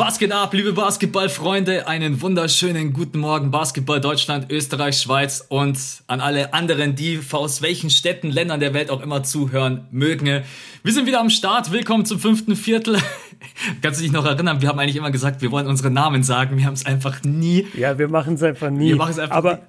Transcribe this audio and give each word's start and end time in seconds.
Was 0.00 0.18
geht 0.18 0.32
ab, 0.32 0.54
liebe 0.54 0.72
Basketballfreunde? 0.72 1.86
Einen 1.86 2.22
wunderschönen 2.22 2.94
guten 2.94 3.18
Morgen, 3.18 3.50
Basketball 3.50 4.00
Deutschland, 4.00 4.50
Österreich, 4.50 4.96
Schweiz 4.96 5.44
und 5.46 5.78
an 6.06 6.22
alle 6.22 6.54
anderen, 6.54 6.96
die 6.96 7.20
aus 7.30 7.60
welchen 7.60 7.90
Städten, 7.90 8.30
Ländern 8.30 8.60
der 8.60 8.72
Welt 8.72 8.88
auch 8.88 9.02
immer 9.02 9.22
zuhören 9.24 9.86
mögen. 9.90 10.42
Wir 10.82 10.92
sind 10.94 11.06
wieder 11.06 11.20
am 11.20 11.28
Start. 11.28 11.70
Willkommen 11.70 12.06
zum 12.06 12.18
fünften 12.18 12.56
Viertel. 12.56 12.96
Kannst 13.82 14.00
du 14.00 14.02
dich 14.02 14.10
noch 14.10 14.24
erinnern? 14.24 14.62
Wir 14.62 14.70
haben 14.70 14.78
eigentlich 14.78 14.96
immer 14.96 15.10
gesagt, 15.10 15.42
wir 15.42 15.50
wollen 15.50 15.66
unsere 15.66 15.90
Namen 15.90 16.22
sagen. 16.22 16.56
Wir 16.56 16.64
haben 16.64 16.72
es 16.72 16.86
einfach 16.86 17.22
nie. 17.22 17.66
Ja, 17.76 17.98
wir 17.98 18.08
machen 18.08 18.36
es 18.36 18.42
einfach 18.42 18.70
nie. 18.70 18.88
Wir 18.88 18.96
machen 18.96 19.10
es 19.10 19.18
einfach 19.18 19.36
Aber 19.36 19.54
nie. 19.56 19.60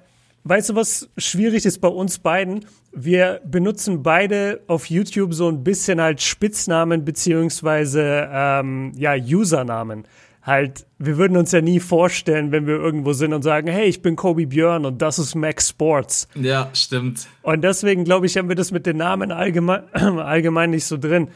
Weißt 0.44 0.70
du, 0.70 0.74
was 0.74 1.08
schwierig 1.16 1.66
ist 1.66 1.80
bei 1.80 1.88
uns 1.88 2.18
beiden? 2.18 2.64
Wir 2.92 3.40
benutzen 3.44 4.02
beide 4.02 4.62
auf 4.66 4.86
YouTube 4.86 5.34
so 5.34 5.48
ein 5.48 5.64
bisschen 5.64 6.00
halt 6.00 6.20
Spitznamen 6.20 7.04
beziehungsweise 7.04 8.28
ähm, 8.30 8.92
ja 8.96 9.14
Usernamen. 9.14 10.04
Halt, 10.42 10.86
wir 10.98 11.18
würden 11.18 11.36
uns 11.36 11.52
ja 11.52 11.60
nie 11.60 11.78
vorstellen, 11.78 12.50
wenn 12.50 12.66
wir 12.66 12.74
irgendwo 12.74 13.12
sind 13.12 13.32
und 13.32 13.42
sagen, 13.42 13.68
hey, 13.68 13.86
ich 13.86 14.02
bin 14.02 14.16
Kobe 14.16 14.48
Björn 14.48 14.84
und 14.84 15.00
das 15.00 15.20
ist 15.20 15.36
Max 15.36 15.68
Sports. 15.68 16.26
Ja, 16.34 16.68
stimmt. 16.72 17.28
Und 17.42 17.62
deswegen 17.62 18.02
glaube 18.02 18.26
ich, 18.26 18.36
haben 18.36 18.48
wir 18.48 18.56
das 18.56 18.72
mit 18.72 18.84
den 18.84 18.96
Namen 18.96 19.30
allgemein, 19.30 19.84
allgemein 19.92 20.70
nicht 20.70 20.84
so 20.84 20.98
drin. 20.98 21.28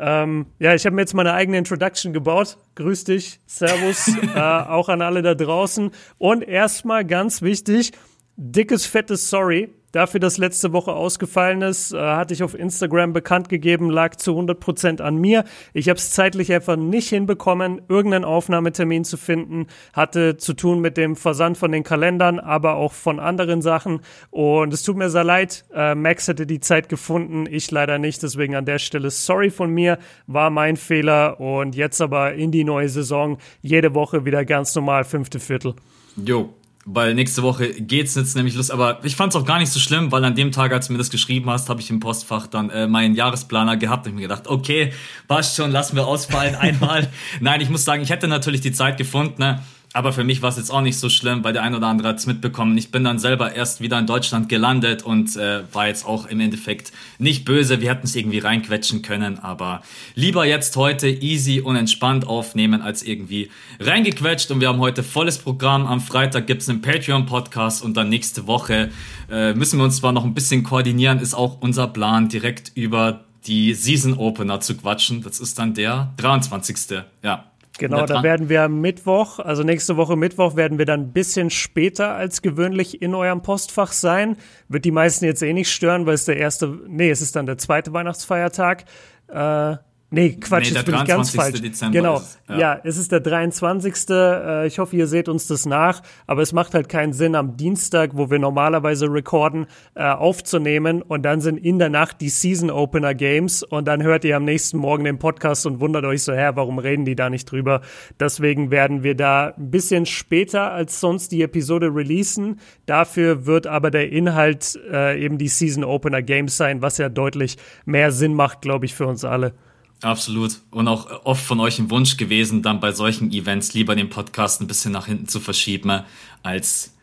Ähm, 0.00 0.46
ja, 0.58 0.74
ich 0.74 0.86
habe 0.86 0.96
mir 0.96 1.02
jetzt 1.02 1.14
meine 1.14 1.34
eigene 1.34 1.58
Introduction 1.58 2.14
gebaut. 2.14 2.56
Grüß 2.74 3.04
dich, 3.04 3.38
Servus, 3.46 4.08
äh, 4.34 4.40
auch 4.40 4.88
an 4.88 5.02
alle 5.02 5.20
da 5.20 5.34
draußen. 5.34 5.90
Und 6.16 6.42
erstmal 6.42 7.04
ganz 7.04 7.42
wichtig, 7.42 7.92
dickes, 8.36 8.86
fettes 8.86 9.30
Sorry 9.30 9.70
dafür, 9.94 10.20
dass 10.20 10.38
letzte 10.38 10.72
Woche 10.72 10.92
ausgefallen 10.92 11.62
ist. 11.62 11.92
Äh, 11.92 11.98
hatte 11.98 12.34
ich 12.34 12.42
auf 12.42 12.54
Instagram 12.54 13.12
bekannt 13.12 13.48
gegeben, 13.48 13.90
lag 13.90 14.16
zu 14.16 14.32
100 14.32 14.58
Prozent 14.58 15.00
an 15.00 15.16
mir. 15.16 15.44
Ich 15.72 15.88
habe 15.88 15.98
es 15.98 16.10
zeitlich 16.10 16.52
einfach 16.52 16.76
nicht 16.76 17.08
hinbekommen, 17.08 17.82
irgendeinen 17.88 18.24
Aufnahmetermin 18.24 19.04
zu 19.04 19.16
finden. 19.16 19.66
Hatte 19.92 20.36
zu 20.36 20.54
tun 20.54 20.80
mit 20.80 20.96
dem 20.96 21.16
Versand 21.16 21.58
von 21.58 21.72
den 21.72 21.84
Kalendern, 21.84 22.40
aber 22.40 22.74
auch 22.74 22.92
von 22.92 23.20
anderen 23.20 23.62
Sachen. 23.62 24.00
Und 24.30 24.72
es 24.72 24.82
tut 24.82 24.96
mir 24.96 25.10
sehr 25.10 25.24
leid. 25.24 25.64
Äh, 25.72 25.94
Max 25.94 26.28
hätte 26.28 26.46
die 26.46 26.60
Zeit 26.60 26.88
gefunden, 26.88 27.46
ich 27.48 27.70
leider 27.70 27.98
nicht. 27.98 28.22
Deswegen 28.22 28.56
an 28.56 28.66
der 28.66 28.78
Stelle 28.78 29.10
sorry 29.10 29.50
von 29.50 29.70
mir, 29.70 29.98
war 30.26 30.50
mein 30.50 30.76
Fehler. 30.76 31.40
Und 31.40 31.76
jetzt 31.76 32.00
aber 32.00 32.34
in 32.34 32.50
die 32.50 32.64
neue 32.64 32.88
Saison 32.88 33.38
jede 33.62 33.94
Woche 33.94 34.24
wieder 34.24 34.44
ganz 34.44 34.74
normal 34.74 35.04
fünfte 35.04 35.38
Viertel. 35.38 35.74
Jo, 36.16 36.54
weil 36.84 37.14
nächste 37.14 37.42
Woche 37.42 37.68
geht's 37.74 38.14
jetzt 38.14 38.36
nämlich 38.36 38.54
los. 38.54 38.70
Aber 38.70 39.00
ich 39.04 39.16
fand's 39.16 39.36
auch 39.36 39.44
gar 39.44 39.58
nicht 39.58 39.72
so 39.72 39.80
schlimm, 39.80 40.12
weil 40.12 40.24
an 40.24 40.34
dem 40.34 40.52
Tag, 40.52 40.72
als 40.72 40.86
du 40.86 40.92
mir 40.92 40.98
das 40.98 41.10
geschrieben 41.10 41.48
hast, 41.50 41.68
habe 41.68 41.80
ich 41.80 41.90
im 41.90 42.00
Postfach 42.00 42.46
dann 42.46 42.70
äh, 42.70 42.86
meinen 42.86 43.14
Jahresplaner 43.14 43.76
gehabt 43.76 44.06
und 44.06 44.14
mir 44.14 44.22
gedacht, 44.22 44.46
okay, 44.46 44.92
passt 45.26 45.56
schon, 45.56 45.70
lassen 45.70 45.96
wir 45.96 46.06
ausfallen 46.06 46.54
einmal. 46.60 47.08
Nein, 47.40 47.60
ich 47.60 47.70
muss 47.70 47.84
sagen, 47.84 48.02
ich 48.02 48.10
hätte 48.10 48.28
natürlich 48.28 48.60
die 48.60 48.72
Zeit 48.72 48.96
gefunden. 48.96 49.40
Ne? 49.40 49.62
Aber 49.96 50.12
für 50.12 50.24
mich 50.24 50.42
war 50.42 50.50
es 50.50 50.56
jetzt 50.56 50.72
auch 50.72 50.80
nicht 50.80 50.98
so 50.98 51.08
schlimm, 51.08 51.44
weil 51.44 51.52
der 51.52 51.62
ein 51.62 51.72
oder 51.72 51.86
andere 51.86 52.08
hat 52.08 52.18
es 52.18 52.26
mitbekommen. 52.26 52.76
Ich 52.76 52.90
bin 52.90 53.04
dann 53.04 53.20
selber 53.20 53.54
erst 53.54 53.80
wieder 53.80 53.96
in 53.96 54.08
Deutschland 54.08 54.48
gelandet 54.48 55.04
und 55.04 55.36
äh, 55.36 55.62
war 55.72 55.86
jetzt 55.86 56.04
auch 56.04 56.26
im 56.26 56.40
Endeffekt 56.40 56.90
nicht 57.20 57.44
böse. 57.44 57.80
Wir 57.80 57.90
hätten 57.90 58.04
es 58.04 58.16
irgendwie 58.16 58.40
reinquetschen 58.40 59.02
können, 59.02 59.38
aber 59.38 59.82
lieber 60.16 60.44
jetzt 60.46 60.74
heute 60.74 61.08
easy 61.08 61.60
und 61.60 61.76
entspannt 61.76 62.26
aufnehmen, 62.26 62.82
als 62.82 63.04
irgendwie 63.04 63.50
reingequetscht. 63.78 64.50
Und 64.50 64.60
wir 64.60 64.66
haben 64.66 64.80
heute 64.80 65.04
volles 65.04 65.38
Programm. 65.38 65.86
Am 65.86 66.00
Freitag 66.00 66.48
gibt's 66.48 66.68
einen 66.68 66.82
Patreon-Podcast 66.82 67.84
und 67.84 67.96
dann 67.96 68.08
nächste 68.08 68.48
Woche 68.48 68.90
äh, 69.30 69.54
müssen 69.54 69.78
wir 69.78 69.84
uns 69.84 69.98
zwar 69.98 70.10
noch 70.10 70.24
ein 70.24 70.34
bisschen 70.34 70.64
koordinieren, 70.64 71.20
ist 71.20 71.34
auch 71.34 71.58
unser 71.60 71.86
Plan, 71.86 72.28
direkt 72.28 72.72
über 72.74 73.20
die 73.46 73.74
Season 73.74 74.14
Opener 74.14 74.58
zu 74.58 74.76
quatschen. 74.76 75.22
Das 75.22 75.38
ist 75.38 75.56
dann 75.60 75.72
der 75.74 76.12
23. 76.16 77.04
Ja. 77.22 77.44
Genau, 77.78 78.06
da 78.06 78.22
werden 78.22 78.48
wir 78.48 78.62
am 78.62 78.80
Mittwoch, 78.80 79.40
also 79.40 79.64
nächste 79.64 79.96
Woche 79.96 80.16
Mittwoch, 80.16 80.54
werden 80.54 80.78
wir 80.78 80.86
dann 80.86 81.00
ein 81.00 81.12
bisschen 81.12 81.50
später 81.50 82.14
als 82.14 82.40
gewöhnlich 82.40 83.02
in 83.02 83.14
eurem 83.14 83.42
Postfach 83.42 83.90
sein. 83.90 84.36
Wird 84.68 84.84
die 84.84 84.92
meisten 84.92 85.24
jetzt 85.24 85.42
eh 85.42 85.52
nicht 85.52 85.70
stören, 85.72 86.06
weil 86.06 86.14
es 86.14 86.24
der 86.24 86.36
erste, 86.36 86.68
nee, 86.86 87.10
es 87.10 87.20
ist 87.20 87.34
dann 87.34 87.46
der 87.46 87.58
zweite 87.58 87.92
Weihnachtsfeiertag. 87.92 88.84
Äh, 89.26 89.76
Nee, 90.14 90.36
Quatsch, 90.40 90.70
nee, 90.70 90.76
jetzt 90.76 90.86
bin 90.86 90.94
ich 90.94 91.04
ganz 91.06 91.30
falsch. 91.30 91.60
Dezember 91.60 91.92
genau. 91.92 92.16
Ist, 92.18 92.38
ja. 92.48 92.58
ja. 92.58 92.80
es 92.84 92.96
ist 92.96 93.10
der 93.10 93.18
23. 93.18 93.94
Äh, 94.10 94.66
ich 94.68 94.78
hoffe, 94.78 94.94
ihr 94.94 95.08
seht 95.08 95.28
uns 95.28 95.48
das 95.48 95.66
nach. 95.66 96.02
Aber 96.28 96.40
es 96.40 96.52
macht 96.52 96.74
halt 96.74 96.88
keinen 96.88 97.12
Sinn, 97.12 97.34
am 97.34 97.56
Dienstag, 97.56 98.10
wo 98.14 98.30
wir 98.30 98.38
normalerweise 98.38 99.12
recorden, 99.12 99.66
äh, 99.96 100.04
aufzunehmen. 100.04 101.02
Und 101.02 101.22
dann 101.24 101.40
sind 101.40 101.56
in 101.56 101.80
der 101.80 101.88
Nacht 101.88 102.20
die 102.20 102.28
Season 102.28 102.70
Opener 102.70 103.12
Games. 103.12 103.64
Und 103.64 103.88
dann 103.88 104.04
hört 104.04 104.24
ihr 104.24 104.36
am 104.36 104.44
nächsten 104.44 104.78
Morgen 104.78 105.02
den 105.02 105.18
Podcast 105.18 105.66
und 105.66 105.80
wundert 105.80 106.04
euch 106.04 106.22
so, 106.22 106.32
hä, 106.32 106.52
warum 106.54 106.78
reden 106.78 107.04
die 107.04 107.16
da 107.16 107.28
nicht 107.28 107.50
drüber? 107.50 107.80
Deswegen 108.20 108.70
werden 108.70 109.02
wir 109.02 109.16
da 109.16 109.54
ein 109.58 109.72
bisschen 109.72 110.06
später 110.06 110.70
als 110.70 111.00
sonst 111.00 111.32
die 111.32 111.42
Episode 111.42 111.92
releasen. 111.92 112.60
Dafür 112.86 113.46
wird 113.46 113.66
aber 113.66 113.90
der 113.90 114.12
Inhalt 114.12 114.78
äh, 114.92 115.20
eben 115.20 115.38
die 115.38 115.48
Season 115.48 115.82
Opener 115.82 116.22
Games 116.22 116.56
sein, 116.56 116.82
was 116.82 116.98
ja 116.98 117.08
deutlich 117.08 117.56
mehr 117.84 118.12
Sinn 118.12 118.34
macht, 118.34 118.62
glaube 118.62 118.84
ich, 118.84 118.94
für 118.94 119.08
uns 119.08 119.24
alle. 119.24 119.54
Absolut. 120.02 120.60
Und 120.70 120.88
auch 120.88 121.24
oft 121.24 121.44
von 121.44 121.60
euch 121.60 121.78
ein 121.78 121.90
Wunsch 121.90 122.16
gewesen, 122.16 122.62
dann 122.62 122.80
bei 122.80 122.92
solchen 122.92 123.32
Events 123.32 123.74
lieber 123.74 123.96
den 123.96 124.10
Podcast 124.10 124.60
ein 124.60 124.66
bisschen 124.66 124.92
nach 124.92 125.06
hinten 125.06 125.28
zu 125.28 125.40
verschieben, 125.40 126.02
als 126.42 126.94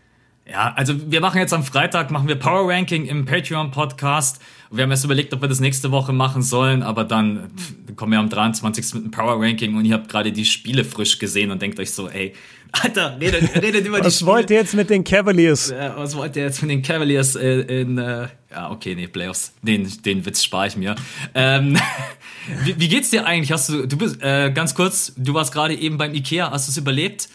ja, 0.50 0.74
also 0.76 0.94
wir 1.10 1.22
machen 1.22 1.38
jetzt 1.40 1.54
am 1.54 1.64
Freitag, 1.64 2.12
machen 2.12 2.28
wir 2.28 2.36
Power 2.36 2.68
Ranking 2.68 3.06
im 3.06 3.26
Patreon 3.26 3.72
Podcast. 3.72 4.42
Wir 4.70 4.84
haben 4.84 4.92
erst 4.92 5.06
überlegt, 5.06 5.34
ob 5.34 5.42
wir 5.42 5.48
das 5.48 5.60
nächste 5.60 5.92
Woche 5.92 6.14
machen 6.14 6.42
sollen, 6.42 6.84
aber 6.84 7.04
dann, 7.04 7.52
kommen 7.96 8.12
wir 8.12 8.20
am 8.20 8.30
23. 8.30 8.96
mit 8.96 9.04
einem 9.04 9.12
Power 9.12 9.42
Ranking 9.42 9.76
und 9.76 9.86
ihr 9.86 9.94
habt 9.94 10.10
gerade 10.10 10.32
die 10.32 10.46
Spiele 10.46 10.84
frisch 10.84 11.20
gesehen 11.20 11.52
und 11.52 11.62
denkt 11.62 11.80
euch 11.80 11.92
so, 11.92 12.10
ey, 12.10 12.34
Alter, 12.72 13.18
redet, 13.20 13.62
redet 13.62 13.86
über 13.86 14.00
die 14.00 14.06
Was 14.06 14.26
wollt 14.26 14.50
ihr 14.50 14.58
jetzt 14.58 14.74
mit 14.74 14.90
den 14.90 15.04
Cavaliers? 15.04 15.72
Äh, 15.72 15.92
was 15.96 16.16
wollt 16.16 16.36
ihr 16.36 16.44
jetzt 16.44 16.62
mit 16.62 16.72
den 16.72 16.82
Cavaliers 16.82 17.36
äh, 17.36 17.82
in, 17.82 17.98
äh, 17.98 18.28
ja, 18.52 18.72
okay, 18.72 18.96
nee, 18.96 19.08
Playoffs. 19.08 19.54
Den, 19.62 19.90
den 20.04 20.26
Witz 20.26 20.44
spare 20.44 20.68
ich 20.68 20.78
mir. 20.78 20.96
Ähm, 21.34 21.78
wie, 22.64 22.80
wie 22.80 22.88
geht's 22.88 23.10
dir 23.10 23.26
eigentlich? 23.26 23.52
Hast 23.52 23.70
du, 23.70 23.88
du 23.88 23.98
bist, 23.98 24.22
äh, 24.22 24.52
ganz 24.52 24.76
kurz, 24.76 25.14
du 25.18 25.34
warst 25.34 25.54
gerade 25.54 25.74
eben 25.76 25.98
beim 25.98 26.14
Ikea, 26.14 26.52
hast 26.52 26.68
du 26.68 26.72
es 26.72 26.78
überlebt? 26.78 27.30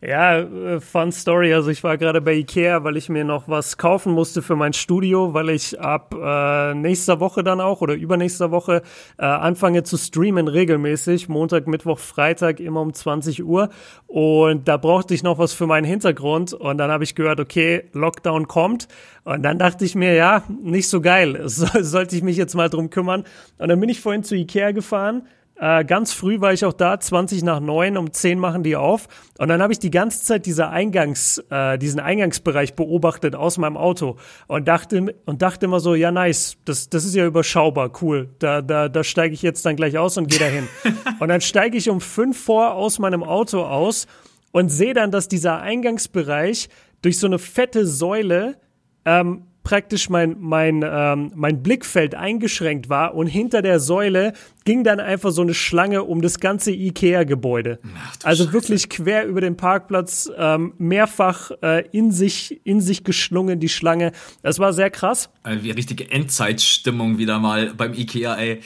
Ja, 0.00 0.38
äh, 0.38 0.80
fun 0.80 1.10
Story. 1.10 1.52
Also 1.52 1.70
ich 1.70 1.82
war 1.82 1.98
gerade 1.98 2.20
bei 2.20 2.34
Ikea, 2.34 2.84
weil 2.84 2.96
ich 2.96 3.08
mir 3.08 3.24
noch 3.24 3.48
was 3.48 3.78
kaufen 3.78 4.12
musste 4.12 4.42
für 4.42 4.54
mein 4.54 4.72
Studio, 4.72 5.34
weil 5.34 5.50
ich 5.50 5.80
ab 5.80 6.14
äh, 6.14 6.72
nächster 6.74 7.18
Woche 7.18 7.42
dann 7.42 7.60
auch 7.60 7.80
oder 7.80 7.94
übernächster 7.94 8.52
Woche 8.52 8.82
äh, 9.18 9.24
anfange 9.24 9.82
zu 9.82 9.96
streamen 9.96 10.46
regelmäßig. 10.46 11.28
Montag, 11.28 11.66
Mittwoch, 11.66 11.98
Freitag 11.98 12.60
immer 12.60 12.80
um 12.80 12.94
20 12.94 13.44
Uhr. 13.44 13.70
Und 14.06 14.68
da 14.68 14.76
brauchte 14.76 15.14
ich 15.14 15.24
noch 15.24 15.38
was 15.38 15.52
für 15.52 15.66
meinen 15.66 15.84
Hintergrund. 15.84 16.52
Und 16.52 16.78
dann 16.78 16.92
habe 16.92 17.02
ich 17.02 17.16
gehört, 17.16 17.40
okay, 17.40 17.86
Lockdown 17.92 18.46
kommt. 18.46 18.86
Und 19.24 19.42
dann 19.42 19.58
dachte 19.58 19.84
ich 19.84 19.96
mir, 19.96 20.14
ja, 20.14 20.44
nicht 20.62 20.88
so 20.88 21.00
geil. 21.00 21.42
So, 21.48 21.66
sollte 21.80 22.14
ich 22.14 22.22
mich 22.22 22.36
jetzt 22.36 22.54
mal 22.54 22.68
drum 22.68 22.88
kümmern. 22.88 23.24
Und 23.58 23.68
dann 23.68 23.80
bin 23.80 23.88
ich 23.88 24.00
vorhin 24.00 24.22
zu 24.22 24.36
Ikea 24.36 24.70
gefahren 24.70 25.26
äh, 25.60 25.84
ganz 25.84 26.12
früh 26.12 26.40
war 26.40 26.52
ich 26.52 26.64
auch 26.64 26.72
da, 26.72 26.98
20 26.98 27.42
nach 27.42 27.58
9, 27.58 27.96
um 27.96 28.12
10 28.12 28.38
machen 28.38 28.62
die 28.62 28.76
auf. 28.76 29.08
Und 29.38 29.48
dann 29.48 29.60
habe 29.60 29.72
ich 29.72 29.78
die 29.78 29.90
ganze 29.90 30.22
Zeit 30.22 30.46
dieser 30.46 30.70
Eingangs, 30.70 31.42
äh, 31.50 31.78
diesen 31.78 31.98
Eingangsbereich 31.98 32.74
beobachtet 32.74 33.34
aus 33.34 33.58
meinem 33.58 33.76
Auto 33.76 34.16
und 34.46 34.68
dachte, 34.68 35.14
und 35.26 35.42
dachte 35.42 35.66
immer 35.66 35.80
so, 35.80 35.94
ja 35.94 36.12
nice, 36.12 36.56
das, 36.64 36.88
das 36.88 37.04
ist 37.04 37.14
ja 37.14 37.26
überschaubar, 37.26 37.90
cool. 38.02 38.28
Da, 38.38 38.62
da, 38.62 38.88
da 38.88 39.02
steige 39.02 39.34
ich 39.34 39.42
jetzt 39.42 39.66
dann 39.66 39.74
gleich 39.74 39.98
aus 39.98 40.16
und 40.16 40.28
gehe 40.28 40.38
dahin. 40.38 40.68
und 41.18 41.28
dann 41.28 41.40
steige 41.40 41.76
ich 41.76 41.90
um 41.90 42.00
5 42.00 42.40
vor 42.40 42.74
aus 42.74 43.00
meinem 43.00 43.24
Auto 43.24 43.62
aus 43.62 44.06
und 44.52 44.68
sehe 44.68 44.94
dann, 44.94 45.10
dass 45.10 45.26
dieser 45.26 45.60
Eingangsbereich 45.60 46.68
durch 47.02 47.18
so 47.18 47.26
eine 47.26 47.38
fette 47.38 47.86
Säule 47.86 48.56
ähm, 49.04 49.42
praktisch 49.68 50.08
mein, 50.08 50.36
mein, 50.40 50.82
ähm, 50.82 51.30
mein 51.34 51.62
Blickfeld 51.62 52.14
eingeschränkt 52.14 52.88
war 52.88 53.14
und 53.14 53.26
hinter 53.26 53.60
der 53.60 53.80
Säule 53.80 54.32
ging 54.64 54.82
dann 54.82 54.98
einfach 54.98 55.30
so 55.30 55.42
eine 55.42 55.52
Schlange 55.52 56.04
um 56.04 56.22
das 56.22 56.40
ganze 56.40 56.70
Ikea-Gebäude. 56.70 57.78
Also 58.22 58.44
Scheiße. 58.44 58.54
wirklich 58.54 58.88
quer 58.88 59.26
über 59.26 59.42
den 59.42 59.58
Parkplatz, 59.58 60.30
ähm, 60.38 60.72
mehrfach 60.78 61.50
äh, 61.60 61.86
in, 61.92 62.12
sich, 62.12 62.62
in 62.64 62.80
sich 62.80 63.04
geschlungen, 63.04 63.60
die 63.60 63.68
Schlange. 63.68 64.12
Das 64.40 64.58
war 64.58 64.72
sehr 64.72 64.88
krass. 64.88 65.28
Also 65.42 65.62
wie 65.62 65.70
richtige 65.72 66.10
Endzeitstimmung 66.10 67.18
wieder 67.18 67.38
mal 67.38 67.74
beim 67.76 67.92
Ikea, 67.92 68.36
ey. 68.36 68.60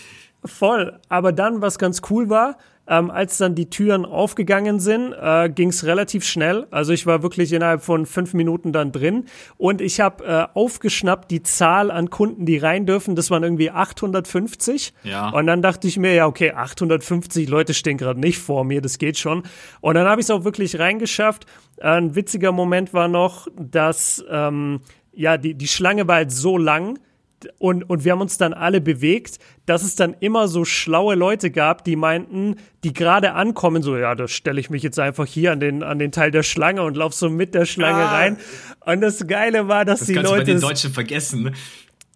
Voll. 0.45 1.01
Aber 1.09 1.33
dann, 1.33 1.61
was 1.63 1.81
ganz 1.81 2.01
cool 2.11 2.29
war, 2.29 2.59
ähm, 2.89 3.11
als 3.11 3.39
dann 3.39 3.55
die 3.55 3.71
Türen 3.71 4.05
aufgegangen 4.05 4.81
sind, 4.81 5.13
äh, 5.13 5.49
ging 5.49 5.69
es 5.69 5.85
relativ 5.85 6.25
schnell. 6.25 6.67
Also 6.71 6.93
ich 6.93 7.07
war 7.07 7.23
wirklich 7.23 7.53
innerhalb 7.53 7.83
von 7.83 8.07
fünf 8.07 8.35
Minuten 8.35 8.73
dann 8.73 8.91
drin 8.91 9.27
und 9.57 9.81
ich 9.81 10.01
habe 10.01 10.25
äh, 10.25 10.59
aufgeschnappt 10.59 11.31
die 11.31 11.43
Zahl 11.43 11.91
an 11.91 12.11
Kunden, 12.11 12.45
die 12.45 12.59
rein 12.59 12.85
dürfen. 12.85 13.15
Das 13.15 13.31
waren 13.31 13.45
irgendwie 13.45 13.71
850. 13.71 14.95
Ja. 15.05 15.31
Und 15.31 15.47
dann 15.47 15.63
dachte 15.63 15.87
ich 15.87 15.97
mir, 15.97 16.13
ja 16.15 16.27
okay, 16.27 16.53
850 16.53 17.49
Leute 17.49 17.73
stehen 17.73 17.99
gerade 17.99 18.19
nicht 18.19 18.39
vor 18.39 18.65
mir, 18.65 18.81
das 18.81 18.99
geht 18.99 19.17
schon. 19.17 19.45
Und 19.81 19.95
dann 19.95 20.07
habe 20.07 20.21
ich 20.21 20.27
es 20.27 20.31
auch 20.31 20.45
wirklich 20.45 20.79
reingeschafft. 20.79 21.47
Ein 21.81 22.17
witziger 22.17 22.51
Moment 22.51 22.93
war 22.93 23.09
noch, 23.09 23.47
dass 23.57 24.25
ähm, 24.29 24.81
ja 25.13 25.37
die 25.37 25.55
die 25.55 25.69
Schlange 25.69 26.09
war 26.09 26.17
halt 26.17 26.33
so 26.33 26.59
lang 26.59 26.99
und, 27.59 27.89
und 27.89 28.05
wir 28.05 28.13
haben 28.13 28.21
uns 28.21 28.39
dann 28.39 28.53
alle 28.53 28.81
bewegt, 28.81 29.39
dass 29.67 29.83
es 29.83 29.95
dann 29.95 30.15
immer 30.21 30.49
so 30.49 30.65
schlaue 30.65 31.15
Leute 31.15 31.51
gab, 31.51 31.85
die 31.85 31.97
meinten, 31.97 32.57
die 32.85 32.93
gerade 32.93 33.33
ankommen, 33.33 33.83
so, 33.83 33.97
ja, 33.97 34.15
da 34.15 34.29
stelle 34.29 34.61
ich 34.61 34.71
mich 34.71 34.83
jetzt 34.83 34.99
einfach 34.99 35.27
hier 35.27 35.53
an 35.53 35.61
den, 35.61 35.83
an 35.83 35.99
den 35.99 36.13
Teil 36.13 36.31
der 36.31 36.43
Schlange 36.43 36.83
und 36.83 36.97
lauf 36.97 37.15
so 37.15 37.31
mit 37.31 37.55
der 37.55 37.67
Schlange 37.67 38.05
ah, 38.05 38.13
rein. 38.13 38.39
Und 38.85 39.01
das 39.01 39.27
Geile 39.27 39.69
war, 39.69 39.85
dass 39.85 40.01
das 40.01 40.09
die 40.09 40.15
Leute. 40.15 40.29
Das 40.29 40.39
bei 40.39 40.45
den 40.45 40.61
Deutschen 40.61 40.93
vergessen. 40.93 41.43
Ne? 41.45 41.53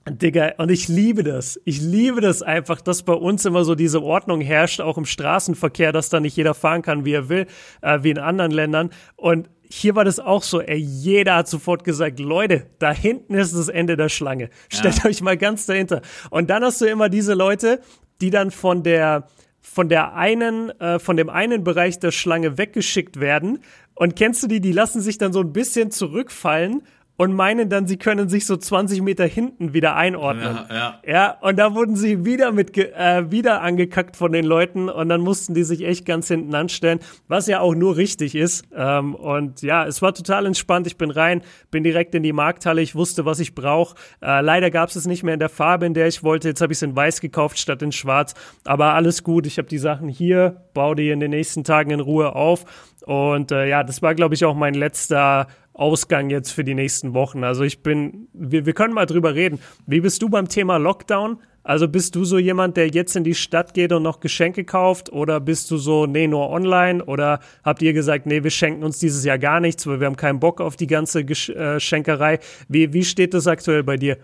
Digga, 0.09 0.53
und 0.59 0.71
ich 0.71 0.87
liebe 0.87 1.25
das. 1.25 1.61
Ich 1.65 1.81
liebe 1.81 2.21
das 2.21 2.41
einfach, 2.43 2.81
dass 2.81 3.03
bei 3.03 3.13
uns 3.13 3.45
immer 3.45 3.65
so 3.65 3.75
diese 3.75 4.03
Ordnung 4.03 4.41
herrscht, 4.41 4.81
auch 4.81 4.99
im 4.99 5.05
Straßenverkehr, 5.05 5.91
dass 5.91 6.09
da 6.11 6.21
nicht 6.21 6.37
jeder 6.37 6.55
fahren 6.55 6.83
kann, 6.83 7.05
wie 7.05 7.13
er 7.13 7.29
will, 7.29 7.47
äh, 7.83 7.99
wie 8.03 8.11
in 8.11 8.19
anderen 8.19 8.53
Ländern. 8.53 8.91
Und 9.17 9.49
hier 9.71 9.95
war 9.95 10.05
das 10.05 10.21
auch 10.21 10.43
so, 10.43 10.61
ey, 10.61 10.79
jeder 10.79 11.37
hat 11.37 11.49
sofort 11.49 11.85
gesagt, 11.85 12.21
Leute, 12.21 12.67
da 12.79 12.93
hinten 12.93 13.35
ist 13.35 13.55
das 13.55 13.69
Ende 13.69 13.97
der 13.97 14.09
Schlange. 14.09 14.51
Stellt 14.69 14.99
ja. 14.99 15.07
euch 15.07 15.23
mal 15.23 15.37
ganz 15.37 15.67
dahinter. 15.67 16.03
Und 16.31 16.51
dann 16.51 16.65
hast 16.65 16.81
du 16.81 16.87
immer 16.87 17.09
diese 17.09 17.35
Leute, 17.35 17.81
die 18.21 18.31
dann 18.31 18.51
von 18.51 18.83
der, 18.83 19.29
von 19.61 19.89
der 19.89 20.15
einen, 20.15 20.71
äh, 20.81 20.99
von 20.99 21.17
dem 21.17 21.29
einen 21.29 21.65
Bereich 21.65 21.99
der 21.99 22.13
Schlange 22.13 22.59
weggeschickt 22.59 23.21
werden. 23.21 23.61
Und 23.95 24.17
kennst 24.17 24.43
du 24.43 24.47
die, 24.47 24.61
die 24.61 24.73
lassen 24.73 25.01
sich 25.01 25.19
dann 25.19 25.33
so 25.33 25.41
ein 25.41 25.53
bisschen 25.53 25.91
zurückfallen 25.91 26.83
und 27.17 27.33
meinen 27.33 27.69
dann, 27.69 27.87
sie 27.87 27.97
können 27.97 28.29
sich 28.29 28.47
so 28.47 28.57
20 28.57 29.03
Meter 29.03 29.25
hinten 29.25 29.73
wieder 29.73 29.97
einordnen. 29.97 30.59
Ja, 30.69 30.77
ja. 30.77 31.01
ja 31.07 31.37
und 31.41 31.59
da 31.59 31.75
wurden 31.75 31.97
sie 31.97 32.25
wieder 32.25 32.53
mit 32.53 32.77
äh, 32.77 33.31
wieder 33.31 33.63
angekackt 33.63 34.17
von 34.17 34.33
den 34.33 34.45
Leuten 34.45 34.89
und 34.89 35.09
dann 35.09 35.23
mussten 35.23 35.55
die 35.55 35.65
sich 35.65 35.85
echt 35.85 36.05
ganz 36.05 36.29
hinten 36.29 36.55
anstellen, 36.55 37.01
was 37.29 37.47
ja 37.47 37.61
auch 37.61 37.75
nur 37.75 37.97
richtig 37.97 38.35
ist. 38.35 38.67
Ähm, 38.75 39.15
und 39.15 39.63
ja, 39.63 39.87
es 39.87 40.03
war 40.03 40.13
total 40.13 40.47
entspannt. 40.47 40.87
Ich 40.87 40.99
bin 40.99 41.11
rein, 41.11 41.43
bin 41.71 41.85
direkt 41.85 42.15
in 42.15 42.23
die 42.23 42.33
Markthalle. 42.33 42.83
Ich 42.83 42.95
wusste, 42.95 43.25
was 43.25 43.41
ich 43.41 43.55
brauche. 43.55 43.97
Äh, 44.21 44.43
leider 44.43 44.71
gab 44.71 44.91
es 44.91 44.97
es 44.97 45.07
nicht 45.07 45.23
mehr 45.23 45.35
in 45.35 45.41
der 45.41 45.49
Farbe, 45.49 45.87
in 45.87 45.95
der 45.95 46.09
ich 46.09 46.23
wollte. 46.23 46.49
Jetzt 46.49 46.61
habe 46.61 46.73
ich 46.73 46.79
es 46.79 46.83
in 46.83 46.97
Weiß 46.97 47.21
gekauft 47.21 47.59
statt 47.59 47.83
in 47.83 47.93
Schwarz. 47.93 48.35
Aber 48.65 48.95
alles 48.95 49.23
gut. 49.23 49.47
Ich 49.47 49.59
habe 49.59 49.69
die 49.69 49.79
Sachen 49.79 50.09
hier, 50.09 50.65
baue 50.75 50.97
die 50.97 51.11
in 51.11 51.21
den 51.21 51.31
nächsten 51.31 51.65
Tagen 51.65 51.91
in 51.91 52.01
Ruhe 52.01 52.35
auf. 52.35 52.65
Und 53.07 53.53
äh, 53.53 53.69
ja, 53.69 53.85
das 53.85 54.03
war, 54.03 54.15
glaube 54.15 54.35
ich, 54.35 54.45
auch 54.45 54.57
mein 54.57 54.75
letzter 54.75 55.47
Ausgang 55.77 56.31
jetzt 56.31 56.51
für 56.51 56.65
die 56.65 56.75
nächsten 56.75 57.15
Wochen. 57.15 57.45
Also 57.45 57.63
ich 57.63 57.83
bin, 57.83 58.29
wir, 58.33 58.67
wir 58.67 58.73
können 58.73 58.95
mal 58.95 59.07
drüber 59.07 59.35
reden. 59.35 59.59
Wie 59.87 60.01
bist 60.01 60.23
du 60.23 60.29
beim 60.29 60.49
Thema 60.49 60.79
Lockdown? 60.79 61.39
Also 61.63 61.89
bist 61.89 62.15
du 62.15 62.25
so 62.25 62.39
jemand, 62.39 62.77
der 62.77 62.89
jetzt 62.89 63.17
in 63.17 63.25
die 63.25 63.35
Stadt 63.35 63.75
geht 63.75 63.93
und 63.93 64.05
noch 64.05 64.21
Geschenke 64.21 64.65
kauft 64.65 65.13
oder 65.13 65.41
bist 65.41 65.69
du 65.73 65.79
so, 65.79 66.07
nee, 66.07 66.29
nur 66.29 66.49
online 66.49 67.05
oder 67.05 67.41
habt 67.65 67.83
ihr 67.83 67.93
gesagt, 67.93 68.25
nee, 68.25 68.45
wir 68.45 68.53
schenken 68.53 68.85
uns 68.85 69.01
dieses 69.01 69.25
Jahr 69.25 69.39
gar 69.39 69.59
nichts, 69.59 69.85
weil 69.87 69.99
wir 69.99 70.07
haben 70.07 70.17
keinen 70.17 70.39
Bock 70.39 70.61
auf 70.61 70.77
die 70.77 70.87
ganze. 70.87 71.23
Äh, 71.23 72.39
wie, 72.69 72.93
wie 72.93 73.05
steht 73.05 73.35
das 73.35 73.49
aktuell 73.49 73.83
bei 73.83 73.97
dir? 73.97 74.17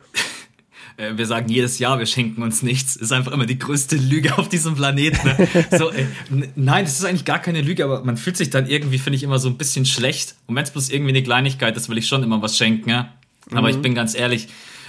Äh, 0.97 1.17
wir 1.17 1.27
sagen 1.27 1.49
jedes 1.49 1.79
Jahr, 1.79 1.99
wir 1.99 2.06
schenken 2.06 2.43
uns 2.43 2.62
nichts. 2.62 2.97
Ist 2.97 3.12
einfach 3.12 3.33
immer 3.33 3.47
die 3.47 3.59
größte 3.59 3.97
Lüge 3.97 4.39
auf 4.39 4.49
diesem 4.49 4.75
Planeten. 4.75 5.27
Ne? 5.27 5.49
So, 5.79 5.91
ey, 5.91 6.06
nein, 6.55 6.85
das 6.85 6.99
ist 6.99 7.05
eigentlich 7.05 7.25
gar 7.25 7.39
keine 7.39 7.62
Lüge, 7.62 7.85
aber 7.85 8.05
man 8.05 8.17
fühlt 8.17 8.37
sich 8.37 8.50
dann 8.50 8.67
irgendwie, 8.67 8.99
finde 8.99 9.17
ich, 9.17 9.23
immer 9.23 9.39
so 9.39 9.49
ein 9.49 9.56
bisschen 9.56 9.87
schlecht. 9.87 10.35
Und 10.47 10.56
wenn 10.56 10.65
es 10.65 10.71
bloß 10.71 10.91
irgendwie 10.91 11.11
eine 11.11 11.23
Kleinigkeit 11.23 11.77
ist, 11.77 11.89
will 11.89 11.99
ich 11.99 12.06
schon 12.06 12.23
immer 12.23 12.43
was 12.43 12.56
schenken. 12.56 12.91
Ja? 12.91 13.12
Aber 13.50 13.69
mhm. 13.69 13.77
ich 13.77 13.83
bin 13.83 13.94
ganz 13.94 14.15
ehrlich, 14.15 14.49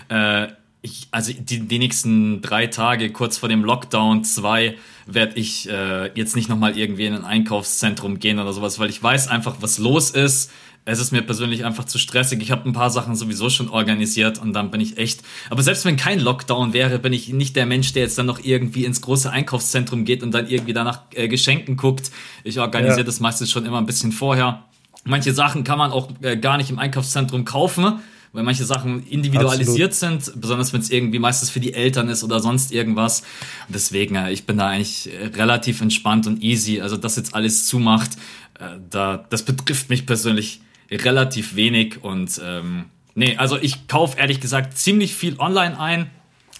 äh, 0.10 0.48
ich, 0.82 1.08
also 1.12 1.32
die, 1.34 1.62
die 1.62 1.80
nächsten 1.80 2.42
drei 2.42 2.68
Tage 2.68 3.10
kurz 3.12 3.38
vor 3.38 3.48
dem 3.48 3.64
Lockdown 3.64 4.26
2 4.26 4.76
werde 5.06 5.40
ich 5.40 5.70
äh, 5.70 6.12
jetzt 6.14 6.36
nicht 6.36 6.50
nochmal 6.50 6.78
irgendwie 6.78 7.06
in 7.06 7.14
ein 7.14 7.24
Einkaufszentrum 7.24 8.20
gehen 8.20 8.38
oder 8.38 8.52
sowas, 8.52 8.80
weil 8.80 8.90
ich 8.90 9.02
weiß 9.02 9.30
einfach, 9.30 9.58
was 9.62 9.78
los 9.78 10.12
ist 10.12 10.52
es 10.86 11.00
ist 11.00 11.12
mir 11.12 11.22
persönlich 11.22 11.64
einfach 11.64 11.86
zu 11.86 11.98
stressig. 11.98 12.42
Ich 12.42 12.52
habe 12.52 12.68
ein 12.68 12.74
paar 12.74 12.90
Sachen 12.90 13.16
sowieso 13.16 13.50
schon 13.50 13.70
organisiert 13.70 14.40
und 14.40 14.54
dann 14.54 14.70
bin 14.70 14.82
ich 14.82 14.98
echt. 14.98 15.22
Aber 15.50 15.64
selbst 15.64 15.86
wenn 15.86 15.96
kein 15.96 16.20
Lockdown 16.20 16.74
wäre, 16.74 17.00
bin 17.00 17.14
ich 17.14 17.30
nicht 17.30 17.56
der 17.56 17.66
Mensch, 17.66 17.94
der 17.94 18.04
jetzt 18.04 18.18
dann 18.18 18.26
noch 18.26 18.44
irgendwie 18.44 18.84
ins 18.84 19.00
große 19.00 19.30
Einkaufszentrum 19.32 20.04
geht 20.04 20.24
und 20.24 20.32
dann 20.32 20.48
irgendwie 20.48 20.74
danach 20.74 21.04
äh, 21.14 21.30
Geschenken 21.30 21.78
guckt. 21.78 22.12
Ich 22.44 22.60
organisiere 22.60 23.00
ja. 23.00 23.04
das 23.06 23.22
meistens 23.22 23.50
schon 23.50 23.66
immer 23.66 23.78
ein 23.78 23.86
bisschen 23.86 24.12
vorher. 24.12 24.66
Manche 25.06 25.34
Sachen 25.34 25.64
kann 25.64 25.78
man 25.78 25.92
auch 25.92 26.10
äh, 26.22 26.36
gar 26.36 26.58
nicht 26.58 26.70
im 26.70 26.80
Einkaufszentrum 26.80 27.46
kaufen, 27.46 28.00
weil 28.34 28.44
manche 28.44 28.66
Sachen 28.66 29.06
individualisiert 29.08 29.92
Absolut. 29.92 30.24
sind, 30.24 30.42
besonders 30.42 30.74
wenn 30.74 30.82
es 30.82 30.90
irgendwie 30.90 31.20
meistens 31.20 31.50
für 31.50 31.62
die 31.62 31.74
Eltern 31.74 32.10
ist 32.10 32.26
oder 32.26 32.42
sonst 32.42 32.74
irgendwas. 32.74 33.22
Und 33.68 33.76
deswegen, 33.76 34.16
äh, 34.16 34.34
ich 34.34 34.46
bin 34.46 34.58
da 34.58 34.68
eigentlich 34.68 35.10
äh, 35.14 35.28
relativ 35.28 35.80
entspannt 35.80 36.28
und 36.28 36.44
easy. 36.44 36.82
Also 36.82 36.98
das 36.98 37.16
jetzt 37.16 37.36
alles 37.36 37.68
zumacht, 37.68 38.18
äh, 38.60 38.80
da, 38.90 39.26
das 39.30 39.44
betrifft 39.44 39.90
mich 39.90 40.06
persönlich 40.06 40.60
relativ 40.96 41.56
wenig 41.56 42.04
und 42.04 42.42
ähm, 42.44 42.86
nee, 43.16 43.38
also 43.38 43.58
ich 43.58 43.88
kaufe 43.88 44.20
ehrlich 44.20 44.40
gesagt 44.40 44.78
ziemlich 44.78 45.16
viel 45.16 45.40
online 45.40 45.80
ein. 45.80 46.10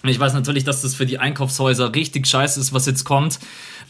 Ich 0.06 0.20
weiß 0.20 0.34
natürlich, 0.34 0.64
dass 0.64 0.82
das 0.82 0.94
für 0.94 1.06
die 1.06 1.18
Einkaufshäuser 1.18 1.94
richtig 1.94 2.26
scheiße 2.26 2.60
ist, 2.60 2.74
was 2.74 2.84
jetzt 2.84 3.04
kommt. 3.04 3.38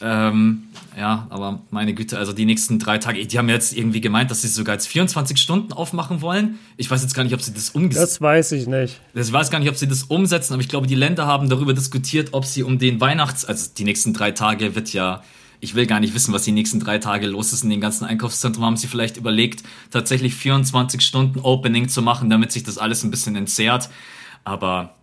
Ähm, 0.00 0.64
ja, 0.96 1.26
aber 1.30 1.60
meine 1.70 1.92
Güte, 1.92 2.18
also 2.18 2.32
die 2.32 2.44
nächsten 2.44 2.78
drei 2.78 2.98
Tage, 2.98 3.26
die 3.26 3.38
haben 3.38 3.48
jetzt 3.48 3.76
irgendwie 3.76 4.00
gemeint, 4.00 4.30
dass 4.30 4.42
sie 4.42 4.48
sogar 4.48 4.76
jetzt 4.76 4.86
24 4.86 5.38
Stunden 5.38 5.72
aufmachen 5.72 6.20
wollen. 6.20 6.58
Ich 6.76 6.88
weiß 6.88 7.02
jetzt 7.02 7.14
gar 7.14 7.24
nicht, 7.24 7.34
ob 7.34 7.42
sie 7.42 7.52
das 7.52 7.70
umsetzen. 7.70 8.00
Das 8.00 8.20
weiß 8.20 8.52
ich 8.52 8.68
nicht. 8.68 9.00
Ich 9.12 9.32
weiß 9.32 9.50
gar 9.50 9.58
nicht, 9.58 9.68
ob 9.68 9.76
sie 9.76 9.88
das 9.88 10.04
umsetzen, 10.04 10.52
aber 10.52 10.62
ich 10.62 10.68
glaube, 10.68 10.86
die 10.86 10.94
Länder 10.94 11.26
haben 11.26 11.48
darüber 11.48 11.74
diskutiert, 11.74 12.28
ob 12.32 12.44
sie 12.44 12.62
um 12.62 12.78
den 12.78 13.00
Weihnachts-, 13.00 13.44
also 13.44 13.70
die 13.76 13.84
nächsten 13.84 14.12
drei 14.12 14.30
Tage 14.30 14.76
wird 14.76 14.92
ja 14.92 15.22
ich 15.64 15.74
will 15.74 15.86
gar 15.86 15.98
nicht 15.98 16.14
wissen, 16.14 16.34
was 16.34 16.42
die 16.42 16.52
nächsten 16.52 16.78
drei 16.78 16.98
Tage 16.98 17.26
los 17.26 17.52
ist 17.54 17.64
in 17.64 17.70
den 17.70 17.80
ganzen 17.80 18.04
Einkaufszentren. 18.04 18.64
Haben 18.64 18.76
sie 18.76 18.86
vielleicht 18.86 19.16
überlegt, 19.16 19.64
tatsächlich 19.90 20.34
24 20.34 21.00
Stunden 21.00 21.40
Opening 21.40 21.88
zu 21.88 22.02
machen, 22.02 22.28
damit 22.28 22.52
sich 22.52 22.62
das 22.62 22.76
alles 22.76 23.02
ein 23.02 23.10
bisschen 23.10 23.34
entzerrt. 23.34 23.88
Aber 24.44 24.94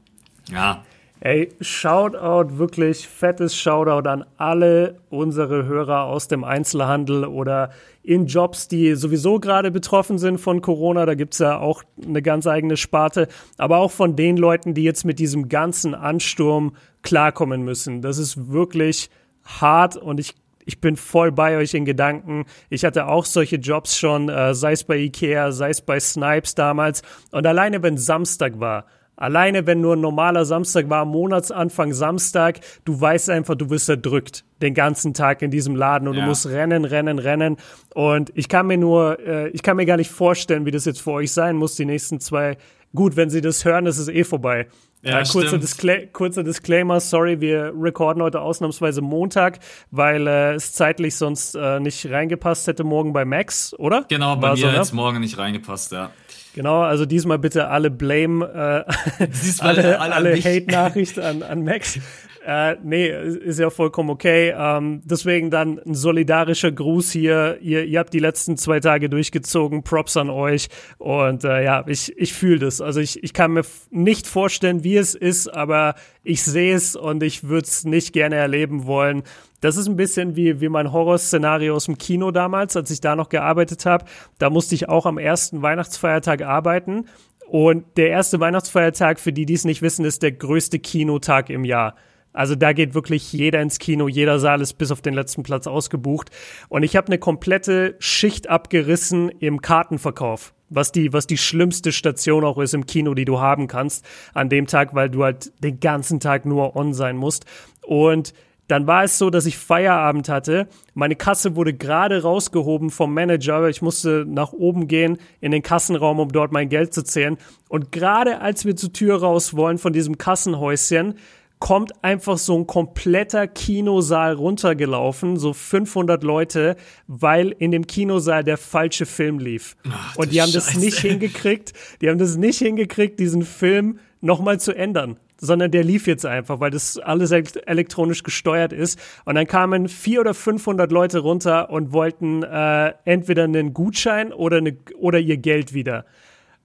ja. 0.52 0.84
Ey, 1.20 1.50
Shoutout, 1.62 2.58
wirklich 2.58 3.08
fettes 3.08 3.56
Shoutout 3.56 4.08
an 4.08 4.24
alle 4.38 5.00
unsere 5.10 5.66
Hörer 5.66 6.04
aus 6.04 6.28
dem 6.28 6.44
Einzelhandel 6.44 7.26
oder 7.26 7.72
in 8.04 8.28
Jobs, 8.28 8.68
die 8.68 8.96
sowieso 8.96 9.40
gerade 9.40 9.72
betroffen 9.72 10.20
sind 10.20 10.40
von 10.40 10.62
Corona. 10.62 11.06
Da 11.06 11.16
gibt's 11.16 11.40
ja 11.40 11.58
auch 11.58 11.84
eine 12.04 12.22
ganz 12.22 12.46
eigene 12.46 12.78
Sparte. 12.78 13.28
Aber 13.58 13.78
auch 13.78 13.92
von 13.92 14.16
den 14.16 14.38
Leuten, 14.38 14.76
die 14.76 14.84
jetzt 14.84 15.06
mit 15.06 15.18
diesem 15.20 15.50
ganzen 15.50 15.96
Ansturm 15.96 16.76
klarkommen 17.02 17.64
müssen. 17.64 18.02
Das 18.02 18.20
ist 18.20 18.52
wirklich 18.52 19.10
hart 19.44 19.98
und 19.98 20.20
ich 20.20 20.36
ich 20.66 20.82
bin 20.82 20.96
voll 20.96 21.32
bei 21.32 21.58
euch 21.58 21.74
in 21.74 21.86
Gedanken. 21.86 22.46
Ich 22.70 22.86
hatte 22.86 23.08
auch 23.08 23.26
solche 23.26 23.58
Jobs 23.58 23.98
schon, 23.98 24.30
äh, 24.30 24.54
sei 24.54 24.74
es 24.74 24.84
bei 24.84 24.98
Ikea, 24.98 25.52
sei 25.52 25.70
es 25.70 25.82
bei 25.82 26.00
Snipes 26.00 26.56
damals. 26.56 27.02
Und 27.32 27.46
alleine 27.46 27.82
wenn 27.84 27.98
Samstag 27.98 28.60
war, 28.60 28.86
alleine 29.16 29.68
wenn 29.68 29.82
nur 29.82 29.96
ein 29.96 30.02
normaler 30.02 30.46
Samstag 30.46 30.90
war, 30.90 31.06
Monatsanfang 31.06 31.94
Samstag, 31.94 32.60
du 32.86 33.00
weißt 33.00 33.30
einfach, 33.30 33.56
du 33.56 33.70
wirst 33.70 33.88
erdrückt 33.90 34.44
den 34.62 34.74
ganzen 34.74 35.14
Tag 35.14 35.42
in 35.42 35.52
diesem 35.52 35.76
Laden 35.76 36.08
und 36.08 36.16
ja. 36.16 36.22
du 36.22 36.28
musst 36.28 36.48
rennen, 36.48 36.86
rennen, 36.86 37.20
rennen. 37.20 37.58
Und 37.94 38.32
ich 38.36 38.50
kann 38.50 38.68
mir 38.68 38.78
nur, 38.78 39.20
äh, 39.20 39.50
ich 39.50 39.64
kann 39.64 39.78
mir 39.78 39.86
gar 39.86 39.98
nicht 39.98 40.12
vorstellen, 40.12 40.66
wie 40.66 40.72
das 40.72 40.86
jetzt 40.86 41.02
für 41.02 41.12
euch 41.12 41.32
sein 41.32 41.56
muss, 41.56 41.76
die 41.76 41.86
nächsten 41.86 42.20
zwei. 42.20 42.58
Gut, 42.94 43.16
wenn 43.16 43.30
sie 43.30 43.42
das 43.42 43.64
hören, 43.64 43.86
ist 43.86 44.00
es 44.00 44.10
eh 44.10 44.24
vorbei. 44.24 44.68
Ja, 45.04 45.20
äh, 45.20 45.24
kurzer, 45.24 45.58
Discla 45.58 46.06
kurzer, 46.12 46.44
Disclaimer, 46.44 47.00
sorry, 47.00 47.42
wir 47.42 47.74
recorden 47.76 48.22
heute 48.22 48.42
ausnahmsweise 48.42 49.02
Montag, 49.02 49.60
weil 49.90 50.28
äh, 50.28 50.54
es 50.54 50.74
zeitlich 50.74 51.16
sonst 51.16 51.56
äh, 51.56 51.80
nicht 51.80 52.10
reingepasst 52.10 52.68
hätte 52.68 52.84
morgen 52.84 53.12
bei 53.12 53.26
Max, 53.26 53.74
oder? 53.80 54.06
Genau, 54.10 54.36
bei 54.36 54.50
War 54.50 54.52
mir 54.52 54.62
so, 54.62 54.68
ne? 54.68 54.76
jetzt 54.76 54.94
morgen 54.94 55.20
nicht 55.20 55.38
reingepasst, 55.38 55.92
ja. 55.92 56.12
Genau, 56.54 56.82
also 56.82 57.06
diesmal 57.06 57.40
bitte 57.40 57.70
alle 57.70 57.90
Blame, 57.90 58.86
äh, 59.20 59.28
alle, 59.60 60.00
alle, 60.00 60.14
alle 60.14 60.36
Hate-Nachricht 60.36 61.18
an, 61.18 61.42
an 61.44 61.64
Max. 61.64 62.00
Äh, 62.44 62.78
nee, 62.84 63.08
ist 63.08 63.60
ja 63.60 63.70
vollkommen 63.70 64.10
okay. 64.10 64.54
Ähm, 64.58 65.02
deswegen 65.06 65.52
dann 65.52 65.80
ein 65.80 65.94
solidarischer 65.94 66.72
Gruß 66.72 67.12
hier. 67.12 67.60
Ihr, 67.62 67.86
ihr 67.86 68.00
habt 68.00 68.14
die 68.14 68.20
letzten 68.20 68.58
zwei 68.58 68.80
Tage 68.80 69.10
durchgezogen. 69.10 69.84
Props 69.84 70.18
an 70.18 70.32
euch. 70.32 70.70
Und 70.98 71.44
äh, 71.44 71.64
ja, 71.64 71.84
ich, 71.88 72.18
ich 72.18 72.34
fühle 72.34 72.60
das. 72.60 72.82
Also 72.82 73.00
ich, 73.00 73.24
ich 73.24 73.34
kann 73.34 73.52
mir 73.52 73.64
nicht 73.92 74.26
vorstellen, 74.26 74.84
wie 74.84 74.98
es 74.98 75.14
ist, 75.14 75.50
aber 75.50 75.94
ich 76.24 76.42
sehe 76.44 76.74
es 76.74 76.96
und 76.96 77.22
ich 77.22 77.44
würde 77.44 77.68
es 77.68 77.86
nicht 77.86 78.12
gerne 78.12 78.38
erleben 78.38 78.88
wollen. 78.88 79.22
Das 79.60 79.78
ist 79.78 79.88
ein 79.88 79.96
bisschen 79.96 80.36
wie, 80.36 80.60
wie 80.62 80.70
mein 80.70 80.92
Horrorszenario 80.92 81.76
aus 81.76 81.86
dem 81.86 82.00
Kino 82.00 82.32
damals, 82.32 82.76
als 82.76 82.90
ich 82.90 83.02
da 83.02 83.16
noch 83.16 83.30
gearbeitet 83.30 83.86
habe. 83.86 84.06
Da 84.40 84.50
musste 84.50 84.74
ich 84.74 84.90
auch 84.90 85.06
am 85.06 85.20
ersten 85.20 85.62
Weihnachtsfeiertag 85.62 86.42
arbeiten. 86.42 87.06
Und 87.48 87.98
der 87.98 88.10
erste 88.10 88.40
Weihnachtsfeiertag, 88.40 89.20
für 89.20 89.32
die, 89.32 89.46
die 89.46 89.54
es 89.54 89.66
nicht 89.66 89.84
wissen, 89.84 90.06
ist 90.06 90.24
der 90.24 90.32
größte 90.32 90.80
Kinotag 90.80 91.52
im 91.52 91.66
Jahr. 91.66 91.96
Also 92.34 92.56
da 92.56 92.74
geht 92.74 92.94
wirklich 92.94 93.32
jeder 93.34 93.62
ins 93.62 93.80
Kino, 93.80 94.08
jeder 94.08 94.40
Saal 94.40 94.62
ist 94.62 94.74
bis 94.74 94.92
auf 94.92 95.02
den 95.02 95.14
letzten 95.14 95.44
Platz 95.44 95.68
ausgebucht. 95.68 96.30
Und 96.70 96.84
ich 96.84 96.96
habe 96.96 97.08
eine 97.08 97.18
komplette 97.18 97.96
Schicht 98.00 98.50
abgerissen 98.50 99.30
im 99.30 99.62
Kartenverkauf, 99.62 100.54
was 100.70 100.92
die, 100.92 101.12
was 101.12 101.28
die 101.28 101.38
schlimmste 101.38 101.92
Station 101.92 102.44
auch 102.44 102.58
ist 102.58 102.74
im 102.74 102.86
Kino, 102.86 103.14
die 103.14 103.26
du 103.26 103.40
haben 103.40 103.68
kannst 103.68 104.06
an 104.34 104.50
dem 104.50 104.68
Tag, 104.68 104.96
weil 104.96 105.10
du 105.10 105.24
halt 105.24 105.52
den 105.64 105.80
ganzen 105.80 106.20
Tag 106.20 106.46
nur 106.46 106.76
on 106.76 106.94
sein 106.94 107.18
musst. 107.18 107.46
Und 107.82 108.34
dann 108.72 108.88
war 108.88 109.04
es 109.04 109.18
so, 109.18 109.30
dass 109.30 109.46
ich 109.46 109.58
Feierabend 109.58 110.30
hatte. 110.30 110.70
Meine 110.94 111.18
Kasse 111.18 111.58
wurde 111.58 111.74
gerade 111.74 112.22
rausgehoben 112.22 112.90
vom 112.90 113.14
Manager. 113.14 113.68
Ich 113.68 113.82
musste 113.82 114.24
nach 114.26 114.54
oben 114.54 114.88
gehen 114.88 115.18
in 115.42 115.52
den 115.52 115.62
Kassenraum, 115.62 116.22
um 116.22 116.32
dort 116.32 116.54
mein 116.54 116.70
Geld 116.70 116.94
zu 116.94 117.04
zählen. 117.04 117.38
Und 117.68 117.92
gerade 117.92 118.40
als 118.40 118.64
wir 118.64 118.78
zur 118.78 118.94
Tür 118.94 119.20
raus 119.20 119.58
wollen 119.58 119.78
von 119.78 119.92
diesem 119.92 120.18
Kassenhäuschen, 120.18 121.16
kommt 121.62 122.04
einfach 122.04 122.38
so 122.38 122.58
ein 122.58 122.68
kompletter 122.68 123.48
Kinosaal 123.48 124.34
runtergelaufen, 124.34 125.38
so 125.38 125.54
500 125.54 126.24
Leute, 126.24 126.76
weil 127.08 127.50
in 127.52 127.72
dem 127.72 127.88
Kinosaal 127.88 128.44
der 128.44 128.58
falsche 128.58 129.06
Film 129.06 129.40
lief. 129.40 129.78
Ach, 129.90 130.18
und 130.18 130.34
die 130.34 130.42
haben 130.42 130.52
Scheiße. 130.52 130.74
das 130.74 130.84
nicht 130.84 130.98
hingekriegt, 130.98 131.72
die 132.02 132.10
haben 132.10 132.18
das 132.18 132.36
nicht 132.36 132.58
hingekriegt, 132.58 133.20
diesen 133.20 133.44
Film 133.44 134.00
nochmal 134.20 134.60
zu 134.60 134.76
ändern 134.76 135.18
sondern 135.44 135.72
der 135.72 135.84
lief 135.84 136.06
jetzt 136.06 136.24
einfach, 136.24 136.60
weil 136.60 136.70
das 136.70 137.00
alles 137.00 137.32
elektronisch 137.32 138.22
gesteuert 138.22 138.74
ist. 138.74 139.00
Und 139.26 139.34
dann 139.34 139.48
kamen 139.48 139.88
vier 139.88 140.22
oder 140.22 140.36
500 140.36 140.92
Leute 140.92 141.18
runter 141.18 141.72
und 141.72 141.92
wollten 141.92 142.44
äh, 142.44 142.94
entweder 143.06 143.46
einen 143.46 143.74
Gutschein 143.74 144.34
oder, 144.34 144.58
eine, 144.58 144.78
oder 145.00 145.18
ihr 145.18 145.38
Geld 145.38 145.74
wieder. 145.74 146.06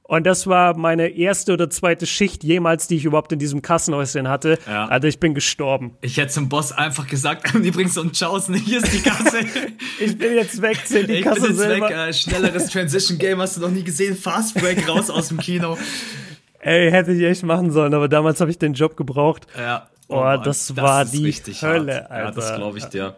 Und 0.09 0.25
das 0.25 0.47
war 0.47 0.77
meine 0.77 1.09
erste 1.09 1.53
oder 1.53 1.69
zweite 1.69 2.07
Schicht 2.07 2.45
jemals, 2.45 2.87
die 2.87 2.97
ich 2.97 3.05
überhaupt 3.05 3.33
in 3.33 3.41
diesem 3.41 3.61
Kassenhäuschen 3.61 4.29
hatte. 4.29 4.57
Ja. 4.69 4.87
Also 4.87 5.09
ich 5.09 5.19
bin 5.19 5.35
gestorben. 5.35 5.97
Ich 6.01 6.17
hätte 6.17 6.29
zum 6.29 6.49
Boss 6.49 6.71
einfach 6.71 7.09
gesagt, 7.09 7.53
übrigens 7.55 7.95
so 7.95 8.03
ein 8.03 8.13
Tschaußen, 8.13 8.55
hier 8.55 8.79
ist 8.79 8.93
die 8.93 9.03
Kasse. 9.03 9.39
ich 10.01 10.17
bin 10.17 10.35
jetzt 10.35 10.63
weg, 10.63 10.81
zähl 10.85 11.09
die 11.09 11.15
ich 11.15 11.25
Kasse 11.25 11.41
bin 11.41 11.51
jetzt 11.51 11.59
selber. 11.59 11.89
Weg, 11.89 11.97
äh, 11.97 12.13
schnelleres 12.13 12.69
Transition 12.69 13.19
Game 13.19 13.41
hast 13.41 13.57
du 13.57 13.63
noch 13.63 13.71
nie 13.71 13.83
gesehen, 13.83 14.17
Fast 14.17 14.55
Break 14.55 14.89
raus 14.89 15.11
aus 15.11 15.29
dem 15.29 15.39
Kino. 15.39 15.77
Ey, 16.61 16.91
hätte 16.93 17.11
ich 17.13 17.25
echt 17.25 17.43
machen 17.43 17.73
sollen, 17.73 17.93
aber 17.93 18.09
damals 18.09 18.41
habe 18.41 18.51
ich 18.53 18.59
den 18.59 18.75
Job 18.75 18.97
gebraucht. 18.97 19.49
Ja. 19.59 19.89
Oh, 20.09 20.19
oh 20.19 20.37
das, 20.37 20.69
das, 20.69 20.77
war 20.77 21.05
die 21.05 21.33
Hölle, 21.33 21.95
hart. 21.95 22.11
Alter. 22.13 22.25
Ja, 22.25 22.31
das 22.31 22.55
glaube 22.55 22.79
ich 22.79 22.85
dir. 22.85 23.17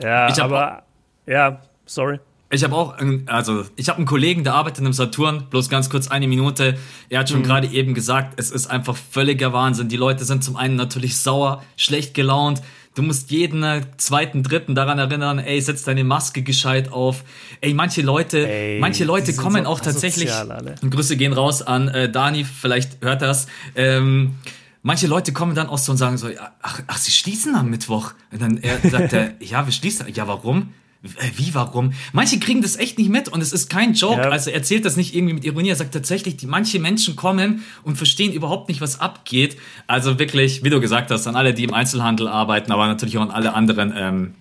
Ja, 0.00 0.28
ich 0.28 0.40
aber, 0.40 0.84
ja, 1.26 1.60
sorry. 1.86 2.20
Ich 2.52 2.64
habe 2.64 2.74
auch, 2.74 2.96
also 3.26 3.64
ich 3.76 3.88
habe 3.88 3.98
einen 3.98 4.06
Kollegen, 4.06 4.42
der 4.42 4.54
arbeitet 4.54 4.84
im 4.84 4.92
Saturn, 4.92 5.46
bloß 5.50 5.68
ganz 5.68 5.88
kurz 5.88 6.08
eine 6.08 6.26
Minute. 6.26 6.76
Er 7.08 7.20
hat 7.20 7.28
schon 7.28 7.40
mhm. 7.40 7.44
gerade 7.44 7.68
eben 7.68 7.94
gesagt, 7.94 8.34
es 8.40 8.50
ist 8.50 8.66
einfach 8.66 8.96
völliger 8.96 9.52
Wahnsinn. 9.52 9.88
Die 9.88 9.96
Leute 9.96 10.24
sind 10.24 10.42
zum 10.42 10.56
einen 10.56 10.74
natürlich 10.74 11.16
sauer, 11.18 11.62
schlecht 11.76 12.12
gelaunt. 12.12 12.60
Du 12.96 13.02
musst 13.02 13.30
jeden 13.30 13.62
äh, 13.62 13.82
zweiten, 13.98 14.42
dritten 14.42 14.74
daran 14.74 14.98
erinnern, 14.98 15.38
ey, 15.38 15.60
setz 15.60 15.84
deine 15.84 16.02
Maske 16.02 16.42
gescheit 16.42 16.90
auf. 16.90 17.22
Ey, 17.60 17.72
manche 17.72 18.02
Leute, 18.02 18.50
ey, 18.50 18.80
manche 18.80 19.04
Leute 19.04 19.32
kommen 19.34 19.64
so 19.64 19.70
auch 19.70 19.78
tatsächlich. 19.78 20.32
Alle. 20.32 20.74
Grüße 20.82 21.16
gehen 21.16 21.32
raus 21.32 21.62
an 21.62 21.86
äh, 21.86 22.10
Dani, 22.10 22.44
vielleicht 22.44 23.00
hört 23.00 23.22
das. 23.22 23.46
Ähm, 23.76 24.34
manche 24.82 25.06
Leute 25.06 25.32
kommen 25.32 25.54
dann 25.54 25.68
auch 25.68 25.78
so 25.78 25.92
und 25.92 25.98
sagen 25.98 26.18
so, 26.18 26.28
ach, 26.62 26.82
ach 26.88 26.98
sie 26.98 27.12
schließen 27.12 27.54
am 27.54 27.70
Mittwoch. 27.70 28.12
Und 28.32 28.42
dann 28.42 28.58
er 28.58 28.80
sagt 28.90 29.12
er, 29.12 29.34
ja, 29.40 29.64
wir 29.64 29.72
schließen. 29.72 30.12
Ja, 30.12 30.26
warum? 30.26 30.74
Äh, 31.02 31.08
wie, 31.36 31.54
warum? 31.54 31.92
Manche 32.12 32.38
kriegen 32.38 32.62
das 32.62 32.76
echt 32.76 32.98
nicht 32.98 33.10
mit 33.10 33.28
und 33.28 33.40
es 33.40 33.52
ist 33.52 33.70
kein 33.70 33.94
Joke. 33.94 34.20
Ja. 34.20 34.30
Also 34.30 34.50
er 34.50 34.56
erzählt 34.56 34.84
das 34.84 34.96
nicht 34.96 35.14
irgendwie 35.14 35.34
mit 35.34 35.44
Ironie. 35.44 35.70
Er 35.70 35.76
sagt 35.76 35.92
tatsächlich, 35.92 36.36
die, 36.36 36.46
manche 36.46 36.78
Menschen 36.78 37.16
kommen 37.16 37.64
und 37.82 37.96
verstehen 37.96 38.32
überhaupt 38.32 38.68
nicht, 38.68 38.80
was 38.80 39.00
abgeht. 39.00 39.56
Also 39.86 40.18
wirklich, 40.18 40.62
wie 40.62 40.70
du 40.70 40.80
gesagt 40.80 41.10
hast, 41.10 41.26
an 41.26 41.36
alle, 41.36 41.54
die 41.54 41.64
im 41.64 41.74
Einzelhandel 41.74 42.28
arbeiten, 42.28 42.70
aber 42.72 42.86
natürlich 42.86 43.16
auch 43.18 43.22
an 43.22 43.30
alle 43.30 43.54
anderen, 43.54 43.94
ähm, 43.96 44.34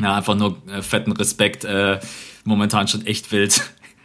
ja, 0.00 0.16
einfach 0.16 0.34
nur 0.34 0.56
äh, 0.68 0.82
fetten 0.82 1.12
Respekt. 1.12 1.64
Äh, 1.64 2.00
momentan 2.44 2.88
schon 2.88 3.06
echt 3.06 3.30
wild. 3.30 3.60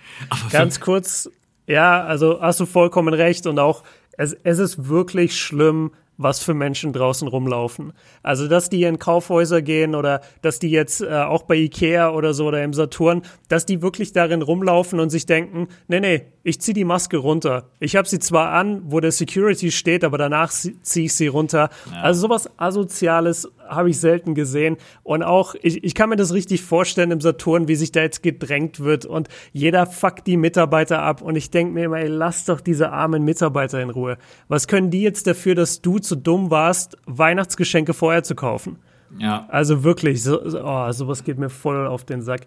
Ganz 0.51 0.79
kurz, 0.79 1.29
ja, 1.67 2.03
also 2.03 2.41
hast 2.41 2.59
du 2.59 2.65
vollkommen 2.65 3.13
recht 3.13 3.47
und 3.47 3.59
auch, 3.59 3.83
es, 4.17 4.33
es 4.43 4.59
ist 4.59 4.87
wirklich 4.87 5.39
schlimm, 5.39 5.91
was 6.17 6.43
für 6.43 6.53
Menschen 6.53 6.93
draußen 6.93 7.27
rumlaufen. 7.27 7.93
Also, 8.21 8.47
dass 8.47 8.69
die 8.69 8.83
in 8.83 8.99
Kaufhäuser 8.99 9.61
gehen 9.61 9.95
oder 9.95 10.21
dass 10.41 10.59
die 10.59 10.69
jetzt 10.69 11.01
äh, 11.01 11.09
auch 11.09 11.43
bei 11.43 11.55
Ikea 11.55 12.11
oder 12.11 12.33
so 12.33 12.47
oder 12.47 12.63
im 12.63 12.73
Saturn, 12.73 13.23
dass 13.49 13.65
die 13.65 13.81
wirklich 13.81 14.13
darin 14.13 14.41
rumlaufen 14.41 14.99
und 14.99 15.09
sich 15.09 15.25
denken, 15.25 15.67
nee, 15.87 15.99
nee, 15.99 16.25
ich 16.43 16.59
ziehe 16.59 16.73
die 16.73 16.83
Maske 16.83 17.17
runter. 17.17 17.69
Ich 17.79 17.95
habe 17.95 18.07
sie 18.07 18.19
zwar 18.19 18.51
an, 18.51 18.81
wo 18.85 18.99
der 18.99 19.13
Security 19.13 19.71
steht, 19.71 20.03
aber 20.03 20.17
danach 20.17 20.51
ziehe 20.51 21.05
ich 21.05 21.15
sie 21.15 21.27
runter. 21.27 21.69
Ja. 21.89 22.01
Also 22.01 22.21
sowas 22.21 22.49
Asoziales 22.57 23.49
habe 23.67 23.89
ich 23.89 23.99
selten 23.99 24.35
gesehen. 24.35 24.75
Und 25.03 25.23
auch, 25.23 25.55
ich, 25.61 25.83
ich 25.83 25.95
kann 25.95 26.09
mir 26.09 26.17
das 26.17 26.33
richtig 26.33 26.61
vorstellen 26.61 27.11
im 27.11 27.21
Saturn, 27.21 27.69
wie 27.69 27.75
sich 27.75 27.93
da 27.93 28.01
jetzt 28.01 28.23
gedrängt 28.23 28.81
wird 28.81 29.05
und 29.05 29.29
jeder 29.53 29.85
fuckt 29.85 30.27
die 30.27 30.35
Mitarbeiter 30.35 31.01
ab. 31.01 31.21
Und 31.21 31.37
ich 31.37 31.49
denke 31.49 31.73
mir 31.73 31.85
immer, 31.85 31.99
ey, 31.99 32.07
lass 32.07 32.43
doch 32.43 32.59
diese 32.59 32.91
armen 32.91 33.23
Mitarbeiter 33.23 33.81
in 33.81 33.89
Ruhe. 33.89 34.17
Was 34.49 34.67
können 34.67 34.91
die 34.91 35.01
jetzt 35.01 35.27
dafür, 35.27 35.55
dass 35.55 35.81
du 35.81 35.99
zu 35.99 36.17
dumm 36.17 36.51
warst, 36.51 36.97
Weihnachtsgeschenke 37.05 37.93
vorher 37.93 38.23
zu 38.23 38.35
kaufen? 38.35 38.79
Ja. 39.17 39.45
Also 39.49 39.83
wirklich, 39.83 40.23
so, 40.23 40.41
oh, 40.41 40.91
sowas 40.91 41.23
geht 41.23 41.37
mir 41.37 41.49
voll 41.49 41.87
auf 41.87 42.03
den 42.03 42.21
Sack. 42.21 42.41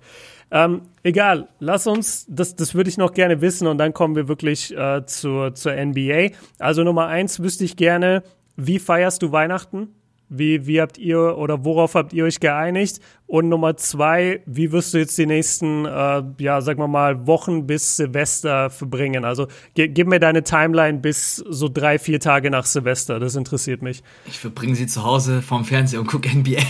Ähm, 0.50 0.82
egal, 1.02 1.49
lass 1.58 1.87
uns, 1.87 2.26
das, 2.28 2.54
das 2.54 2.75
würde 2.75 2.88
ich 2.88 2.99
noch 2.99 3.12
gerne 3.12 3.40
wissen 3.40 3.66
und 3.66 3.78
dann 3.78 3.92
kommen 3.92 4.14
wir 4.14 4.28
wirklich 4.28 4.76
äh, 4.76 5.04
zur, 5.06 5.54
zur 5.54 5.73
NBA. 5.73 6.30
Also 6.58 6.85
Nummer 6.85 7.06
eins 7.06 7.40
wüsste 7.40 7.64
ich 7.64 7.76
gerne, 7.76 8.23
wie 8.56 8.78
feierst 8.78 9.23
du 9.23 9.32
Weihnachten? 9.32 9.88
Wie, 10.28 10.66
wie 10.66 10.80
habt 10.80 10.99
ihr 10.99 11.38
oder 11.38 11.64
worauf 11.64 11.95
habt 11.95 12.12
ihr 12.12 12.25
euch 12.25 12.40
geeinigt? 12.40 13.00
Und 13.28 13.49
Nummer 13.49 13.76
zwei, 13.76 14.42
wie 14.47 14.73
wirst 14.73 14.92
du 14.92 14.99
jetzt 14.99 15.16
die 15.18 15.26
nächsten, 15.26 15.85
äh, 15.85 16.23
ja, 16.38 16.61
sagen 16.61 16.80
wir 16.80 16.88
mal, 16.88 17.28
Wochen 17.28 17.66
bis 17.66 17.97
Silvester 17.97 18.71
verbringen? 18.71 19.25
Also 19.25 19.47
ge 19.75 19.87
gib 19.87 20.09
mir 20.09 20.18
deine 20.18 20.42
Timeline 20.42 20.99
bis 20.99 21.37
so 21.37 21.68
drei, 21.68 21.99
vier 22.00 22.18
Tage 22.18 22.50
nach 22.50 22.66
Silvester. 22.66 23.21
Das 23.21 23.37
interessiert 23.37 23.83
mich. 23.83 24.02
Ich 24.26 24.38
verbringe 24.38 24.75
sie 24.75 24.88
zu 24.88 25.04
Hause 25.04 25.42
vorm 25.42 25.64
Fernseher 25.64 26.00
und 26.00 26.06
gucke 26.06 26.28
NBA. 26.28 26.61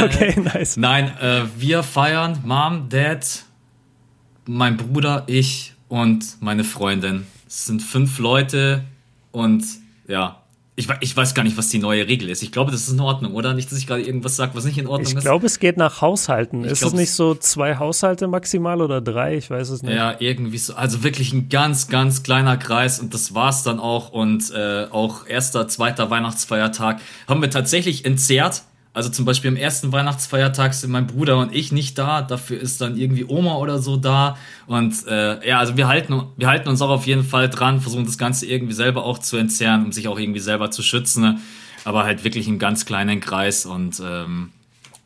okay, 0.04 0.38
nice. 0.38 0.76
Nein, 0.76 1.12
äh, 1.20 1.42
wir 1.56 1.82
feiern 1.82 2.40
Mom, 2.44 2.90
Dad, 2.90 3.44
mein 4.46 4.76
Bruder, 4.76 5.24
ich 5.26 5.74
und 5.88 6.36
meine 6.40 6.64
Freundin. 6.64 7.26
Es 7.46 7.66
sind 7.66 7.82
fünf 7.82 8.18
Leute 8.18 8.84
und 9.30 9.64
ja, 10.06 10.43
ich, 10.76 10.88
ich 11.00 11.16
weiß 11.16 11.34
gar 11.34 11.44
nicht, 11.44 11.56
was 11.56 11.68
die 11.68 11.78
neue 11.78 12.08
Regel 12.08 12.28
ist. 12.28 12.42
Ich 12.42 12.50
glaube, 12.50 12.72
das 12.72 12.82
ist 12.82 12.92
in 12.92 13.00
Ordnung, 13.00 13.34
oder? 13.34 13.54
Nicht, 13.54 13.70
dass 13.70 13.78
ich 13.78 13.86
gerade 13.86 14.02
irgendwas 14.02 14.34
sage, 14.34 14.56
was 14.56 14.64
nicht 14.64 14.76
in 14.76 14.88
Ordnung 14.88 15.02
ich 15.02 15.10
ist. 15.10 15.18
Ich 15.18 15.24
glaube, 15.24 15.46
es 15.46 15.60
geht 15.60 15.76
nach 15.76 16.00
Haushalten. 16.00 16.64
Ich 16.64 16.72
ist 16.72 16.82
es 16.82 16.92
nicht 16.92 17.12
so 17.12 17.36
zwei 17.36 17.76
Haushalte 17.76 18.26
maximal 18.26 18.80
oder 18.80 19.00
drei? 19.00 19.36
Ich 19.36 19.50
weiß 19.50 19.68
es 19.68 19.82
nicht. 19.82 19.94
Ja, 19.94 20.16
irgendwie 20.18 20.58
so. 20.58 20.74
Also 20.74 21.04
wirklich 21.04 21.32
ein 21.32 21.48
ganz, 21.48 21.88
ganz 21.88 22.24
kleiner 22.24 22.56
Kreis 22.56 22.98
und 22.98 23.14
das 23.14 23.34
war's 23.34 23.62
dann 23.62 23.78
auch. 23.78 24.10
Und 24.10 24.50
äh, 24.50 24.86
auch 24.90 25.28
erster, 25.28 25.68
zweiter 25.68 26.10
Weihnachtsfeiertag 26.10 27.00
haben 27.28 27.40
wir 27.40 27.50
tatsächlich 27.50 28.04
entzerrt 28.04 28.64
also 28.94 29.08
zum 29.08 29.24
Beispiel 29.24 29.50
am 29.50 29.56
ersten 29.56 29.90
Weihnachtsfeiertag 29.90 30.72
sind 30.72 30.92
mein 30.92 31.08
Bruder 31.08 31.38
und 31.38 31.52
ich 31.52 31.72
nicht 31.72 31.98
da, 31.98 32.22
dafür 32.22 32.60
ist 32.60 32.80
dann 32.80 32.96
irgendwie 32.96 33.24
Oma 33.24 33.56
oder 33.56 33.80
so 33.80 33.96
da. 33.96 34.38
Und 34.68 34.94
äh, 35.08 35.46
ja, 35.46 35.58
also 35.58 35.76
wir 35.76 35.88
halten, 35.88 36.22
wir 36.36 36.46
halten 36.46 36.68
uns 36.68 36.80
auch 36.80 36.90
auf 36.90 37.04
jeden 37.08 37.24
Fall 37.24 37.50
dran, 37.50 37.80
versuchen 37.80 38.06
das 38.06 38.18
Ganze 38.18 38.46
irgendwie 38.46 38.72
selber 38.72 39.04
auch 39.04 39.18
zu 39.18 39.36
entzerren, 39.36 39.84
um 39.84 39.90
sich 39.90 40.06
auch 40.06 40.16
irgendwie 40.16 40.38
selber 40.38 40.70
zu 40.70 40.82
schützen. 40.82 41.40
Aber 41.84 42.04
halt 42.04 42.22
wirklich 42.22 42.46
im 42.46 42.60
ganz 42.60 42.86
kleinen 42.86 43.18
Kreis. 43.18 43.66
Und 43.66 44.00
ähm, 44.00 44.50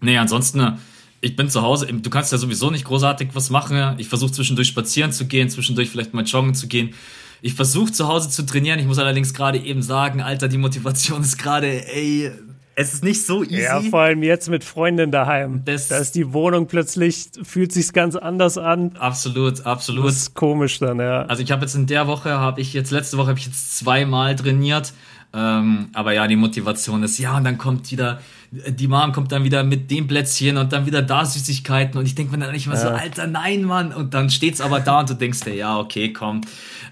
nee, 0.02 0.18
ansonsten, 0.18 0.78
ich 1.22 1.34
bin 1.34 1.48
zu 1.48 1.62
Hause, 1.62 1.86
du 1.86 2.10
kannst 2.10 2.30
ja 2.30 2.36
sowieso 2.36 2.70
nicht 2.70 2.84
großartig 2.84 3.30
was 3.32 3.48
machen. 3.48 3.94
Ich 3.96 4.08
versuche 4.08 4.32
zwischendurch 4.32 4.68
spazieren 4.68 5.12
zu 5.12 5.24
gehen, 5.24 5.48
zwischendurch 5.48 5.88
vielleicht 5.88 6.12
mal 6.12 6.24
joggen 6.24 6.54
zu 6.54 6.68
gehen. 6.68 6.92
Ich 7.40 7.54
versuche 7.54 7.90
zu 7.90 8.06
Hause 8.06 8.28
zu 8.28 8.44
trainieren. 8.44 8.80
Ich 8.80 8.86
muss 8.86 8.98
allerdings 8.98 9.32
gerade 9.32 9.58
eben 9.58 9.80
sagen, 9.80 10.20
Alter, 10.20 10.48
die 10.48 10.58
Motivation 10.58 11.22
ist 11.22 11.38
gerade, 11.38 11.86
ey, 11.86 12.32
es 12.78 12.94
ist 12.94 13.02
nicht 13.02 13.26
so 13.26 13.42
easy. 13.42 13.62
Ja, 13.62 13.80
vor 13.80 14.02
allem 14.02 14.22
jetzt 14.22 14.48
mit 14.48 14.62
Freundin 14.62 15.10
daheim. 15.10 15.62
Das 15.64 15.88
da 15.88 15.98
ist 15.98 16.14
die 16.14 16.32
Wohnung 16.32 16.68
plötzlich, 16.68 17.28
fühlt 17.42 17.72
sich 17.72 17.92
ganz 17.92 18.14
anders 18.14 18.56
an. 18.56 18.92
Absolut, 19.00 19.66
absolut. 19.66 20.06
Das 20.06 20.16
ist 20.16 20.34
komisch 20.34 20.78
dann, 20.78 21.00
ja. 21.00 21.22
Also 21.22 21.42
ich 21.42 21.50
habe 21.50 21.62
jetzt 21.62 21.74
in 21.74 21.88
der 21.88 22.06
Woche, 22.06 22.38
habe 22.38 22.60
ich 22.60 22.72
jetzt, 22.74 22.92
letzte 22.92 23.18
Woche 23.18 23.30
habe 23.30 23.38
ich 23.40 23.46
jetzt 23.46 23.78
zweimal 23.78 24.36
trainiert. 24.36 24.92
Ähm, 25.34 25.88
aber 25.92 26.12
ja, 26.12 26.28
die 26.28 26.36
Motivation 26.36 27.02
ist, 27.02 27.18
ja, 27.18 27.36
und 27.36 27.42
dann 27.42 27.58
kommt 27.58 27.90
wieder, 27.90 28.20
die 28.52 28.86
Mom 28.86 29.10
kommt 29.10 29.32
dann 29.32 29.42
wieder 29.42 29.64
mit 29.64 29.90
dem 29.90 30.06
Plätzchen 30.06 30.56
und 30.56 30.72
dann 30.72 30.86
wieder 30.86 31.02
da 31.02 31.24
Süßigkeiten 31.24 31.98
und 31.98 32.06
ich 32.06 32.14
denke 32.14 32.36
mir 32.36 32.44
dann 32.44 32.52
nicht 32.52 32.68
mal 32.68 32.74
ja. 32.74 32.80
so, 32.80 32.88
Alter, 32.90 33.26
nein, 33.26 33.64
Mann. 33.64 33.92
Und 33.92 34.14
dann 34.14 34.30
steht's 34.30 34.60
aber 34.60 34.78
da 34.78 35.00
und 35.00 35.10
du 35.10 35.14
denkst 35.14 35.40
dir, 35.40 35.54
ja, 35.54 35.80
okay, 35.80 36.12
komm. 36.12 36.42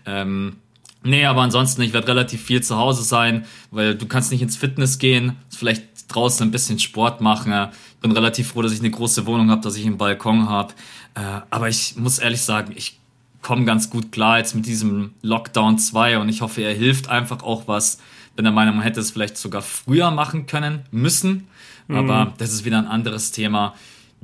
Ähm, 0.05 0.57
Nee, 1.03 1.25
aber 1.25 1.43
ansonsten, 1.43 1.83
ich 1.83 1.93
werde 1.93 2.09
relativ 2.09 2.43
viel 2.43 2.63
zu 2.63 2.77
Hause 2.77 3.03
sein, 3.03 3.45
weil 3.71 3.95
du 3.95 4.07
kannst 4.07 4.33
nicht 4.33 4.43
ins 4.43 4.57
Fitness 4.57 4.99
gehen, 4.99 5.37
vielleicht 5.51 5.85
draußen 6.09 6.47
ein 6.47 6.51
bisschen 6.51 6.79
Sport 6.79 7.21
machen. 7.21 7.53
Ich 7.53 8.01
bin 8.01 8.13
relativ 8.13 8.49
froh, 8.49 8.63
dass 8.63 8.73
ich 8.73 8.81
eine 8.81 8.91
große 8.91 9.27
Wohnung 9.27 9.51
habe, 9.51 9.61
dass 9.61 9.77
ich 9.77 9.87
einen 9.87 9.99
Balkon 9.99 10.49
habe. 10.49 10.75
Äh, 11.15 11.21
aber 11.51 11.69
ich 11.69 11.97
muss 11.97 12.19
ehrlich 12.19 12.43
sagen, 12.43 12.73
ich 12.77 12.99
komme 13.43 13.65
ganz 13.65 13.91
gut 13.91 14.11
klar 14.11 14.39
jetzt 14.39 14.55
mit 14.55 14.67
diesem 14.67 15.13
Lockdown 15.23 15.79
2 15.79 16.19
und 16.19 16.29
ich 16.29 16.41
hoffe, 16.41 16.63
er 16.63 16.75
hilft 16.75 17.09
einfach 17.09 17.43
auch 17.43 17.69
was. 17.69 17.99
Bin 18.35 18.45
der 18.45 18.53
Meinung, 18.53 18.77
man 18.77 18.85
hätte 18.85 19.01
es 19.01 19.13
vielleicht 19.13 19.37
sogar 19.37 19.63
früher 19.63 20.11
machen 20.11 20.47
können, 20.47 20.81
müssen. 20.91 21.47
Aber 21.89 22.27
mhm. 22.27 22.33
das 22.39 22.53
ist 22.53 22.65
wieder 22.65 22.79
ein 22.79 22.87
anderes 22.87 23.31
Thema. 23.31 23.75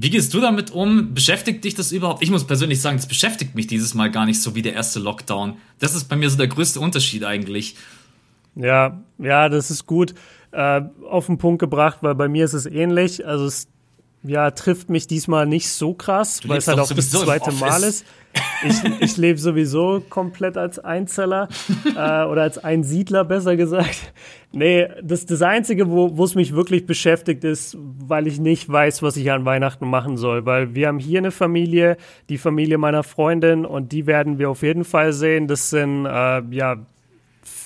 Wie 0.03 0.11
gehst 0.11 0.35
du 0.35 0.41
damit 0.41 0.73
um? 0.73 1.15
Beschäftigt 1.15 1.63
dich 1.63 1.77
das 1.77 1.93
überhaupt? 1.93 2.25
Ich 2.25 2.31
muss 2.31 2.45
persönlich 2.45 2.81
sagen, 2.81 2.97
das 2.97 3.07
beschäftigt 3.07 3.55
mich 3.55 3.69
dieses 3.69 3.95
Mal 3.95 4.11
gar 4.11 4.27
nicht 4.27 4.43
so 4.43 4.57
wie 4.57 4.63
der 4.63 4.73
erste 4.73 4.99
Lockdown. 4.99 5.59
Das 5.79 5.95
ist 5.95 6.09
bei 6.09 6.17
mir 6.17 6.29
so 6.29 6.37
der 6.37 6.49
größte 6.49 6.81
Unterschied 6.81 7.23
eigentlich. 7.23 7.77
Ja, 8.57 9.01
ja, 9.19 9.49
das 9.49 9.71
ist 9.71 9.87
gut. 9.87 10.15
äh, 10.53 10.83
auf 11.09 11.27
den 11.27 11.39
Punkt 11.39 11.61
gebracht, 11.61 11.99
weil 12.03 12.15
bei 12.15 12.29
mir 12.29 12.45
ist 12.45 12.53
es 12.53 12.67
ähnlich. 12.67 13.27
Also 13.27 13.47
es 13.47 13.69
ja, 14.25 14.51
trifft 14.53 14.89
mich 14.89 15.07
diesmal 15.07 15.47
nicht 15.47 15.69
so 15.69 15.95
krass, 15.95 16.41
du 16.41 16.49
weil 16.49 16.59
es 16.59 16.69
halt 16.69 16.79
auch 16.79 16.93
das 16.93 17.11
zweite 17.11 17.53
Mal 17.53 17.83
ist. 17.83 18.05
Ich, 18.65 18.83
ich 19.01 19.17
lebe 19.17 19.39
sowieso 19.39 20.03
komplett 20.09 20.57
als 20.57 20.79
Einzeller 20.79 21.49
äh, 21.85 22.25
oder 22.25 22.43
als 22.43 22.59
Einsiedler, 22.59 23.25
besser 23.25 23.57
gesagt. 23.57 24.13
Nee, 24.53 24.89
das, 25.03 25.27
das 25.27 25.43
Einzige, 25.43 25.91
wo 25.91 26.25
es 26.25 26.35
mich 26.35 26.55
wirklich 26.55 26.87
beschäftigt, 26.87 27.45
ist, 27.45 27.77
weil 27.79 28.27
ich 28.27 28.39
nicht 28.39 28.71
weiß, 28.71 29.03
was 29.03 29.17
ich 29.17 29.31
an 29.31 29.45
Weihnachten 29.45 29.89
machen 29.89 30.17
soll. 30.17 30.47
Weil 30.47 30.75
wir 30.75 30.89
haben 30.89 30.99
hier 30.99 31.19
eine 31.19 31.31
Familie, 31.31 31.97
die 32.29 32.39
Familie 32.39 32.79
meiner 32.79 33.03
Freundin, 33.03 33.65
und 33.65 33.93
die 33.93 34.07
werden 34.07 34.39
wir 34.39 34.51
auf 34.51 34.63
jeden 34.63 34.85
Fall 34.85 35.13
sehen. 35.13 35.49
Das 35.49 35.71
sind 35.71 36.07
äh, 36.07 36.43
ja 36.51 36.87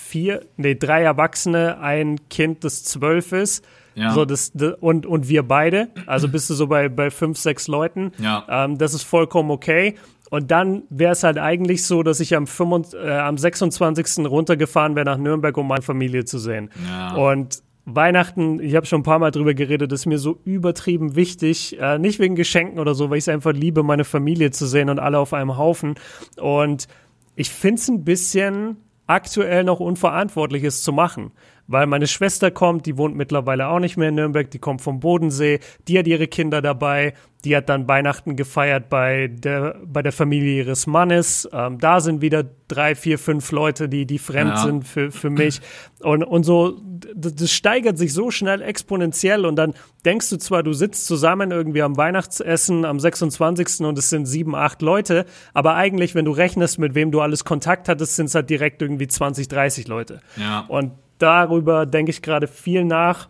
vier, 0.07 0.47
nee, 0.57 0.75
drei 0.75 1.03
Erwachsene, 1.03 1.79
ein 1.81 2.29
Kind, 2.29 2.65
das 2.65 2.85
zwölf 2.85 3.33
ist 3.33 3.65
ja. 3.97 4.13
So, 4.13 4.27
das, 4.27 4.53
und, 4.81 5.07
und 5.07 5.29
wir 5.29 5.43
beide, 5.43 5.89
also 6.05 6.29
bist 6.29 6.51
du 6.51 6.55
so 6.55 6.67
bei, 6.67 6.91
bei 6.91 7.11
fünf, 7.11 7.39
sechs 7.39 7.67
Leuten. 7.67 8.13
Ja. 8.19 8.45
Ähm, 8.49 8.77
das 8.77 8.93
ist 8.93 9.05
vollkommen 9.05 9.51
okay. 9.51 9.95
Und 10.29 10.51
dann 10.51 10.83
wäre 10.91 11.13
es 11.13 11.23
halt 11.23 11.39
eigentlich 11.39 11.85
so, 11.87 12.03
dass 12.03 12.21
ich 12.21 12.37
am, 12.37 12.47
25, 12.47 13.01
äh, 13.01 13.11
am 13.11 13.39
26. 13.39 14.27
runtergefahren 14.27 14.97
wäre 14.97 15.07
nach 15.07 15.17
Nürnberg, 15.17 15.57
um 15.57 15.67
meine 15.67 15.81
Familie 15.81 16.27
zu 16.27 16.39
sehen. 16.39 16.71
Ja. 16.87 17.15
Und 17.15 17.63
Weihnachten, 17.87 18.61
ich 18.61 18.75
habe 18.75 18.85
schon 18.85 19.01
ein 19.01 19.05
paar 19.05 19.19
Mal 19.19 19.31
drüber 19.31 19.55
geredet, 19.55 19.93
ist 19.93 20.05
mir 20.05 20.19
so 20.19 20.41
übertrieben 20.45 21.17
wichtig. 21.17 21.79
Äh, 21.81 21.99
nicht 21.99 22.19
wegen 22.19 22.35
Geschenken 22.35 22.79
oder 22.79 22.95
so, 22.95 23.09
weil 23.09 23.17
ich 23.17 23.25
es 23.25 23.29
einfach 23.29 23.55
liebe, 23.55 23.83
meine 23.83 24.05
Familie 24.05 24.51
zu 24.51 24.67
sehen 24.67 24.91
und 24.91 24.99
alle 24.99 25.19
auf 25.19 25.33
einem 25.33 25.57
Haufen. 25.57 25.95
Und 26.37 26.87
ich 27.35 27.49
finde 27.49 27.81
es 27.81 27.89
ein 27.89 28.05
bisschen 28.05 28.77
aktuell 29.07 29.65
noch 29.65 29.81
unverantwortlich, 29.81 30.65
es 30.65 30.83
zu 30.83 30.93
machen 30.93 31.33
weil 31.69 31.87
meine 31.87 32.07
Schwester 32.07 32.51
kommt, 32.51 32.87
die 32.87 32.97
wohnt 32.97 33.17
mittlerweile 33.17 33.69
auch 33.69 33.81
nicht 33.81 33.97
mehr 33.97 34.11
in 34.11 34.15
Nürnberg, 34.15 34.51
die 34.51 34.59
kommt 34.59 34.83
vom 34.83 35.01
Bodensee, 35.01 35.61
die 35.89 35.99
hat 35.99 36.07
ihre 36.07 36.29
Kinder 36.29 36.63
dabei, 36.63 37.15
die 37.45 37.57
hat 37.57 37.69
dann 37.69 37.87
Weihnachten 37.87 38.35
gefeiert 38.35 38.89
bei 38.89 39.29
der, 39.29 39.77
bei 39.85 40.03
der 40.03 40.11
Familie 40.11 40.65
ihres 40.65 40.87
Mannes. 40.87 41.49
Ähm, 41.53 41.79
da 41.79 42.01
sind 42.01 42.21
wieder 42.21 42.45
drei, 42.67 42.97
vier, 42.97 43.21
fünf 43.21 43.53
Leute, 43.53 43.89
die, 43.89 44.05
die 44.05 44.19
fremd 44.19 44.51
ja. 44.51 44.63
sind 44.63 44.87
für, 44.87 45.13
für 45.13 45.31
mich. 45.31 45.61
Und, 46.03 46.25
und 46.25 46.43
so, 46.43 46.81
das, 47.15 47.53
steigert 47.53 47.99
sich 47.99 48.13
so 48.13 48.33
schnell 48.33 48.63
exponentiell 48.63 49.47
und 49.47 49.57
dann 49.57 49.75
denkst 50.05 50.29
du 50.31 50.39
zwar, 50.39 50.65
du 50.65 50.73
sitzt 50.73 51.07
zusammen 51.07 51.53
irgendwie 51.53 51.83
am 51.83 51.97
Weihnachtsessen 51.97 52.85
am 52.85 52.99
26. 52.99 53.81
und 53.87 53.97
es 53.97 54.11
sind 54.11 54.27
sieben, 54.27 54.57
acht 54.57 54.83
Leute, 54.83 55.25
aber 55.55 55.75
eigentlich, 55.75 56.17
wenn 56.17 56.25
du 56.25 56.33
rechnest, 56.33 56.81
mit 56.81 56.97
wem 56.97 57.13
du 57.13 57.21
alles 57.21 57.45
Kontakt 57.45 57.89
hattest, 57.89 58.17
sind 58.17 58.27
es 58.27 58.35
halt 58.35 58.51
direkt 58.51 58.83
irgendwie 58.83 59.07
20, 59.07 59.47
30 59.47 59.87
Leute. 59.87 60.21
Ja. 60.37 60.65
Und 60.67 60.93
darüber 61.19 61.87
denke 61.87 62.11
ich 62.11 62.23
gerade 62.23 62.47
viel 62.47 62.85
nach. 62.85 63.29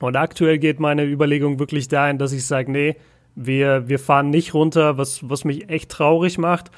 Und 0.00 0.16
aktuell 0.16 0.58
geht 0.58 0.80
meine 0.80 1.04
Überlegung 1.04 1.58
wirklich 1.58 1.88
dahin, 1.88 2.18
dass 2.18 2.32
ich 2.32 2.46
sage, 2.46 2.70
nee, 2.70 2.96
wir, 3.34 3.88
wir 3.88 3.98
fahren 3.98 4.30
nicht 4.30 4.54
runter, 4.54 4.98
was, 4.98 5.28
was 5.28 5.44
mich 5.44 5.68
echt 5.68 5.90
traurig 5.90 6.38
macht. 6.38 6.70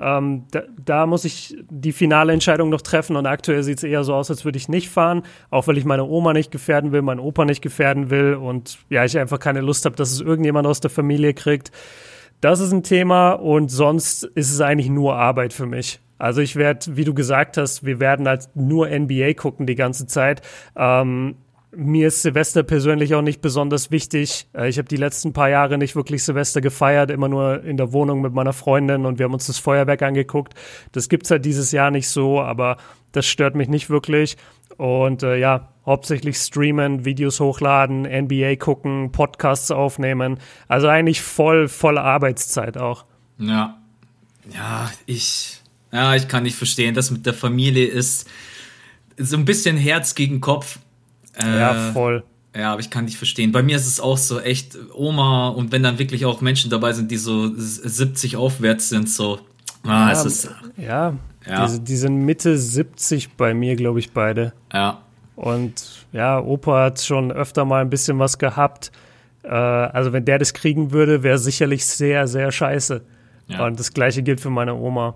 Ähm, 0.00 0.44
da, 0.52 0.62
da, 0.84 1.06
muss 1.06 1.24
ich 1.24 1.56
die 1.68 1.92
finale 1.92 2.32
Entscheidung 2.32 2.68
noch 2.68 2.82
treffen 2.82 3.16
und 3.16 3.26
aktuell 3.26 3.64
sieht 3.64 3.78
es 3.78 3.84
eher 3.84 4.04
so 4.04 4.14
aus, 4.14 4.30
als 4.30 4.44
würde 4.44 4.56
ich 4.56 4.68
nicht 4.68 4.88
fahren, 4.88 5.22
auch 5.50 5.66
weil 5.66 5.76
ich 5.76 5.84
meine 5.84 6.04
Oma 6.04 6.32
nicht 6.32 6.52
gefährden 6.52 6.92
will, 6.92 7.02
meinen 7.02 7.18
Opa 7.18 7.44
nicht 7.44 7.62
gefährden 7.62 8.08
will 8.08 8.34
und 8.34 8.78
ja, 8.90 9.04
ich 9.04 9.18
einfach 9.18 9.40
keine 9.40 9.60
Lust 9.60 9.84
habe, 9.86 9.96
dass 9.96 10.12
es 10.12 10.20
irgendjemand 10.20 10.68
aus 10.68 10.78
der 10.78 10.90
Familie 10.90 11.34
kriegt. 11.34 11.72
Das 12.40 12.60
ist 12.60 12.70
ein 12.70 12.84
Thema 12.84 13.32
und 13.32 13.70
sonst 13.70 14.22
ist 14.22 14.52
es 14.52 14.60
eigentlich 14.60 14.88
nur 14.88 15.16
Arbeit 15.16 15.52
für 15.52 15.66
mich. 15.66 15.98
Also 16.18 16.40
ich 16.40 16.56
werde, 16.56 16.96
wie 16.96 17.04
du 17.04 17.14
gesagt 17.14 17.56
hast, 17.56 17.84
wir 17.84 18.00
werden 18.00 18.28
halt 18.28 18.48
nur 18.54 18.88
NBA 18.88 19.34
gucken 19.34 19.66
die 19.66 19.74
ganze 19.74 20.06
Zeit. 20.06 20.42
Ähm, 20.76 21.36
mir 21.70 22.08
ist 22.08 22.22
Silvester 22.22 22.62
persönlich 22.62 23.14
auch 23.14 23.22
nicht 23.22 23.40
besonders 23.40 23.90
wichtig. 23.90 24.48
Äh, 24.54 24.68
ich 24.68 24.78
habe 24.78 24.88
die 24.88 24.96
letzten 24.96 25.32
paar 25.32 25.48
Jahre 25.48 25.78
nicht 25.78 25.96
wirklich 25.96 26.24
Silvester 26.24 26.60
gefeiert, 26.60 27.10
immer 27.10 27.28
nur 27.28 27.62
in 27.62 27.76
der 27.76 27.92
Wohnung 27.92 28.20
mit 28.20 28.32
meiner 28.32 28.52
Freundin 28.52 29.06
und 29.06 29.18
wir 29.18 29.24
haben 29.24 29.34
uns 29.34 29.46
das 29.46 29.58
Feuerwerk 29.58 30.02
angeguckt. 30.02 30.54
Das 30.92 31.08
gibt's 31.08 31.30
halt 31.30 31.44
dieses 31.44 31.72
Jahr 31.72 31.90
nicht 31.90 32.08
so, 32.08 32.40
aber 32.40 32.78
das 33.12 33.26
stört 33.26 33.54
mich 33.54 33.68
nicht 33.68 33.90
wirklich. 33.90 34.36
Und 34.76 35.22
äh, 35.22 35.36
ja, 35.36 35.68
hauptsächlich 35.84 36.36
streamen, 36.36 37.04
Videos 37.04 37.40
hochladen, 37.40 38.02
NBA 38.02 38.56
gucken, 38.56 39.10
Podcasts 39.10 39.70
aufnehmen. 39.70 40.38
Also 40.68 40.88
eigentlich 40.88 41.20
voll, 41.20 41.68
voll 41.68 41.98
Arbeitszeit 41.98 42.78
auch. 42.78 43.04
Ja. 43.38 43.78
Ja, 44.54 44.90
ich 45.06 45.57
ja, 45.92 46.14
ich 46.14 46.28
kann 46.28 46.42
nicht 46.42 46.56
verstehen. 46.56 46.94
Das 46.94 47.10
mit 47.10 47.26
der 47.26 47.34
Familie 47.34 47.86
ist 47.86 48.28
so 49.16 49.36
ein 49.36 49.44
bisschen 49.44 49.76
Herz 49.76 50.14
gegen 50.14 50.40
Kopf. 50.40 50.78
Äh, 51.34 51.58
ja, 51.58 51.92
voll. 51.92 52.24
Ja, 52.54 52.72
aber 52.72 52.80
ich 52.80 52.90
kann 52.90 53.04
nicht 53.04 53.18
verstehen. 53.18 53.52
Bei 53.52 53.62
mir 53.62 53.76
ist 53.76 53.86
es 53.86 54.00
auch 54.00 54.18
so 54.18 54.40
echt 54.40 54.76
Oma 54.94 55.48
und 55.48 55.70
wenn 55.70 55.82
dann 55.82 55.98
wirklich 55.98 56.24
auch 56.24 56.40
Menschen 56.40 56.70
dabei 56.70 56.92
sind, 56.92 57.10
die 57.10 57.16
so 57.16 57.52
70 57.54 58.36
aufwärts 58.36 58.88
sind, 58.88 59.08
so. 59.08 59.40
Ah, 59.84 60.08
ja, 60.08 60.12
es 60.12 60.24
ist, 60.24 60.50
ja, 60.76 61.14
ja. 61.46 61.66
Die, 61.68 61.80
die 61.80 61.96
sind 61.96 62.24
Mitte 62.24 62.58
70 62.58 63.34
bei 63.36 63.54
mir, 63.54 63.76
glaube 63.76 64.00
ich, 64.00 64.12
beide. 64.12 64.52
Ja. 64.72 65.02
Und 65.36 66.06
ja, 66.12 66.40
Opa 66.40 66.86
hat 66.86 67.00
schon 67.00 67.30
öfter 67.30 67.64
mal 67.64 67.82
ein 67.82 67.90
bisschen 67.90 68.18
was 68.18 68.38
gehabt. 68.38 68.90
Äh, 69.44 69.50
also 69.50 70.12
wenn 70.12 70.24
der 70.24 70.38
das 70.38 70.52
kriegen 70.52 70.90
würde, 70.90 71.22
wäre 71.22 71.38
sicherlich 71.38 71.86
sehr, 71.86 72.26
sehr 72.26 72.50
scheiße. 72.50 73.02
Ja. 73.46 73.64
Und 73.64 73.78
das 73.78 73.92
gleiche 73.92 74.22
gilt 74.22 74.40
für 74.40 74.50
meine 74.50 74.74
Oma. 74.74 75.14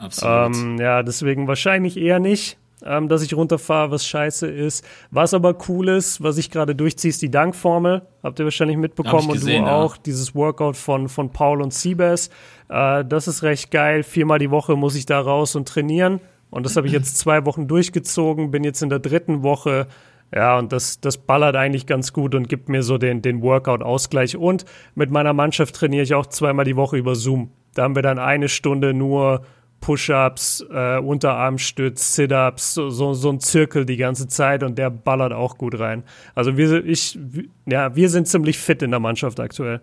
Absolut. 0.00 0.56
Ähm, 0.56 0.78
ja, 0.78 1.02
deswegen 1.02 1.46
wahrscheinlich 1.46 1.96
eher 1.96 2.18
nicht, 2.18 2.58
ähm, 2.82 3.08
dass 3.08 3.22
ich 3.22 3.34
runterfahre, 3.34 3.90
was 3.90 4.06
scheiße 4.06 4.48
ist. 4.48 4.84
Was 5.10 5.34
aber 5.34 5.56
cool 5.68 5.88
ist, 5.88 6.22
was 6.22 6.38
ich 6.38 6.50
gerade 6.50 6.74
durchziehe, 6.74 7.10
ist 7.10 7.20
die 7.20 7.30
Dankformel. 7.30 8.02
Habt 8.22 8.38
ihr 8.38 8.46
wahrscheinlich 8.46 8.78
mitbekommen 8.78 9.30
gesehen, 9.32 9.64
und 9.64 9.68
du 9.68 9.74
auch. 9.74 9.96
Ja. 9.96 10.02
Dieses 10.06 10.34
Workout 10.34 10.76
von, 10.76 11.08
von 11.08 11.30
Paul 11.30 11.60
und 11.60 11.74
Siebes. 11.74 12.30
Äh, 12.68 13.04
das 13.04 13.28
ist 13.28 13.42
recht 13.42 13.70
geil. 13.70 14.02
Viermal 14.02 14.38
die 14.38 14.50
Woche 14.50 14.76
muss 14.76 14.94
ich 14.94 15.04
da 15.04 15.20
raus 15.20 15.54
und 15.54 15.68
trainieren. 15.68 16.20
Und 16.48 16.66
das 16.66 16.76
habe 16.76 16.86
ich 16.86 16.92
jetzt 16.92 17.18
zwei 17.18 17.44
Wochen 17.44 17.68
durchgezogen, 17.68 18.50
bin 18.50 18.64
jetzt 18.64 18.82
in 18.82 18.88
der 18.88 18.98
dritten 18.98 19.42
Woche. 19.42 19.86
Ja, 20.34 20.58
und 20.58 20.72
das, 20.72 21.00
das 21.00 21.18
ballert 21.18 21.56
eigentlich 21.56 21.86
ganz 21.86 22.12
gut 22.12 22.34
und 22.34 22.48
gibt 22.48 22.68
mir 22.68 22.82
so 22.82 22.98
den, 22.98 23.20
den 23.20 23.42
Workout-Ausgleich. 23.42 24.36
Und 24.36 24.64
mit 24.94 25.10
meiner 25.10 25.32
Mannschaft 25.32 25.74
trainiere 25.74 26.02
ich 26.02 26.14
auch 26.14 26.26
zweimal 26.26 26.64
die 26.64 26.76
Woche 26.76 26.96
über 26.96 27.14
Zoom. 27.14 27.50
Da 27.74 27.82
haben 27.82 27.94
wir 27.94 28.02
dann 28.02 28.18
eine 28.18 28.48
Stunde 28.48 28.94
nur 28.94 29.42
Push-ups, 29.80 30.64
äh, 30.70 30.98
Unterarmstütz, 30.98 32.14
Sit-ups, 32.14 32.74
so, 32.74 32.90
so, 32.90 33.14
so 33.14 33.30
ein 33.30 33.40
Zirkel 33.40 33.86
die 33.86 33.96
ganze 33.96 34.28
Zeit 34.28 34.62
und 34.62 34.78
der 34.78 34.90
ballert 34.90 35.32
auch 35.32 35.58
gut 35.58 35.78
rein. 35.78 36.04
Also 36.34 36.56
wir, 36.56 36.84
ich, 36.84 37.18
ja, 37.66 37.94
wir 37.96 38.10
sind 38.10 38.28
ziemlich 38.28 38.58
fit 38.58 38.82
in 38.82 38.90
der 38.90 39.00
Mannschaft 39.00 39.40
aktuell. 39.40 39.80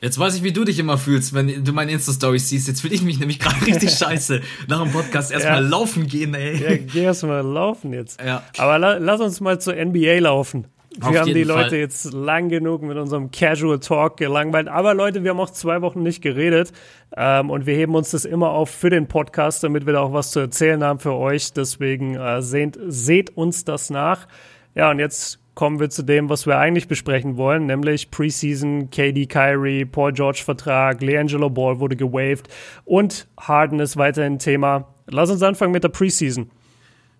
Jetzt 0.00 0.18
weiß 0.18 0.36
ich, 0.36 0.42
wie 0.42 0.52
du 0.52 0.64
dich 0.64 0.78
immer 0.78 0.98
fühlst, 0.98 1.32
wenn 1.32 1.64
du 1.64 1.72
meine 1.72 1.90
Insta-Stories 1.92 2.50
siehst. 2.50 2.68
Jetzt 2.68 2.82
fühle 2.82 2.94
ich 2.94 3.02
mich 3.02 3.18
nämlich 3.18 3.38
gerade 3.38 3.64
richtig 3.66 3.90
scheiße. 3.98 4.42
Nach 4.68 4.82
dem 4.82 4.92
Podcast 4.92 5.32
erstmal 5.32 5.62
ja. 5.62 5.68
laufen 5.68 6.06
gehen, 6.06 6.34
ey. 6.34 6.62
Ja, 6.62 6.76
geh 6.76 7.04
erstmal 7.04 7.42
laufen 7.42 7.94
jetzt. 7.94 8.20
Ja. 8.20 8.42
Aber 8.58 8.78
la 8.78 8.98
lass 8.98 9.22
uns 9.22 9.40
mal 9.40 9.58
zur 9.60 9.74
NBA 9.74 10.18
laufen. 10.18 10.66
Wir 10.96 11.20
haben 11.20 11.34
die 11.34 11.42
Leute 11.42 11.70
Fall. 11.70 11.78
jetzt 11.78 12.12
lang 12.12 12.48
genug 12.48 12.82
mit 12.82 12.96
unserem 12.96 13.30
Casual 13.30 13.80
Talk 13.80 14.16
gelangweilt. 14.16 14.68
Aber 14.68 14.94
Leute, 14.94 15.24
wir 15.24 15.30
haben 15.30 15.40
auch 15.40 15.50
zwei 15.50 15.82
Wochen 15.82 16.02
nicht 16.02 16.22
geredet. 16.22 16.72
Ähm, 17.16 17.50
und 17.50 17.66
wir 17.66 17.74
heben 17.74 17.94
uns 17.94 18.10
das 18.10 18.24
immer 18.24 18.50
auf 18.50 18.70
für 18.70 18.90
den 18.90 19.08
Podcast, 19.08 19.64
damit 19.64 19.86
wir 19.86 19.94
da 19.94 20.00
auch 20.00 20.12
was 20.12 20.30
zu 20.30 20.40
erzählen 20.40 20.84
haben 20.84 21.00
für 21.00 21.14
euch. 21.14 21.52
Deswegen 21.52 22.14
äh, 22.14 22.42
seht, 22.42 22.78
seht 22.86 23.36
uns 23.36 23.64
das 23.64 23.90
nach. 23.90 24.28
Ja, 24.74 24.90
und 24.90 24.98
jetzt 24.98 25.40
kommen 25.54 25.80
wir 25.80 25.90
zu 25.90 26.02
dem, 26.02 26.28
was 26.28 26.46
wir 26.46 26.58
eigentlich 26.58 26.88
besprechen 26.88 27.36
wollen, 27.36 27.66
nämlich 27.66 28.10
Preseason, 28.10 28.90
KD 28.90 29.26
Kyrie, 29.26 29.84
Paul 29.84 30.12
George 30.12 30.42
Vertrag, 30.44 31.00
LeAngelo 31.00 31.48
Ball 31.48 31.78
wurde 31.78 31.96
gewaved 31.96 32.48
und 32.84 33.28
Harden 33.38 33.80
ist 33.80 33.96
weiterhin 33.96 34.38
Thema. 34.38 34.88
Lass 35.06 35.30
uns 35.30 35.42
anfangen 35.42 35.72
mit 35.72 35.84
der 35.84 35.90
Preseason. 35.90 36.50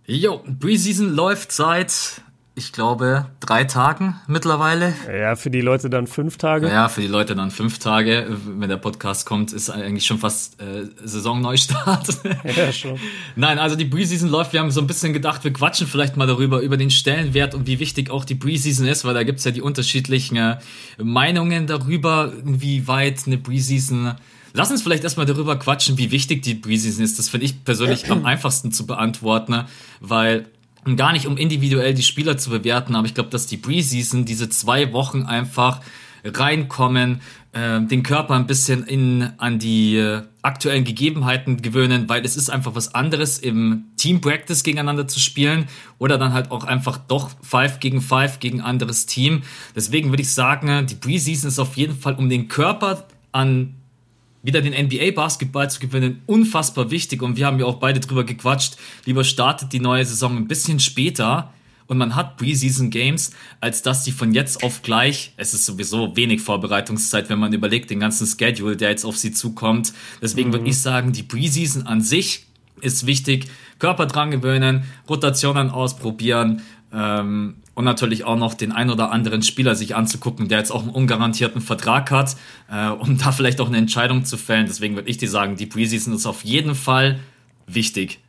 Jo, 0.06 0.42
Preseason 0.58 1.14
läuft 1.14 1.52
seit 1.52 2.22
ich 2.56 2.72
glaube, 2.72 3.26
drei 3.40 3.64
Tagen 3.64 4.14
mittlerweile. 4.28 4.94
Ja, 5.12 5.34
für 5.34 5.50
die 5.50 5.60
Leute 5.60 5.90
dann 5.90 6.06
fünf 6.06 6.36
Tage. 6.36 6.68
Ja, 6.68 6.88
für 6.88 7.00
die 7.00 7.08
Leute 7.08 7.34
dann 7.34 7.50
fünf 7.50 7.80
Tage. 7.80 8.28
Wenn 8.46 8.68
der 8.68 8.76
Podcast 8.76 9.26
kommt, 9.26 9.52
ist 9.52 9.70
eigentlich 9.70 10.06
schon 10.06 10.18
fast 10.18 10.60
äh, 10.60 10.86
Saisonneustart. 11.04 12.18
Ja, 12.56 12.72
schon. 12.72 12.98
Nein, 13.36 13.58
also 13.58 13.74
die 13.74 13.86
Preseason 13.86 14.28
läuft. 14.28 14.52
Wir 14.52 14.60
haben 14.60 14.70
so 14.70 14.80
ein 14.80 14.86
bisschen 14.86 15.12
gedacht, 15.12 15.42
wir 15.44 15.52
quatschen 15.52 15.86
vielleicht 15.86 16.16
mal 16.16 16.26
darüber, 16.26 16.60
über 16.60 16.76
den 16.76 16.90
Stellenwert 16.90 17.54
und 17.54 17.66
wie 17.66 17.80
wichtig 17.80 18.10
auch 18.10 18.24
die 18.24 18.34
Preseason 18.34 18.86
ist, 18.86 19.04
weil 19.04 19.14
da 19.14 19.22
gibt's 19.24 19.44
ja 19.44 19.50
die 19.50 19.62
unterschiedlichen 19.62 20.36
äh, 20.36 20.58
Meinungen 20.98 21.66
darüber, 21.66 22.32
wie 22.44 22.86
weit 22.86 23.22
eine 23.26 23.38
Preseason 23.38 24.14
Lass 24.56 24.70
uns 24.70 24.82
vielleicht 24.82 25.02
erstmal 25.02 25.26
darüber 25.26 25.58
quatschen, 25.58 25.98
wie 25.98 26.12
wichtig 26.12 26.42
die 26.44 26.54
Preseason 26.54 27.04
ist. 27.04 27.18
Das 27.18 27.28
finde 27.28 27.46
ich 27.46 27.64
persönlich 27.64 28.08
am 28.08 28.24
einfachsten 28.24 28.70
zu 28.70 28.86
beantworten, 28.86 29.64
weil 30.00 30.46
und 30.84 30.96
gar 30.96 31.12
nicht 31.12 31.26
um 31.26 31.36
individuell 31.36 31.94
die 31.94 32.02
Spieler 32.02 32.36
zu 32.36 32.50
bewerten, 32.50 32.94
aber 32.94 33.06
ich 33.06 33.14
glaube, 33.14 33.30
dass 33.30 33.46
die 33.46 33.56
Preseason 33.56 34.24
diese 34.24 34.48
zwei 34.48 34.92
Wochen 34.92 35.22
einfach 35.22 35.80
reinkommen, 36.24 37.20
äh, 37.52 37.80
den 37.82 38.02
Körper 38.02 38.34
ein 38.34 38.46
bisschen 38.46 38.84
in, 38.84 39.30
an 39.38 39.58
die 39.58 39.96
äh, 39.96 40.22
aktuellen 40.42 40.84
Gegebenheiten 40.84 41.62
gewöhnen, 41.62 42.08
weil 42.08 42.24
es 42.24 42.36
ist 42.36 42.50
einfach 42.50 42.74
was 42.74 42.94
anderes 42.94 43.38
im 43.38 43.84
Team 43.96 44.20
Practice 44.20 44.62
gegeneinander 44.62 45.06
zu 45.08 45.20
spielen 45.20 45.66
oder 45.98 46.18
dann 46.18 46.32
halt 46.32 46.50
auch 46.50 46.64
einfach 46.64 46.98
doch 46.98 47.30
Five 47.42 47.80
gegen 47.80 48.00
Five 48.00 48.40
gegen 48.40 48.60
anderes 48.60 49.06
Team. 49.06 49.42
Deswegen 49.74 50.10
würde 50.10 50.22
ich 50.22 50.32
sagen, 50.32 50.86
die 50.86 50.94
Preseason 50.94 51.48
ist 51.48 51.58
auf 51.58 51.76
jeden 51.76 51.96
Fall 51.96 52.14
um 52.14 52.28
den 52.28 52.48
Körper 52.48 53.06
an 53.32 53.74
wieder 54.44 54.60
den 54.60 54.74
NBA-Basketball 54.74 55.68
zu 55.68 55.80
gewinnen, 55.80 56.22
unfassbar 56.26 56.90
wichtig. 56.90 57.22
Und 57.22 57.36
wir 57.36 57.46
haben 57.46 57.58
ja 57.58 57.66
auch 57.66 57.80
beide 57.80 57.98
drüber 57.98 58.22
gequatscht. 58.22 58.76
Lieber 59.06 59.24
startet 59.24 59.72
die 59.72 59.80
neue 59.80 60.04
Saison 60.04 60.36
ein 60.36 60.46
bisschen 60.46 60.78
später 60.78 61.52
und 61.86 61.98
man 61.98 62.14
hat 62.14 62.36
Preseason 62.36 62.90
Games, 62.90 63.32
als 63.60 63.82
dass 63.82 64.04
die 64.04 64.12
von 64.12 64.32
jetzt 64.32 64.62
auf 64.62 64.82
gleich, 64.82 65.32
es 65.36 65.52
ist 65.54 65.66
sowieso 65.66 66.16
wenig 66.16 66.40
Vorbereitungszeit, 66.40 67.28
wenn 67.28 67.38
man 67.38 67.52
überlegt, 67.52 67.90
den 67.90 68.00
ganzen 68.00 68.26
Schedule, 68.26 68.76
der 68.76 68.90
jetzt 68.90 69.04
auf 69.04 69.16
sie 69.16 69.32
zukommt. 69.32 69.92
Deswegen 70.22 70.48
mhm. 70.48 70.54
würde 70.54 70.68
ich 70.68 70.80
sagen, 70.80 71.12
die 71.12 71.22
Preseason 71.22 71.86
an 71.86 72.00
sich 72.00 72.46
ist 72.80 73.06
wichtig. 73.06 73.48
Körper 73.78 74.06
dran 74.06 74.30
gewöhnen, 74.30 74.84
Rotationen 75.08 75.70
ausprobieren, 75.70 76.62
ähm, 76.92 77.56
und 77.74 77.84
natürlich 77.84 78.24
auch 78.24 78.36
noch 78.36 78.54
den 78.54 78.72
ein 78.72 78.90
oder 78.90 79.10
anderen 79.10 79.42
Spieler 79.42 79.74
sich 79.74 79.96
anzugucken, 79.96 80.48
der 80.48 80.58
jetzt 80.58 80.70
auch 80.70 80.82
einen 80.82 80.90
ungarantierten 80.90 81.60
Vertrag 81.60 82.10
hat, 82.10 82.36
äh, 82.70 82.88
um 82.88 83.18
da 83.22 83.32
vielleicht 83.32 83.60
auch 83.60 83.68
eine 83.68 83.78
Entscheidung 83.78 84.24
zu 84.24 84.36
fällen. 84.36 84.66
Deswegen 84.66 84.94
würde 84.94 85.10
ich 85.10 85.18
dir 85.18 85.28
sagen, 85.28 85.56
die 85.56 85.66
Preseason 85.66 86.14
ist 86.14 86.26
auf 86.26 86.44
jeden 86.44 86.74
Fall 86.74 87.18
wichtig. 87.66 88.20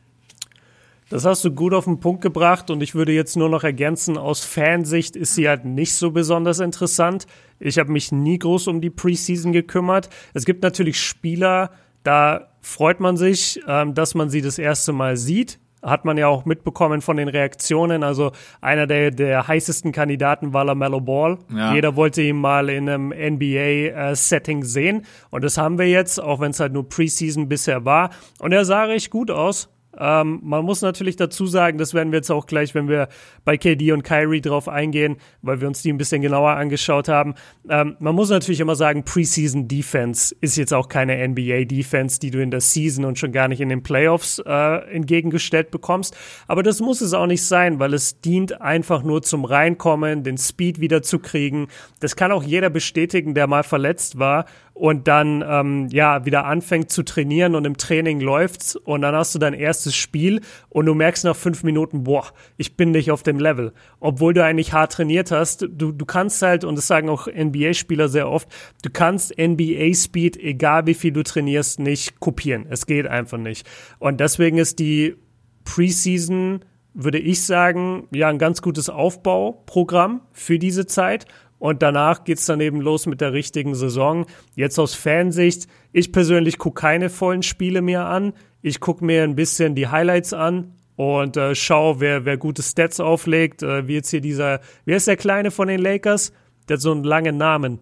Das 1.08 1.24
hast 1.24 1.44
du 1.44 1.52
gut 1.52 1.72
auf 1.72 1.84
den 1.84 2.00
Punkt 2.00 2.20
gebracht 2.20 2.68
und 2.68 2.82
ich 2.82 2.96
würde 2.96 3.12
jetzt 3.12 3.36
nur 3.36 3.48
noch 3.48 3.62
ergänzen, 3.62 4.18
aus 4.18 4.40
Fansicht 4.44 5.14
ist 5.14 5.36
sie 5.36 5.48
halt 5.48 5.64
nicht 5.64 5.94
so 5.94 6.10
besonders 6.10 6.58
interessant. 6.58 7.28
Ich 7.60 7.78
habe 7.78 7.92
mich 7.92 8.10
nie 8.10 8.40
groß 8.40 8.66
um 8.66 8.80
die 8.80 8.90
Preseason 8.90 9.52
gekümmert. 9.52 10.08
Es 10.34 10.44
gibt 10.44 10.64
natürlich 10.64 11.00
Spieler, 11.00 11.70
da 12.02 12.48
freut 12.60 12.98
man 12.98 13.16
sich, 13.16 13.60
ähm, 13.68 13.94
dass 13.94 14.16
man 14.16 14.30
sie 14.30 14.42
das 14.42 14.58
erste 14.58 14.92
Mal 14.92 15.16
sieht 15.16 15.60
hat 15.82 16.04
man 16.04 16.16
ja 16.18 16.26
auch 16.28 16.44
mitbekommen 16.44 17.00
von 17.00 17.16
den 17.16 17.28
Reaktionen. 17.28 18.02
Also 18.02 18.32
einer 18.60 18.86
der, 18.86 19.10
der 19.10 19.46
heißesten 19.46 19.92
Kandidaten 19.92 20.52
war 20.52 20.64
LaMelo 20.64 21.00
Ball. 21.00 21.38
Ja. 21.54 21.74
Jeder 21.74 21.96
wollte 21.96 22.22
ihn 22.22 22.36
mal 22.36 22.68
in 22.68 22.88
einem 22.88 23.08
NBA-Setting 23.08 24.62
äh, 24.62 24.64
sehen. 24.64 25.06
Und 25.30 25.44
das 25.44 25.58
haben 25.58 25.78
wir 25.78 25.88
jetzt, 25.88 26.20
auch 26.20 26.40
wenn 26.40 26.50
es 26.50 26.60
halt 26.60 26.72
nur 26.72 26.88
Preseason 26.88 27.48
bisher 27.48 27.84
war. 27.84 28.10
Und 28.38 28.52
er 28.52 28.64
sah 28.64 28.84
recht 28.84 29.10
gut 29.10 29.30
aus. 29.30 29.68
Ähm, 29.98 30.40
man 30.42 30.64
muss 30.64 30.82
natürlich 30.82 31.16
dazu 31.16 31.46
sagen, 31.46 31.78
das 31.78 31.94
werden 31.94 32.12
wir 32.12 32.18
jetzt 32.18 32.30
auch 32.30 32.46
gleich, 32.46 32.74
wenn 32.74 32.88
wir 32.88 33.08
bei 33.44 33.56
KD 33.56 33.92
und 33.92 34.02
Kyrie 34.02 34.40
drauf 34.40 34.68
eingehen, 34.68 35.16
weil 35.42 35.60
wir 35.60 35.68
uns 35.68 35.82
die 35.82 35.92
ein 35.92 35.98
bisschen 35.98 36.22
genauer 36.22 36.50
angeschaut 36.50 37.08
haben. 37.08 37.34
Ähm, 37.68 37.96
man 37.98 38.14
muss 38.14 38.30
natürlich 38.30 38.60
immer 38.60 38.76
sagen, 38.76 39.04
Preseason 39.04 39.68
Defense 39.68 40.34
ist 40.40 40.56
jetzt 40.56 40.74
auch 40.74 40.88
keine 40.88 41.26
NBA 41.26 41.64
Defense, 41.64 42.20
die 42.20 42.30
du 42.30 42.42
in 42.42 42.50
der 42.50 42.60
Season 42.60 43.04
und 43.04 43.18
schon 43.18 43.32
gar 43.32 43.48
nicht 43.48 43.60
in 43.60 43.68
den 43.68 43.82
Playoffs 43.82 44.38
äh, 44.44 44.94
entgegengestellt 44.94 45.70
bekommst. 45.70 46.16
Aber 46.46 46.62
das 46.62 46.80
muss 46.80 47.00
es 47.00 47.14
auch 47.14 47.26
nicht 47.26 47.44
sein, 47.44 47.78
weil 47.78 47.94
es 47.94 48.20
dient 48.20 48.60
einfach 48.60 49.02
nur 49.02 49.22
zum 49.22 49.44
Reinkommen, 49.44 50.22
den 50.22 50.38
Speed 50.38 50.80
wieder 50.80 51.02
zu 51.02 51.18
kriegen. 51.18 51.68
Das 52.00 52.16
kann 52.16 52.32
auch 52.32 52.42
jeder 52.42 52.70
bestätigen, 52.70 53.34
der 53.34 53.46
mal 53.46 53.62
verletzt 53.62 54.18
war 54.18 54.46
und 54.76 55.08
dann 55.08 55.42
ähm, 55.48 55.88
ja 55.90 56.26
wieder 56.26 56.44
anfängt 56.44 56.90
zu 56.90 57.02
trainieren 57.02 57.54
und 57.54 57.64
im 57.64 57.78
Training 57.78 58.20
läuft's 58.20 58.76
und 58.76 59.00
dann 59.00 59.14
hast 59.14 59.34
du 59.34 59.38
dein 59.38 59.54
erstes 59.54 59.96
Spiel 59.96 60.42
und 60.68 60.84
du 60.84 60.94
merkst 60.94 61.24
nach 61.24 61.34
fünf 61.34 61.62
Minuten, 61.62 62.04
boah, 62.04 62.26
ich 62.58 62.76
bin 62.76 62.90
nicht 62.90 63.10
auf 63.10 63.22
dem 63.22 63.38
Level, 63.38 63.72
obwohl 64.00 64.34
du 64.34 64.44
eigentlich 64.44 64.74
hart 64.74 64.92
trainiert 64.92 65.30
hast. 65.30 65.62
Du, 65.62 65.92
du 65.92 66.04
kannst 66.04 66.42
halt 66.42 66.62
und 66.62 66.76
das 66.76 66.86
sagen 66.86 67.08
auch 67.08 67.26
NBA-Spieler 67.26 68.10
sehr 68.10 68.28
oft, 68.28 68.48
du 68.82 68.90
kannst 68.90 69.38
NBA-Speed, 69.38 70.36
egal 70.36 70.86
wie 70.86 70.94
viel 70.94 71.12
du 71.12 71.22
trainierst, 71.22 71.80
nicht 71.80 72.20
kopieren. 72.20 72.66
Es 72.68 72.84
geht 72.84 73.06
einfach 73.06 73.38
nicht. 73.38 73.66
Und 73.98 74.20
deswegen 74.20 74.58
ist 74.58 74.78
die 74.78 75.16
Preseason 75.64 76.60
würde 76.98 77.18
ich 77.18 77.44
sagen, 77.44 78.08
ja, 78.10 78.28
ein 78.28 78.38
ganz 78.38 78.62
gutes 78.62 78.88
Aufbauprogramm 78.88 80.22
für 80.32 80.58
diese 80.58 80.86
Zeit 80.86 81.26
und 81.58 81.82
danach 81.82 82.24
geht's 82.24 82.46
dann 82.46 82.60
eben 82.60 82.80
los 82.80 83.06
mit 83.06 83.20
der 83.20 83.32
richtigen 83.32 83.74
Saison. 83.74 84.26
Jetzt 84.54 84.78
aus 84.78 84.94
Fansicht, 84.94 85.66
ich 85.92 86.12
persönlich 86.12 86.58
gucke 86.58 86.80
keine 86.80 87.10
vollen 87.10 87.42
Spiele 87.42 87.82
mehr 87.82 88.06
an. 88.06 88.32
Ich 88.62 88.80
gucke 88.80 89.04
mir 89.04 89.22
ein 89.22 89.36
bisschen 89.36 89.74
die 89.74 89.88
Highlights 89.88 90.32
an 90.32 90.74
und 90.96 91.36
äh, 91.36 91.54
schaue, 91.54 92.00
wer, 92.00 92.24
wer 92.24 92.36
gute 92.36 92.62
Stats 92.62 93.00
auflegt. 93.00 93.62
Äh, 93.62 93.86
wie 93.86 93.94
jetzt 93.94 94.10
hier 94.10 94.20
dieser, 94.20 94.60
wer 94.84 94.96
ist 94.96 95.06
der 95.06 95.16
Kleine 95.16 95.50
von 95.50 95.68
den 95.68 95.80
Lakers? 95.80 96.32
Der 96.68 96.74
hat 96.74 96.80
so 96.80 96.92
einen 96.92 97.04
langen 97.04 97.36
Namen. 97.36 97.80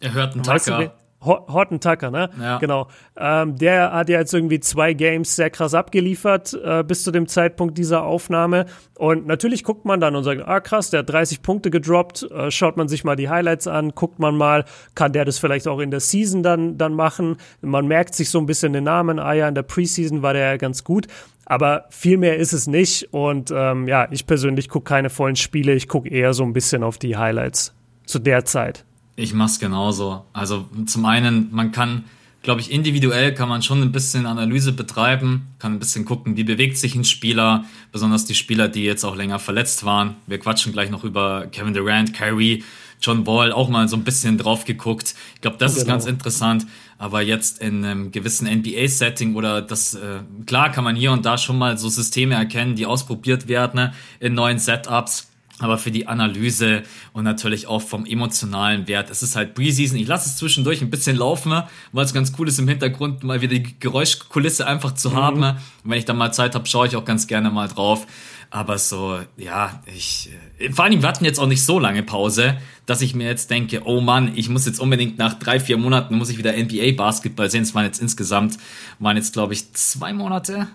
Er 0.00 0.14
hört 0.14 0.34
einen 0.34 0.42
Tucker. 0.42 0.94
Horton 1.22 1.80
Tucker, 1.80 2.10
ne? 2.10 2.30
Ja. 2.40 2.58
Genau. 2.58 2.88
Ähm, 3.16 3.56
der 3.56 3.92
hat 3.92 4.08
ja 4.08 4.18
jetzt 4.18 4.32
irgendwie 4.32 4.60
zwei 4.60 4.94
Games 4.94 5.36
sehr 5.36 5.50
krass 5.50 5.74
abgeliefert 5.74 6.58
äh, 6.64 6.82
bis 6.82 7.04
zu 7.04 7.10
dem 7.10 7.28
Zeitpunkt 7.28 7.76
dieser 7.76 8.04
Aufnahme. 8.04 8.66
Und 8.96 9.26
natürlich 9.26 9.64
guckt 9.64 9.84
man 9.84 10.00
dann 10.00 10.16
und 10.16 10.24
sagt, 10.24 10.46
ah 10.46 10.60
krass, 10.60 10.90
der 10.90 11.00
hat 11.00 11.10
30 11.10 11.42
Punkte 11.42 11.70
gedroppt. 11.70 12.22
Äh, 12.30 12.50
schaut 12.50 12.76
man 12.76 12.88
sich 12.88 13.04
mal 13.04 13.16
die 13.16 13.28
Highlights 13.28 13.66
an, 13.66 13.90
guckt 13.94 14.18
man 14.18 14.36
mal, 14.36 14.64
kann 14.94 15.12
der 15.12 15.24
das 15.24 15.38
vielleicht 15.38 15.68
auch 15.68 15.78
in 15.80 15.90
der 15.90 16.00
Season 16.00 16.42
dann, 16.42 16.78
dann 16.78 16.94
machen. 16.94 17.36
Man 17.60 17.86
merkt 17.86 18.14
sich 18.14 18.30
so 18.30 18.38
ein 18.38 18.46
bisschen 18.46 18.72
den 18.72 18.84
Namen. 18.84 19.18
Ah 19.18 19.34
ja, 19.34 19.48
in 19.48 19.54
der 19.54 19.62
Preseason 19.62 20.22
war 20.22 20.32
der 20.32 20.52
ja 20.52 20.56
ganz 20.56 20.84
gut. 20.84 21.06
Aber 21.44 21.86
viel 21.90 22.16
mehr 22.16 22.36
ist 22.36 22.52
es 22.52 22.66
nicht. 22.66 23.12
Und 23.12 23.52
ähm, 23.54 23.88
ja, 23.88 24.08
ich 24.10 24.26
persönlich 24.26 24.68
gucke 24.68 24.84
keine 24.84 25.10
vollen 25.10 25.36
Spiele. 25.36 25.74
Ich 25.74 25.88
gucke 25.88 26.08
eher 26.08 26.32
so 26.32 26.44
ein 26.44 26.52
bisschen 26.52 26.82
auf 26.82 26.96
die 26.96 27.16
Highlights 27.16 27.74
zu 28.06 28.18
der 28.18 28.44
Zeit. 28.44 28.84
Ich 29.20 29.34
mach's 29.34 29.58
genauso. 29.58 30.24
Also 30.32 30.66
zum 30.86 31.04
einen, 31.04 31.48
man 31.52 31.72
kann, 31.72 32.04
glaube 32.42 32.62
ich, 32.62 32.70
individuell 32.70 33.34
kann 33.34 33.50
man 33.50 33.60
schon 33.60 33.82
ein 33.82 33.92
bisschen 33.92 34.24
Analyse 34.24 34.72
betreiben, 34.72 35.48
kann 35.58 35.74
ein 35.74 35.78
bisschen 35.78 36.06
gucken, 36.06 36.38
wie 36.38 36.44
bewegt 36.44 36.78
sich 36.78 36.94
ein 36.94 37.04
Spieler, 37.04 37.66
besonders 37.92 38.24
die 38.24 38.34
Spieler, 38.34 38.68
die 38.68 38.82
jetzt 38.82 39.04
auch 39.04 39.14
länger 39.14 39.38
verletzt 39.38 39.84
waren. 39.84 40.16
Wir 40.26 40.38
quatschen 40.38 40.72
gleich 40.72 40.88
noch 40.88 41.04
über 41.04 41.48
Kevin 41.52 41.74
Durant, 41.74 42.14
Kyrie, 42.14 42.64
John 43.02 43.24
Ball, 43.24 43.52
auch 43.52 43.68
mal 43.68 43.88
so 43.88 43.96
ein 43.96 44.04
bisschen 44.04 44.38
drauf 44.38 44.64
geguckt. 44.64 45.14
Ich 45.34 45.42
glaube, 45.42 45.58
das 45.58 45.72
genau. 45.72 45.82
ist 45.82 45.88
ganz 45.88 46.06
interessant. 46.06 46.66
Aber 46.96 47.20
jetzt 47.20 47.60
in 47.60 47.84
einem 47.84 48.12
gewissen 48.12 48.46
NBA-Setting 48.46 49.34
oder 49.34 49.60
das, 49.60 49.94
äh, 49.94 50.20
klar 50.46 50.70
kann 50.70 50.84
man 50.84 50.96
hier 50.96 51.12
und 51.12 51.26
da 51.26 51.36
schon 51.36 51.58
mal 51.58 51.76
so 51.76 51.90
Systeme 51.90 52.36
erkennen, 52.36 52.74
die 52.74 52.86
ausprobiert 52.86 53.48
werden 53.48 53.76
ne, 53.76 53.94
in 54.18 54.34
neuen 54.34 54.58
Setups 54.58 55.29
aber 55.60 55.78
für 55.78 55.90
die 55.90 56.08
Analyse 56.08 56.82
und 57.12 57.24
natürlich 57.24 57.66
auch 57.66 57.82
vom 57.82 58.06
emotionalen 58.06 58.88
Wert. 58.88 59.10
Es 59.10 59.22
ist 59.22 59.36
halt 59.36 59.54
Preseason. 59.54 59.98
Ich 59.98 60.08
lasse 60.08 60.28
es 60.28 60.36
zwischendurch 60.36 60.80
ein 60.80 60.90
bisschen 60.90 61.16
laufen, 61.16 61.62
weil 61.92 62.04
es 62.04 62.14
ganz 62.14 62.32
cool 62.38 62.48
ist 62.48 62.58
im 62.58 62.66
Hintergrund 62.66 63.22
mal 63.22 63.42
wieder 63.42 63.54
die 63.54 63.78
Geräuschkulisse 63.78 64.66
einfach 64.66 64.94
zu 64.94 65.10
mhm. 65.10 65.16
haben. 65.16 65.42
Und 65.44 65.60
wenn 65.84 65.98
ich 65.98 66.06
dann 66.06 66.16
mal 66.16 66.32
Zeit 66.32 66.54
habe, 66.54 66.66
schaue 66.66 66.86
ich 66.86 66.96
auch 66.96 67.04
ganz 67.04 67.26
gerne 67.26 67.50
mal 67.50 67.68
drauf. 67.68 68.06
Aber 68.52 68.78
so, 68.78 69.20
ja, 69.36 69.80
ich, 69.86 70.28
äh, 70.58 70.72
vor 70.72 70.82
allen 70.84 70.90
Dingen, 70.90 71.02
wir 71.02 71.08
hatten 71.08 71.24
jetzt 71.24 71.38
auch 71.38 71.46
nicht 71.46 71.64
so 71.64 71.78
lange 71.78 72.02
Pause, 72.02 72.56
dass 72.84 73.00
ich 73.00 73.14
mir 73.14 73.28
jetzt 73.28 73.48
denke, 73.50 73.82
oh 73.84 74.00
Mann, 74.00 74.32
ich 74.34 74.48
muss 74.48 74.66
jetzt 74.66 74.80
unbedingt 74.80 75.18
nach 75.18 75.34
drei, 75.34 75.60
vier 75.60 75.76
Monaten 75.76 76.16
muss 76.16 76.30
ich 76.30 76.38
wieder 76.38 76.52
NBA 76.56 76.96
Basketball 76.96 77.48
sehen. 77.48 77.62
Es 77.62 77.76
waren 77.76 77.84
jetzt 77.84 78.00
insgesamt, 78.00 78.58
waren 78.98 79.16
jetzt 79.16 79.34
glaube 79.34 79.52
ich 79.52 79.72
zwei 79.74 80.12
Monate, 80.12 80.66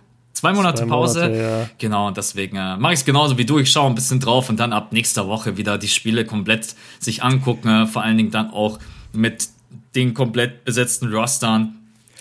Zwei 0.45 0.53
Monate 0.53 0.81
Zwei 0.83 0.87
Pause. 0.87 1.19
Monate, 1.21 1.37
ja. 1.37 1.69
Genau, 1.77 2.07
und 2.07 2.17
deswegen 2.17 2.57
äh, 2.57 2.77
mache 2.77 2.93
ich 2.93 2.99
es 2.99 3.05
genauso 3.05 3.37
wie 3.37 3.45
du. 3.45 3.59
Ich 3.59 3.71
schaue 3.71 3.87
ein 3.87 3.95
bisschen 3.95 4.19
drauf 4.19 4.49
und 4.49 4.59
dann 4.59 4.73
ab 4.73 4.91
nächster 4.91 5.27
Woche 5.27 5.57
wieder 5.57 5.77
die 5.77 5.87
Spiele 5.87 6.25
komplett 6.25 6.75
sich 6.99 7.23
angucken. 7.23 7.67
Äh, 7.67 7.87
vor 7.87 8.03
allen 8.03 8.17
Dingen 8.17 8.31
dann 8.31 8.51
auch 8.51 8.79
mit 9.13 9.49
den 9.95 10.13
komplett 10.13 10.65
besetzten 10.65 11.13
Rostern. 11.13 11.75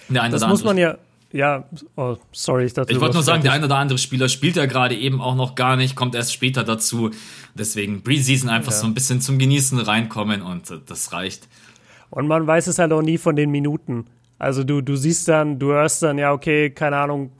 Der 0.08 0.22
eine 0.22 0.32
das 0.32 0.42
oder 0.42 0.50
muss 0.50 0.64
man 0.64 0.78
ja, 0.78 0.96
ja, 1.32 1.64
oh, 1.96 2.16
sorry. 2.30 2.66
Ich, 2.66 2.76
ich 2.76 3.00
wollte 3.00 3.14
nur 3.14 3.22
sagen, 3.24 3.42
der 3.42 3.52
eine 3.52 3.64
oder 3.64 3.76
andere 3.76 3.98
Spieler 3.98 4.28
spielt 4.28 4.54
ja 4.56 4.66
gerade 4.66 4.94
eben 4.94 5.20
auch 5.20 5.34
noch 5.34 5.56
gar 5.56 5.76
nicht, 5.76 5.96
kommt 5.96 6.14
erst 6.14 6.32
später 6.32 6.62
dazu. 6.62 7.10
Deswegen 7.54 8.02
Preseason 8.02 8.48
einfach 8.48 8.72
ja. 8.72 8.78
so 8.78 8.86
ein 8.86 8.94
bisschen 8.94 9.20
zum 9.20 9.38
Genießen 9.38 9.78
reinkommen 9.80 10.42
und 10.42 10.70
äh, 10.70 10.78
das 10.86 11.12
reicht. 11.12 11.48
Und 12.10 12.28
man 12.28 12.46
weiß 12.46 12.68
es 12.68 12.78
halt 12.78 12.92
auch 12.92 13.02
nie 13.02 13.18
von 13.18 13.34
den 13.34 13.50
Minuten. 13.50 14.06
Also 14.38 14.62
du, 14.62 14.80
du 14.80 14.94
siehst 14.94 15.26
dann, 15.26 15.58
du 15.58 15.72
hörst 15.72 16.02
dann, 16.02 16.18
ja, 16.18 16.32
okay, 16.32 16.70
keine 16.70 16.98
Ahnung, 16.98 17.32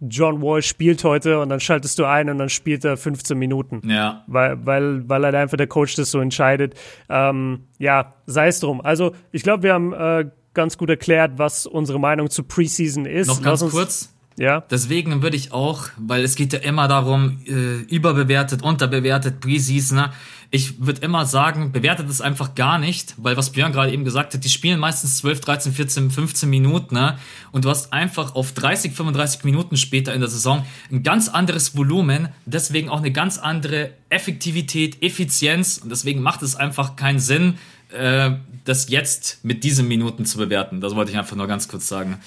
John 0.00 0.40
Wall 0.40 0.62
spielt 0.62 1.04
heute 1.04 1.40
und 1.40 1.50
dann 1.50 1.60
schaltest 1.60 1.98
du 1.98 2.04
ein 2.06 2.30
und 2.30 2.38
dann 2.38 2.48
spielt 2.48 2.84
er 2.84 2.96
15 2.96 3.38
Minuten. 3.38 3.82
Ja. 3.88 4.24
Weil, 4.26 4.64
weil, 4.64 5.08
weil 5.08 5.24
halt 5.24 5.34
einfach 5.34 5.56
der 5.56 5.66
Coach 5.66 5.94
das 5.96 6.10
so 6.10 6.20
entscheidet. 6.20 6.74
Ähm, 7.08 7.64
ja, 7.78 8.14
sei 8.26 8.48
es 8.48 8.60
drum. 8.60 8.80
Also 8.80 9.12
ich 9.30 9.42
glaube, 9.42 9.62
wir 9.62 9.74
haben 9.74 9.92
äh, 9.92 10.30
ganz 10.54 10.78
gut 10.78 10.88
erklärt, 10.88 11.32
was 11.36 11.66
unsere 11.66 12.00
Meinung 12.00 12.30
zu 12.30 12.44
Preseason 12.44 13.04
ist. 13.04 13.28
Noch 13.28 13.42
ganz 13.42 13.60
kurz. 13.68 14.14
Ja. 14.36 14.60
Deswegen 14.70 15.22
würde 15.22 15.36
ich 15.36 15.52
auch, 15.52 15.88
weil 15.98 16.24
es 16.24 16.34
geht 16.34 16.52
ja 16.52 16.60
immer 16.60 16.88
darum, 16.88 17.40
äh, 17.46 17.80
überbewertet, 17.94 18.62
unterbewertet, 18.62 19.40
Preseason. 19.40 19.98
Ne? 19.98 20.12
Ich 20.50 20.84
würde 20.84 21.02
immer 21.02 21.26
sagen, 21.26 21.72
bewertet 21.72 22.08
es 22.08 22.20
einfach 22.20 22.54
gar 22.54 22.78
nicht, 22.78 23.14
weil 23.18 23.36
was 23.36 23.50
Björn 23.50 23.72
gerade 23.72 23.92
eben 23.92 24.04
gesagt 24.04 24.34
hat, 24.34 24.42
die 24.42 24.48
spielen 24.48 24.80
meistens 24.80 25.18
12, 25.18 25.40
13, 25.40 25.72
14, 25.72 26.10
15 26.10 26.50
Minuten, 26.50 26.94
ne? 26.94 27.18
Und 27.52 27.64
du 27.64 27.70
hast 27.70 27.92
einfach 27.92 28.34
auf 28.34 28.52
30, 28.52 28.92
35 28.92 29.44
Minuten 29.44 29.76
später 29.76 30.12
in 30.12 30.20
der 30.20 30.28
Saison 30.28 30.66
ein 30.90 31.04
ganz 31.04 31.28
anderes 31.28 31.76
Volumen, 31.76 32.30
deswegen 32.46 32.88
auch 32.88 32.98
eine 32.98 33.12
ganz 33.12 33.38
andere 33.38 33.90
Effektivität, 34.08 35.02
Effizienz 35.02 35.78
und 35.78 35.90
deswegen 35.90 36.20
macht 36.20 36.42
es 36.42 36.56
einfach 36.56 36.96
keinen 36.96 37.20
Sinn, 37.20 37.58
äh, 37.92 38.32
das 38.64 38.88
jetzt 38.88 39.44
mit 39.44 39.62
diesen 39.62 39.86
Minuten 39.86 40.24
zu 40.24 40.38
bewerten. 40.38 40.80
Das 40.80 40.96
wollte 40.96 41.12
ich 41.12 41.18
einfach 41.18 41.36
nur 41.36 41.46
ganz 41.46 41.68
kurz 41.68 41.86
sagen. 41.86 42.18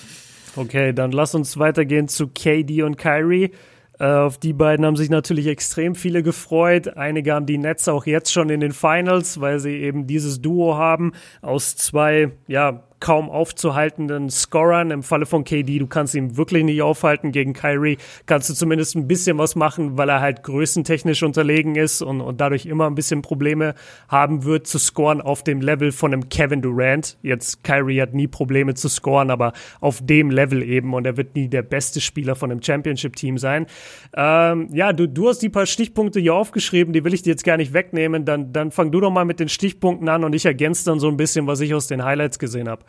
Okay, 0.56 0.94
dann 0.94 1.12
lass 1.12 1.34
uns 1.34 1.58
weitergehen 1.58 2.08
zu 2.08 2.28
KD 2.28 2.84
und 2.84 2.98
Kyrie. 2.98 3.52
Äh, 4.00 4.06
auf 4.06 4.38
die 4.38 4.54
beiden 4.54 4.86
haben 4.86 4.96
sich 4.96 5.10
natürlich 5.10 5.48
extrem 5.48 5.96
viele 5.96 6.24
gefreut. 6.24 6.98
Einige 6.98 7.34
haben 7.34 7.46
die 7.46 7.58
Nets 7.58 7.88
auch 7.88 8.06
jetzt 8.06 8.32
schon 8.32 8.50
in 8.50 8.60
den 8.60 8.72
Finals, 8.72 9.40
weil 9.40 9.60
sie 9.60 9.78
eben 9.78 10.08
dieses 10.08 10.42
Duo 10.42 10.76
haben 10.78 11.14
aus 11.42 11.76
zwei, 11.76 12.32
ja, 12.48 12.84
kaum 13.04 13.30
aufzuhaltenden 13.30 14.30
Scorern. 14.30 14.90
Im 14.90 15.04
Falle 15.04 15.26
von 15.26 15.44
KD, 15.44 15.78
du 15.78 15.88
kannst 15.88 16.16
ihn 16.16 16.38
wirklich 16.38 16.64
nicht 16.64 16.82
aufhalten. 16.82 17.34
Gegen 17.34 17.52
Kyrie 17.52 17.98
kannst 18.28 18.50
du 18.50 18.54
zumindest 18.54 18.96
ein 18.96 19.10
bisschen 19.10 19.38
was 19.38 19.58
machen, 19.58 19.98
weil 19.98 20.08
er 20.08 20.22
halt 20.22 20.42
größentechnisch 20.44 21.22
unterlegen 21.22 21.76
ist 21.76 22.02
und, 22.02 22.22
und 22.22 22.40
dadurch 22.40 22.66
immer 22.66 22.88
ein 22.88 22.96
bisschen 22.96 23.22
Probleme 23.22 23.76
haben 24.08 24.46
wird 24.46 24.68
zu 24.68 24.80
scoren 24.80 25.20
auf 25.20 25.44
dem 25.44 25.60
Level 25.60 25.92
von 25.92 26.14
einem 26.14 26.30
Kevin 26.30 26.62
Durant. 26.62 27.18
Jetzt 27.24 27.66
Kyrie 27.66 28.02
hat 28.02 28.14
nie 28.14 28.28
Probleme 28.28 28.74
zu 28.74 28.88
scoren, 28.88 29.32
aber 29.32 29.52
auf 29.82 30.00
dem 30.02 30.32
Level 30.32 30.64
eben 30.64 30.94
und 30.94 31.06
er 31.06 31.18
wird 31.18 31.36
nie 31.36 31.50
der 31.50 31.62
beste 31.62 32.00
Spieler 32.00 32.38
von 32.38 32.52
einem 32.52 32.64
Championship-Team 32.64 33.38
sein. 33.38 33.66
Ähm, 34.16 34.70
ja, 34.72 34.94
du, 34.94 35.10
du 35.10 35.28
hast 35.28 35.40
die 35.40 35.50
paar 35.50 35.66
Stichpunkte 35.66 36.22
hier 36.22 36.36
aufgeschrieben, 36.36 36.94
die 36.94 37.04
will 37.04 37.14
ich 37.14 37.22
dir 37.22 37.32
jetzt 37.32 37.44
gar 37.44 37.58
nicht 37.58 37.74
wegnehmen. 37.74 38.24
Dann, 38.24 38.54
dann 38.54 38.72
fang 38.72 38.94
du 38.94 39.02
doch 39.02 39.12
mal 39.12 39.26
mit 39.26 39.42
den 39.42 39.50
Stichpunkten 39.50 40.08
an 40.08 40.24
und 40.24 40.34
ich 40.34 40.46
ergänze 40.46 40.86
dann 40.86 41.02
so 41.02 41.10
ein 41.10 41.18
bisschen, 41.18 41.48
was 41.48 41.60
ich 41.60 41.74
aus 41.74 41.88
den 41.88 42.06
Highlights 42.06 42.40
gesehen 42.40 42.70
habe. 42.70 42.86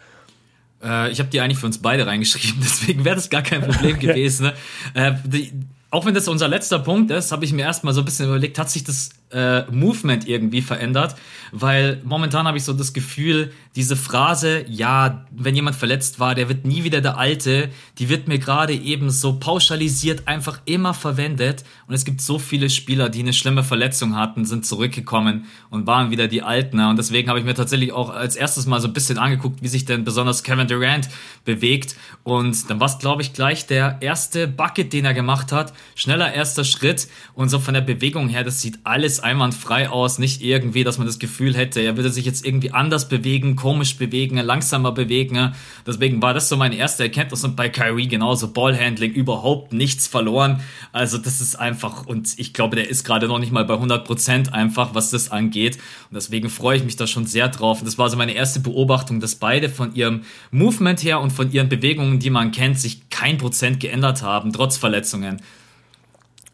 Äh, 0.85 1.11
ich 1.11 1.19
habe 1.19 1.31
die 1.31 1.41
eigentlich 1.41 1.59
für 1.59 1.67
uns 1.67 1.79
beide 1.79 2.07
reingeschrieben, 2.07 2.61
deswegen 2.63 3.05
wäre 3.05 3.17
das 3.17 3.31
gar 3.31 3.43
kein 3.43 3.63
Problem 3.63 3.99
gewesen. 4.01 4.47
Ne? 4.47 4.55
Äh, 4.95 5.15
die, 5.25 5.53
auch 5.91 6.05
wenn 6.07 6.15
das 6.15 6.27
unser 6.29 6.49
letzter 6.49 6.81
Punkt 6.81 7.11
ist, 7.13 7.31
habe 7.31 7.45
ich 7.45 7.53
mir 7.53 7.63
erstmal 7.63 7.95
so 7.95 8.01
ein 8.01 8.05
bisschen 8.05 8.27
überlegt, 8.27 8.59
hat 8.59 8.71
sich 8.71 8.83
das 8.83 9.11
äh, 9.31 9.63
Movement 9.71 10.29
irgendwie 10.29 10.63
verändert? 10.63 11.17
Weil 11.53 12.01
momentan 12.05 12.47
habe 12.47 12.59
ich 12.59 12.65
so 12.65 12.73
das 12.73 12.93
Gefühl, 12.93 13.53
diese 13.77 13.97
Phrase, 13.97 14.65
ja, 14.69 15.25
wenn 15.31 15.55
jemand 15.55 15.77
verletzt 15.77 16.19
war, 16.19 16.35
der 16.35 16.49
wird 16.49 16.65
nie 16.65 16.85
wieder 16.85 17.01
der 17.01 17.17
Alte, 17.17 17.71
die 17.99 18.09
wird 18.09 18.29
mir 18.29 18.39
gerade 18.39 18.75
eben 18.75 19.11
so 19.11 19.39
pauschalisiert 19.39 20.27
einfach 20.27 20.61
immer 20.65 20.95
verwendet. 20.95 21.65
Und 21.87 21.95
es 21.95 22.05
gibt 22.05 22.21
so 22.21 22.39
viele 22.39 22.71
Spieler, 22.71 23.09
die 23.09 23.21
eine 23.21 23.33
schlimme 23.33 23.63
Verletzung 23.63 24.17
hatten, 24.17 24.45
sind 24.45 24.67
zurückgekommen 24.67 25.47
und 25.71 25.87
waren 25.87 26.11
wieder 26.11 26.29
die 26.29 26.43
Alten. 26.43 26.81
Und 26.81 26.99
deswegen 26.99 27.29
habe 27.29 27.39
ich 27.39 27.45
mir 27.45 27.55
tatsächlich 27.55 27.93
auch 27.93 28.11
als 28.11 28.37
erstes 28.37 28.67
mal 28.67 28.81
so 28.81 28.89
ein 28.89 28.93
bisschen 28.93 29.19
angeguckt, 29.19 29.63
wie 29.63 29.69
sich 29.69 29.85
denn 29.85 30.05
besonders 30.05 30.43
Kevin 30.43 30.69
Durant 30.69 31.09
bewegt. 31.45 31.97
Und 32.23 32.69
dann 32.71 32.81
war 32.81 32.89
es, 32.89 32.99
glaube 32.99 33.23
ich, 33.23 33.33
gleich 33.33 33.67
der 33.67 33.99
erste 34.01 34.49
Bucket, 34.49 34.93
den 34.93 35.05
er 35.05 35.15
gemacht 35.15 35.53
hat 35.53 35.73
schneller 35.95 36.33
erster 36.33 36.65
Schritt 36.65 37.09
und 37.35 37.49
so 37.49 37.59
von 37.59 37.75
der 37.75 37.81
Bewegung 37.81 38.29
her, 38.29 38.45
das 38.45 38.61
sieht 38.61 38.79
alles 38.85 39.14
einwandfrei 39.21 39.89
aus, 39.89 40.19
nicht 40.19 40.43
irgendwie, 40.43 40.85
dass 40.85 40.99
man 40.99 41.07
das 41.07 41.19
Gefühl 41.19 41.55
hätte, 41.55 41.81
er 41.81 41.97
würde 41.97 42.11
sich 42.11 42.25
jetzt 42.25 42.45
irgendwie 42.45 42.73
anders 42.73 43.09
bewegen, 43.09 43.57
komisch 43.57 43.97
bewegen, 43.97 44.37
langsamer 44.39 44.93
bewegen. 44.93 45.55
Deswegen 45.87 46.23
war 46.23 46.35
das 46.35 46.49
so 46.49 46.57
meine 46.57 46.77
erste 46.77 47.05
Erkenntnis 47.05 47.45
und 47.45 47.57
bei 47.57 47.69
Kyrie 47.69 48.09
genauso 48.09 48.49
Ballhandling 48.53 49.13
überhaupt 49.13 49.73
nichts 49.73 50.07
verloren. 50.07 50.61
Also 50.93 51.19
das 51.19 51.41
ist 51.41 51.57
einfach 51.57 52.07
und 52.07 52.39
ich 52.39 52.53
glaube, 52.53 52.77
der 52.77 52.89
ist 52.89 53.05
gerade 53.05 53.27
noch 53.29 53.39
nicht 53.39 53.53
mal 53.53 53.65
bei 53.65 53.75
100 53.75 54.05
Prozent 54.05 54.53
einfach, 54.53 54.95
was 54.95 55.11
das 55.11 55.31
angeht 55.31 55.77
und 56.11 56.15
deswegen 56.15 56.51
freue 56.51 56.77
ich 56.77 56.85
mich 56.85 56.97
da 56.97 57.07
schon 57.07 57.27
sehr 57.27 57.49
drauf. 57.49 57.81
Und 57.81 57.87
das 57.87 57.99
war 57.99 58.09
so 58.09 58.17
meine 58.17 58.33
erste 58.33 58.61
Beobachtung, 58.61 59.21
dass 59.21 59.35
beide 59.35 59.69
von 59.69 59.95
ihrem 59.95 60.23
Movement 60.51 61.03
her 61.03 61.21
und 61.21 61.33
von 61.33 61.53
ihren 61.53 61.69
Bewegungen, 61.69 62.19
die 62.19 62.31
man 62.31 62.53
kennt, 62.53 62.79
sich 62.79 63.09
kein 63.11 63.39
Prozent 63.39 63.81
geändert 63.81 64.23
haben, 64.23 64.53
trotz 64.53 64.77
Verletzungen. 64.77 65.41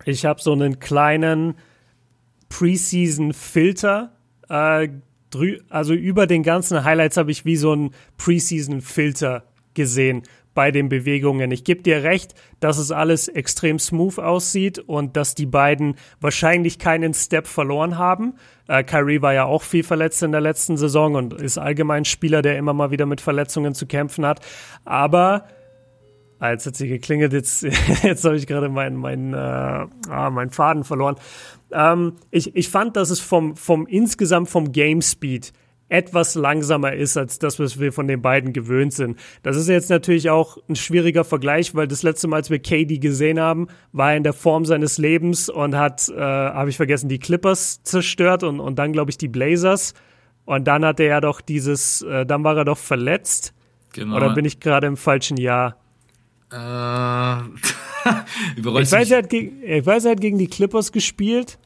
Ich 0.05 0.25
habe 0.25 0.40
so 0.40 0.53
einen 0.53 0.81
kleinen 0.81 1.55
Preseason-Filter. 2.51 4.13
Äh, 4.49 4.89
also 5.69 5.95
über 5.95 6.27
den 6.27 6.43
ganzen 6.43 6.85
Highlights 6.85 7.17
habe 7.17 7.31
ich 7.31 7.45
wie 7.45 7.57
so 7.57 7.73
einen 7.73 7.95
Preseason-Filter 8.19 9.45
gesehen 9.75 10.25
bei 10.55 10.73
den 10.73 10.89
Bewegungen. 10.89 11.53
Ich 11.53 11.65
gebe 11.65 11.83
dir 11.83 12.03
recht, 12.03 12.35
dass 12.59 12.79
es 12.79 12.91
alles 12.91 13.29
extrem 13.29 13.79
smooth 13.79 14.19
aussieht 14.19 14.81
und 14.81 15.17
dass 15.17 15.35
die 15.35 15.47
beiden 15.47 15.95
wahrscheinlich 16.21 16.79
keinen 16.79 17.15
Step 17.15 17.47
verloren 17.47 17.97
haben. 17.97 18.35
Äh, 18.67 18.83
Kyrie 18.83 19.23
war 19.23 19.33
ja 19.33 19.45
auch 19.45 19.63
viel 19.63 19.85
verletzt 19.85 20.23
in 20.23 20.33
der 20.33 20.41
letzten 20.41 20.77
Saison 20.77 21.15
und 21.15 21.35
ist 21.35 21.59
allgemein 21.59 22.05
Spieler, 22.05 22.43
der 22.43 22.59
immer 22.59 22.75
mal 22.75 22.91
wieder 22.91 23.07
mit 23.07 23.21
Verletzungen 23.21 23.75
zu 23.75 23.87
kämpfen 23.87 24.27
hat. 24.27 24.41
Aber 24.85 25.45
Ah, 26.43 26.53
jetzt 26.53 26.65
hat 26.65 26.75
sie 26.75 26.89
geklingelt, 26.89 27.35
jetzt, 27.35 27.63
jetzt 28.03 28.25
habe 28.25 28.35
ich 28.35 28.47
gerade 28.47 28.71
meinen 28.71 28.97
mein, 28.97 29.35
äh, 29.35 29.37
ah, 29.37 30.31
mein 30.31 30.49
Faden 30.49 30.85
verloren. 30.85 31.17
Ähm, 31.73 32.15
ich, 32.31 32.55
ich 32.55 32.69
fand, 32.69 32.97
dass 32.97 33.11
es 33.11 33.21
vom, 33.21 33.57
vom 33.57 33.87
insgesamt 33.87 34.49
vom 34.49 34.73
Game 34.73 35.03
Speed 35.03 35.53
etwas 35.91 36.37
langsamer 36.37 36.93
ist 36.93 37.17
als 37.17 37.39
das, 37.39 37.59
was 37.59 37.81
wir 37.81 37.93
von 37.93 38.07
den 38.07 38.23
beiden 38.23 38.53
gewöhnt 38.53 38.93
sind. 38.93 39.19
Das 39.43 39.57
ist 39.57 39.69
jetzt 39.69 39.91
natürlich 39.91 40.31
auch 40.31 40.57
ein 40.69 40.77
schwieriger 40.77 41.25
Vergleich, 41.25 41.75
weil 41.75 41.89
das 41.89 42.03
letzte 42.03 42.29
Mal, 42.29 42.37
als 42.37 42.51
wir 42.51 42.61
KD 42.61 42.99
gesehen 42.99 43.41
haben, 43.41 43.67
war 43.93 44.13
er 44.13 44.17
in 44.17 44.23
der 44.23 44.33
Form 44.33 44.65
seines 44.65 44.99
Lebens 44.99 45.49
und 45.49 45.77
hat, 45.77 46.09
äh, 46.09 46.21
habe 46.21 46.71
ich 46.71 46.77
vergessen, 46.77 47.09
die 47.09 47.19
Clippers 47.19 47.83
zerstört 47.83 48.45
und, 48.45 48.61
und 48.61 48.79
dann, 48.79 48.93
glaube 48.93 49.11
ich, 49.11 49.19
die 49.19 49.29
Blazers. 49.29 49.95
Und 50.45 50.67
dann 50.67 50.85
hatte 50.85 51.03
er 51.03 51.21
doch 51.21 51.41
dieses, 51.41 52.03
äh, 52.03 52.25
dann 52.25 52.45
war 52.45 52.57
er 52.57 52.65
doch 52.65 52.79
verletzt. 52.79 53.53
Genau. 53.93 54.17
Oder 54.17 54.33
bin 54.35 54.45
ich 54.45 54.61
gerade 54.61 54.87
im 54.87 54.97
falschen 54.97 55.37
Jahr? 55.37 55.77
Äh, 56.53 56.57
ich, 58.57 58.65
weiß, 58.65 59.11
er 59.11 59.19
hat 59.19 59.31
gegen, 59.31 59.63
ich 59.63 59.87
weiß, 59.87 60.07
er 60.07 60.13
hat 60.13 60.21
gegen 60.21 60.39
die 60.39 60.49
Clippers 60.49 60.93
gespielt. 60.93 61.59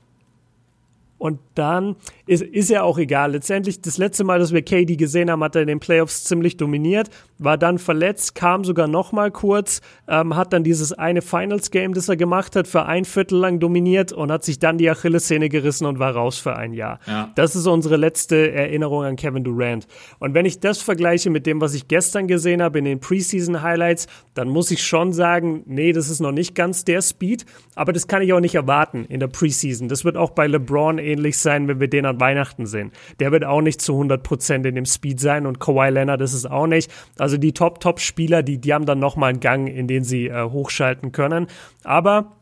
Und 1.18 1.40
dann 1.54 1.96
ist, 2.26 2.42
ist 2.42 2.70
ja 2.70 2.82
auch 2.82 2.98
egal. 2.98 3.32
Letztendlich, 3.32 3.80
das 3.82 3.98
letzte 3.98 4.24
Mal, 4.24 4.38
dass 4.38 4.52
wir 4.52 4.62
KD 4.62 4.96
gesehen 4.96 5.30
haben, 5.30 5.44
hat 5.44 5.56
er 5.56 5.62
in 5.62 5.68
den 5.68 5.80
Playoffs 5.80 6.24
ziemlich 6.24 6.56
dominiert, 6.56 7.10
war 7.38 7.58
dann 7.58 7.78
verletzt, 7.78 8.34
kam 8.34 8.64
sogar 8.64 8.88
noch 8.88 9.12
mal 9.12 9.30
kurz, 9.30 9.82
ähm, 10.08 10.34
hat 10.34 10.52
dann 10.52 10.64
dieses 10.64 10.92
eine 10.92 11.20
Finals-Game, 11.20 11.92
das 11.92 12.08
er 12.08 12.16
gemacht 12.16 12.56
hat, 12.56 12.66
für 12.66 12.86
ein 12.86 13.04
Viertel 13.04 13.38
lang 13.38 13.60
dominiert 13.60 14.12
und 14.12 14.32
hat 14.32 14.44
sich 14.44 14.58
dann 14.58 14.78
die 14.78 14.88
Achillessehne 14.88 15.48
gerissen 15.48 15.86
und 15.86 15.98
war 15.98 16.14
raus 16.14 16.38
für 16.38 16.56
ein 16.56 16.72
Jahr. 16.72 16.98
Ja. 17.06 17.30
Das 17.34 17.56
ist 17.56 17.66
unsere 17.66 17.96
letzte 17.96 18.52
Erinnerung 18.52 19.04
an 19.04 19.16
Kevin 19.16 19.44
Durant. 19.44 19.86
Und 20.18 20.32
wenn 20.34 20.46
ich 20.46 20.60
das 20.60 20.80
vergleiche 20.80 21.28
mit 21.28 21.46
dem, 21.46 21.60
was 21.60 21.74
ich 21.74 21.88
gestern 21.88 22.26
gesehen 22.26 22.62
habe 22.62 22.78
in 22.78 22.86
den 22.86 23.00
Preseason-Highlights, 23.00 24.06
dann 24.32 24.48
muss 24.48 24.70
ich 24.70 24.82
schon 24.82 25.12
sagen, 25.12 25.62
nee, 25.66 25.92
das 25.92 26.08
ist 26.08 26.20
noch 26.20 26.32
nicht 26.32 26.54
ganz 26.54 26.84
der 26.84 27.02
Speed, 27.02 27.44
aber 27.74 27.92
das 27.92 28.06
kann 28.06 28.22
ich 28.22 28.32
auch 28.32 28.40
nicht 28.40 28.54
erwarten 28.54 29.04
in 29.08 29.20
der 29.20 29.28
Preseason. 29.28 29.88
Das 29.88 30.04
wird 30.04 30.16
auch 30.16 30.30
bei 30.30 30.46
LeBron 30.46 30.98
ähnlich 30.98 31.38
sein, 31.38 31.68
wenn 31.68 31.80
wir 31.80 31.88
den 31.88 32.06
an 32.06 32.13
Weihnachten 32.20 32.66
sehen. 32.66 32.92
Der 33.20 33.32
wird 33.32 33.44
auch 33.44 33.60
nicht 33.60 33.80
zu 33.80 33.94
100% 34.00 34.66
in 34.66 34.74
dem 34.74 34.86
Speed 34.86 35.20
sein 35.20 35.46
und 35.46 35.60
Kawhi 35.60 35.90
Leonard 35.90 36.20
ist 36.20 36.34
es 36.34 36.46
auch 36.46 36.66
nicht. 36.66 36.90
Also 37.18 37.36
die 37.36 37.52
Top-Top-Spieler, 37.52 38.42
die, 38.42 38.58
die 38.58 38.72
haben 38.72 38.86
dann 38.86 38.98
nochmal 38.98 39.30
einen 39.30 39.40
Gang, 39.40 39.68
in 39.68 39.86
den 39.86 40.04
sie 40.04 40.28
äh, 40.28 40.44
hochschalten 40.44 41.12
können. 41.12 41.46
Aber 41.82 42.32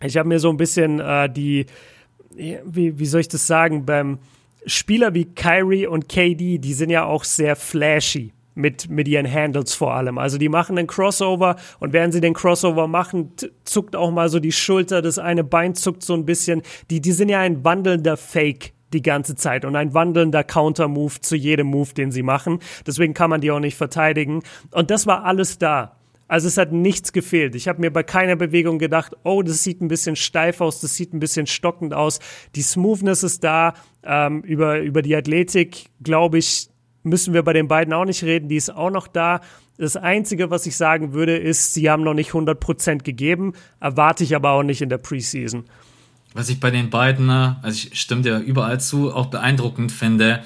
ich 0.00 0.16
habe 0.16 0.28
mir 0.28 0.38
so 0.38 0.50
ein 0.50 0.56
bisschen 0.56 1.00
äh, 1.00 1.30
die, 1.30 1.66
wie, 2.30 2.98
wie 2.98 3.06
soll 3.06 3.20
ich 3.20 3.28
das 3.28 3.46
sagen, 3.46 3.84
beim 3.84 4.18
Spieler 4.66 5.14
wie 5.14 5.24
Kyrie 5.24 5.86
und 5.86 6.08
KD, 6.08 6.58
die 6.58 6.74
sind 6.74 6.90
ja 6.90 7.04
auch 7.04 7.24
sehr 7.24 7.56
flashy 7.56 8.32
mit, 8.58 8.90
mit 8.90 9.08
ihren 9.08 9.32
Handles 9.32 9.74
vor 9.74 9.94
allem. 9.94 10.18
Also 10.18 10.36
die 10.36 10.48
machen 10.48 10.76
einen 10.76 10.88
Crossover 10.88 11.56
und 11.78 11.92
während 11.92 12.12
sie 12.12 12.20
den 12.20 12.34
Crossover 12.34 12.88
machen, 12.88 13.32
zuckt 13.64 13.96
auch 13.96 14.10
mal 14.10 14.28
so 14.28 14.40
die 14.40 14.52
Schulter, 14.52 15.00
das 15.00 15.18
eine 15.18 15.44
Bein 15.44 15.74
zuckt 15.74 16.02
so 16.02 16.14
ein 16.14 16.26
bisschen. 16.26 16.62
Die, 16.90 17.00
die 17.00 17.12
sind 17.12 17.28
ja 17.28 17.40
ein 17.40 17.64
wandelnder 17.64 18.16
Fake 18.16 18.72
die 18.92 19.02
ganze 19.02 19.36
Zeit 19.36 19.64
und 19.64 19.76
ein 19.76 19.94
wandelnder 19.94 20.44
Counter-Move 20.44 21.20
zu 21.20 21.36
jedem 21.36 21.68
Move, 21.68 21.92
den 21.94 22.10
sie 22.10 22.22
machen. 22.22 22.60
Deswegen 22.86 23.14
kann 23.14 23.30
man 23.30 23.40
die 23.40 23.50
auch 23.50 23.60
nicht 23.60 23.76
verteidigen. 23.76 24.42
Und 24.70 24.90
das 24.90 25.06
war 25.06 25.24
alles 25.24 25.58
da. 25.58 25.98
Also 26.28 26.46
es 26.46 26.58
hat 26.58 26.72
nichts 26.72 27.12
gefehlt. 27.12 27.54
Ich 27.54 27.68
habe 27.68 27.80
mir 27.80 27.90
bei 27.90 28.02
keiner 28.02 28.36
Bewegung 28.36 28.78
gedacht, 28.78 29.16
oh, 29.24 29.42
das 29.42 29.64
sieht 29.64 29.80
ein 29.80 29.88
bisschen 29.88 30.14
steif 30.14 30.60
aus, 30.60 30.80
das 30.80 30.94
sieht 30.94 31.14
ein 31.14 31.20
bisschen 31.20 31.46
stockend 31.46 31.94
aus. 31.94 32.20
Die 32.54 32.62
Smoothness 32.62 33.22
ist 33.22 33.42
da. 33.42 33.72
Ähm, 34.04 34.42
über, 34.42 34.80
über 34.80 35.00
die 35.00 35.16
Athletik, 35.16 35.86
glaube 36.02 36.38
ich, 36.38 36.68
müssen 37.02 37.32
wir 37.32 37.42
bei 37.42 37.54
den 37.54 37.66
beiden 37.66 37.94
auch 37.94 38.04
nicht 38.04 38.22
reden. 38.24 38.48
Die 38.48 38.56
ist 38.56 38.70
auch 38.70 38.90
noch 38.90 39.08
da. 39.08 39.40
Das 39.78 39.96
Einzige, 39.96 40.50
was 40.50 40.66
ich 40.66 40.76
sagen 40.76 41.14
würde, 41.14 41.36
ist, 41.36 41.72
sie 41.72 41.88
haben 41.88 42.02
noch 42.02 42.14
nicht 42.14 42.32
100% 42.32 43.04
gegeben. 43.04 43.54
Erwarte 43.80 44.22
ich 44.22 44.36
aber 44.36 44.50
auch 44.50 44.62
nicht 44.62 44.82
in 44.82 44.90
der 44.90 44.98
Preseason. 44.98 45.64
Was 46.38 46.48
ich 46.50 46.60
bei 46.60 46.70
den 46.70 46.88
beiden, 46.88 47.30
äh, 47.30 47.54
also 47.62 47.88
ich 47.88 47.98
stimme 47.98 48.22
dir 48.22 48.38
überall 48.38 48.80
zu, 48.80 49.12
auch 49.12 49.26
beeindruckend 49.26 49.90
finde, 49.90 50.44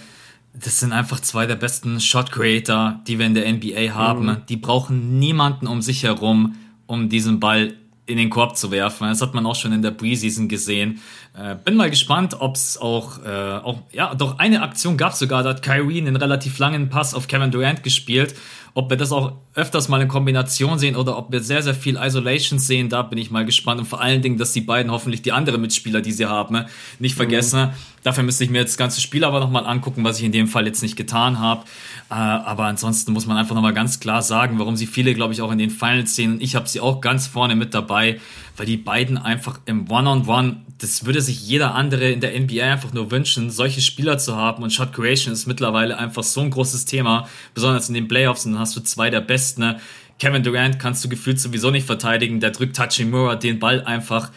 das 0.54 0.80
sind 0.80 0.90
einfach 0.90 1.20
zwei 1.20 1.44
der 1.44 1.56
besten 1.56 2.00
Shot 2.00 2.32
Creator, 2.32 2.98
die 3.06 3.18
wir 3.18 3.26
in 3.26 3.34
der 3.34 3.46
NBA 3.52 3.92
haben. 3.92 4.24
Mhm. 4.24 4.36
Die 4.48 4.56
brauchen 4.56 5.18
niemanden 5.18 5.66
um 5.66 5.82
sich 5.82 6.04
herum, 6.04 6.54
um 6.86 7.10
diesen 7.10 7.40
Ball 7.40 7.74
in 8.06 8.16
den 8.16 8.30
Korb 8.30 8.56
zu 8.56 8.70
werfen. 8.70 9.06
Das 9.06 9.20
hat 9.20 9.34
man 9.34 9.44
auch 9.44 9.54
schon 9.54 9.72
in 9.72 9.82
der 9.82 9.90
Preseason 9.90 10.48
gesehen. 10.48 11.00
Äh, 11.38 11.56
bin 11.62 11.76
mal 11.76 11.90
gespannt, 11.90 12.36
ob 12.40 12.56
es 12.56 12.78
auch, 12.78 13.22
äh, 13.22 13.58
auch, 13.62 13.82
ja, 13.92 14.14
doch 14.14 14.38
eine 14.38 14.62
Aktion 14.62 14.96
gab 14.96 15.12
sogar, 15.12 15.42
da 15.42 15.50
hat 15.50 15.60
Kyrie 15.60 16.00
einen 16.00 16.16
relativ 16.16 16.58
langen 16.58 16.88
Pass 16.88 17.12
auf 17.12 17.28
Kevin 17.28 17.50
Durant 17.50 17.82
gespielt 17.82 18.34
ob 18.74 18.90
wir 18.90 18.96
das 18.96 19.12
auch 19.12 19.32
öfters 19.54 19.88
mal 19.88 20.00
in 20.00 20.08
Kombination 20.08 20.78
sehen 20.78 20.96
oder 20.96 21.18
ob 21.18 21.30
wir 21.30 21.40
sehr, 21.40 21.62
sehr 21.62 21.74
viel 21.74 21.96
Isolations 21.96 22.66
sehen, 22.66 22.88
da 22.88 23.02
bin 23.02 23.18
ich 23.18 23.30
mal 23.30 23.44
gespannt. 23.44 23.80
Und 23.80 23.86
vor 23.86 24.00
allen 24.00 24.22
Dingen, 24.22 24.38
dass 24.38 24.52
die 24.52 24.62
beiden 24.62 24.90
hoffentlich 24.90 25.22
die 25.22 25.32
anderen 25.32 25.60
Mitspieler, 25.60 26.00
die 26.00 26.12
sie 26.12 26.26
haben, 26.26 26.64
nicht 26.98 27.14
vergessen. 27.14 27.60
Mhm. 27.60 27.70
Dafür 28.02 28.24
müsste 28.24 28.42
ich 28.42 28.50
mir 28.50 28.62
das 28.62 28.76
ganze 28.76 29.00
Spiel 29.00 29.24
aber 29.24 29.38
nochmal 29.38 29.64
angucken, 29.66 30.02
was 30.02 30.18
ich 30.18 30.24
in 30.24 30.32
dem 30.32 30.48
Fall 30.48 30.66
jetzt 30.66 30.82
nicht 30.82 30.96
getan 30.96 31.38
habe. 31.38 31.64
Äh, 32.10 32.14
aber 32.14 32.64
ansonsten 32.64 33.12
muss 33.12 33.26
man 33.26 33.36
einfach 33.36 33.54
nochmal 33.54 33.74
ganz 33.74 34.00
klar 34.00 34.22
sagen, 34.22 34.58
warum 34.58 34.76
sie 34.76 34.86
viele, 34.86 35.14
glaube 35.14 35.32
ich, 35.32 35.40
auch 35.40 35.52
in 35.52 35.58
den 35.58 35.70
Finals 35.70 36.16
sehen. 36.16 36.38
Ich 36.40 36.56
habe 36.56 36.68
sie 36.68 36.80
auch 36.80 37.00
ganz 37.00 37.28
vorne 37.28 37.54
mit 37.54 37.74
dabei, 37.74 38.20
weil 38.56 38.66
die 38.66 38.76
beiden 38.76 39.18
einfach 39.18 39.60
im 39.66 39.90
One-on-One, 39.90 40.24
-on 40.24 40.52
-One, 40.52 40.56
das 40.78 41.06
würde 41.06 41.20
sich 41.20 41.46
jeder 41.46 41.76
andere 41.76 42.10
in 42.10 42.20
der 42.20 42.38
NBA 42.38 42.64
einfach 42.64 42.92
nur 42.92 43.12
wünschen, 43.12 43.50
solche 43.50 43.80
Spieler 43.80 44.18
zu 44.18 44.36
haben. 44.36 44.64
Und 44.64 44.72
Shot 44.72 44.92
Creation 44.92 45.32
ist 45.32 45.46
mittlerweile 45.46 45.96
einfach 45.96 46.24
so 46.24 46.40
ein 46.40 46.50
großes 46.50 46.86
Thema, 46.86 47.28
besonders 47.54 47.88
in 47.88 47.94
den 47.94 48.08
Playoffs. 48.08 48.44
Und 48.44 48.52
dann 48.52 48.60
hast 48.60 48.76
du 48.76 48.80
zwei 48.80 49.10
der 49.10 49.20
Besten. 49.20 49.60
Ne? 49.60 49.80
Kevin 50.18 50.42
Durant 50.42 50.80
kannst 50.80 51.04
du 51.04 51.08
gefühlt 51.08 51.38
sowieso 51.38 51.70
nicht 51.70 51.86
verteidigen. 51.86 52.40
Der 52.40 52.50
drückt 52.50 52.78
Hachimura 52.80 53.36
den 53.36 53.60
Ball 53.60 53.84
einfach 53.84 54.30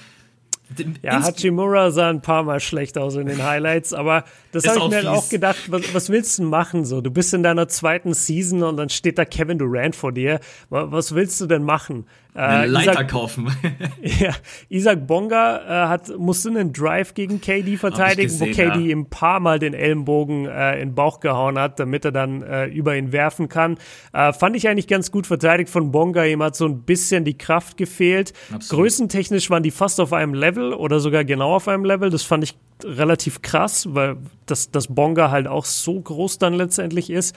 ja, 1.01 1.21
Hachimura 1.23 1.91
sah 1.91 2.09
ein 2.09 2.21
paar 2.21 2.43
Mal 2.43 2.59
schlecht 2.59 2.97
aus 2.97 3.15
in 3.15 3.27
den 3.27 3.43
Highlights, 3.43 3.93
aber 3.93 4.25
das 4.51 4.67
habe 4.67 4.79
ich 4.79 4.87
mir 4.89 4.95
halt 4.95 5.07
auch 5.07 5.29
gedacht, 5.29 5.71
was, 5.71 5.93
was, 5.93 6.09
willst 6.09 6.39
du 6.39 6.43
machen 6.43 6.85
so? 6.85 7.01
Du 7.01 7.11
bist 7.11 7.33
in 7.33 7.43
deiner 7.43 7.67
zweiten 7.67 8.13
Season 8.13 8.63
und 8.63 8.77
dann 8.77 8.89
steht 8.89 9.17
da 9.17 9.25
Kevin 9.25 9.57
Durant 9.57 9.95
vor 9.95 10.11
dir. 10.11 10.39
Was 10.69 11.13
willst 11.13 11.39
du 11.41 11.45
denn 11.45 11.63
machen? 11.63 12.05
Äh, 12.35 12.65
Leiter 12.65 12.91
Isaac, 12.91 13.07
kaufen. 13.07 13.55
ja, 14.01 14.31
Isaac 14.67 15.07
Bonga 15.07 15.85
äh, 15.85 15.87
hat, 15.87 16.17
musste 16.17 16.49
einen 16.49 16.73
Drive 16.73 17.13
gegen 17.13 17.39
KD 17.39 17.77
verteidigen, 17.77 18.23
gesehen, 18.27 18.49
wo 18.49 18.53
KD 18.53 18.67
ja. 18.67 18.91
ihm 18.91 18.99
ein 19.01 19.09
paar 19.09 19.39
Mal 19.39 19.57
den 19.57 19.73
Ellenbogen 19.73 20.45
äh, 20.45 20.73
in 20.73 20.89
den 20.89 20.95
Bauch 20.95 21.21
gehauen 21.21 21.57
hat, 21.57 21.79
damit 21.79 22.03
er 22.03 22.11
dann 22.11 22.41
äh, 22.41 22.65
über 22.65 22.97
ihn 22.97 23.13
werfen 23.13 23.47
kann. 23.47 23.77
Äh, 24.11 24.33
fand 24.33 24.55
ich 24.57 24.67
eigentlich 24.67 24.87
ganz 24.87 25.11
gut 25.11 25.27
verteidigt 25.27 25.69
von 25.69 25.91
Bonga. 25.91 26.25
Ihm 26.25 26.43
hat 26.43 26.57
so 26.57 26.65
ein 26.65 26.81
bisschen 26.81 27.23
die 27.23 27.37
Kraft 27.37 27.77
gefehlt. 27.77 28.33
Absolut. 28.53 28.83
Größentechnisch 28.83 29.49
waren 29.49 29.63
die 29.63 29.71
fast 29.71 30.01
auf 30.01 30.11
einem 30.11 30.33
Level 30.33 30.73
oder 30.73 30.99
sogar 30.99 31.23
genau 31.23 31.55
auf 31.55 31.69
einem 31.69 31.85
Level. 31.85 32.09
Das 32.09 32.23
fand 32.23 32.43
ich 32.43 32.55
relativ 32.83 33.41
krass, 33.41 33.87
weil 33.93 34.17
das, 34.45 34.71
das 34.71 34.87
Bonga 34.87 35.31
halt 35.31 35.47
auch 35.47 35.63
so 35.63 35.99
groß 35.99 36.37
dann 36.39 36.53
letztendlich 36.53 37.09
ist. 37.09 37.35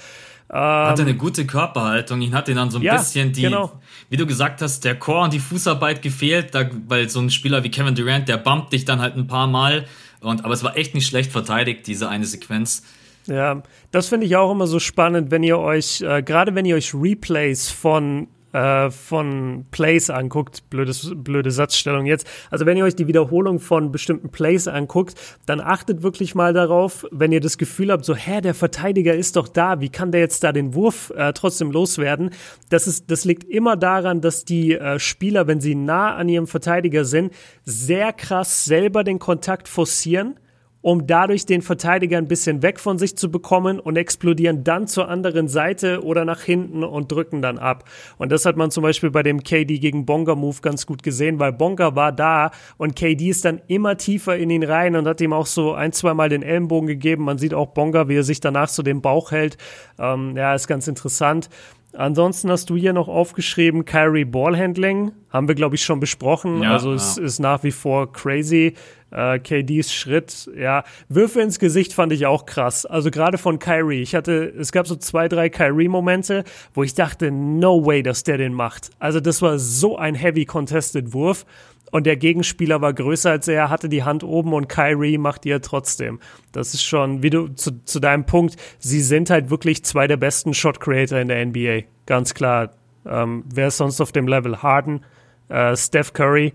Ähm, 0.51 0.59
hatte 0.59 1.03
eine 1.03 1.15
gute 1.15 1.47
Körperhaltung. 1.47 2.21
Ihn 2.23 2.35
hat 2.35 2.49
ihn 2.49 2.57
dann 2.57 2.71
so 2.71 2.79
ein 2.79 2.83
ja, 2.83 2.97
bisschen 2.97 3.33
die, 3.33 3.43
genau. 3.43 3.73
wie 4.09 4.17
du 4.17 4.27
gesagt 4.27 4.63
hast, 4.63 4.85
der 4.85 4.99
Core 4.99 5.25
und 5.25 5.33
die 5.33 5.41
Fußarbeit 5.41 6.01
gefehlt, 6.01 6.55
da, 6.55 6.69
weil 6.87 7.09
so 7.09 7.21
ein 7.21 7.31
Spieler 7.31 7.65
wie 7.65 7.71
Kevin 7.71 7.95
Durant, 7.95 8.29
der 8.29 8.39
bumpt 8.39 8.73
dich 8.73 8.85
dann 8.85 9.01
halt 9.01 9.17
ein 9.17 9.27
paar 9.27 9.47
Mal. 9.47 9.85
Und, 10.21 10.45
aber 10.45 10.55
es 10.55 10.65
war 10.65 10.77
echt 10.77 10.95
nicht 10.95 11.07
schlecht 11.07 11.31
verteidigt, 11.31 11.87
diese 11.87 12.09
eine 12.09 12.25
Sequenz. 12.25 12.83
Ja, 13.27 13.63
das 13.91 14.09
finde 14.09 14.27
ich 14.27 14.37
auch 14.37 14.51
immer 14.51 14.67
so 14.67 14.79
spannend, 14.79 15.31
wenn 15.31 15.43
ihr 15.43 15.59
euch, 15.59 16.01
äh, 16.01 16.23
gerade 16.23 16.55
wenn 16.55 16.65
ihr 16.65 16.77
euch 16.77 16.95
Replays 16.95 17.71
von 17.71 18.27
äh, 18.53 18.91
von 18.91 19.67
Plays 19.71 20.11
anguckt, 20.11 20.71
blödes, 20.71 21.13
blöde 21.15 21.51
Satzstellung 21.51 22.07
jetzt. 22.07 22.27
Also 22.51 22.67
wenn 22.67 22.77
ihr 22.77 22.85
euch 22.85 22.97
die 22.97 23.07
Wiederholung 23.07 23.59
von 23.59 23.93
bestimmten 23.93 24.31
Plays 24.31 24.69
anguckt, 24.69 25.15
dann 25.47 25.61
achtet 25.61 26.03
wirklich 26.03 26.35
mal 26.35 26.53
darauf, 26.53 27.07
wenn 27.11 27.33
ihr 27.33 27.41
das 27.41 27.59
Gefühl 27.59 27.93
habt, 27.93 28.05
so, 28.05 28.15
hä, 28.15 28.41
der 28.41 28.55
Verteidiger 28.55 29.15
ist 29.15 29.37
doch 29.37 29.49
da, 29.49 29.81
wie 29.81 29.91
kann 29.91 30.13
der 30.13 30.21
jetzt 30.21 30.45
da 30.45 30.53
den 30.53 30.75
Wurf 30.75 31.13
äh, 31.17 31.33
trotzdem 31.33 31.71
loswerden? 31.71 32.31
Das 32.71 32.87
ist, 32.87 33.11
das 33.11 33.25
liegt 33.25 33.45
immer 33.45 33.77
daran, 33.77 34.21
dass 34.21 34.45
die 34.45 34.75
äh, 34.75 34.99
Spieler, 34.99 35.47
wenn 35.47 35.61
sie 35.61 35.75
nah 35.75 36.15
an 36.15 36.29
ihrem 36.29 36.47
Verteidiger 36.47 37.05
sind, 37.05 37.33
sehr 37.65 38.13
krass 38.13 38.65
selber 38.65 39.05
den 39.05 39.19
Kontakt 39.19 39.69
forcieren 39.69 40.39
um 40.81 41.07
dadurch 41.07 41.45
den 41.47 41.63
Verteidiger 41.63 42.19
ein 42.19 42.29
bisschen 42.29 42.63
weg 42.63 42.79
von 42.79 42.99
sich 42.99 43.17
zu 43.17 43.31
bekommen 43.31 43.81
und 43.81 43.97
explodieren 43.97 44.65
dann 44.65 44.87
zur 44.87 45.09
anderen 45.09 45.49
Seite 45.49 46.05
oder 46.05 46.25
nach 46.25 46.43
hinten 46.43 46.85
und 46.85 47.11
drücken 47.11 47.43
dann 47.43 47.59
ab. 47.59 47.85
Und 48.17 48.31
das 48.31 48.45
hat 48.45 48.57
man 48.57 48.71
zum 48.71 48.83
Beispiel 48.83 49.11
bei 49.11 49.23
dem 49.23 49.43
KD 49.43 49.79
gegen 49.79 50.07
Bonga 50.07 50.35
Move 50.35 50.59
ganz 50.63 50.87
gut 50.87 51.03
gesehen, 51.03 51.39
weil 51.39 51.53
Bonga 51.53 51.97
war 51.97 52.13
da 52.13 52.51
und 52.77 52.95
KD 52.95 53.29
ist 53.29 53.45
dann 53.45 53.61
immer 53.67 53.97
tiefer 53.97 54.37
in 54.37 54.51
ihn 54.51 54.63
rein 54.63 54.97
und 54.97 55.07
hat 55.07 55.21
ihm 55.21 55.33
auch 55.33 55.47
so 55.47 55.73
ein, 55.73 55.93
zwei 55.93 56.15
Mal 56.15 56.29
den 56.29 56.43
Ellenbogen 56.43 56.87
gegeben. 56.87 57.25
Man 57.25 57.39
sieht 57.39 57.55
auch 57.55 57.69
Bonga, 57.69 58.09
wie 58.09 58.17
er 58.17 58.25
sich 58.25 58.41
danach 58.41 58.69
so 58.69 58.83
den 58.83 59.03
Bauch 59.03 59.33
hält. 59.33 59.57
Ähm, 59.99 60.37
ja, 60.37 60.55
ist 60.55 60.69
ganz 60.69 60.87
interessant. 60.87 61.49
Ansonsten 61.95 62.51
hast 62.51 62.69
du 62.69 62.77
hier 62.77 62.93
noch 62.93 63.09
aufgeschrieben, 63.09 63.85
Kyrie 63.85 64.27
Ballhandling. 64.27 65.13
Haben 65.31 65.49
wir, 65.49 65.55
glaube 65.55 65.75
ich, 65.75 65.83
schon 65.83 66.01
besprochen. 66.01 66.63
Ja, 66.63 66.73
also 66.73 66.93
es 66.93 67.17
ja. 67.17 67.25
ist 67.25 67.39
nach 67.39 67.63
wie 67.65 67.71
vor 67.71 68.13
crazy. 68.13 68.75
Äh, 69.11 69.39
KDs 69.39 69.93
Schritt, 69.93 70.51
ja. 70.57 70.85
Würfe 71.09 71.41
ins 71.41 71.59
Gesicht 71.59 71.93
fand 71.93 72.13
ich 72.13 72.27
auch 72.27 72.47
krass. 72.47 72.85
Also 72.85 73.11
gerade 73.11 73.39
von 73.39 73.59
Kyrie. 73.59 74.03
Ich 74.03 74.15
hatte, 74.15 74.53
es 74.59 74.73
gab 74.73 74.87
so 74.87 74.97
zwei, 74.97 75.29
drei 75.29 75.49
Kyrie-Momente, 75.49 76.45
wo 76.75 76.83
ich 76.83 76.95
dachte, 76.95 77.31
no 77.31 77.87
way, 77.87 78.03
dass 78.03 78.23
der 78.23 78.39
den 78.39 78.53
macht. 78.53 78.91
Also 78.99 79.21
das 79.21 79.41
war 79.41 79.59
so 79.59 79.97
ein 79.97 80.15
heavy 80.15 80.45
contested 80.45 81.13
Wurf 81.13 81.47
und 81.91 82.07
der 82.07 82.17
Gegenspieler 82.17 82.81
war 82.81 82.93
größer 82.93 83.31
als 83.31 83.49
er, 83.49 83.71
hatte 83.71 83.89
die 83.89 84.05
Hand 84.05 84.25
oben 84.25 84.53
und 84.53 84.69
Kyrie 84.69 85.19
macht 85.19 85.47
ihr 85.47 85.61
trotzdem. 85.63 86.21
Das 86.53 86.75
ist 86.75 86.85
schon, 86.85 87.23
wie 87.23 87.31
du 87.31 87.49
zu, 87.49 87.83
zu 87.85 88.01
deinem 88.01 88.27
Punkt, 88.27 88.57
sie 88.79 89.01
sind 89.01 89.31
halt 89.31 89.51
wirklich 89.51 89.85
zwei 89.85 90.07
der 90.07 90.17
besten 90.17 90.55
Shot 90.55 90.81
Creator 90.81 91.19
in 91.19 91.29
der 91.29 91.45
NBA. 91.47 91.87
Ganz 92.07 92.35
klar. 92.35 92.71
Ähm, 93.07 93.45
wer 93.53 93.69
ist 93.69 93.79
sonst 93.79 94.01
auf 94.01 94.13
dem 94.13 94.29
Level? 94.29 94.63
Harden, 94.63 95.05
äh, 95.49 95.75
Steph 95.77 96.13
Curry 96.13 96.53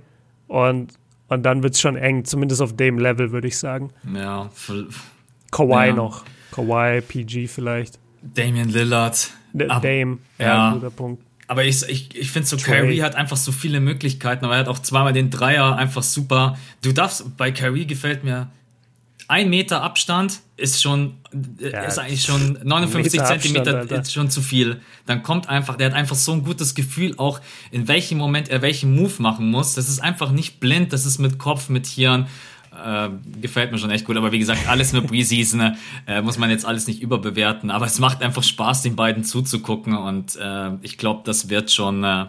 und, 0.48 0.94
und 1.34 1.44
dann 1.44 1.64
wird's 1.64 1.80
schon 1.80 1.96
eng, 1.96 2.26
zumindest 2.26 2.62
auf 2.62 2.76
dem 2.76 2.98
Level, 2.98 3.32
würde 3.32 3.48
ich 3.48 3.58
sagen. 3.58 3.92
Ja. 4.14 4.50
Kawhi 5.52 5.88
ja. 5.88 5.94
noch. 5.94 6.24
Kawhi, 6.52 7.02
PG 7.02 7.48
vielleicht. 7.48 8.00
Damian 8.22 8.70
Lillard. 8.70 9.32
D 9.54 9.68
Dame, 9.68 10.18
ja, 10.40 10.46
ja, 10.46 10.74
guter 10.74 10.90
Punkt. 10.90 11.24
Aber 11.48 11.64
ich, 11.64 11.88
ich, 11.88 12.16
ich 12.16 12.32
finde 12.32 12.48
so, 12.48 12.58
Kyrie 12.58 13.04
hat 13.04 13.16
einfach 13.16 13.38
so 13.38 13.52
viele 13.52 13.80
Möglichkeiten, 13.80 14.46
aber 14.46 14.56
er 14.56 14.62
hat 14.62 14.68
auch 14.68 14.80
zweimal 14.80 15.14
den 15.14 15.30
Dreier 15.30 15.76
einfach 15.76 16.02
super. 16.02 16.58
Du 16.82 16.92
darfst, 16.92 17.38
bei 17.38 17.52
Kyrie 17.52 17.86
gefällt 17.86 18.24
mir, 18.24 18.50
ein 19.28 19.50
Meter 19.50 19.82
Abstand 19.82 20.40
ist 20.58 20.82
schon, 20.82 21.16
ja, 21.60 21.82
ist 21.82 21.98
eigentlich 21.98 22.24
schon 22.24 22.60
59 22.64 23.24
Zentimeter 23.24 23.82
Abstand, 23.82 24.02
ist 24.02 24.14
schon 24.14 24.30
zu 24.30 24.42
viel. 24.42 24.82
Dann 25.06 25.24
kommt 25.24 25.50
einfach, 25.50 25.76
der 25.76 25.88
hat 25.88 25.94
einfach 25.94 26.16
so 26.16 26.32
ein 26.34 26.44
gutes 26.44 26.76
Gefühl, 26.76 27.16
auch 27.18 27.40
in 27.72 27.88
welchem 27.88 28.18
Moment 28.18 28.50
er 28.50 28.62
welchen 28.62 28.96
Move 28.96 29.14
machen 29.20 29.50
muss. 29.50 29.76
Das 29.76 29.90
ist 29.90 30.00
einfach 30.00 30.32
nicht 30.32 30.60
blind, 30.60 30.94
das 30.94 31.06
ist 31.06 31.20
mit 31.20 31.38
Kopf, 31.40 31.70
mit 31.70 31.88
Hirn. 31.88 32.28
Äh, 32.74 33.10
gefällt 33.42 33.72
mir 33.72 33.78
schon 33.78 33.92
echt 33.92 34.06
gut. 34.06 34.18
Aber 34.18 34.32
wie 34.32 34.40
gesagt, 34.40 34.68
alles 34.68 34.94
nur 34.94 35.04
Preseason. 35.04 35.78
äh, 36.08 36.22
muss 36.22 36.38
man 36.38 36.50
jetzt 36.50 36.66
alles 36.66 36.88
nicht 36.88 37.02
überbewerten. 37.02 37.70
Aber 37.70 37.86
es 37.86 38.00
macht 38.00 38.24
einfach 38.24 38.44
Spaß, 38.44 38.82
den 38.82 38.96
beiden 38.96 39.24
zuzugucken. 39.24 39.96
Und 39.96 40.36
äh, 40.38 40.72
ich 40.82 40.98
glaube, 40.98 41.22
das 41.24 41.50
wird 41.50 41.72
schon. 41.72 42.04
Äh, 42.04 42.26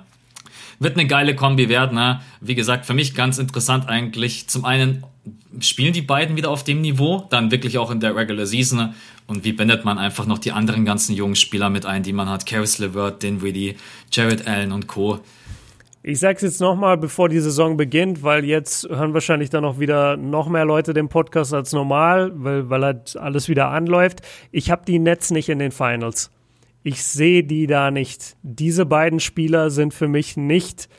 wird 0.80 0.98
eine 0.98 1.06
geile 1.06 1.34
Kombi 1.36 1.68
werden. 1.68 1.94
Ne? 1.94 2.20
Wie 2.40 2.54
gesagt, 2.54 2.84
für 2.84 2.94
mich 2.94 3.14
ganz 3.14 3.38
interessant 3.38 3.88
eigentlich. 3.88 4.48
Zum 4.48 4.64
einen 4.64 5.04
spielen 5.60 5.92
die 5.92 6.02
beiden 6.02 6.36
wieder 6.36 6.50
auf 6.50 6.64
dem 6.64 6.80
Niveau, 6.80 7.26
dann 7.30 7.50
wirklich 7.50 7.78
auch 7.78 7.90
in 7.90 8.00
der 8.00 8.16
Regular 8.16 8.46
Season. 8.46 8.94
Und 9.26 9.44
wie 9.44 9.52
bindet 9.52 9.84
man 9.84 9.98
einfach 9.98 10.26
noch 10.26 10.38
die 10.38 10.52
anderen 10.52 10.84
ganzen 10.84 11.14
jungen 11.14 11.36
Spieler 11.36 11.70
mit 11.70 11.86
ein, 11.86 12.02
die 12.02 12.12
man 12.12 12.28
hat? 12.28 12.46
Caris 12.46 12.78
LeVert, 12.78 13.22
Dinwiddie, 13.22 13.76
Jared 14.10 14.46
Allen 14.46 14.72
und 14.72 14.86
Co. 14.86 15.20
Ich 16.02 16.18
sag's 16.18 16.42
jetzt 16.42 16.60
nochmal, 16.60 16.98
bevor 16.98 17.30
die 17.30 17.40
Saison 17.40 17.78
beginnt, 17.78 18.22
weil 18.22 18.44
jetzt 18.44 18.86
hören 18.86 19.14
wahrscheinlich 19.14 19.48
dann 19.48 19.64
auch 19.64 19.78
wieder 19.78 20.18
noch 20.18 20.50
mehr 20.50 20.66
Leute 20.66 20.92
den 20.92 21.08
Podcast 21.08 21.54
als 21.54 21.72
normal, 21.72 22.30
weil, 22.34 22.68
weil 22.68 22.84
halt 22.84 23.16
alles 23.16 23.48
wieder 23.48 23.68
anläuft. 23.68 24.20
Ich 24.52 24.70
habe 24.70 24.84
die 24.84 24.98
Nets 24.98 25.30
nicht 25.30 25.48
in 25.48 25.58
den 25.58 25.72
Finals. 25.72 26.30
Ich 26.82 27.02
sehe 27.02 27.42
die 27.42 27.66
da 27.66 27.90
nicht. 27.90 28.36
Diese 28.42 28.84
beiden 28.84 29.18
Spieler 29.18 29.70
sind 29.70 29.94
für 29.94 30.06
mich 30.06 30.36
nicht 30.36 30.90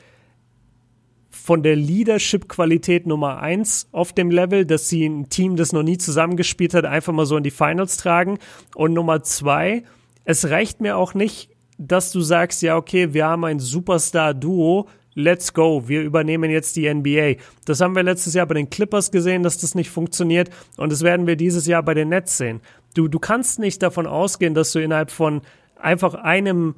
von 1.46 1.62
der 1.62 1.76
Leadership-Qualität 1.76 3.06
Nummer 3.06 3.38
eins 3.38 3.86
auf 3.92 4.12
dem 4.12 4.32
Level, 4.32 4.66
dass 4.66 4.88
sie 4.88 5.06
ein 5.06 5.28
Team, 5.28 5.54
das 5.54 5.72
noch 5.72 5.84
nie 5.84 5.96
zusammengespielt 5.96 6.74
hat, 6.74 6.84
einfach 6.84 7.12
mal 7.12 7.24
so 7.24 7.36
in 7.36 7.44
die 7.44 7.52
Finals 7.52 7.98
tragen. 7.98 8.38
Und 8.74 8.94
Nummer 8.94 9.22
zwei, 9.22 9.84
es 10.24 10.50
reicht 10.50 10.80
mir 10.80 10.96
auch 10.96 11.14
nicht, 11.14 11.50
dass 11.78 12.10
du 12.10 12.20
sagst, 12.20 12.62
ja, 12.62 12.76
okay, 12.76 13.14
wir 13.14 13.26
haben 13.26 13.44
ein 13.44 13.60
Superstar-Duo, 13.60 14.88
let's 15.14 15.54
go, 15.54 15.86
wir 15.86 16.02
übernehmen 16.02 16.50
jetzt 16.50 16.74
die 16.74 16.92
NBA. 16.92 17.34
Das 17.64 17.80
haben 17.80 17.94
wir 17.94 18.02
letztes 18.02 18.34
Jahr 18.34 18.46
bei 18.46 18.54
den 18.54 18.68
Clippers 18.68 19.12
gesehen, 19.12 19.44
dass 19.44 19.56
das 19.56 19.76
nicht 19.76 19.90
funktioniert 19.90 20.50
und 20.76 20.90
das 20.90 21.02
werden 21.02 21.28
wir 21.28 21.36
dieses 21.36 21.68
Jahr 21.68 21.84
bei 21.84 21.94
den 21.94 22.08
Nets 22.08 22.38
sehen. 22.38 22.60
Du, 22.94 23.06
du 23.06 23.20
kannst 23.20 23.60
nicht 23.60 23.84
davon 23.84 24.08
ausgehen, 24.08 24.54
dass 24.54 24.72
du 24.72 24.80
innerhalb 24.80 25.12
von 25.12 25.42
einfach 25.76 26.14
einem, 26.14 26.74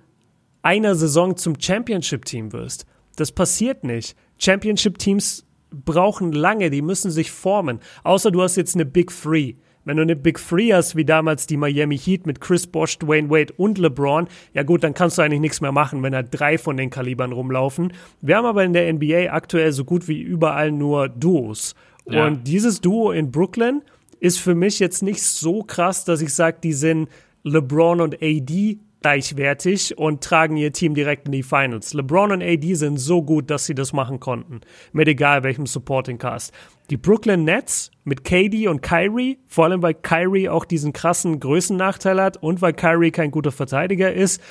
einer 0.60 0.94
Saison 0.94 1.38
zum 1.38 1.58
Championship-Team 1.58 2.52
wirst. 2.52 2.84
Das 3.16 3.32
passiert 3.32 3.82
nicht. 3.82 4.14
Championship-Teams 4.38 5.44
brauchen 5.70 6.32
lange, 6.32 6.70
die 6.70 6.82
müssen 6.82 7.10
sich 7.10 7.30
formen. 7.30 7.80
Außer 8.04 8.30
du 8.30 8.42
hast 8.42 8.56
jetzt 8.56 8.74
eine 8.74 8.86
Big 8.86 9.10
Three. 9.10 9.54
Wenn 9.84 9.96
du 9.96 10.02
eine 10.02 10.16
Big 10.16 10.38
Three 10.38 10.72
hast, 10.72 10.96
wie 10.96 11.04
damals 11.04 11.46
die 11.46 11.56
Miami 11.56 11.96
Heat 11.96 12.26
mit 12.26 12.40
Chris 12.40 12.66
Bosh, 12.66 12.98
Dwayne 12.98 13.30
Wade 13.30 13.54
und 13.56 13.78
LeBron, 13.78 14.28
ja 14.52 14.62
gut, 14.62 14.84
dann 14.84 14.94
kannst 14.94 15.16
du 15.16 15.22
eigentlich 15.22 15.40
nichts 15.40 15.60
mehr 15.60 15.72
machen, 15.72 16.02
wenn 16.02 16.12
da 16.12 16.22
drei 16.22 16.58
von 16.58 16.76
den 16.76 16.90
Kalibern 16.90 17.32
rumlaufen. 17.32 17.92
Wir 18.20 18.36
haben 18.36 18.44
aber 18.44 18.64
in 18.64 18.74
der 18.74 18.92
NBA 18.92 19.32
aktuell 19.32 19.72
so 19.72 19.84
gut 19.84 20.08
wie 20.08 20.20
überall 20.20 20.72
nur 20.72 21.08
Duos. 21.08 21.74
Ja. 22.06 22.26
Und 22.26 22.46
dieses 22.46 22.80
Duo 22.80 23.12
in 23.12 23.30
Brooklyn 23.30 23.82
ist 24.20 24.40
für 24.40 24.54
mich 24.54 24.78
jetzt 24.78 25.02
nicht 25.02 25.22
so 25.22 25.62
krass, 25.62 26.04
dass 26.04 26.20
ich 26.20 26.34
sage, 26.34 26.58
die 26.62 26.72
sind 26.72 27.08
LeBron 27.44 28.00
und 28.00 28.22
AD 28.22 28.78
gleichwertig 29.00 29.96
und 29.96 30.22
tragen 30.22 30.56
ihr 30.56 30.72
Team 30.72 30.94
direkt 30.94 31.26
in 31.26 31.32
die 31.32 31.42
Finals. 31.42 31.94
LeBron 31.94 32.32
und 32.32 32.42
AD 32.42 32.74
sind 32.74 32.98
so 32.98 33.22
gut, 33.22 33.50
dass 33.50 33.66
sie 33.66 33.74
das 33.74 33.92
machen 33.92 34.20
konnten. 34.20 34.60
Mit 34.92 35.08
egal 35.08 35.42
welchem 35.42 35.66
Supporting 35.66 36.18
Cast. 36.18 36.52
Die 36.90 36.96
Brooklyn 36.96 37.44
Nets 37.44 37.90
mit 38.04 38.24
KD 38.24 38.68
und 38.68 38.80
Kyrie, 38.80 39.38
vor 39.46 39.66
allem 39.66 39.82
weil 39.82 39.94
Kyrie 39.94 40.48
auch 40.48 40.64
diesen 40.64 40.92
krassen 40.92 41.38
Größennachteil 41.40 42.20
hat 42.20 42.36
und 42.38 42.62
weil 42.62 42.72
Kyrie 42.72 43.10
kein 43.10 43.30
guter 43.30 43.52
Verteidiger 43.52 44.12
ist, 44.12 44.42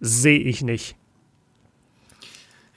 sehe 0.00 0.38
ich 0.38 0.62
nicht. 0.62 0.96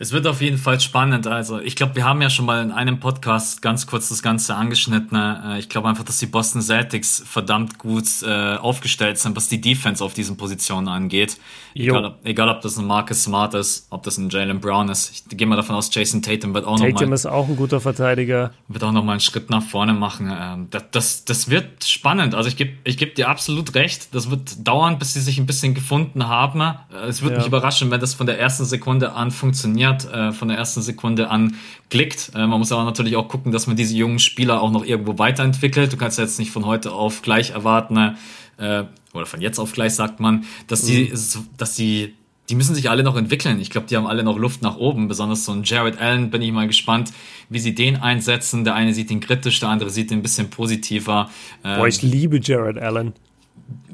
Es 0.01 0.13
wird 0.13 0.27
auf 0.27 0.39
jeden 0.39 0.57
Fall 0.57 0.79
spannend. 0.79 1.27
Also 1.27 1.59
ich 1.59 1.75
glaube, 1.75 1.97
wir 1.97 2.05
haben 2.05 2.21
ja 2.21 2.29
schon 2.29 2.45
mal 2.45 2.63
in 2.63 2.71
einem 2.71 3.01
Podcast 3.01 3.61
ganz 3.61 3.85
kurz 3.85 4.07
das 4.07 4.23
Ganze 4.23 4.55
angeschnitten. 4.55 5.17
Äh, 5.17 5.59
ich 5.59 5.67
glaube 5.67 5.89
einfach, 5.89 6.05
dass 6.05 6.19
die 6.19 6.25
Boston 6.25 6.61
Celtics 6.61 7.21
verdammt 7.25 7.77
gut 7.77 8.05
äh, 8.23 8.55
aufgestellt 8.55 9.17
sind, 9.17 9.35
was 9.35 9.49
die 9.49 9.59
Defense 9.59 10.01
auf 10.01 10.13
diesen 10.13 10.37
Positionen 10.37 10.87
angeht. 10.87 11.37
Egal, 11.75 12.15
egal, 12.23 12.47
ob 12.47 12.61
das 12.61 12.77
ein 12.77 12.87
Marcus 12.87 13.23
Smart 13.23 13.53
ist, 13.55 13.87
ob 13.89 14.03
das 14.03 14.17
ein 14.17 14.29
Jalen 14.29 14.61
Brown 14.61 14.87
ist. 14.87 15.11
Ich 15.11 15.37
gehe 15.37 15.45
mal 15.45 15.57
davon 15.57 15.75
aus, 15.75 15.93
Jason 15.93 16.21
Tatum 16.21 16.53
wird 16.53 16.65
auch 16.65 16.77
nochmal... 16.77 16.93
Tatum 16.93 17.09
noch 17.09 17.15
ist 17.15 17.25
auch 17.25 17.49
ein 17.49 17.57
guter 17.57 17.81
Verteidiger. 17.81 18.53
Wird 18.69 18.85
auch 18.85 18.93
nochmal 18.93 19.15
einen 19.15 19.19
Schritt 19.19 19.49
nach 19.49 19.63
vorne 19.63 19.91
machen. 19.91 20.31
Ähm, 20.33 20.67
das, 20.71 20.83
das, 20.91 21.25
das 21.25 21.49
wird 21.49 21.83
spannend. 21.83 22.35
Also 22.35 22.47
ich 22.47 22.55
gebe 22.55 22.71
ich 22.85 22.97
geb 22.97 23.15
dir 23.15 23.27
absolut 23.27 23.75
recht. 23.75 24.15
Das 24.15 24.31
wird 24.31 24.65
dauern, 24.65 24.97
bis 24.97 25.13
sie 25.13 25.19
sich 25.21 25.39
ein 25.39 25.45
bisschen 25.45 25.73
gefunden 25.73 26.29
haben. 26.29 26.61
Äh, 26.61 27.07
es 27.09 27.21
würde 27.21 27.33
ja. 27.33 27.39
mich 27.39 27.47
überraschen, 27.47 27.91
wenn 27.91 27.99
das 27.99 28.13
von 28.13 28.27
der 28.27 28.39
ersten 28.39 28.63
Sekunde 28.63 29.11
an 29.11 29.31
funktioniert 29.31 29.88
funktioniert, 29.89 30.13
äh, 30.13 30.31
von 30.31 30.47
der 30.47 30.57
ersten 30.57 30.81
Sekunde 30.81 31.29
an 31.29 31.55
klickt. 31.89 32.31
Äh, 32.35 32.47
man 32.47 32.59
muss 32.59 32.71
aber 32.71 32.83
natürlich 32.83 33.15
auch 33.15 33.27
gucken, 33.27 33.51
dass 33.51 33.67
man 33.67 33.75
diese 33.75 33.95
jungen 33.95 34.19
Spieler 34.19 34.61
auch 34.61 34.71
noch 34.71 34.85
irgendwo 34.85 35.17
weiterentwickelt. 35.17 35.91
Du 35.93 35.97
kannst 35.97 36.17
ja 36.17 36.23
jetzt 36.23 36.39
nicht 36.39 36.51
von 36.51 36.65
heute 36.65 36.91
auf 36.91 37.21
gleich 37.21 37.51
erwarten, 37.51 38.15
äh, 38.57 38.83
oder 39.13 39.25
von 39.25 39.41
jetzt 39.41 39.59
auf 39.59 39.71
gleich 39.71 39.95
sagt 39.95 40.19
man, 40.19 40.45
dass 40.67 40.83
die, 40.83 41.05
mhm. 41.05 41.47
dass 41.57 41.75
die 41.75 42.13
die 42.49 42.55
müssen 42.55 42.73
sich 42.73 42.89
alle 42.89 43.03
noch 43.03 43.15
entwickeln. 43.15 43.59
Ich 43.59 43.69
glaube, 43.69 43.85
die 43.85 43.95
haben 43.95 44.07
alle 44.07 44.23
noch 44.23 44.39
Luft 44.39 44.63
nach 44.63 44.75
oben. 44.77 45.07
Besonders 45.07 45.45
so 45.45 45.51
ein 45.51 45.61
Jared 45.63 46.01
Allen 46.01 46.31
bin 46.31 46.41
ich 46.41 46.51
mal 46.51 46.65
gespannt, 46.65 47.11
wie 47.47 47.59
sie 47.59 47.75
den 47.75 47.97
einsetzen. 47.97 48.63
Der 48.63 48.73
eine 48.73 48.95
sieht 48.95 49.11
ihn 49.11 49.19
kritisch, 49.19 49.59
der 49.59 49.69
andere 49.69 49.91
sieht 49.91 50.09
ihn 50.09 50.17
ein 50.17 50.21
bisschen 50.23 50.49
positiver. 50.49 51.29
Boah, 51.61 51.87
ich 51.87 52.01
ähm, 52.01 52.09
liebe 52.09 52.39
Jared 52.41 52.79
Allen. 52.79 53.13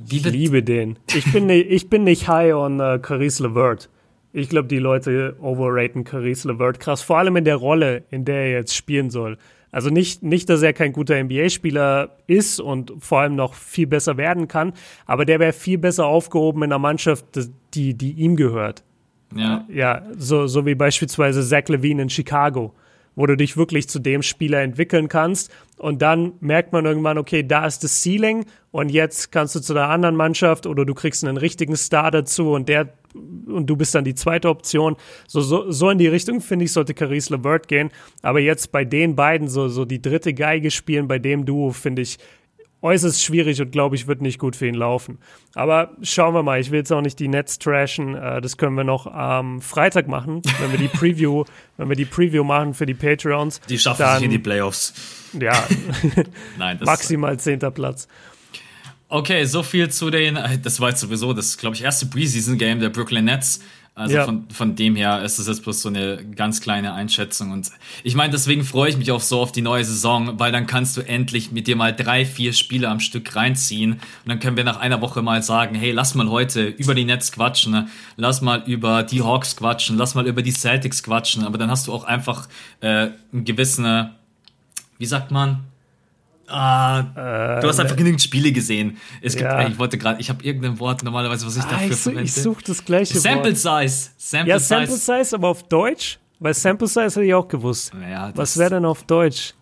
ich 0.10 0.24
liebe 0.24 0.64
den. 0.64 0.98
Ich 1.14 1.30
bin, 1.34 1.48
nicht, 1.48 1.70
ich 1.70 1.90
bin 1.90 2.06
nicht 2.06 2.30
high 2.30 2.54
on 2.54 2.80
uh, 2.80 2.98
Caris 2.98 3.40
LeVert. 3.40 3.90
Ich 4.38 4.50
glaube, 4.50 4.68
die 4.68 4.80
Leute 4.80 5.38
overraten 5.40 6.04
Caris 6.04 6.44
LeVert 6.44 6.82
krass, 6.82 7.02
vor 7.02 7.20
allem 7.20 7.38
in 7.38 7.46
der 7.46 7.56
Rolle, 7.56 8.04
in 8.12 8.26
der 8.26 8.36
er 8.36 8.52
jetzt 8.52 8.76
spielen 8.76 9.10
soll. 9.10 9.38
Also 9.72 9.90
nicht, 9.90 10.24
nicht, 10.24 10.50
dass 10.50 10.62
er 10.62 10.74
kein 10.74 10.92
guter 10.92 11.22
NBA-Spieler 11.24 12.18
ist 12.28 12.60
und 12.60 12.92
vor 13.00 13.22
allem 13.22 13.38
noch 13.38 13.54
viel 13.54 13.88
besser 13.88 14.18
werden 14.18 14.50
kann, 14.50 14.74
aber 15.06 15.24
der 15.24 15.40
wäre 15.40 15.54
viel 15.54 15.78
besser 15.78 16.06
aufgehoben 16.06 16.64
in 16.64 16.74
einer 16.74 16.80
Mannschaft, 16.80 17.26
die, 17.74 17.94
die 17.94 18.12
ihm 18.12 18.36
gehört. 18.36 18.84
Ja. 19.34 19.66
Ja, 19.70 20.02
so, 20.18 20.48
so 20.48 20.66
wie 20.66 20.76
beispielsweise 20.76 21.42
Zach 21.42 21.70
Levine 21.70 22.02
in 22.02 22.10
Chicago, 22.10 22.74
wo 23.16 23.26
du 23.26 23.36
dich 23.36 23.58
wirklich 23.58 23.88
zu 23.90 24.00
dem 24.00 24.22
Spieler 24.22 24.62
entwickeln 24.62 25.08
kannst 25.08 25.52
und 25.78 26.02
dann 26.02 26.34
merkt 26.40 26.74
man 26.74 26.86
irgendwann, 26.86 27.18
okay, 27.18 27.44
da 27.44 27.66
ist 27.66 27.84
das 27.84 28.02
Ceiling 28.02 28.46
und 28.72 28.90
jetzt 28.90 29.32
kannst 29.32 29.56
du 29.56 29.60
zu 29.60 29.74
der 29.74 29.90
anderen 29.90 30.16
Mannschaft 30.16 30.66
oder 30.66 30.86
du 30.86 30.94
kriegst 30.94 31.24
einen 31.24 31.38
richtigen 31.38 31.76
Star 31.76 32.12
dazu 32.12 32.52
und 32.52 32.70
der 32.70 32.94
und 33.48 33.68
du 33.68 33.78
bist 33.78 33.96
dann 33.96 34.04
die 34.04 34.16
zweite 34.16 34.50
Option. 34.50 34.98
So, 35.26 35.40
so, 35.40 35.72
so 35.72 35.90
in 35.90 35.98
die 35.98 36.08
Richtung, 36.08 36.42
finde 36.42 36.66
ich, 36.66 36.74
sollte 36.74 36.94
Caris 36.94 37.30
LeVert 37.30 37.70
gehen. 37.70 37.90
Aber 38.22 38.42
jetzt 38.42 38.74
bei 38.74 38.84
den 38.84 39.16
beiden 39.16 39.48
so, 39.48 39.70
so 39.70 39.86
die 39.86 40.02
dritte 40.02 40.34
Geige 40.34 40.70
spielen, 40.70 41.08
bei 41.08 41.18
dem 41.18 41.46
Duo, 41.46 41.72
finde 41.72 42.02
ich 42.02 42.18
äußerst 42.86 43.24
schwierig 43.24 43.60
und 43.62 43.72
glaube 43.72 43.96
ich, 43.96 44.06
wird 44.06 44.22
nicht 44.22 44.38
gut 44.38 44.56
für 44.56 44.68
ihn 44.68 44.76
laufen. 44.76 45.18
Aber 45.56 45.96
schauen 46.04 46.36
wir 46.36 46.44
mal. 46.44 46.60
Ich 46.60 46.70
will 46.70 46.78
jetzt 46.78 46.94
auch 46.94 47.02
nicht 47.02 47.20
die 47.20 47.28
Nets 47.28 47.58
trashen. 47.58 48.16
Äh, 48.16 48.42
das 48.42 48.58
können 48.58 48.76
wir 48.76 48.84
noch 48.84 49.08
am 49.08 49.60
Freitag 49.60 50.08
machen, 50.08 50.44
wenn 50.60 50.72
wir 50.72 50.78
die 50.78 50.88
Preview, 51.00 51.44
wenn 51.78 51.90
wir 51.90 51.96
die 51.96 52.06
Preview 52.06 52.44
machen 52.44 52.76
für 52.76 52.86
die 52.86 52.94
Patreons. 52.94 53.60
Die 53.68 53.80
schaffen 53.80 54.04
dann, 54.04 54.18
sich 54.18 54.26
in 54.26 54.32
die 54.32 54.40
Playoffs. 54.40 54.94
Ja, 55.34 55.68
Nein, 56.58 56.80
maximal 56.84 57.40
zehnter 57.40 57.72
Platz. 57.72 58.08
Okay, 59.08 59.46
so 59.46 59.64
viel 59.64 59.90
zu 59.90 60.10
den. 60.12 60.36
Äh, 60.36 60.60
das 60.60 60.80
war 60.80 60.90
jetzt 60.90 61.02
sowieso 61.02 61.34
das, 61.34 61.58
glaube 61.58 61.76
ich, 61.76 61.84
erste 61.84 62.06
Preseason-Game 62.06 62.80
der 62.80 62.90
Brooklyn 62.90 63.26
Nets. 63.26 63.62
Also 63.98 64.14
ja. 64.14 64.26
von, 64.26 64.50
von 64.50 64.76
dem 64.76 64.98
her 64.98 65.24
ist 65.24 65.40
es 65.40 65.48
jetzt 65.48 65.64
bloß 65.64 65.82
so 65.82 65.88
eine 65.88 66.20
ganz 66.36 66.60
kleine 66.60 66.94
Einschätzung. 66.94 67.52
Und 67.52 67.72
ich 68.04 68.14
meine, 68.14 68.32
deswegen 68.32 68.66
freue 68.66 68.90
ich 68.90 68.98
mich 68.98 69.10
auch 69.14 69.22
so 69.22 69.40
auf 69.40 69.54
die 69.54 69.62
neue 69.62 69.86
Saison, 69.86 70.38
weil 70.38 70.52
dann 70.52 70.68
kannst 70.68 70.98
du 70.98 71.02
endlich 71.02 71.54
mit 71.54 71.66
dir 71.66 71.78
mal 71.78 71.96
drei, 71.96 72.26
vier 72.26 72.52
Spiele 72.52 72.90
am 72.90 73.00
Stück 73.00 73.38
reinziehen. 73.38 73.94
Und 73.94 74.00
dann 74.26 74.42
können 74.42 74.58
wir 74.58 74.66
nach 74.66 74.82
einer 74.82 75.00
Woche 75.00 75.22
mal 75.22 75.42
sagen, 75.42 75.76
hey, 75.76 75.92
lass 75.92 76.14
mal 76.14 76.30
heute 76.30 76.66
über 76.68 76.94
die 76.94 77.06
Nets 77.06 77.32
quatschen, 77.32 77.72
ne? 77.72 77.88
lass 78.18 78.42
mal 78.42 78.64
über 78.68 79.02
die 79.04 79.22
Hawks 79.22 79.56
quatschen, 79.56 79.98
lass 79.98 80.14
mal 80.14 80.28
über 80.28 80.42
die 80.42 80.52
Celtics 80.52 81.02
quatschen. 81.02 81.46
Aber 81.46 81.58
dann 81.58 81.72
hast 81.72 81.88
du 81.88 81.94
auch 81.94 82.04
einfach 82.04 82.50
äh, 82.82 83.12
einen 83.32 83.46
gewissen, 83.46 84.10
wie 84.98 85.06
sagt 85.06 85.32
man, 85.32 85.64
Ah, 86.48 87.58
äh, 87.58 87.62
du 87.62 87.68
hast 87.68 87.80
einfach 87.80 87.96
genügend 87.96 88.22
Spiele 88.22 88.52
gesehen. 88.52 88.98
Es 89.22 89.36
gibt, 89.36 89.50
ja. 89.50 89.68
ich 89.68 89.80
wollte 89.80 89.98
gerade, 89.98 90.22
ich 90.22 90.30
habe 90.30 90.44
irgendein 90.44 90.80
Wort 90.80 91.04
normalerweise, 91.04 91.46
was 91.46 91.58
ich 91.58 91.64
ah, 91.64 91.70
dafür 91.72 91.92
ich, 91.92 91.96
verwende. 91.96 92.24
Ich 92.24 92.34
suche 92.34 92.64
das 92.64 92.86
gleiche 92.86 93.18
Sample 93.18 93.52
Wort. 93.64 93.88
Size. 93.88 94.10
Sample 94.18 94.50
ja, 94.50 94.60
Sample 94.60 94.96
Size. 94.96 95.24
Size, 95.24 95.36
aber 95.36 95.48
auf 95.48 95.64
Deutsch? 95.64 96.20
Weil 96.40 96.54
Sample 96.54 96.88
Size 96.88 97.06
hätte 97.06 97.24
ich 97.24 97.34
auch 97.34 97.48
gewusst. 97.48 97.92
Ja, 98.10 98.32
was 98.36 98.58
wäre 98.58 98.72
denn 98.72 98.86
auf 98.86 99.04
Deutsch? 99.04 99.54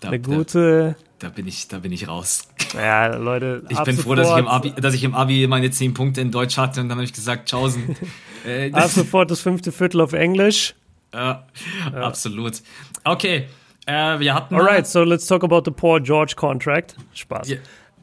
Da, 0.00 0.08
Eine 0.08 0.20
gute. 0.20 0.96
Da, 1.20 1.28
da, 1.28 1.32
bin 1.32 1.46
ich, 1.46 1.68
da 1.68 1.78
bin 1.78 1.92
ich 1.92 2.08
raus. 2.08 2.48
Ja, 2.74 3.14
Leute. 3.14 3.62
Ich 3.70 3.78
bin 3.84 3.96
froh, 3.96 4.16
dass 4.16 4.30
ich, 4.30 4.36
im 4.36 4.48
Abi, 4.48 4.72
dass 4.72 4.94
ich 4.94 5.04
im 5.04 5.14
Abi 5.14 5.46
meine 5.46 5.70
10 5.70 5.94
Punkte 5.94 6.20
in 6.20 6.32
Deutsch 6.32 6.56
hatte 6.56 6.80
und 6.80 6.88
dann 6.88 6.98
habe 6.98 7.04
ich 7.04 7.12
gesagt, 7.12 7.48
tschaußen. 7.48 7.96
äh, 8.46 8.72
ab 8.72 8.88
sofort 8.88 9.30
das 9.30 9.40
fünfte 9.40 9.70
Viertel 9.70 10.00
auf 10.00 10.12
Englisch. 10.12 10.74
Ja, 11.14 11.46
ja. 11.92 12.00
absolut. 12.00 12.62
Okay. 13.04 13.46
Äh, 13.86 14.20
wir 14.20 14.34
hatten. 14.34 14.54
Alright, 14.54 14.86
so 14.86 15.02
let's 15.02 15.26
talk 15.26 15.42
about 15.42 15.62
the 15.64 15.70
Paul 15.70 16.00
George 16.00 16.34
contract. 16.36 16.96
Spaß. 17.14 17.48
Ja, 17.48 17.56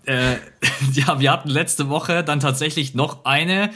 äh, 0.06 0.38
ja, 0.94 1.20
wir 1.20 1.32
hatten 1.32 1.50
letzte 1.50 1.90
Woche 1.90 2.24
dann 2.24 2.40
tatsächlich 2.40 2.96
noch 2.96 3.26
eine 3.26 3.72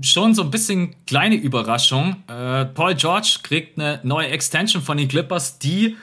schon 0.00 0.34
so 0.34 0.42
ein 0.42 0.50
bisschen 0.50 0.94
kleine 1.06 1.34
Überraschung. 1.34 2.16
Äh, 2.28 2.66
Paul 2.66 2.94
George 2.94 3.38
kriegt 3.42 3.78
eine 3.78 4.00
neue 4.02 4.28
Extension 4.28 4.82
von 4.82 4.96
den 4.96 5.08
Clippers, 5.08 5.58
die 5.58 5.96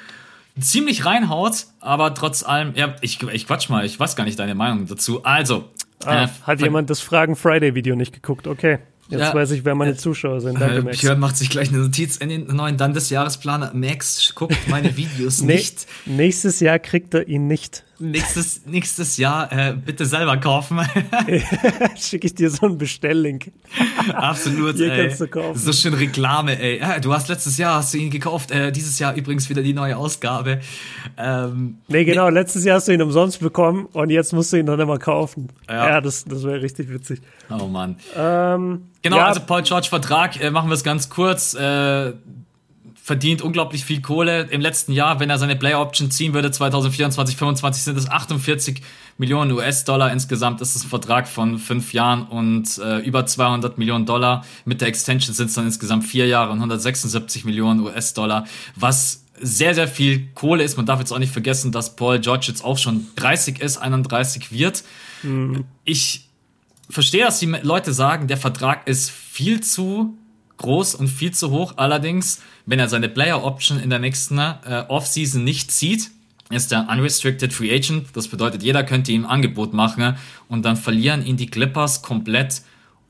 ziemlich 0.59 1.05
reinhaut, 1.05 1.67
aber 1.79 2.13
trotz 2.13 2.43
allem, 2.43 2.73
ja, 2.75 2.95
ich, 3.01 3.21
ich 3.23 3.47
quatsch 3.47 3.69
mal, 3.69 3.85
ich 3.85 3.99
weiß 3.99 4.15
gar 4.15 4.23
nicht 4.25 4.39
deine 4.39 4.55
Meinung 4.55 4.87
dazu. 4.87 5.23
Also. 5.23 5.69
Ah, 6.05 6.25
äh, 6.25 6.27
hat 6.43 6.61
jemand 6.61 6.89
das 6.89 6.99
Fragen 6.99 7.35
Friday 7.35 7.73
Video 7.73 7.95
nicht 7.95 8.13
geguckt? 8.13 8.47
Okay. 8.47 8.79
Jetzt 9.09 9.21
ja, 9.21 9.33
weiß 9.33 9.51
ich, 9.51 9.63
wer 9.63 9.73
meine 9.73 9.95
Zuschauer 9.95 10.41
sind. 10.41 10.59
Danke, 10.59 10.77
äh, 10.77 10.81
Max. 10.81 10.99
Björn 10.99 11.19
macht 11.19 11.37
sich 11.37 11.49
gleich 11.49 11.69
eine 11.69 11.77
Notiz 11.77 12.17
in 12.17 12.29
den 12.29 12.47
neuen 12.47 12.77
Landesjahresplaner. 12.77 13.71
Max 13.73 14.33
guckt 14.35 14.57
meine 14.67 14.97
Videos 14.97 15.41
nicht. 15.41 15.87
Nächstes 16.05 16.59
Jahr 16.59 16.79
kriegt 16.79 17.13
er 17.13 17.27
ihn 17.27 17.47
nicht 17.47 17.83
nächstes, 17.99 18.65
nächstes 18.65 19.17
Jahr 19.17 19.51
äh, 19.51 19.73
bitte 19.73 20.05
selber 20.05 20.37
kaufen. 20.37 20.79
Schicke 21.95 22.27
ich 22.27 22.35
dir 22.35 22.49
so 22.49 22.65
einen 22.67 22.77
Bestelllink. 22.77 23.51
Absolut, 24.13 24.75
Hier 24.75 24.91
ey. 24.91 25.07
Kannst 25.07 25.21
du 25.21 25.27
kaufen. 25.27 25.57
So 25.57 25.73
schön 25.73 25.93
Reklame, 25.93 26.59
ey. 26.59 26.79
Ja, 26.79 26.99
du 26.99 27.13
hast 27.13 27.29
letztes 27.29 27.57
Jahr 27.57 27.75
hast 27.75 27.93
du 27.93 27.97
ihn 27.97 28.09
gekauft, 28.09 28.51
äh, 28.51 28.71
dieses 28.71 28.99
Jahr 28.99 29.15
übrigens 29.15 29.49
wieder 29.49 29.61
die 29.61 29.73
neue 29.73 29.97
Ausgabe. 29.97 30.59
Ähm, 31.17 31.77
nee, 31.87 32.05
genau, 32.05 32.29
nee. 32.29 32.35
letztes 32.35 32.63
Jahr 32.63 32.77
hast 32.77 32.87
du 32.87 32.93
ihn 32.93 33.01
umsonst 33.01 33.39
bekommen 33.39 33.87
und 33.93 34.09
jetzt 34.09 34.33
musst 34.33 34.53
du 34.53 34.57
ihn 34.57 34.65
dann 34.65 34.79
immer 34.79 34.99
kaufen. 34.99 35.49
Ja, 35.67 35.89
ja 35.89 36.01
das, 36.01 36.25
das 36.25 36.43
wäre 36.43 36.61
richtig 36.61 36.89
witzig. 36.89 37.21
Oh 37.49 37.67
Mann. 37.67 37.97
Ähm, 38.15 38.83
genau, 39.01 39.17
ja. 39.17 39.25
also 39.25 39.41
Paul 39.41 39.63
George 39.63 39.87
Vertrag, 39.89 40.41
äh, 40.41 40.51
machen 40.51 40.69
wir 40.69 40.75
es 40.75 40.83
ganz 40.83 41.09
kurz. 41.09 41.53
Äh, 41.53 42.13
verdient 43.07 43.41
unglaublich 43.41 43.85
viel 43.85 44.01
Kohle. 44.01 44.49
Im 44.51 44.59
letzten 44.59 44.91
Jahr, 44.91 45.21
wenn 45.21 45.29
er 45.29 45.37
seine 45.37 45.55
Player 45.55 45.79
Option 45.79 46.11
ziehen 46.11 46.33
würde, 46.33 46.51
2024, 46.51 47.37
2025 47.37 47.83
sind 47.83 47.97
es 47.97 48.09
48 48.09 48.81
Millionen 49.17 49.53
US-Dollar. 49.53 50.11
Insgesamt 50.11 50.59
ist 50.59 50.75
es 50.75 50.83
ein 50.83 50.89
Vertrag 50.89 51.29
von 51.29 51.57
fünf 51.57 51.93
Jahren 51.93 52.27
und 52.27 52.77
äh, 52.79 52.97
über 52.99 53.25
200 53.25 53.77
Millionen 53.77 54.05
Dollar. 54.05 54.43
Mit 54.65 54.81
der 54.81 54.89
Extension 54.89 55.33
sind 55.33 55.47
es 55.47 55.53
dann 55.53 55.63
insgesamt 55.63 56.03
vier 56.03 56.27
Jahre 56.27 56.51
und 56.51 56.57
176 56.57 57.45
Millionen 57.45 57.79
US-Dollar, 57.79 58.45
was 58.75 59.23
sehr, 59.39 59.73
sehr 59.73 59.87
viel 59.87 60.27
Kohle 60.33 60.65
ist. 60.65 60.75
Man 60.75 60.85
darf 60.85 60.99
jetzt 60.99 61.13
auch 61.13 61.19
nicht 61.19 61.31
vergessen, 61.31 61.71
dass 61.71 61.95
Paul 61.95 62.19
George 62.19 62.47
jetzt 62.49 62.61
auch 62.61 62.77
schon 62.77 63.07
30 63.15 63.61
ist, 63.61 63.77
31 63.77 64.51
wird. 64.51 64.83
Mhm. 65.23 65.63
Ich 65.85 66.27
verstehe, 66.89 67.23
dass 67.23 67.39
die 67.39 67.45
Leute 67.45 67.93
sagen, 67.93 68.27
der 68.27 68.35
Vertrag 68.35 68.85
ist 68.85 69.11
viel 69.11 69.61
zu 69.61 70.17
groß 70.57 70.95
und 70.95 71.07
viel 71.07 71.31
zu 71.31 71.51
hoch. 71.51 71.73
Allerdings, 71.77 72.41
wenn 72.65 72.79
er 72.79 72.89
seine 72.89 73.09
Player 73.09 73.43
Option 73.43 73.79
in 73.79 73.89
der 73.89 73.99
nächsten 73.99 74.37
äh, 74.37 74.83
Offseason 74.87 75.43
nicht 75.43 75.71
zieht, 75.71 76.11
ist 76.49 76.71
er 76.71 76.87
Unrestricted 76.89 77.53
Free 77.53 77.73
Agent. 77.73 78.07
Das 78.13 78.27
bedeutet, 78.27 78.63
jeder 78.63 78.83
könnte 78.83 79.11
ihm 79.11 79.25
ein 79.25 79.31
Angebot 79.31 79.73
machen 79.73 80.17
und 80.47 80.63
dann 80.63 80.77
verlieren 80.77 81.25
ihn 81.25 81.37
die 81.37 81.47
Clippers 81.47 82.01
komplett 82.01 82.61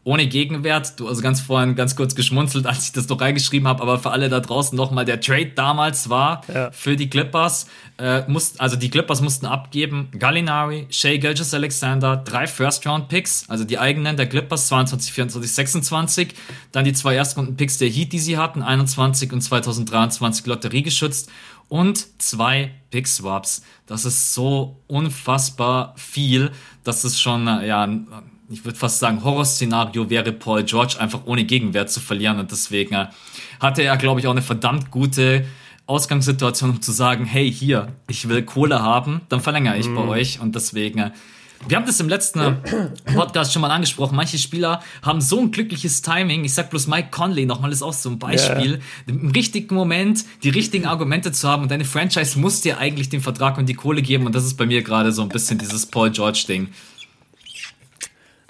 ohne 0.08 0.26
Gegenwert. 0.26 0.98
Du 1.02 1.10
also 1.10 1.22
ganz 1.22 1.42
vorhin 1.42 1.76
ganz 1.76 1.98
kurz 1.98 2.16
geschmunzelt, 2.16 2.66
als 2.66 2.86
ich 2.86 2.94
das 2.94 3.08
doch 3.08 3.20
reingeschrieben 3.20 3.68
habe, 3.68 3.82
aber 3.82 4.00
für 4.00 4.12
alle 4.12 4.30
da 4.30 4.40
draußen 4.40 4.74
nochmal 4.74 5.04
der 5.04 5.20
Trade 5.20 5.52
damals 5.54 6.10
war 6.10 6.44
ja. 6.48 6.72
für 6.72 6.96
die 6.96 7.10
Clippers. 7.10 7.68
Äh, 7.98 8.22
mussten, 8.30 8.58
also 8.62 8.78
die 8.78 8.90
Clippers 8.90 9.20
mussten 9.20 9.46
abgeben 9.46 10.08
Gallinari, 10.18 10.88
Shea 10.92 11.18
Gilgis 11.18 11.54
Alexander, 11.54 12.16
drei 12.16 12.48
First-Round-Picks, 12.48 13.50
also 13.50 13.66
die 13.66 13.80
eigenen 13.80 14.16
der 14.16 14.28
Clippers, 14.28 14.70
22, 14.70 15.12
24, 15.12 15.52
26. 15.52 16.34
Dann 16.72 16.86
die 16.86 16.94
zwei 16.94 17.16
Erstrunden-Picks 17.16 17.78
der 17.78 17.90
Heat, 17.90 18.14
die 18.14 18.20
sie 18.20 18.38
hatten, 18.38 18.62
21 18.62 19.34
und 19.34 19.42
2023 19.42 20.46
Lotterie 20.46 20.84
geschützt 20.84 21.30
und 21.68 22.22
zwei 22.22 22.72
Pick-Swaps. 22.92 23.62
Das 23.86 24.06
ist 24.06 24.34
so 24.34 24.78
unfassbar 24.88 25.96
viel, 25.98 26.52
dass 26.86 27.04
es 27.04 27.20
schon, 27.20 27.46
ja, 27.46 27.90
ich 28.50 28.64
würde 28.64 28.78
fast 28.78 29.00
sagen, 29.00 29.24
Horrorszenario 29.24 30.10
wäre, 30.10 30.32
Paul 30.32 30.64
George 30.64 30.96
einfach 31.00 31.22
ohne 31.26 31.44
Gegenwert 31.44 31.92
zu 31.92 32.00
verlieren. 32.00 32.40
Und 32.40 32.52
deswegen 32.52 32.96
äh, 32.96 33.08
hatte 33.60 33.82
er, 33.82 33.98
glaube 33.98 34.20
ich, 34.20 34.28
auch 34.28 34.32
eine 34.32 34.42
verdammt 34.42 34.92
gute 34.92 35.46
Ausgangssituation, 35.86 36.70
um 36.72 36.82
zu 36.82 36.92
sagen, 36.92 37.26
hey, 37.26 37.52
hier, 37.52 37.94
ich 38.08 38.28
will 38.28 38.44
Kohle 38.44 38.82
haben, 38.82 39.22
dann 39.30 39.42
verlängere 39.42 39.78
ich 39.78 39.88
mm. 39.88 39.96
bei 39.96 40.04
mhm. 40.04 40.10
euch. 40.10 40.40
Und 40.42 40.56
deswegen, 40.56 41.00
äh, 41.00 41.12
wir 41.68 41.78
haben 41.78 41.86
das 41.86 42.00
im 42.00 42.08
letzten 42.08 42.40
äh, 42.40 42.54
Podcast 43.16 43.52
schon 43.52 43.62
mal 43.62 43.72
angesprochen. 43.72 44.16
Manche 44.16 44.38
Spieler 44.38 44.82
haben 45.02 45.22
so 45.22 45.40
ein 45.40 45.52
glückliches 45.52 46.02
Timing. 46.02 46.46
Ich 46.46 46.54
sag 46.54 46.70
bloß 46.70 46.88
Mike 46.88 47.10
Conley 47.12 47.46
nochmal 47.46 47.72
ist 47.72 47.82
auch 47.82 47.94
so 47.94 48.10
ein 48.10 48.20
Beispiel. 48.20 48.72
Yeah. 48.72 48.80
Im 49.08 49.32
richtigen 49.32 49.76
Moment 49.76 50.24
die 50.44 50.50
richtigen 50.50 50.86
Argumente 50.86 51.32
zu 51.32 51.48
haben 51.48 51.64
und 51.64 51.72
deine 51.72 51.86
Franchise 51.86 52.38
muss 52.40 52.62
dir 52.62 52.78
eigentlich 52.78 53.10
den 53.10 53.22
Vertrag 53.22 53.58
und 53.58 53.68
die 53.68 53.74
Kohle 53.74 54.02
geben. 54.02 54.26
Und 54.26 54.36
das 54.36 54.46
ist 54.46 54.56
bei 54.56 54.66
mir 54.66 54.84
gerade 54.84 55.12
so 55.12 55.22
ein 55.22 55.30
bisschen 55.30 55.58
dieses 55.58 55.86
Paul 55.86 56.12
George 56.12 56.46
Ding. 56.48 56.70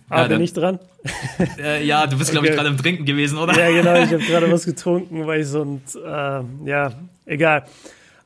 Ah, 0.09 0.21
ja, 0.21 0.27
bin 0.27 0.41
ich 0.41 0.53
dran? 0.53 0.79
Äh, 1.57 1.85
ja, 1.85 2.05
du 2.05 2.17
bist, 2.17 2.31
glaube 2.31 2.45
okay. 2.45 2.53
ich, 2.53 2.57
gerade 2.57 2.69
im 2.69 2.77
Trinken 2.77 3.05
gewesen, 3.05 3.37
oder? 3.37 3.53
Ja, 3.57 3.69
genau, 3.69 3.95
ich 3.95 4.11
habe 4.11 4.23
gerade 4.27 4.51
was 4.51 4.65
getrunken, 4.65 5.25
weil 5.25 5.41
ich 5.41 5.47
so 5.47 5.63
ein, 5.63 5.81
äh, 5.95 6.69
ja, 6.69 6.91
egal. 7.25 7.63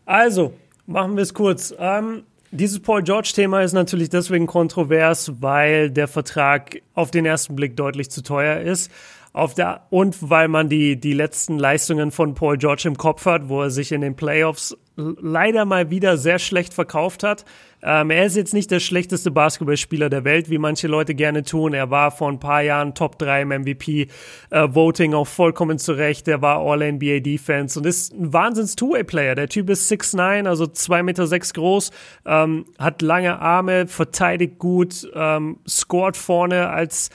Also, 0.05 0.53
machen 0.87 1.15
wir 1.15 1.23
es 1.23 1.33
kurz. 1.33 1.73
Ähm, 1.77 2.23
dieses 2.51 2.79
Paul 2.79 3.03
George-Thema 3.03 3.61
ist 3.61 3.73
natürlich 3.73 4.09
deswegen 4.09 4.47
kontrovers, 4.47 5.31
weil 5.39 5.89
der 5.89 6.07
Vertrag 6.07 6.81
auf 6.93 7.11
den 7.11 7.25
ersten 7.25 7.55
Blick 7.55 7.77
deutlich 7.77 8.11
zu 8.11 8.23
teuer 8.23 8.59
ist. 8.59 8.91
Auf 9.33 9.53
der, 9.53 9.87
und 9.89 10.29
weil 10.29 10.49
man 10.49 10.67
die, 10.67 10.99
die 10.99 11.13
letzten 11.13 11.57
Leistungen 11.57 12.11
von 12.11 12.33
Paul 12.33 12.57
George 12.57 12.83
im 12.85 12.97
Kopf 12.97 13.25
hat, 13.25 13.47
wo 13.47 13.61
er 13.61 13.69
sich 13.69 13.93
in 13.93 14.01
den 14.01 14.15
Playoffs 14.15 14.75
leider 14.95 15.65
mal 15.65 15.89
wieder 15.89 16.17
sehr 16.17 16.39
schlecht 16.39 16.73
verkauft 16.73 17.23
hat. 17.23 17.45
Ähm, 17.83 18.11
er 18.11 18.25
ist 18.25 18.35
jetzt 18.35 18.53
nicht 18.53 18.69
der 18.69 18.79
schlechteste 18.79 19.31
Basketballspieler 19.31 20.09
der 20.09 20.23
Welt, 20.23 20.49
wie 20.49 20.57
manche 20.57 20.87
Leute 20.87 21.15
gerne 21.15 21.43
tun. 21.43 21.73
Er 21.73 21.89
war 21.89 22.11
vor 22.11 22.29
ein 22.29 22.39
paar 22.39 22.61
Jahren 22.61 22.93
Top 22.93 23.17
3 23.17 23.41
im 23.43 23.49
MVP-Voting 23.49 25.13
äh, 25.13 25.15
auch 25.15 25.27
vollkommen 25.27 25.79
zurecht. 25.79 26.27
Er 26.27 26.41
war 26.41 26.59
All-NBA-Defense 26.59 27.79
und 27.79 27.85
ist 27.85 28.13
ein 28.13 28.33
wahnsinns 28.33 28.75
Two-Way-Player. 28.75 29.35
Der 29.35 29.47
Typ 29.47 29.69
ist 29.69 29.91
6'9, 29.91 30.47
also 30.47 30.65
2,6 30.65 31.03
Meter 31.03 31.27
groß, 31.53 31.91
ähm, 32.25 32.65
hat 32.77 33.01
lange 33.01 33.39
Arme, 33.39 33.87
verteidigt 33.87 34.59
gut, 34.59 35.09
ähm, 35.15 35.57
scored 35.67 36.17
vorne 36.17 36.69
als 36.69 37.09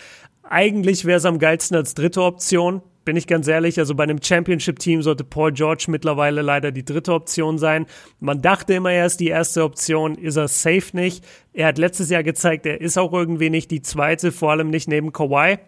eigentlich 0.48 1.04
wäre 1.04 1.18
es 1.18 1.24
am 1.24 1.38
geilsten 1.38 1.76
als 1.76 1.94
dritte 1.94 2.22
Option 2.22 2.82
bin 3.06 3.16
ich 3.16 3.26
ganz 3.28 3.46
ehrlich, 3.46 3.78
also 3.78 3.94
bei 3.94 4.02
einem 4.02 4.20
Championship-Team 4.20 5.00
sollte 5.00 5.24
Paul 5.24 5.52
George 5.52 5.86
mittlerweile 5.88 6.42
leider 6.42 6.72
die 6.72 6.84
dritte 6.84 7.14
Option 7.14 7.56
sein. 7.56 7.86
Man 8.18 8.42
dachte 8.42 8.74
immer, 8.74 8.90
er 8.92 9.06
ist 9.06 9.20
die 9.20 9.28
erste 9.28 9.62
Option, 9.62 10.16
ist 10.16 10.36
er 10.36 10.48
safe 10.48 10.88
nicht. 10.92 11.24
Er 11.54 11.68
hat 11.68 11.78
letztes 11.78 12.10
Jahr 12.10 12.24
gezeigt, 12.24 12.66
er 12.66 12.80
ist 12.80 12.98
auch 12.98 13.12
irgendwie 13.12 13.48
nicht 13.48 13.70
die 13.70 13.80
zweite, 13.80 14.32
vor 14.32 14.50
allem 14.50 14.70
nicht 14.70 14.88
neben 14.88 15.12
Kawhi. 15.12 15.58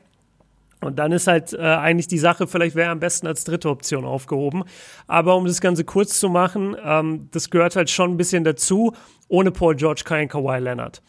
Und 0.81 0.99
dann 0.99 1.13
ist 1.13 1.29
halt 1.29 1.53
äh, 1.53 1.59
eigentlich 1.59 2.09
die 2.09 2.19
Sache, 2.19 2.49
vielleicht 2.49 2.75
wäre 2.75 2.89
er 2.89 2.93
am 2.93 3.01
besten 3.01 3.29
als 3.29 3.45
dritte 3.45 3.71
Option 3.71 4.05
aufgehoben. 4.05 4.65
Aber 5.07 5.37
um 5.37 5.47
das 5.47 5.61
Ganze 5.61 5.85
kurz 5.85 6.19
zu 6.19 6.29
machen, 6.29 6.77
ähm, 6.85 7.29
das 7.31 7.51
gehört 7.51 7.77
halt 7.77 7.89
schon 7.89 8.13
ein 8.13 8.17
bisschen 8.17 8.43
dazu. 8.43 8.93
Ohne 9.29 9.53
Paul 9.53 9.77
George 9.77 10.03
kein 10.05 10.29
Kawhi 10.29 10.59
Leonard. 10.59 11.03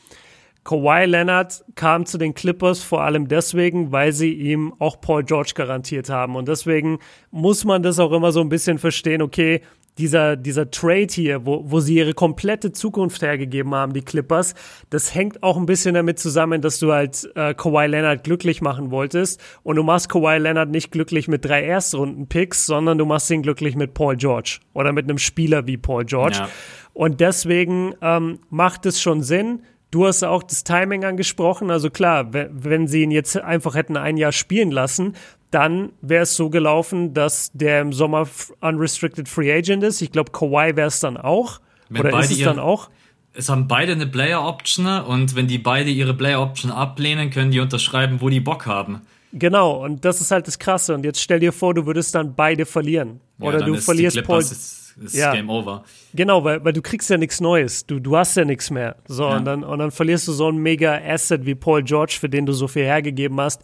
Kawhi 0.64 1.05
Leonard 1.05 1.64
kam 1.76 2.05
zu 2.05 2.18
den 2.18 2.34
Clippers 2.34 2.84
vor 2.84 3.01
allem 3.03 3.28
deswegen, 3.28 3.91
weil 3.91 4.12
sie 4.12 4.34
ihm 4.34 4.74
auch 4.80 5.01
Paul 5.01 5.24
George 5.24 5.53
garantiert 5.55 6.10
haben. 6.10 6.36
Und 6.36 6.47
deswegen 6.47 6.99
muss 7.32 7.66
man 7.66 7.82
das 7.82 7.99
auch 7.99 8.12
immer 8.12 8.32
so 8.32 8.41
ein 8.41 8.49
bisschen 8.49 8.78
verstehen, 8.78 9.22
okay, 9.22 9.62
dieser, 9.99 10.38
dieser 10.38 10.72
Trade 10.72 11.07
hier, 11.12 11.45
wo, 11.45 11.64
wo 11.66 11.80
sie 11.82 11.95
ihre 11.95 12.14
komplette 12.14 12.72
Zukunft 12.72 13.22
hergegeben 13.22 13.76
haben, 13.76 13.93
die 13.93 14.01
Clippers, 14.01 14.55
das 14.89 15.14
hängt 15.14 15.43
auch 15.43 15.57
ein 15.57 15.66
bisschen 15.66 15.93
damit 15.93 16.20
zusammen, 16.20 16.62
dass 16.62 16.80
du 16.80 16.93
halt 16.93 17.30
äh, 17.36 17.53
Kawhi 17.53 17.86
Leonard 17.88 18.24
glücklich 18.24 18.62
machen 18.62 18.91
wolltest. 18.91 19.41
Und 19.62 19.76
du 19.76 19.84
machst 19.84 20.10
Kawhi 20.10 20.38
Leonard 20.38 20.70
nicht 20.70 20.91
glücklich 20.91 21.28
mit 21.28 21.45
drei 21.45 21.64
Erstrunden-Picks, 21.64 22.66
sondern 22.66 22.97
du 22.97 23.05
machst 23.05 23.30
ihn 23.30 23.43
glücklich 23.43 23.76
mit 23.76 23.93
Paul 23.93 24.16
George 24.16 24.60
oder 24.74 24.93
mit 24.93 25.05
einem 25.05 25.18
Spieler 25.18 25.68
wie 25.68 25.78
Paul 25.78 26.05
George. 26.05 26.38
Ja. 26.39 26.49
Und 26.93 27.20
deswegen 27.20 27.93
ähm, 28.01 28.39
macht 28.49 28.86
es 28.86 29.01
schon 29.01 29.22
Sinn, 29.22 29.64
Du 29.92 30.06
hast 30.06 30.24
auch 30.24 30.44
das 30.44 30.64
Timing 30.64 31.04
angesprochen. 31.04 31.72
Also 31.72 31.90
klar, 31.90 32.32
wenn 32.32 32.88
sie 32.88 33.04
ihn 33.04 33.12
jetzt 33.12 33.38
einfach 33.38 33.76
hätten 33.76 33.98
ein 33.98 34.18
Jahr 34.18 34.32
spielen 34.32 34.72
lassen, 34.72 35.16
dann 35.52 35.92
wäre 36.02 36.24
es 36.24 36.36
so 36.36 36.50
gelaufen, 36.50 37.14
dass 37.14 37.52
der 37.54 37.82
im 37.82 37.92
Sommer 37.92 38.28
unrestricted 38.62 39.28
free 39.28 39.52
agent 39.52 39.84
ist. 39.84 40.02
Ich 40.02 40.12
glaube, 40.12 40.32
Kawhi 40.32 40.76
wäre 40.76 40.88
es 40.88 41.00
dann 41.00 41.18
auch. 41.18 41.60
Wenn 41.90 42.02
Oder 42.02 42.20
ist 42.20 42.32
es 42.32 42.40
dann 42.40 42.60
auch? 42.60 42.90
Es 43.34 43.50
haben 43.50 43.68
beide 43.68 43.94
eine 43.94 44.06
Player 44.06 44.46
Option 44.46 44.86
und 44.86 45.36
wenn 45.36 45.48
die 45.48 45.58
beide 45.58 45.90
ihre 45.90 46.14
Player 46.14 46.42
Option 46.42 46.72
ablehnen, 46.72 47.30
können 47.30 47.52
die 47.52 47.60
unterschreiben, 47.60 48.22
wo 48.22 48.30
die 48.30 48.40
Bock 48.40 48.66
haben. 48.66 49.02
Genau, 49.32 49.84
und 49.84 50.06
das 50.06 50.22
ist 50.22 50.32
halt 50.32 50.48
das 50.48 50.58
Krasse. 50.60 50.94
Und 50.96 51.04
jetzt 51.04 51.22
stell 51.22 51.40
dir 51.40 51.54
vor, 51.54 51.74
du 51.74 51.86
würdest 51.86 52.16
dann 52.16 52.36
beide 52.36 52.66
verlieren. 52.66 53.22
Oder 53.40 53.60
ja, 53.60 53.66
du 53.66 53.76
verlierst 53.76 54.24
Paul 54.24 54.40
ist 54.40 54.79
ja. 55.12 55.34
Game 55.34 55.50
Over. 55.50 55.84
Genau, 56.14 56.43
weil, 56.43 56.64
weil 56.64 56.74
du 56.74 56.82
kriegst 56.82 57.10
ja 57.10 57.18
nichts 57.18 57.41
Neues. 57.41 57.86
Du, 57.86 58.00
du 58.00 58.18
hast 58.18 58.36
ja 58.36 58.45
nichts 58.45 58.70
mehr. 58.70 58.95
So, 59.08 59.24
ja. 59.24 59.38
und, 59.38 59.45
dann, 59.45 59.64
und 59.64 59.80
dann 59.80 59.91
verlierst 59.91 60.28
du 60.28 60.32
so 60.32 60.47
einen 60.47 60.60
mega 60.60 61.00
Asset 61.06 61.45
wie 61.45 61.56
Paul 61.56 61.84
George, 61.84 62.18
für 62.20 62.30
den 62.30 62.45
du 62.45 62.54
so 62.54 62.68
viel 62.68 62.84
hergegeben 62.84 63.39
hast. 63.39 63.62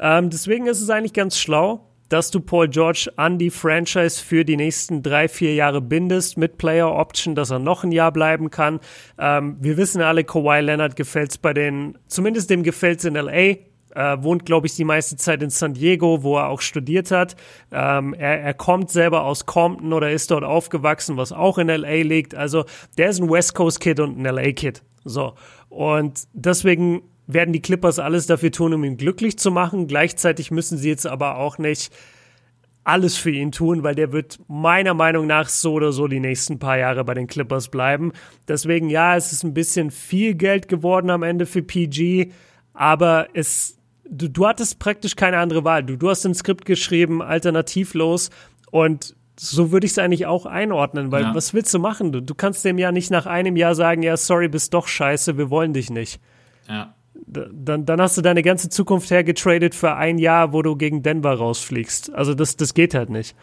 Ähm, 0.00 0.30
deswegen 0.30 0.66
ist 0.66 0.80
es 0.80 0.90
eigentlich 0.90 1.12
ganz 1.12 1.38
schlau, 1.38 1.88
dass 2.08 2.30
du 2.30 2.40
Paul 2.40 2.68
George 2.68 3.10
an 3.16 3.38
die 3.38 3.50
Franchise 3.50 4.22
für 4.22 4.44
die 4.44 4.56
nächsten 4.56 5.02
drei, 5.02 5.28
vier 5.28 5.54
Jahre 5.54 5.80
bindest 5.80 6.38
mit 6.38 6.58
Player 6.58 6.90
Option, 6.94 7.34
dass 7.34 7.50
er 7.50 7.58
noch 7.58 7.84
ein 7.84 7.92
Jahr 7.92 8.12
bleiben 8.12 8.50
kann. 8.50 8.80
Ähm, 9.18 9.56
wir 9.60 9.76
wissen 9.76 10.00
alle, 10.00 10.24
Kawhi 10.24 10.60
Leonard 10.60 10.96
gefällt 10.96 11.32
es 11.32 11.38
bei 11.38 11.52
den, 11.52 11.98
zumindest 12.06 12.50
dem 12.50 12.62
gefällt 12.62 13.00
es 13.00 13.04
in 13.04 13.14
LA. 13.14 13.56
Äh, 13.94 14.22
wohnt, 14.22 14.44
glaube 14.44 14.66
ich, 14.66 14.74
die 14.74 14.84
meiste 14.84 15.16
Zeit 15.16 15.42
in 15.42 15.50
San 15.50 15.74
Diego, 15.74 16.22
wo 16.22 16.36
er 16.36 16.48
auch 16.48 16.60
studiert 16.60 17.10
hat. 17.10 17.36
Ähm, 17.72 18.14
er, 18.14 18.40
er 18.40 18.54
kommt 18.54 18.90
selber 18.90 19.24
aus 19.24 19.46
Compton 19.46 19.92
oder 19.92 20.10
ist 20.10 20.30
dort 20.30 20.44
aufgewachsen, 20.44 21.16
was 21.16 21.32
auch 21.32 21.58
in 21.58 21.68
LA 21.68 22.02
liegt. 22.02 22.34
Also 22.34 22.64
der 22.96 23.10
ist 23.10 23.20
ein 23.20 23.30
West 23.30 23.54
Coast 23.54 23.80
Kid 23.80 24.00
und 24.00 24.18
ein 24.18 24.24
LA 24.24 24.52
Kid. 24.52 24.82
So. 25.04 25.34
Und 25.68 26.28
deswegen 26.32 27.02
werden 27.26 27.52
die 27.52 27.62
Clippers 27.62 27.98
alles 27.98 28.26
dafür 28.26 28.50
tun, 28.50 28.74
um 28.74 28.84
ihn 28.84 28.96
glücklich 28.96 29.38
zu 29.38 29.50
machen. 29.50 29.86
Gleichzeitig 29.86 30.50
müssen 30.50 30.78
sie 30.78 30.88
jetzt 30.88 31.06
aber 31.06 31.36
auch 31.36 31.58
nicht 31.58 31.92
alles 32.84 33.18
für 33.18 33.30
ihn 33.30 33.52
tun, 33.52 33.82
weil 33.82 33.94
der 33.94 34.12
wird 34.12 34.38
meiner 34.48 34.94
Meinung 34.94 35.26
nach 35.26 35.48
so 35.48 35.74
oder 35.74 35.92
so 35.92 36.08
die 36.08 36.20
nächsten 36.20 36.58
paar 36.58 36.78
Jahre 36.78 37.04
bei 37.04 37.12
den 37.12 37.26
Clippers 37.26 37.68
bleiben. 37.68 38.12
Deswegen, 38.48 38.88
ja, 38.88 39.14
es 39.14 39.30
ist 39.32 39.44
ein 39.44 39.52
bisschen 39.52 39.90
viel 39.90 40.34
Geld 40.34 40.68
geworden 40.68 41.10
am 41.10 41.22
Ende 41.22 41.44
für 41.44 41.62
PG, 41.62 42.32
aber 42.72 43.28
es 43.34 43.77
du, 44.10 44.28
du 44.28 44.46
hattest 44.46 44.78
praktisch 44.78 45.16
keine 45.16 45.38
andere 45.38 45.64
Wahl. 45.64 45.84
Du, 45.84 45.96
du 45.96 46.10
hast 46.10 46.24
ein 46.24 46.34
Skript 46.34 46.64
geschrieben, 46.64 47.22
alternativlos 47.22 48.30
und 48.70 49.16
so 49.40 49.70
würde 49.70 49.86
ich 49.86 49.92
es 49.92 49.98
eigentlich 49.98 50.26
auch 50.26 50.46
einordnen, 50.46 51.12
weil 51.12 51.22
ja. 51.22 51.34
was 51.34 51.54
willst 51.54 51.72
du 51.72 51.78
machen? 51.78 52.10
Du, 52.10 52.20
du 52.20 52.34
kannst 52.34 52.64
dem 52.64 52.76
ja 52.76 52.90
nicht 52.90 53.10
nach 53.10 53.26
einem 53.26 53.56
Jahr 53.56 53.74
sagen, 53.74 54.02
ja, 54.02 54.16
sorry, 54.16 54.48
bist 54.48 54.74
doch 54.74 54.88
scheiße, 54.88 55.38
wir 55.38 55.48
wollen 55.48 55.72
dich 55.72 55.90
nicht. 55.90 56.20
Ja. 56.68 56.94
Dann, 57.26 57.84
dann 57.84 58.00
hast 58.00 58.16
du 58.16 58.22
deine 58.22 58.42
ganze 58.42 58.68
Zukunft 58.68 59.10
hergetradet 59.10 59.74
für 59.74 59.94
ein 59.94 60.18
Jahr, 60.18 60.52
wo 60.52 60.62
du 60.62 60.76
gegen 60.76 61.02
Denver 61.02 61.34
rausfliegst. 61.34 62.12
Also 62.14 62.34
das, 62.34 62.56
das 62.56 62.74
geht 62.74 62.94
halt 62.94 63.10
nicht. 63.10 63.36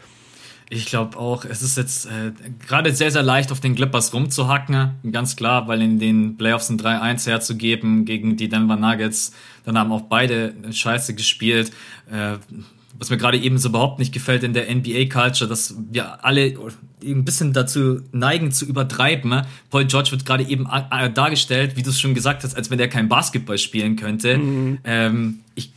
Ich 0.68 0.86
glaube 0.86 1.16
auch, 1.16 1.44
es 1.44 1.62
ist 1.62 1.76
jetzt 1.76 2.06
äh, 2.06 2.32
gerade 2.66 2.92
sehr, 2.92 3.10
sehr 3.10 3.22
leicht, 3.22 3.52
auf 3.52 3.60
den 3.60 3.76
Clippers 3.76 4.12
rumzuhacken. 4.12 4.90
Ganz 5.12 5.36
klar, 5.36 5.68
weil 5.68 5.80
in 5.80 5.98
den 5.98 6.36
Playoffs 6.36 6.68
ein 6.70 6.78
3-1 6.78 7.26
herzugeben 7.26 8.04
gegen 8.04 8.36
die 8.36 8.48
Denver 8.48 8.76
Nuggets, 8.76 9.32
dann 9.64 9.78
haben 9.78 9.92
auch 9.92 10.02
beide 10.02 10.54
Scheiße 10.72 11.14
gespielt. 11.14 11.70
Äh, 12.10 12.38
was 12.98 13.10
mir 13.10 13.16
gerade 13.16 13.38
eben 13.38 13.58
so 13.58 13.68
überhaupt 13.68 13.98
nicht 13.98 14.12
gefällt 14.12 14.42
in 14.42 14.54
der 14.54 14.74
NBA-Culture, 14.74 15.48
dass 15.48 15.74
wir 15.90 16.24
alle 16.24 16.54
ein 17.04 17.24
bisschen 17.24 17.52
dazu 17.52 18.00
neigen 18.12 18.52
zu 18.52 18.64
übertreiben. 18.64 19.42
Paul 19.70 19.84
George 19.84 20.12
wird 20.12 20.24
gerade 20.24 20.44
eben 20.44 20.66
dargestellt, 21.14 21.76
wie 21.76 21.82
du 21.82 21.90
es 21.90 22.00
schon 22.00 22.14
gesagt 22.14 22.42
hast, 22.42 22.56
als 22.56 22.70
wenn 22.70 22.78
er 22.78 22.88
kein 22.88 23.08
Basketball 23.08 23.58
spielen 23.58 23.96
könnte. 23.96 24.38
Mhm. 24.38 24.78
Ähm, 24.84 25.40
ich 25.54 25.72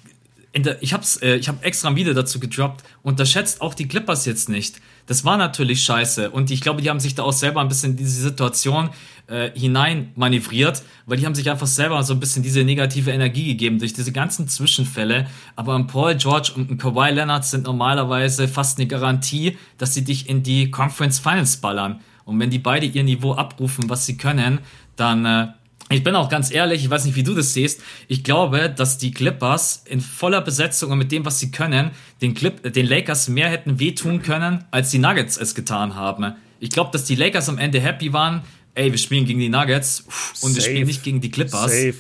der, 0.56 0.82
ich 0.82 0.94
hab's, 0.94 1.18
äh, 1.18 1.36
ich 1.36 1.48
habe 1.48 1.64
extra 1.64 1.90
ein 1.90 1.96
Video 1.96 2.14
dazu 2.14 2.40
gedroppt. 2.40 2.84
Unterschätzt 3.04 3.62
auch 3.62 3.74
die 3.74 3.88
Clippers 3.88 4.26
jetzt 4.26 4.50
nicht. 4.50 4.82
das 5.06 5.26
war 5.26 5.38
natürlich 5.38 5.84
scheiße. 5.84 6.30
Und 6.30 6.52
ich 6.52 6.62
glaube, 6.62 6.82
die 6.82 6.90
haben 6.90 7.00
sich 7.00 7.16
da 7.16 7.24
auch 7.24 7.34
selber 7.34 7.62
ein 7.62 7.68
bisschen 7.68 7.92
in 7.92 7.98
diese 7.98 8.22
Situation 8.22 8.90
äh, 9.28 9.52
hinein 9.58 10.12
manövriert, 10.16 10.84
weil 11.06 11.18
die 11.18 11.26
haben 11.26 11.36
sich 11.36 11.50
einfach 11.50 11.68
selber 11.68 12.02
so 12.04 12.14
ein 12.14 12.20
bisschen 12.20 12.44
diese 12.44 12.64
negative 12.64 13.12
Energie 13.12 13.46
gegeben 13.46 13.80
durch 13.80 13.94
diese 13.94 14.12
ganzen 14.12 14.48
Zwischenfälle. 14.48 15.28
Aber 15.56 15.76
ein 15.76 15.88
Paul 15.88 16.16
George 16.16 16.52
und 16.56 16.70
ein 16.70 16.78
Kawhi 16.78 17.12
Leonard 17.12 17.46
sind 17.46 17.66
normalerweise 17.66 18.48
fast 18.48 18.78
eine 18.78 18.88
Garantie, 18.88 19.58
dass 19.78 19.94
sie 19.94 20.04
dich 20.04 20.30
in 20.30 20.44
die 20.44 20.72
Conference 20.72 21.20
Finals 21.20 21.58
ballern. 21.58 22.02
Und 22.26 22.40
wenn 22.40 22.52
die 22.52 22.60
beide 22.60 22.86
ihr 22.86 23.04
Niveau 23.04 23.34
abrufen, 23.34 23.90
was 23.90 24.06
sie 24.06 24.18
können, 24.18 24.60
dann 24.96 25.26
äh, 25.26 25.48
ich 25.92 26.04
bin 26.04 26.16
auch 26.16 26.30
ganz 26.30 26.52
ehrlich, 26.52 26.84
ich 26.84 26.90
weiß 26.90 27.06
nicht, 27.06 27.16
wie 27.16 27.24
du 27.24 27.34
das 27.34 27.54
siehst. 27.54 27.82
Ich 28.08 28.24
glaube, 28.24 28.70
dass 28.70 28.98
die 28.98 29.12
Clippers 29.12 29.84
in 29.88 30.02
voller 30.02 30.42
Besetzung 30.42 30.92
und 30.92 31.00
mit 31.00 31.12
dem, 31.12 31.26
was 31.26 31.40
sie 31.40 31.50
können, 31.50 31.92
den, 32.22 32.36
Clip, 32.36 32.62
den 32.74 32.86
Lakers 32.86 33.28
mehr 33.28 33.50
hätten 33.50 33.80
wehtun 33.80 34.22
können, 34.22 34.66
als 34.70 34.92
die 34.92 35.00
Nuggets 35.00 35.38
es 35.38 35.56
getan 35.56 35.96
haben. 35.96 36.36
Ich 36.60 36.70
glaube, 36.70 36.92
dass 36.92 37.06
die 37.06 37.16
Lakers 37.16 37.50
am 37.50 37.58
Ende 37.58 37.80
happy 37.80 38.14
waren. 38.14 38.42
Ey, 38.76 38.92
wir 38.92 39.00
spielen 39.00 39.26
gegen 39.26 39.40
die 39.40 39.50
Nuggets 39.50 40.02
und 40.42 40.52
Safe. 40.52 40.56
wir 40.56 40.62
spielen 40.62 40.88
nicht 40.88 41.04
gegen 41.04 41.22
die 41.22 41.32
Clippers. 41.32 41.72
Safe. 41.72 41.96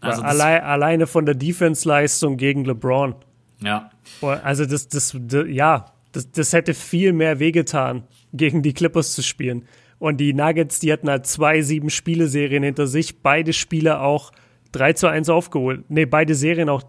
Also 0.00 0.22
Allein, 0.22 0.62
alleine 0.62 1.06
von 1.06 1.26
der 1.26 1.34
Defense-Leistung 1.34 2.36
gegen 2.36 2.64
LeBron. 2.64 3.14
Ja. 3.62 3.90
Also 4.20 4.66
das, 4.66 4.88
das, 4.88 5.16
das 5.18 5.46
ja, 5.48 5.92
das, 6.12 6.30
das 6.30 6.52
hätte 6.52 6.74
viel 6.74 7.12
mehr 7.12 7.38
wehgetan, 7.40 8.04
gegen 8.32 8.62
die 8.62 8.74
Clippers 8.74 9.12
zu 9.12 9.22
spielen. 9.22 9.66
Und 10.04 10.18
die 10.18 10.34
Nuggets, 10.34 10.80
die 10.80 10.92
hatten 10.92 11.08
halt 11.08 11.26
zwei 11.26 11.62
sieben 11.62 11.88
Spiele-Serien 11.88 12.62
hinter 12.62 12.86
sich, 12.86 13.22
beide 13.22 13.54
Spiele 13.54 14.00
auch 14.00 14.32
3 14.72 14.92
zu 14.92 15.06
1 15.06 15.30
aufgeholt. 15.30 15.84
Nee, 15.88 16.04
beide 16.04 16.34
Serien 16.34 16.68
auch 16.68 16.82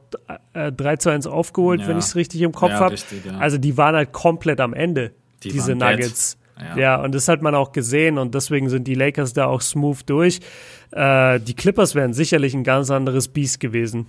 äh, 0.51 0.69
3 0.69 0.97
zu 0.97 1.11
1 1.11 1.25
aufgeholt, 1.25 1.79
ja. 1.79 1.87
wenn 1.87 1.97
ich 1.97 2.03
es 2.03 2.17
richtig 2.17 2.41
im 2.41 2.51
Kopf 2.51 2.71
ja, 2.71 2.79
habe. 2.79 2.95
Ja. 2.95 3.37
Also 3.37 3.57
die 3.57 3.77
waren 3.77 3.95
halt 3.95 4.11
komplett 4.11 4.59
am 4.59 4.73
Ende, 4.73 5.13
die 5.43 5.53
diese 5.53 5.75
Nuggets. 5.75 6.37
Ja. 6.59 6.77
ja. 6.77 7.01
und 7.01 7.15
das 7.15 7.29
hat 7.29 7.41
man 7.41 7.55
auch 7.55 7.71
gesehen 7.71 8.17
und 8.17 8.35
deswegen 8.35 8.67
sind 8.67 8.85
die 8.85 8.95
Lakers 8.95 9.31
da 9.31 9.45
auch 9.45 9.61
smooth 9.61 9.99
durch. 10.07 10.41
Äh, 10.91 11.39
die 11.39 11.53
Clippers 11.53 11.95
wären 11.95 12.11
sicherlich 12.11 12.53
ein 12.53 12.65
ganz 12.65 12.91
anderes 12.91 13.29
Biest 13.29 13.61
gewesen. 13.61 14.07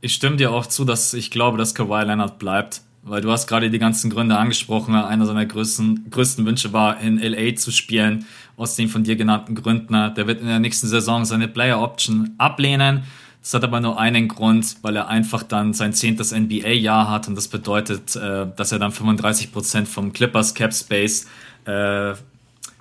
Ich 0.00 0.14
stimme 0.14 0.34
dir 0.34 0.50
auch 0.50 0.66
zu, 0.66 0.84
dass 0.84 1.14
ich 1.14 1.30
glaube, 1.30 1.58
dass 1.58 1.76
Kawhi 1.76 2.02
Leonard 2.02 2.40
bleibt 2.40 2.82
weil 3.06 3.22
du 3.22 3.30
hast 3.30 3.46
gerade 3.46 3.70
die 3.70 3.78
ganzen 3.78 4.10
Gründe 4.10 4.36
angesprochen. 4.36 4.94
Einer 4.94 5.26
seiner 5.26 5.46
größten, 5.46 6.10
größten 6.10 6.44
Wünsche 6.44 6.72
war, 6.72 7.00
in 7.00 7.18
LA 7.18 7.54
zu 7.54 7.70
spielen, 7.70 8.26
aus 8.56 8.76
den 8.76 8.88
von 8.88 9.04
dir 9.04 9.16
genannten 9.16 9.54
Gründen. 9.54 9.92
Der 10.14 10.26
wird 10.26 10.40
in 10.40 10.48
der 10.48 10.58
nächsten 10.58 10.88
Saison 10.88 11.24
seine 11.24 11.48
Player 11.48 11.80
Option 11.80 12.34
ablehnen. 12.38 13.04
Das 13.40 13.54
hat 13.54 13.62
aber 13.62 13.78
nur 13.78 13.96
einen 14.00 14.26
Grund, 14.26 14.78
weil 14.82 14.96
er 14.96 15.06
einfach 15.06 15.44
dann 15.44 15.72
sein 15.72 15.92
zehntes 15.92 16.34
NBA-Jahr 16.34 17.08
hat 17.08 17.28
und 17.28 17.36
das 17.36 17.46
bedeutet, 17.46 18.16
äh, 18.16 18.46
dass 18.56 18.72
er 18.72 18.80
dann 18.80 18.90
35 18.90 19.52
Prozent 19.52 19.86
vom 19.86 20.12
Clippers 20.12 20.54
Cap 20.54 20.74
Space 20.74 21.28
äh, 21.64 22.14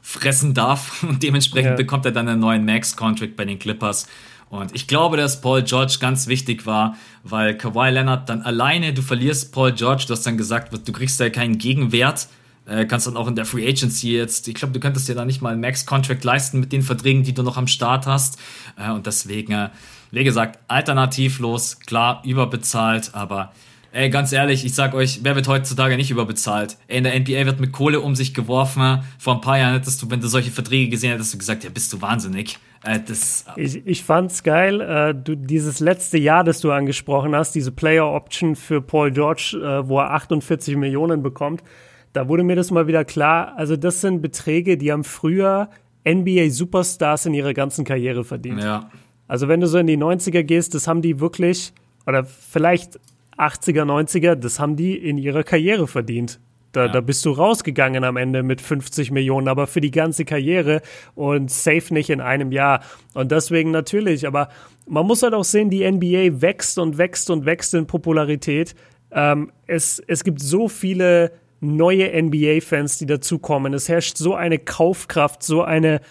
fressen 0.02 0.56
darf 0.56 1.04
und 1.08 1.22
dementsprechend 1.22 1.72
ja. 1.72 1.76
bekommt 1.76 2.06
er 2.08 2.14
dann 2.14 2.28
einen 2.28 2.40
neuen 2.40 2.66
Max-Contract 2.66 3.36
bei 3.36 3.46
den 3.46 3.60
Clippers. 3.60 4.08
Und 4.50 4.74
ich 4.76 4.88
glaube, 4.88 5.18
dass 5.18 5.42
Paul 5.42 5.64
George 5.64 5.98
ganz 6.00 6.28
wichtig 6.28 6.66
war, 6.66 6.96
weil 7.24 7.58
Kawhi 7.58 7.90
Leonard 7.90 8.30
dann 8.30 8.42
alleine, 8.42 8.94
du 8.94 9.02
verlierst 9.02 9.52
Paul 9.52 9.74
George, 9.74 10.06
du 10.08 10.14
hast 10.14 10.26
dann 10.26 10.38
gesagt, 10.38 10.72
du 10.74 10.92
kriegst 10.92 11.20
da 11.20 11.30
keinen 11.30 11.58
Gegenwert, 11.58 12.28
äh, 12.68 12.86
kannst 12.86 13.08
dann 13.08 13.18
auch 13.18 13.28
in 13.28 13.36
der 13.36 13.46
Free 13.46 13.68
Agency 13.68 14.16
jetzt, 14.16 14.48
ich 14.48 14.56
glaube, 14.56 14.74
du 14.74 14.80
könntest 14.80 15.08
dir 15.08 15.16
da 15.16 15.26
nicht 15.26 15.42
mal 15.42 15.54
einen 15.54 15.62
Max-Contract 15.62 16.24
leisten 16.24 16.60
mit 16.60 16.72
den 16.72 16.82
Verträgen, 16.82 17.24
die 17.24 17.34
du 17.34 17.44
noch 17.44 17.58
am 17.58 17.68
Start 17.68 18.06
hast. 18.06 18.40
Äh, 18.78 18.92
und 18.92 19.06
deswegen, 19.08 19.54
äh, 19.54 19.70
wie 20.12 20.24
gesagt, 20.24 20.60
alternativlos, 20.68 21.80
klar, 21.80 22.22
überbezahlt, 22.24 23.12
aber 23.14 23.52
Ey, 23.96 24.10
ganz 24.10 24.34
ehrlich, 24.34 24.66
ich 24.66 24.76
sag 24.76 24.94
euch, 24.94 25.22
wer 25.24 25.38
wird 25.38 25.48
heutzutage 25.48 25.96
nicht 25.96 26.12
überbezahlt? 26.12 26.76
Ey, 26.90 26.98
in 26.98 27.06
der 27.06 27.18
NBA 27.18 27.46
wird 27.46 27.62
mit 27.62 27.72
Kohle 27.72 28.02
um 28.02 28.14
sich 28.14 28.34
geworfen. 28.34 29.00
Vor 29.18 29.36
ein 29.36 29.40
paar 29.40 29.58
Jahren 29.58 29.72
hättest 29.72 30.02
du, 30.02 30.12
wenn 30.12 30.20
du 30.20 30.28
solche 30.28 30.52
Verträge 30.52 30.90
gesehen 30.90 31.12
hättest, 31.12 31.34
du 31.34 31.38
gesagt, 31.38 31.64
ja, 31.64 31.70
bist 31.70 31.94
du 31.94 32.02
wahnsinnig. 32.02 32.60
Äh, 32.84 33.00
das, 33.08 33.46
ich, 33.56 33.88
ich 33.88 34.04
fand's 34.04 34.44
geil, 34.44 34.82
äh, 34.82 35.16
du, 35.16 35.38
dieses 35.38 35.80
letzte 35.80 36.18
Jahr, 36.18 36.44
das 36.44 36.60
du 36.60 36.74
angesprochen 36.74 37.34
hast, 37.34 37.56
diese 37.56 37.72
Player 37.72 38.06
Option 38.12 38.58
für 38.58 38.82
Paul 38.82 39.12
George, 39.12 39.58
äh, 39.64 39.88
wo 39.88 40.00
er 40.00 40.12
48 40.12 40.76
Millionen 40.76 41.24
bekommt, 41.24 41.64
da 42.12 42.28
wurde 42.28 42.44
mir 42.44 42.58
das 42.58 42.72
mal 42.72 42.88
wieder 42.88 43.06
klar. 43.06 43.54
Also 43.56 43.78
das 43.78 44.02
sind 44.02 44.22
Beträge, 44.22 44.78
die 44.78 44.92
haben 44.92 45.06
früher 45.06 45.70
NBA 46.06 46.50
Superstars 46.50 47.28
in 47.28 47.34
ihrer 47.34 47.54
ganzen 47.54 47.86
Karriere 47.86 48.26
verdient. 48.26 48.62
Ja. 48.62 48.90
Also 49.30 49.48
wenn 49.48 49.62
du 49.62 49.68
so 49.68 49.78
in 49.78 49.88
die 49.88 49.98
90er 49.98 50.44
gehst, 50.44 50.76
das 50.76 50.86
haben 50.86 51.02
die 51.02 51.22
wirklich, 51.22 51.72
oder 52.06 52.26
vielleicht 52.26 53.00
80er, 53.38 53.84
90er, 53.84 54.36
das 54.36 54.60
haben 54.60 54.76
die 54.76 54.98
in 54.98 55.18
ihrer 55.18 55.44
Karriere 55.44 55.88
verdient. 55.88 56.40
Da, 56.76 56.88
ja. 56.88 56.92
da 56.92 57.02
bist 57.02 57.24
du 57.26 57.32
rausgegangen 57.32 58.04
am 58.04 58.18
Ende 58.18 58.44
mit 58.44 58.60
50 58.60 59.12
Millionen, 59.12 59.48
aber 59.48 59.66
für 59.66 59.80
die 59.80 59.92
ganze 59.92 60.26
Karriere 60.26 60.82
und 61.16 61.50
safe 61.50 61.94
nicht 61.94 62.10
in 62.10 62.20
einem 62.20 62.52
Jahr. 62.52 62.82
Und 63.14 63.32
deswegen 63.32 63.72
natürlich, 63.72 64.28
aber 64.28 64.50
man 64.88 65.06
muss 65.06 65.24
halt 65.24 65.34
auch 65.34 65.46
sehen, 65.46 65.70
die 65.70 65.90
NBA 65.90 66.42
wächst 66.42 66.78
und 66.78 66.98
wächst 66.98 67.30
und 67.30 67.46
wächst 67.46 67.74
in 67.74 67.88
Popularität. 67.88 68.76
Ähm, 69.12 69.52
es, 69.68 70.00
es 70.06 70.24
gibt 70.24 70.42
so 70.42 70.68
viele 70.68 71.32
neue 71.62 72.12
NBA-Fans, 72.22 72.98
die 72.98 73.06
dazukommen. 73.06 73.74
Es 73.74 73.88
herrscht 73.88 74.18
so 74.18 74.36
eine 74.36 74.60
Kaufkraft, 74.60 75.44
so 75.44 75.64
eine, 75.64 76.02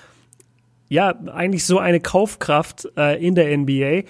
ja, 0.89 1.15
eigentlich 1.33 1.67
so 1.67 1.79
eine 1.79 2.01
Kaufkraft 2.01 2.89
äh, 2.97 3.25
in 3.25 3.35
der 3.35 3.57
NBA, 3.57 4.09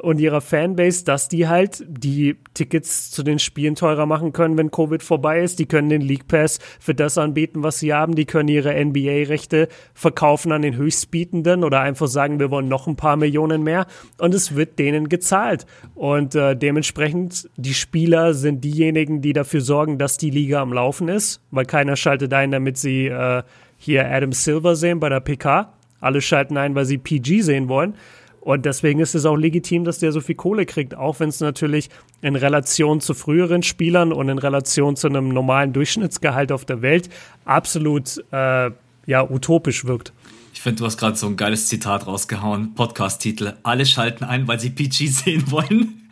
und 0.00 0.18
ihrer 0.18 0.40
Fanbase, 0.40 1.04
dass 1.04 1.28
die 1.28 1.48
halt 1.48 1.84
die 1.86 2.36
Tickets 2.54 3.10
zu 3.10 3.22
den 3.22 3.38
Spielen 3.38 3.74
teurer 3.74 4.06
machen 4.06 4.32
können, 4.32 4.56
wenn 4.58 4.70
Covid 4.70 5.02
vorbei 5.02 5.40
ist. 5.40 5.58
Die 5.58 5.66
können 5.66 5.88
den 5.88 6.00
League 6.00 6.28
Pass 6.28 6.58
für 6.78 6.94
das 6.94 7.18
anbieten, 7.18 7.62
was 7.62 7.78
sie 7.78 7.92
haben. 7.92 8.14
Die 8.14 8.24
können 8.24 8.48
ihre 8.48 8.74
NBA-Rechte 8.84 9.68
verkaufen 9.94 10.52
an 10.52 10.62
den 10.62 10.76
Höchstbietenden 10.76 11.64
oder 11.64 11.80
einfach 11.80 12.08
sagen, 12.08 12.40
wir 12.40 12.50
wollen 12.50 12.68
noch 12.68 12.86
ein 12.86 12.96
paar 12.96 13.16
Millionen 13.16 13.62
mehr. 13.62 13.86
Und 14.18 14.34
es 14.34 14.56
wird 14.56 14.78
denen 14.78 15.08
gezahlt. 15.08 15.66
Und 15.94 16.34
äh, 16.34 16.56
dementsprechend, 16.56 17.48
die 17.56 17.74
Spieler 17.74 18.34
sind 18.34 18.64
diejenigen, 18.64 19.20
die 19.20 19.32
dafür 19.32 19.60
sorgen, 19.60 19.98
dass 19.98 20.16
die 20.16 20.30
Liga 20.30 20.60
am 20.60 20.72
Laufen 20.72 21.08
ist, 21.08 21.40
weil 21.50 21.66
keiner 21.66 21.96
schaltet 21.96 22.32
ein, 22.32 22.50
damit 22.50 22.78
sie 22.78 23.06
äh, 23.06 23.42
hier 23.76 24.10
Adam 24.10 24.32
Silver 24.32 24.76
sehen 24.76 25.00
bei 25.00 25.08
der 25.08 25.20
PK. 25.20 25.72
Alle 26.00 26.20
schalten 26.20 26.56
ein, 26.56 26.74
weil 26.74 26.86
sie 26.86 26.98
PG 26.98 27.42
sehen 27.42 27.68
wollen. 27.68 27.94
Und 28.40 28.64
deswegen 28.64 29.00
ist 29.00 29.14
es 29.14 29.26
auch 29.26 29.36
legitim, 29.36 29.84
dass 29.84 29.98
der 29.98 30.12
so 30.12 30.20
viel 30.20 30.34
Kohle 30.34 30.64
kriegt, 30.64 30.94
auch 30.94 31.20
wenn 31.20 31.28
es 31.28 31.40
natürlich 31.40 31.90
in 32.22 32.36
Relation 32.36 33.00
zu 33.00 33.12
früheren 33.12 33.62
Spielern 33.62 34.12
und 34.12 34.28
in 34.28 34.38
Relation 34.38 34.96
zu 34.96 35.08
einem 35.08 35.28
normalen 35.28 35.72
Durchschnittsgehalt 35.72 36.50
auf 36.50 36.64
der 36.64 36.80
Welt 36.80 37.10
absolut 37.44 38.24
äh, 38.32 38.70
ja, 39.06 39.30
utopisch 39.30 39.84
wirkt. 39.84 40.12
Ich 40.54 40.62
finde, 40.62 40.80
du 40.80 40.86
hast 40.86 40.96
gerade 40.96 41.16
so 41.16 41.26
ein 41.26 41.36
geiles 41.36 41.68
Zitat 41.68 42.06
rausgehauen. 42.06 42.74
Podcast-Titel. 42.74 43.54
Alle 43.62 43.86
schalten 43.86 44.24
ein, 44.24 44.48
weil 44.48 44.60
sie 44.60 44.70
PG 44.70 45.06
sehen 45.06 45.50
wollen. 45.50 46.10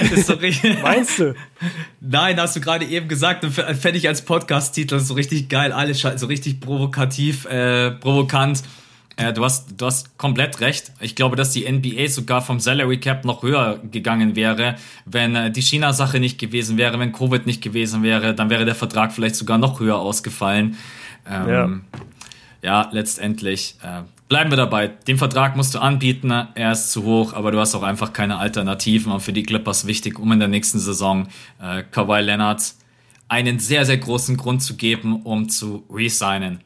ist 0.14 0.26
so 0.26 0.34
richtig. 0.34 0.80
Meinst 0.82 1.18
du? 1.18 1.34
Nein, 2.00 2.40
hast 2.40 2.56
du 2.56 2.60
gerade 2.60 2.84
eben 2.84 3.08
gesagt 3.08 3.44
und 3.44 3.52
fände 3.52 3.98
ich 3.98 4.08
als 4.08 4.22
Podcast-Titel 4.22 4.98
so 4.98 5.14
richtig 5.14 5.48
geil. 5.48 5.72
Alle 5.72 5.94
schalten 5.94 6.18
so 6.18 6.26
richtig 6.26 6.60
provokativ, 6.60 7.44
äh, 7.46 7.92
provokant 7.92 8.62
äh, 9.16 9.32
du, 9.32 9.44
hast, 9.44 9.80
du 9.80 9.86
hast 9.86 10.16
komplett 10.18 10.60
recht. 10.60 10.92
Ich 11.00 11.14
glaube, 11.14 11.36
dass 11.36 11.52
die 11.52 11.70
NBA 11.70 12.08
sogar 12.08 12.42
vom 12.42 12.60
Salary 12.60 12.98
Cap 12.98 13.24
noch 13.24 13.42
höher 13.42 13.80
gegangen 13.90 14.36
wäre, 14.36 14.76
wenn 15.04 15.34
äh, 15.34 15.50
die 15.50 15.62
China-Sache 15.62 16.20
nicht 16.20 16.38
gewesen 16.38 16.78
wäre, 16.78 16.98
wenn 16.98 17.12
Covid 17.12 17.46
nicht 17.46 17.62
gewesen 17.62 18.02
wäre, 18.02 18.34
dann 18.34 18.50
wäre 18.50 18.64
der 18.64 18.74
Vertrag 18.74 19.12
vielleicht 19.12 19.36
sogar 19.36 19.58
noch 19.58 19.80
höher 19.80 19.98
ausgefallen. 19.98 20.76
Ähm, 21.28 21.48
ja. 22.62 22.80
ja, 22.84 22.88
letztendlich 22.92 23.76
äh, 23.82 24.02
bleiben 24.28 24.50
wir 24.50 24.56
dabei. 24.56 24.88
Den 24.88 25.18
Vertrag 25.18 25.56
musst 25.56 25.74
du 25.74 25.78
anbieten, 25.78 26.30
er 26.54 26.72
ist 26.72 26.90
zu 26.90 27.04
hoch, 27.04 27.34
aber 27.34 27.50
du 27.50 27.60
hast 27.60 27.74
auch 27.74 27.82
einfach 27.82 28.12
keine 28.12 28.38
Alternativen 28.38 29.12
und 29.12 29.20
für 29.20 29.32
die 29.32 29.42
Clippers 29.42 29.86
wichtig, 29.86 30.18
um 30.18 30.32
in 30.32 30.38
der 30.38 30.48
nächsten 30.48 30.78
Saison 30.78 31.28
äh, 31.60 31.82
Kawhi 31.82 32.22
Leonard 32.22 32.62
einen 33.28 33.58
sehr, 33.58 33.84
sehr 33.84 33.98
großen 33.98 34.36
Grund 34.36 34.62
zu 34.62 34.76
geben, 34.76 35.22
um 35.22 35.48
zu 35.48 35.84
resignen. 35.90 36.60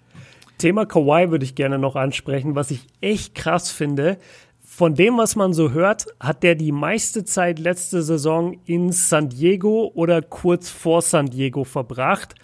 Thema 0.58 0.86
Kawhi 0.86 1.30
würde 1.30 1.44
ich 1.44 1.54
gerne 1.54 1.78
noch 1.78 1.96
ansprechen, 1.96 2.54
was 2.54 2.70
ich 2.70 2.86
echt 3.00 3.34
krass 3.34 3.70
finde. 3.70 4.18
Von 4.64 4.94
dem, 4.94 5.16
was 5.16 5.36
man 5.36 5.52
so 5.52 5.70
hört, 5.70 6.06
hat 6.20 6.42
der 6.42 6.54
die 6.54 6.72
meiste 6.72 7.24
Zeit 7.24 7.58
letzte 7.58 8.02
Saison 8.02 8.58
in 8.66 8.92
San 8.92 9.28
Diego 9.28 9.90
oder 9.94 10.22
kurz 10.22 10.68
vor 10.68 11.02
San 11.02 11.26
Diego 11.26 11.64
verbracht. 11.64 12.34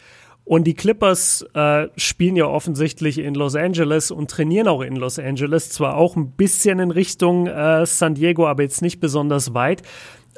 Und 0.45 0.65
die 0.65 0.75
Clippers 0.75 1.47
äh, 1.55 1.89
spielen 1.97 2.37
ja 2.37 2.47
offensichtlich 2.47 3.19
in 3.19 3.35
Los 3.35 3.55
Angeles 3.55 4.11
und 4.11 4.31
trainieren 4.31 4.69
auch 4.69 4.81
in 4.81 4.97
Los 4.97 5.19
Angeles. 5.19 5.71
Zwar 5.71 5.97
auch 5.97 6.17
ein 6.17 6.33
bisschen 6.33 6.79
in 6.79 6.91
Richtung 6.91 7.47
äh, 7.47 7.87
San 7.87 8.15
Diego, 8.15 8.49
aber 8.49 8.63
jetzt 8.63 8.83
nicht 8.83 8.99
besonders 8.99 9.55
weit. 9.55 9.83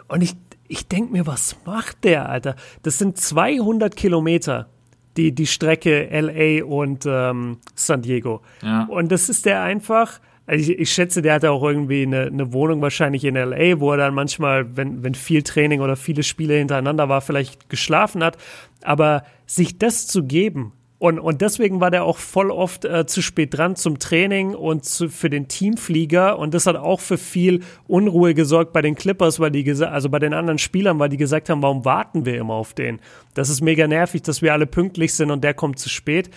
Und 0.09 0.23
ich, 0.23 0.35
ich 0.69 0.89
denke 0.89 1.13
mir, 1.13 1.27
was 1.27 1.57
macht 1.65 2.05
der, 2.05 2.29
Alter? 2.29 2.57
Das 2.83 2.99
sind 2.99 3.19
200 3.19 3.97
Kilometer 3.97 4.69
die, 5.17 5.33
die 5.33 5.47
Strecke 5.47 6.09
LA 6.11 6.65
und 6.65 7.05
ähm, 7.07 7.59
San 7.75 8.03
Diego. 8.03 8.43
Ja. 8.63 8.85
Und 8.85 9.13
das 9.13 9.29
ist 9.29 9.47
der 9.47 9.63
einfach. 9.63 10.21
Also 10.47 10.71
ich, 10.73 10.79
ich, 10.79 10.93
schätze, 10.93 11.23
der 11.23 11.35
hatte 11.35 11.51
auch 11.51 11.63
irgendwie 11.63 12.03
eine, 12.03 12.27
eine, 12.27 12.53
Wohnung 12.53 12.83
wahrscheinlich 12.83 13.25
in 13.25 13.35
LA, 13.35 13.81
wo 13.81 13.93
er 13.93 13.97
dann 13.97 14.15
manchmal, 14.15 14.77
wenn, 14.77 15.03
wenn 15.03 15.15
viel 15.15 15.43
Training 15.43 15.81
oder 15.81 15.97
viele 15.97 16.23
Spiele 16.23 16.55
hintereinander 16.55 17.09
war, 17.09 17.23
vielleicht 17.23 17.71
geschlafen 17.71 18.23
hat. 18.23 18.37
Aber 18.83 19.25
sich 19.47 19.79
das 19.79 20.07
zu 20.07 20.25
geben, 20.25 20.73
Und, 21.05 21.19
und 21.19 21.43
deswegen 21.43 21.83
war 21.83 21.91
der 21.91 22.05
auch 22.05 22.17
voll 22.17 22.51
oft 22.51 22.87
äh, 22.87 23.05
zu 23.05 23.21
spät 23.21 23.59
dran 23.59 23.77
zum 23.77 23.99
Training 23.99 24.55
und 24.55 24.87
zu, 24.87 25.11
für 25.11 25.29
den 25.29 25.49
Teamflieger. 25.49 26.39
Und 26.39 26.55
das 26.55 26.65
hat 26.65 26.77
auch 26.77 27.01
für 27.01 27.19
viel 27.19 27.61
Unruhe 27.87 28.33
gesorgt 28.33 28.73
bei 28.73 28.81
den 28.81 28.95
Clippers, 28.95 29.39
weil 29.39 29.51
die 29.51 29.71
also 29.71 30.09
bei 30.09 30.19
den 30.19 30.33
anderen 30.33 30.57
Spielern, 30.57 30.99
weil 30.99 31.11
die 31.11 31.19
gesagt 31.19 31.51
haben, 31.51 31.61
warum 31.61 31.85
warten 31.85 32.25
wir 32.25 32.39
immer 32.39 32.55
auf 32.55 32.73
den? 32.73 33.01
Das 33.35 33.51
ist 33.51 33.61
mega 33.61 33.87
nervig, 33.87 34.23
dass 34.23 34.41
wir 34.41 34.55
alle 34.55 34.67
pünktlich 34.67 35.13
sind 35.13 35.31
und 35.31 35.45
der 35.45 35.53
kommt 35.53 35.79
zu 35.79 35.91
spät. 35.91 36.31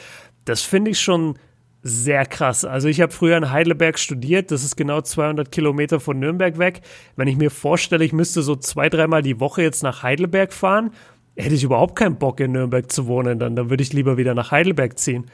Das 0.44 0.64
finde 0.64 0.92
ich 0.92 1.00
schon 1.00 1.40
sehr 1.82 2.26
krass. 2.26 2.66
Also 2.66 2.90
ich 2.90 3.00
habe 3.00 3.14
früher 3.14 3.38
in 3.38 3.52
Heidelberg 3.52 3.98
studiert, 3.98 4.52
das 4.52 4.66
ist 4.66 4.76
genau 4.76 5.00
200 5.00 5.50
Kilometer 5.50 6.02
von 6.02 6.20
Nürnberg 6.20 6.58
weg. 6.58 6.82
Wenn 7.16 7.30
ich 7.30 7.38
mir 7.38 7.52
vorstelle, 7.52 8.04
ich 8.04 8.12
müsste 8.12 8.42
so 8.42 8.58
zwei, 8.58 8.90
dreimal 8.90 9.22
die 9.22 9.40
Woche 9.40 9.62
jetzt 9.62 9.82
nach 9.82 10.04
Heidelberg 10.04 10.52
fahren, 10.52 10.92
hätte 11.38 11.56
ich 11.56 11.64
überhaupt 11.64 11.96
keinen 11.96 12.18
Bock 12.18 12.40
in 12.40 12.52
Nürnberg 12.52 12.92
zu 12.92 13.08
wohnen, 13.08 13.40
dann, 13.40 13.56
dann 13.56 13.70
würde 13.70 13.84
ich 13.84 13.94
lieber 13.94 14.18
wieder 14.18 14.34
nach 14.34 14.52
Heidelberg 14.52 14.98
ziehen. 14.98 15.26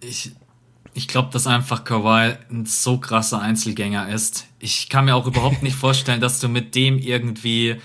Ich, 0.00 0.32
ich 0.94 1.08
glaube, 1.08 1.30
dass 1.32 1.46
einfach 1.46 1.84
Kawhi 1.84 2.34
ein 2.50 2.66
so 2.66 2.98
krasser 2.98 3.40
Einzelgänger 3.40 4.08
ist. 4.08 4.46
Ich 4.58 4.88
kann 4.88 5.04
mir 5.04 5.16
auch 5.16 5.26
überhaupt 5.26 5.62
nicht 5.62 5.76
vorstellen, 5.76 6.20
dass 6.20 6.40
du 6.40 6.48
mit 6.48 6.74
dem 6.74 6.98
irgendwie 6.98 7.76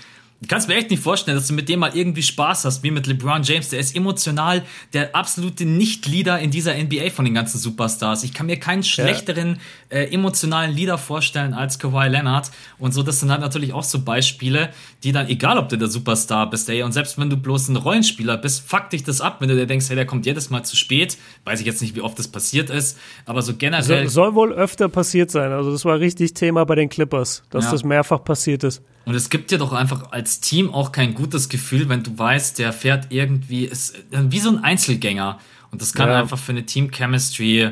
kannst 0.46 0.68
mir 0.68 0.76
echt 0.76 0.88
nicht 0.90 1.02
vorstellen, 1.02 1.36
dass 1.36 1.48
du 1.48 1.54
mit 1.54 1.68
dem 1.68 1.80
mal 1.80 1.96
irgendwie 1.96 2.22
Spaß 2.22 2.64
hast, 2.64 2.84
wie 2.84 2.92
mit 2.92 3.08
LeBron 3.08 3.42
James. 3.42 3.70
Der 3.70 3.80
ist 3.80 3.96
emotional 3.96 4.62
der 4.92 5.16
absolute 5.16 5.64
Nicht-Leader 5.64 6.38
in 6.38 6.52
dieser 6.52 6.80
NBA 6.80 7.10
von 7.10 7.24
den 7.24 7.34
ganzen 7.34 7.58
Superstars. 7.58 8.22
Ich 8.22 8.32
kann 8.32 8.46
mir 8.46 8.56
keinen 8.60 8.84
schlechteren 8.84 9.58
ja. 9.90 9.98
äh, 9.98 10.14
emotionalen 10.14 10.72
Leader 10.72 10.96
vorstellen 10.96 11.54
als 11.54 11.80
Kawhi 11.80 12.06
Leonard. 12.06 12.52
Und 12.78 12.94
so, 12.94 13.02
das 13.02 13.18
sind 13.18 13.32
halt 13.32 13.40
natürlich 13.40 13.72
auch 13.72 13.82
so 13.82 14.00
Beispiele, 14.00 14.68
die 15.02 15.10
dann, 15.10 15.28
egal 15.28 15.58
ob 15.58 15.70
du 15.70 15.76
der 15.76 15.88
Superstar 15.88 16.48
bist, 16.48 16.68
ey, 16.68 16.84
und 16.84 16.92
selbst 16.92 17.18
wenn 17.18 17.30
du 17.30 17.36
bloß 17.36 17.68
ein 17.68 17.76
Rollenspieler 17.76 18.36
bist, 18.36 18.62
fuck 18.64 18.90
dich 18.90 19.02
das 19.02 19.20
ab, 19.20 19.40
wenn 19.40 19.48
du 19.48 19.56
dir 19.56 19.66
denkst, 19.66 19.88
hey, 19.88 19.96
der 19.96 20.06
kommt 20.06 20.24
jedes 20.24 20.50
Mal 20.50 20.62
zu 20.62 20.76
spät. 20.76 21.18
Weiß 21.46 21.58
ich 21.58 21.66
jetzt 21.66 21.82
nicht, 21.82 21.96
wie 21.96 22.00
oft 22.00 22.16
das 22.16 22.28
passiert 22.28 22.70
ist, 22.70 22.96
aber 23.26 23.42
so 23.42 23.54
generell. 23.56 24.08
So, 24.08 24.22
soll 24.22 24.34
wohl 24.36 24.52
öfter 24.52 24.88
passiert 24.88 25.32
sein. 25.32 25.50
Also 25.50 25.72
das 25.72 25.84
war 25.84 25.98
richtig 25.98 26.34
Thema 26.34 26.64
bei 26.64 26.76
den 26.76 26.88
Clippers, 26.88 27.42
dass 27.50 27.64
ja. 27.64 27.72
das 27.72 27.82
mehrfach 27.82 28.22
passiert 28.22 28.62
ist. 28.62 28.82
Und 29.08 29.14
es 29.14 29.30
gibt 29.30 29.50
dir 29.50 29.56
doch 29.56 29.72
einfach 29.72 30.12
als 30.12 30.40
Team 30.40 30.74
auch 30.74 30.92
kein 30.92 31.14
gutes 31.14 31.48
Gefühl, 31.48 31.88
wenn 31.88 32.02
du 32.02 32.18
weißt, 32.18 32.58
der 32.58 32.74
fährt 32.74 33.06
irgendwie, 33.08 33.64
ist 33.64 33.96
wie 34.10 34.38
so 34.38 34.50
ein 34.50 34.62
Einzelgänger. 34.62 35.38
Und 35.70 35.80
das 35.80 35.94
kann 35.94 36.10
ja. 36.10 36.18
einfach 36.18 36.36
für 36.36 36.52
eine 36.52 36.66
Team-Chemistry 36.66 37.70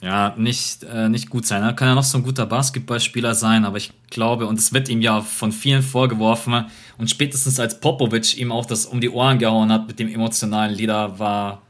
ja 0.00 0.34
nicht, 0.36 0.84
äh, 0.84 1.08
nicht 1.08 1.30
gut 1.30 1.46
sein. 1.46 1.64
Er 1.64 1.72
kann 1.72 1.88
ja 1.88 1.96
noch 1.96 2.04
so 2.04 2.16
ein 2.16 2.22
guter 2.22 2.46
Basketballspieler 2.46 3.34
sein, 3.34 3.64
aber 3.64 3.76
ich 3.76 3.90
glaube, 4.08 4.46
und 4.46 4.56
es 4.56 4.72
wird 4.72 4.88
ihm 4.88 5.00
ja 5.00 5.20
von 5.20 5.50
vielen 5.50 5.82
vorgeworfen, 5.82 6.66
und 6.96 7.10
spätestens 7.10 7.58
als 7.58 7.80
Popovic 7.80 8.36
ihm 8.38 8.52
auch 8.52 8.64
das 8.64 8.86
um 8.86 9.00
die 9.00 9.10
Ohren 9.10 9.40
gehauen 9.40 9.72
hat 9.72 9.88
mit 9.88 9.98
dem 9.98 10.14
emotionalen 10.14 10.76
Lieder, 10.76 11.18
war, 11.18 11.62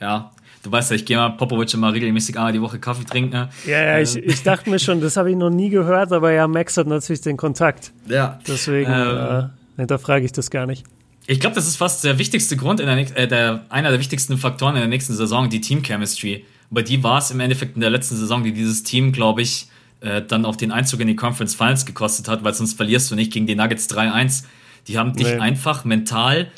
ja, 0.00 0.30
du 0.66 0.72
weißt 0.72 0.90
ja, 0.90 0.96
ich 0.96 1.04
gehe 1.04 1.16
mal 1.16 1.30
Popovic 1.30 1.72
immer 1.74 1.92
regelmäßig 1.92 2.36
einmal 2.36 2.52
die 2.52 2.60
Woche 2.60 2.78
Kaffee 2.78 3.04
trinken. 3.04 3.48
Ja, 3.66 3.82
ja, 3.82 4.00
ich, 4.00 4.16
ich 4.16 4.42
dachte 4.42 4.68
mir 4.68 4.78
schon, 4.78 5.00
das 5.00 5.16
habe 5.16 5.30
ich 5.30 5.36
noch 5.36 5.50
nie 5.50 5.70
gehört, 5.70 6.12
aber 6.12 6.32
ja, 6.32 6.48
Max 6.48 6.76
hat 6.76 6.88
natürlich 6.88 7.20
den 7.20 7.36
Kontakt. 7.36 7.92
Ja. 8.08 8.40
Deswegen 8.46 8.90
ähm, 8.90 9.16
äh, 9.16 9.42
hinterfrage 9.76 10.24
ich 10.24 10.32
das 10.32 10.50
gar 10.50 10.66
nicht. 10.66 10.84
Ich 11.28 11.40
glaube, 11.40 11.54
das 11.54 11.66
ist 11.66 11.76
fast 11.76 12.04
der 12.04 12.18
wichtigste 12.18 12.56
Grund, 12.56 12.80
in 12.80 12.86
der, 12.86 13.16
äh, 13.16 13.28
der, 13.28 13.64
einer 13.68 13.90
der 13.90 14.00
wichtigsten 14.00 14.36
Faktoren 14.38 14.74
in 14.74 14.80
der 14.80 14.88
nächsten 14.88 15.14
Saison, 15.14 15.48
die 15.48 15.60
Team-Chemistry. 15.60 16.44
Bei 16.70 16.82
die 16.82 17.02
war 17.04 17.18
es 17.18 17.30
im 17.30 17.38
Endeffekt 17.38 17.76
in 17.76 17.80
der 17.80 17.90
letzten 17.90 18.16
Saison, 18.16 18.42
die 18.42 18.52
dieses 18.52 18.82
Team, 18.82 19.12
glaube 19.12 19.42
ich, 19.42 19.68
äh, 20.00 20.20
dann 20.22 20.44
auch 20.44 20.56
den 20.56 20.72
Einzug 20.72 21.00
in 21.00 21.06
die 21.06 21.16
Conference 21.16 21.54
Finals 21.54 21.86
gekostet 21.86 22.28
hat, 22.28 22.42
weil 22.42 22.54
sonst 22.54 22.74
verlierst 22.74 23.10
du 23.10 23.14
nicht 23.14 23.32
gegen 23.32 23.46
die 23.46 23.54
Nuggets 23.54 23.88
3-1. 23.88 24.44
Die 24.88 24.98
haben 24.98 25.14
dich 25.14 25.28
nee. 25.28 25.38
einfach 25.38 25.84
mental 25.84 26.48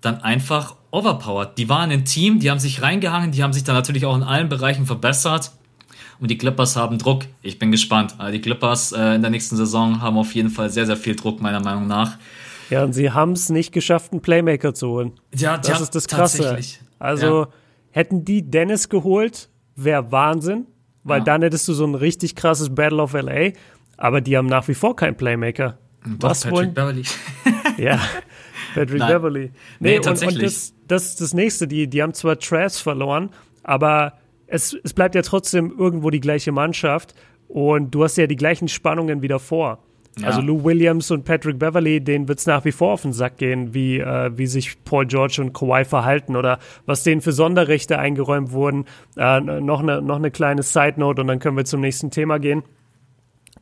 dann 0.00 0.22
einfach 0.22 0.76
overpowered. 0.90 1.56
Die 1.58 1.68
waren 1.68 1.90
ein 1.90 2.04
Team, 2.04 2.40
die 2.40 2.50
haben 2.50 2.58
sich 2.58 2.82
reingehangen, 2.82 3.32
die 3.32 3.42
haben 3.42 3.52
sich 3.52 3.64
dann 3.64 3.74
natürlich 3.74 4.06
auch 4.06 4.16
in 4.16 4.22
allen 4.22 4.48
Bereichen 4.48 4.86
verbessert. 4.86 5.52
Und 6.20 6.30
die 6.30 6.38
Clippers 6.38 6.76
haben 6.76 6.98
Druck. 6.98 7.24
Ich 7.42 7.58
bin 7.58 7.70
gespannt. 7.70 8.14
Also 8.18 8.32
die 8.32 8.40
Clippers 8.40 8.92
äh, 8.92 9.14
in 9.14 9.22
der 9.22 9.30
nächsten 9.30 9.56
Saison 9.56 10.00
haben 10.00 10.16
auf 10.16 10.34
jeden 10.34 10.50
Fall 10.50 10.68
sehr, 10.68 10.84
sehr 10.84 10.96
viel 10.96 11.14
Druck, 11.14 11.40
meiner 11.40 11.60
Meinung 11.60 11.86
nach. 11.86 12.18
Ja, 12.70 12.84
und 12.84 12.92
sie 12.92 13.10
haben 13.10 13.32
es 13.32 13.48
nicht 13.48 13.72
geschafft, 13.72 14.12
einen 14.12 14.20
Playmaker 14.20 14.74
zu 14.74 14.88
holen. 14.88 15.12
Ja, 15.34 15.56
das 15.58 15.68
ja, 15.68 15.82
ist 15.82 15.94
das 15.94 16.08
Krasse. 16.08 16.58
Also 16.98 17.42
ja. 17.42 17.48
hätten 17.92 18.24
die 18.24 18.42
Dennis 18.50 18.88
geholt, 18.88 19.48
wäre 19.76 20.10
Wahnsinn, 20.10 20.66
weil 21.04 21.18
ja. 21.18 21.24
dann 21.24 21.42
hättest 21.42 21.68
du 21.68 21.72
so 21.72 21.86
ein 21.86 21.94
richtig 21.94 22.34
krasses 22.34 22.74
Battle 22.74 23.00
of 23.00 23.12
LA. 23.12 23.52
Aber 23.96 24.20
die 24.20 24.36
haben 24.36 24.46
nach 24.46 24.66
wie 24.68 24.74
vor 24.74 24.96
keinen 24.96 25.16
Playmaker. 25.16 25.78
Doch, 26.04 26.30
Was 26.30 26.42
Patrick 26.42 26.56
wollen? 26.56 26.74
Beverly. 26.74 27.02
ja, 27.76 28.00
Patrick 28.74 28.98
Nein. 28.98 29.12
Beverly. 29.12 29.50
Nee, 29.80 29.94
nee 29.94 30.00
tatsächlich. 30.00 30.38
Und, 30.38 30.42
und 30.42 30.46
das, 30.46 30.74
das 30.86 31.04
ist 31.10 31.20
das 31.20 31.34
nächste. 31.34 31.68
Die, 31.68 31.86
die 31.88 32.02
haben 32.02 32.14
zwar 32.14 32.38
Trash 32.38 32.82
verloren, 32.82 33.30
aber 33.62 34.14
es, 34.46 34.76
es 34.82 34.94
bleibt 34.94 35.14
ja 35.14 35.22
trotzdem 35.22 35.72
irgendwo 35.76 36.10
die 36.10 36.20
gleiche 36.20 36.52
Mannschaft 36.52 37.14
und 37.48 37.94
du 37.94 38.04
hast 38.04 38.16
ja 38.16 38.26
die 38.26 38.36
gleichen 38.36 38.68
Spannungen 38.68 39.22
wieder 39.22 39.38
vor. 39.38 39.78
Ja. 40.20 40.28
Also 40.28 40.40
Lou 40.40 40.64
Williams 40.64 41.10
und 41.10 41.24
Patrick 41.24 41.58
Beverly, 41.58 42.00
denen 42.00 42.26
wird 42.26 42.40
es 42.40 42.46
nach 42.46 42.64
wie 42.64 42.72
vor 42.72 42.94
auf 42.94 43.02
den 43.02 43.12
Sack 43.12 43.36
gehen, 43.36 43.72
wie, 43.72 43.98
äh, 43.98 44.36
wie 44.36 44.46
sich 44.46 44.82
Paul 44.84 45.06
George 45.06 45.36
und 45.40 45.52
Kawhi 45.52 45.84
verhalten 45.84 46.34
oder 46.34 46.58
was 46.86 47.04
denen 47.04 47.20
für 47.20 47.32
Sonderrechte 47.32 47.98
eingeräumt 47.98 48.50
wurden. 48.50 48.86
Äh, 49.16 49.40
noch, 49.40 49.80
eine, 49.80 50.02
noch 50.02 50.16
eine 50.16 50.30
kleine 50.30 50.62
Side 50.62 50.94
Note 50.96 51.20
und 51.20 51.28
dann 51.28 51.38
können 51.38 51.56
wir 51.56 51.64
zum 51.64 51.80
nächsten 51.80 52.10
Thema 52.10 52.38
gehen. 52.38 52.62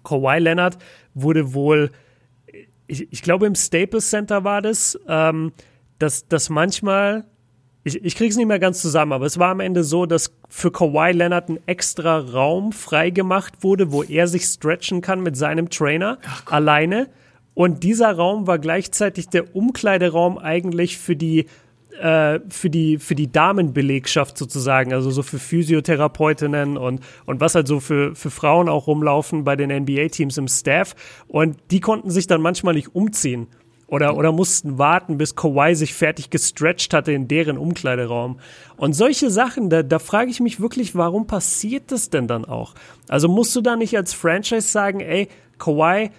Kawhi 0.02 0.38
Leonard 0.38 0.78
wurde 1.14 1.52
wohl 1.52 1.90
ich, 2.86 3.12
ich 3.12 3.22
glaube, 3.22 3.46
im 3.46 3.54
Staples 3.54 4.10
Center 4.10 4.44
war 4.44 4.62
das, 4.62 4.98
ähm, 5.08 5.52
dass, 5.98 6.28
dass 6.28 6.50
manchmal, 6.50 7.24
ich, 7.84 8.04
ich 8.04 8.16
krieg's 8.16 8.36
nicht 8.36 8.46
mehr 8.46 8.58
ganz 8.58 8.82
zusammen, 8.82 9.12
aber 9.12 9.26
es 9.26 9.38
war 9.38 9.50
am 9.50 9.60
Ende 9.60 9.84
so, 9.84 10.06
dass 10.06 10.32
für 10.48 10.70
Kawhi 10.70 11.12
Leonard 11.12 11.48
ein 11.48 11.58
extra 11.66 12.18
Raum 12.18 12.72
freigemacht 12.72 13.62
wurde, 13.62 13.92
wo 13.92 14.02
er 14.02 14.28
sich 14.28 14.44
stretchen 14.44 15.00
kann 15.00 15.22
mit 15.22 15.36
seinem 15.36 15.70
Trainer 15.70 16.18
alleine. 16.46 17.08
Und 17.54 17.82
dieser 17.84 18.12
Raum 18.12 18.46
war 18.46 18.58
gleichzeitig 18.58 19.28
der 19.28 19.56
Umkleideraum 19.56 20.36
eigentlich 20.36 20.98
für 20.98 21.16
die 21.16 21.46
äh, 22.00 22.40
für 22.48 22.70
die 22.70 22.98
für 22.98 23.14
die 23.14 23.30
Damenbelegschaft 23.30 24.36
sozusagen, 24.38 24.92
also 24.92 25.10
so 25.10 25.22
für 25.22 25.38
Physiotherapeutinnen 25.38 26.76
und 26.76 27.00
und 27.24 27.40
was 27.40 27.54
halt 27.54 27.66
so 27.66 27.80
für 27.80 28.14
für 28.14 28.30
Frauen 28.30 28.68
auch 28.68 28.86
rumlaufen 28.86 29.44
bei 29.44 29.56
den 29.56 29.70
NBA 29.70 30.08
Teams 30.08 30.38
im 30.38 30.48
Staff 30.48 30.94
und 31.28 31.56
die 31.70 31.80
konnten 31.80 32.10
sich 32.10 32.26
dann 32.26 32.40
manchmal 32.40 32.74
nicht 32.74 32.94
umziehen 32.94 33.48
oder, 33.88 34.16
oder 34.16 34.32
mussten 34.32 34.78
warten, 34.78 35.16
bis 35.16 35.36
Kawhi 35.36 35.74
sich 35.74 35.94
fertig 35.94 36.30
gestretched 36.30 36.92
hatte 36.92 37.12
in 37.12 37.28
deren 37.28 37.56
Umkleideraum. 37.56 38.40
Und 38.76 38.94
solche 38.94 39.30
Sachen, 39.30 39.70
da, 39.70 39.82
da 39.82 39.98
frage 39.98 40.30
ich 40.30 40.40
mich 40.40 40.60
wirklich, 40.60 40.96
warum 40.96 41.26
passiert 41.26 41.92
das 41.92 42.10
denn 42.10 42.26
dann 42.26 42.44
auch? 42.44 42.74
Also 43.08 43.28
musst 43.28 43.54
du 43.54 43.60
da 43.60 43.76
nicht 43.76 43.96
als 43.96 44.12
Franchise 44.12 44.66
sagen, 44.66 45.00
ey, 45.00 45.28
Kawhi, 45.58 46.10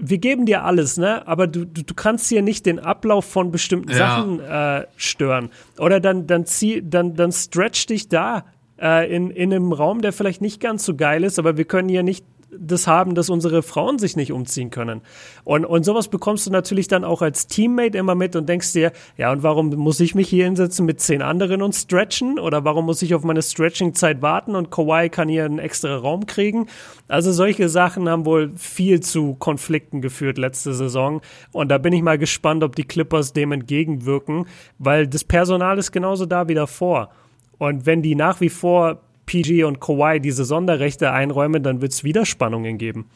wir 0.00 0.18
geben 0.18 0.46
dir 0.46 0.64
alles, 0.64 0.96
ne? 0.96 1.26
Aber 1.26 1.46
du, 1.46 1.64
du, 1.64 1.82
du 1.82 1.94
kannst 1.94 2.28
hier 2.28 2.42
nicht 2.42 2.66
den 2.66 2.78
Ablauf 2.78 3.24
von 3.24 3.50
bestimmten 3.50 3.90
ja. 3.90 3.96
Sachen 3.96 4.40
äh, 4.40 4.86
stören. 4.96 5.50
Oder 5.78 6.00
dann, 6.00 6.26
dann 6.26 6.46
zieh, 6.46 6.82
dann, 6.84 7.14
dann 7.14 7.32
stretch 7.32 7.86
dich 7.86 8.08
da 8.08 8.44
äh, 8.80 9.14
in, 9.14 9.30
in 9.30 9.52
einem 9.52 9.72
Raum, 9.72 10.00
der 10.00 10.12
vielleicht 10.12 10.40
nicht 10.40 10.60
ganz 10.60 10.84
so 10.84 10.96
geil 10.96 11.24
ist, 11.24 11.38
aber 11.38 11.56
wir 11.56 11.64
können 11.64 11.88
hier 11.88 12.02
nicht 12.02 12.24
das 12.56 12.86
haben, 12.86 13.14
dass 13.14 13.30
unsere 13.30 13.62
Frauen 13.62 13.98
sich 13.98 14.16
nicht 14.16 14.32
umziehen 14.32 14.70
können. 14.70 15.02
Und, 15.44 15.64
und 15.64 15.84
sowas 15.84 16.08
bekommst 16.08 16.46
du 16.46 16.50
natürlich 16.50 16.88
dann 16.88 17.04
auch 17.04 17.22
als 17.22 17.46
Teammate 17.46 17.96
immer 17.96 18.14
mit 18.14 18.36
und 18.36 18.48
denkst 18.48 18.72
dir, 18.72 18.92
ja, 19.16 19.30
und 19.32 19.42
warum 19.42 19.68
muss 19.70 20.00
ich 20.00 20.14
mich 20.14 20.28
hier 20.28 20.44
hinsetzen 20.44 20.86
mit 20.86 21.00
zehn 21.00 21.22
anderen 21.22 21.62
und 21.62 21.74
stretchen? 21.74 22.38
Oder 22.38 22.64
warum 22.64 22.86
muss 22.86 23.02
ich 23.02 23.14
auf 23.14 23.22
meine 23.22 23.42
Stretching-Zeit 23.42 24.22
warten 24.22 24.56
und 24.56 24.70
Kawhi 24.70 25.08
kann 25.08 25.28
hier 25.28 25.44
einen 25.44 25.58
extra 25.58 25.96
Raum 25.96 26.26
kriegen? 26.26 26.66
Also 27.08 27.32
solche 27.32 27.68
Sachen 27.68 28.08
haben 28.08 28.24
wohl 28.24 28.52
viel 28.56 29.00
zu 29.00 29.34
Konflikten 29.34 30.00
geführt 30.00 30.38
letzte 30.38 30.74
Saison. 30.74 31.20
Und 31.52 31.68
da 31.68 31.78
bin 31.78 31.92
ich 31.92 32.02
mal 32.02 32.18
gespannt, 32.18 32.64
ob 32.64 32.76
die 32.76 32.84
Clippers 32.84 33.32
dem 33.32 33.52
entgegenwirken, 33.52 34.46
weil 34.78 35.06
das 35.06 35.24
Personal 35.24 35.78
ist 35.78 35.92
genauso 35.92 36.26
da 36.26 36.48
wie 36.48 36.54
davor. 36.54 37.10
Und 37.58 37.84
wenn 37.86 38.02
die 38.02 38.14
nach 38.14 38.40
wie 38.40 38.48
vor 38.48 39.00
PG 39.30 39.62
und 39.62 39.78
Kawhi 39.80 40.18
diese 40.18 40.44
Sonderrechte 40.44 41.12
einräumen, 41.12 41.62
dann 41.62 41.80
wird 41.80 41.92
es 41.92 42.02
wieder 42.02 42.26
Spannungen 42.26 42.78
geben. 42.78 43.06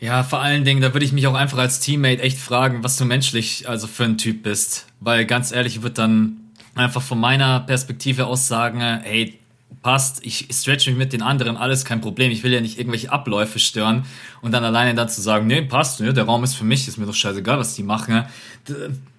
Ja, 0.00 0.24
vor 0.24 0.40
allen 0.40 0.64
Dingen, 0.64 0.80
da 0.80 0.92
würde 0.92 1.06
ich 1.06 1.12
mich 1.12 1.28
auch 1.28 1.34
einfach 1.34 1.58
als 1.58 1.78
Teammate 1.78 2.20
echt 2.20 2.36
fragen, 2.36 2.82
was 2.82 2.96
du 2.96 3.04
menschlich 3.04 3.68
also 3.68 3.86
für 3.86 4.02
ein 4.04 4.18
Typ 4.18 4.42
bist. 4.42 4.86
Weil 4.98 5.24
ganz 5.24 5.52
ehrlich, 5.52 5.76
ich 5.76 5.82
würde 5.82 5.94
dann 5.94 6.38
einfach 6.74 7.00
von 7.00 7.20
meiner 7.20 7.60
Perspektive 7.60 8.26
aus 8.26 8.48
sagen, 8.48 8.80
hey, 8.80 9.38
passt, 9.82 10.26
ich 10.26 10.48
stretch 10.50 10.88
mich 10.88 10.96
mit 10.96 11.12
den 11.12 11.22
anderen, 11.22 11.56
alles 11.56 11.84
kein 11.84 12.00
Problem. 12.00 12.32
Ich 12.32 12.42
will 12.42 12.52
ja 12.52 12.60
nicht 12.60 12.76
irgendwelche 12.76 13.12
Abläufe 13.12 13.60
stören 13.60 14.04
und 14.42 14.50
dann 14.50 14.64
alleine 14.64 14.96
dann 14.96 15.08
zu 15.08 15.20
sagen, 15.20 15.46
nee, 15.46 15.62
passt, 15.62 16.00
nee, 16.00 16.12
der 16.12 16.24
Raum 16.24 16.42
ist 16.42 16.54
für 16.54 16.64
mich, 16.64 16.88
ist 16.88 16.98
mir 16.98 17.06
doch 17.06 17.14
scheißegal, 17.14 17.58
was 17.58 17.76
die 17.76 17.84
machen. 17.84 18.24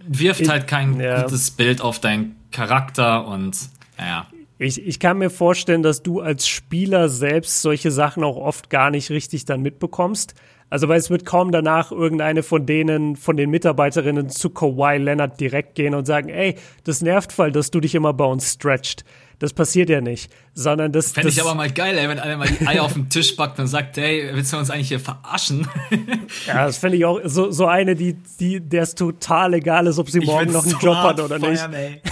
Wirft 0.05 0.49
halt 0.49 0.67
kein 0.67 0.99
ja. 0.99 1.21
gutes 1.21 1.51
Bild 1.51 1.79
auf 1.79 2.01
deinen 2.01 2.35
Charakter 2.51 3.25
und 3.27 3.55
naja 3.97 4.27
Ich, 4.61 4.85
ich 4.85 4.99
kann 4.99 5.17
mir 5.17 5.31
vorstellen, 5.31 5.81
dass 5.81 6.03
du 6.03 6.19
als 6.19 6.47
Spieler 6.47 7.09
selbst 7.09 7.63
solche 7.63 7.89
Sachen 7.89 8.23
auch 8.23 8.37
oft 8.37 8.69
gar 8.69 8.91
nicht 8.91 9.09
richtig 9.09 9.45
dann 9.45 9.63
mitbekommst. 9.63 10.35
Also, 10.69 10.87
weil 10.87 10.99
es 10.99 11.09
wird 11.09 11.25
kaum 11.25 11.51
danach 11.51 11.91
irgendeine 11.91 12.43
von 12.43 12.67
denen, 12.67 13.15
von 13.15 13.37
den 13.37 13.49
Mitarbeiterinnen 13.49 14.29
zu 14.29 14.51
Kawhi 14.51 14.97
Leonard 14.97 15.39
direkt 15.39 15.73
gehen 15.73 15.95
und 15.95 16.05
sagen, 16.05 16.29
ey, 16.29 16.57
das 16.83 17.01
nervt 17.01 17.33
voll, 17.33 17.51
dass 17.51 17.71
du 17.71 17.79
dich 17.79 17.95
immer 17.95 18.13
bei 18.13 18.23
uns 18.23 18.53
stretcht. 18.53 19.03
Das 19.39 19.51
passiert 19.51 19.89
ja 19.89 19.99
nicht, 19.99 20.31
sondern 20.53 20.91
das. 20.91 21.11
Fände 21.11 21.29
ich 21.29 21.41
aber 21.41 21.55
mal 21.55 21.71
geil, 21.71 21.97
ey, 21.97 22.07
wenn 22.07 22.19
einer 22.19 22.37
mal 22.37 22.47
die 22.47 22.67
Eier 22.67 22.83
auf 22.83 22.93
den 22.93 23.09
Tisch 23.09 23.31
packt 23.31 23.59
und 23.59 23.65
sagt, 23.65 23.97
hey, 23.97 24.29
willst 24.31 24.53
du 24.53 24.57
uns 24.57 24.69
eigentlich 24.69 24.89
hier 24.89 24.99
verarschen? 24.99 25.67
ja, 26.47 26.67
das 26.67 26.77
fände 26.77 26.97
ich 26.97 27.05
auch 27.05 27.19
so, 27.23 27.49
so 27.49 27.65
eine, 27.65 27.95
die, 27.95 28.15
die, 28.39 28.59
der 28.59 28.83
ist 28.83 28.99
total 28.99 29.55
egal 29.55 29.87
ist, 29.87 29.97
ob 29.97 30.07
sie 30.11 30.19
morgen 30.19 30.51
noch 30.51 30.63
einen 30.63 30.77
Job 30.79 30.97
hat 30.97 31.19
oder 31.19 31.39
feiern, 31.39 31.71
nicht. 31.71 31.79
Ey. 31.79 32.01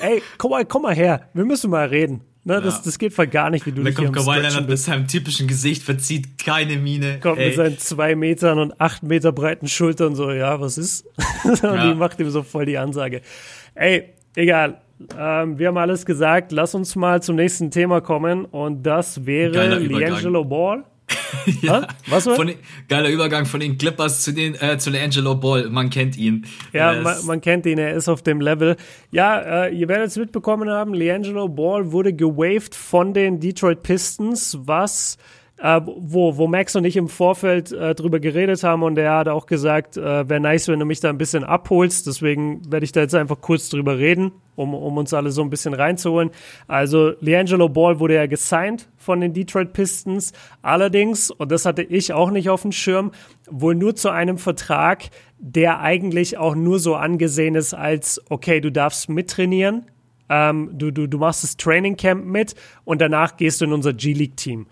ey, 0.00 0.22
komm 0.38 0.50
mal, 0.50 0.64
komm 0.64 0.82
mal 0.82 0.94
her, 0.94 1.28
wir 1.34 1.44
müssen 1.44 1.70
mal 1.70 1.86
reden. 1.86 2.22
Ne, 2.44 2.54
ja. 2.54 2.60
das, 2.60 2.80
das 2.82 2.98
geht 2.98 3.12
voll 3.12 3.26
gar 3.26 3.50
nicht, 3.50 3.66
wie 3.66 3.72
du 3.72 3.80
und 3.80 3.86
dich 3.86 3.98
hier 3.98 4.04
kommt 4.06 4.16
Kawhi 4.16 4.38
Leonard 4.38 4.68
mit 4.68 4.78
seinem 4.78 5.08
typischen 5.08 5.48
Gesicht, 5.48 5.82
verzieht 5.82 6.38
keine 6.38 6.76
Miene. 6.76 7.18
Kommt 7.18 7.38
ey. 7.38 7.48
mit 7.48 7.56
seinen 7.56 7.78
zwei 7.78 8.14
Metern 8.14 8.60
und 8.60 8.80
acht 8.80 9.02
Meter 9.02 9.32
breiten 9.32 9.66
Schultern 9.66 10.14
so, 10.14 10.30
ja, 10.30 10.60
was 10.60 10.78
ist? 10.78 11.06
und 11.44 11.60
ja. 11.60 11.88
die 11.88 11.94
macht 11.96 12.20
ihm 12.20 12.30
so 12.30 12.44
voll 12.44 12.64
die 12.66 12.78
Ansage. 12.78 13.20
Ey, 13.74 14.14
egal. 14.36 14.80
Ähm, 15.18 15.58
wir 15.58 15.68
haben 15.68 15.76
alles 15.76 16.06
gesagt. 16.06 16.52
Lass 16.52 16.74
uns 16.76 16.94
mal 16.94 17.20
zum 17.20 17.34
nächsten 17.34 17.72
Thema 17.72 18.00
kommen 18.00 18.44
und 18.44 18.84
das 18.84 19.26
wäre 19.26 19.78
Liangelo 19.78 20.44
Ball. 20.44 20.84
ja, 21.62 21.86
was 22.08 22.26
war? 22.26 22.36
Von, 22.36 22.52
geiler 22.88 23.08
Übergang 23.08 23.46
von 23.46 23.60
den 23.60 23.78
Clippers 23.78 24.22
zu 24.22 24.32
den 24.32 24.54
äh, 24.56 24.78
zu 24.78 24.90
Angelo 24.90 25.34
Ball. 25.34 25.68
Man 25.70 25.90
kennt 25.90 26.16
ihn. 26.16 26.46
Ja, 26.72 27.00
man, 27.00 27.24
man, 27.26 27.40
kennt 27.40 27.66
ihn. 27.66 27.78
Er 27.78 27.94
ist 27.94 28.08
auf 28.08 28.22
dem 28.22 28.40
Level. 28.40 28.76
Ja, 29.10 29.66
äh, 29.66 29.74
ihr 29.74 29.88
werdet 29.88 30.08
es 30.08 30.16
mitbekommen 30.16 30.68
haben. 30.68 30.94
LeAngelo 30.94 31.48
Ball 31.48 31.92
wurde 31.92 32.12
gewaved 32.12 32.74
von 32.74 33.14
den 33.14 33.38
Detroit 33.40 33.82
Pistons, 33.82 34.58
was 34.62 35.16
äh, 35.58 35.80
wo, 35.84 36.36
wo 36.36 36.46
Max 36.46 36.76
und 36.76 36.84
ich 36.84 36.96
im 36.96 37.08
Vorfeld 37.08 37.72
äh, 37.72 37.94
drüber 37.94 38.20
geredet 38.20 38.62
haben 38.62 38.82
und 38.82 38.98
er 38.98 39.16
hat 39.16 39.28
auch 39.28 39.46
gesagt, 39.46 39.96
äh, 39.96 40.28
wäre 40.28 40.40
nice, 40.40 40.68
wenn 40.68 40.78
du 40.78 40.84
mich 40.84 41.00
da 41.00 41.08
ein 41.08 41.18
bisschen 41.18 41.44
abholst. 41.44 42.06
Deswegen 42.06 42.60
werde 42.70 42.84
ich 42.84 42.92
da 42.92 43.00
jetzt 43.00 43.14
einfach 43.14 43.40
kurz 43.40 43.70
drüber 43.70 43.98
reden, 43.98 44.32
um, 44.54 44.74
um 44.74 44.98
uns 44.98 45.14
alle 45.14 45.30
so 45.30 45.42
ein 45.42 45.48
bisschen 45.50 45.72
reinzuholen. 45.72 46.30
Also, 46.68 47.14
Leangelo 47.20 47.68
Ball 47.68 47.98
wurde 48.00 48.16
ja 48.16 48.26
gesigned 48.26 48.88
von 48.96 49.20
den 49.20 49.32
Detroit 49.32 49.72
Pistons. 49.72 50.32
Allerdings, 50.60 51.30
und 51.30 51.50
das 51.50 51.64
hatte 51.64 51.82
ich 51.82 52.12
auch 52.12 52.30
nicht 52.30 52.50
auf 52.50 52.62
dem 52.62 52.72
Schirm, 52.72 53.12
wohl 53.50 53.74
nur 53.74 53.96
zu 53.96 54.10
einem 54.10 54.36
Vertrag, 54.36 55.04
der 55.38 55.80
eigentlich 55.80 56.36
auch 56.36 56.54
nur 56.54 56.78
so 56.78 56.96
angesehen 56.96 57.54
ist 57.54 57.72
als, 57.72 58.20
okay, 58.28 58.60
du 58.60 58.70
darfst 58.70 59.08
mittrainieren, 59.08 59.86
ähm, 60.28 60.70
du, 60.72 60.90
du, 60.90 61.06
du 61.06 61.18
machst 61.18 61.44
das 61.44 61.56
Training 61.56 61.96
Camp 61.96 62.24
mit 62.24 62.54
und 62.84 63.00
danach 63.00 63.36
gehst 63.36 63.60
du 63.60 63.66
in 63.66 63.72
unser 63.72 63.92
G-League-Team. 63.92 64.66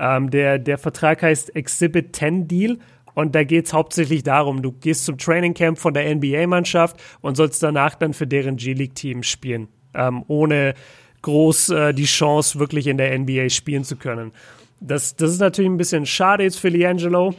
Ähm, 0.00 0.30
der, 0.30 0.58
der 0.58 0.78
Vertrag 0.78 1.22
heißt 1.22 1.54
Exhibit 1.54 2.16
10 2.16 2.48
Deal 2.48 2.78
und 3.14 3.34
da 3.34 3.44
geht 3.44 3.66
es 3.66 3.74
hauptsächlich 3.74 4.22
darum, 4.22 4.62
du 4.62 4.72
gehst 4.72 5.04
zum 5.04 5.18
Training 5.18 5.52
Camp 5.52 5.78
von 5.78 5.92
der 5.92 6.14
NBA-Mannschaft 6.14 6.96
und 7.20 7.36
sollst 7.36 7.62
danach 7.62 7.94
dann 7.96 8.14
für 8.14 8.26
deren 8.26 8.56
G-League-Team 8.56 9.22
spielen, 9.22 9.68
ähm, 9.94 10.24
ohne 10.26 10.74
groß 11.20 11.68
äh, 11.68 11.92
die 11.92 12.06
Chance, 12.06 12.58
wirklich 12.58 12.86
in 12.86 12.96
der 12.96 13.16
NBA 13.18 13.50
spielen 13.50 13.84
zu 13.84 13.96
können. 13.96 14.32
Das, 14.80 15.16
das 15.16 15.32
ist 15.32 15.40
natürlich 15.40 15.70
ein 15.70 15.76
bisschen 15.76 16.06
schade 16.06 16.44
jetzt 16.44 16.58
für 16.58 16.70
Liangelo, 16.70 17.34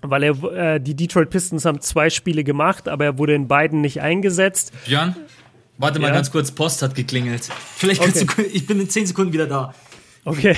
weil 0.00 0.22
er, 0.22 0.44
äh, 0.44 0.80
die 0.80 0.94
Detroit 0.94 1.28
Pistons 1.28 1.66
haben 1.66 1.82
zwei 1.82 2.08
Spiele 2.08 2.42
gemacht, 2.42 2.88
aber 2.88 3.04
er 3.04 3.18
wurde 3.18 3.34
in 3.34 3.48
beiden 3.48 3.82
nicht 3.82 4.00
eingesetzt. 4.00 4.72
Björn, 4.86 5.14
warte 5.76 5.98
mal 5.98 6.08
ja? 6.08 6.14
ganz 6.14 6.30
kurz, 6.30 6.50
Post 6.52 6.80
hat 6.80 6.94
geklingelt. 6.94 7.50
Vielleicht 7.76 8.00
kannst 8.00 8.22
okay. 8.22 8.44
du, 8.44 8.48
ich 8.48 8.66
bin 8.66 8.80
in 8.80 8.88
zehn 8.88 9.04
Sekunden 9.04 9.34
wieder 9.34 9.46
da. 9.46 9.74
Okay. 10.24 10.56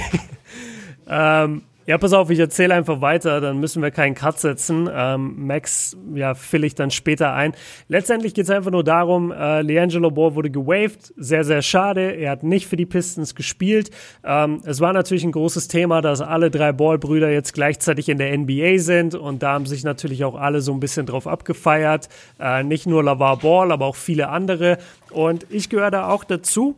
Ähm, 1.09 1.63
ja, 1.85 1.99
pass 1.99 2.13
auf, 2.13 2.31
ich 2.31 2.39
erzähle 2.39 2.75
einfach 2.75 3.01
weiter, 3.01 3.41
dann 3.41 3.59
müssen 3.59 3.83
wir 3.83 3.91
keinen 3.91 4.15
Cut 4.15 4.39
setzen. 4.39 4.89
Ähm, 4.93 5.47
Max, 5.47 5.97
ja, 6.15 6.35
fill 6.35 6.63
ich 6.63 6.77
dann 6.77 6.93
später 6.93 7.33
ein. 7.33 7.55
Letztendlich 7.89 8.35
geht 8.35 8.45
es 8.45 8.51
einfach 8.51 8.71
nur 8.71 8.85
darum, 8.85 9.33
äh, 9.33 9.63
Leangelo 9.63 10.13
Ball 10.13 10.37
wurde 10.37 10.51
gewaved, 10.51 11.13
sehr, 11.17 11.43
sehr 11.43 11.61
schade. 11.61 12.13
Er 12.13 12.31
hat 12.31 12.45
nicht 12.45 12.69
für 12.69 12.77
die 12.77 12.87
Pistons 12.87 13.35
gespielt. 13.35 13.91
Ähm, 14.23 14.61
es 14.65 14.81
war 14.81 14.93
natürlich 14.93 15.25
ein 15.25 15.33
großes 15.33 15.67
Thema, 15.67 16.03
dass 16.03 16.21
alle 16.21 16.53
drei 16.53 16.71
Ball-Brüder 16.71 17.31
jetzt 17.31 17.53
gleichzeitig 17.53 18.09
in 18.09 18.19
der 18.19 18.37
NBA 18.39 18.79
sind 18.79 19.17
und 19.17 19.43
da 19.43 19.55
haben 19.55 19.67
sich 19.67 19.83
natürlich 19.83 20.25
auch 20.25 20.37
alle 20.37 20.61
so 20.61 20.73
ein 20.73 20.79
bisschen 20.79 21.07
drauf 21.07 21.27
abgefeiert. 21.27 22.09
Äh, 22.39 22.63
nicht 22.63 22.87
nur 22.87 23.03
LaVar 23.03 23.39
Ball, 23.39 23.73
aber 23.73 23.87
auch 23.87 23.97
viele 23.97 24.29
andere. 24.29 24.79
Und 25.11 25.47
ich 25.51 25.69
gehöre 25.69 25.91
da 25.91 26.09
auch 26.09 26.23
dazu. 26.23 26.77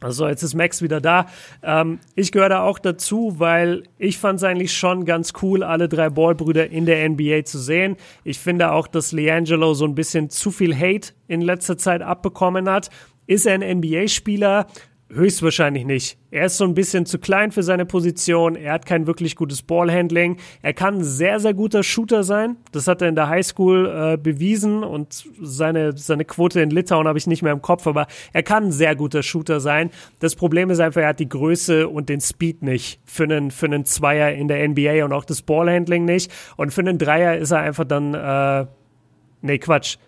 Also 0.00 0.28
jetzt 0.28 0.42
ist 0.42 0.54
Max 0.54 0.82
wieder 0.82 1.00
da. 1.00 1.26
Ähm, 1.62 1.98
ich 2.14 2.32
gehöre 2.32 2.50
da 2.50 2.62
auch 2.62 2.78
dazu, 2.78 3.34
weil 3.38 3.84
ich 3.98 4.18
fand 4.18 4.38
es 4.38 4.44
eigentlich 4.44 4.76
schon 4.76 5.04
ganz 5.04 5.32
cool, 5.42 5.62
alle 5.62 5.88
drei 5.88 6.10
Ballbrüder 6.10 6.70
in 6.70 6.86
der 6.86 7.08
NBA 7.08 7.44
zu 7.44 7.58
sehen. 7.58 7.96
Ich 8.24 8.38
finde 8.38 8.72
auch, 8.72 8.86
dass 8.86 9.12
Leangelo 9.12 9.74
so 9.74 9.86
ein 9.86 9.94
bisschen 9.94 10.28
zu 10.28 10.50
viel 10.50 10.76
Hate 10.76 11.12
in 11.28 11.40
letzter 11.40 11.78
Zeit 11.78 12.02
abbekommen 12.02 12.68
hat. 12.68 12.90
Ist 13.26 13.46
er 13.46 13.54
ein 13.54 13.78
NBA-Spieler? 13.78 14.66
Höchstwahrscheinlich 15.08 15.84
nicht. 15.84 16.18
Er 16.32 16.46
ist 16.46 16.56
so 16.56 16.64
ein 16.64 16.74
bisschen 16.74 17.06
zu 17.06 17.20
klein 17.20 17.52
für 17.52 17.62
seine 17.62 17.86
Position. 17.86 18.56
Er 18.56 18.72
hat 18.72 18.86
kein 18.86 19.06
wirklich 19.06 19.36
gutes 19.36 19.62
Ballhandling. 19.62 20.36
Er 20.62 20.74
kann 20.74 20.96
ein 20.96 21.04
sehr, 21.04 21.38
sehr 21.38 21.54
guter 21.54 21.84
Shooter 21.84 22.24
sein. 22.24 22.56
Das 22.72 22.88
hat 22.88 23.02
er 23.02 23.08
in 23.08 23.14
der 23.14 23.28
Highschool 23.28 23.86
äh, 23.86 24.16
bewiesen 24.16 24.82
und 24.82 25.24
seine, 25.40 25.96
seine 25.96 26.24
Quote 26.24 26.60
in 26.60 26.70
Litauen 26.70 27.06
habe 27.06 27.18
ich 27.18 27.28
nicht 27.28 27.42
mehr 27.42 27.52
im 27.52 27.62
Kopf, 27.62 27.86
aber 27.86 28.08
er 28.32 28.42
kann 28.42 28.64
ein 28.64 28.72
sehr 28.72 28.96
guter 28.96 29.22
Shooter 29.22 29.60
sein. 29.60 29.90
Das 30.18 30.34
Problem 30.34 30.70
ist 30.70 30.80
einfach, 30.80 31.02
er 31.02 31.08
hat 31.08 31.20
die 31.20 31.28
Größe 31.28 31.86
und 31.86 32.08
den 32.08 32.20
Speed 32.20 32.62
nicht 32.62 33.00
für 33.04 33.24
einen, 33.24 33.52
für 33.52 33.66
einen 33.66 33.84
Zweier 33.84 34.32
in 34.32 34.48
der 34.48 34.68
NBA 34.68 35.04
und 35.04 35.12
auch 35.12 35.24
das 35.24 35.40
Ballhandling 35.40 36.04
nicht. 36.04 36.32
Und 36.56 36.72
für 36.72 36.80
einen 36.80 36.98
Dreier 36.98 37.36
ist 37.36 37.52
er 37.52 37.60
einfach 37.60 37.84
dann, 37.84 38.12
äh, 38.12 38.66
nee, 39.40 39.58
Quatsch 39.58 39.98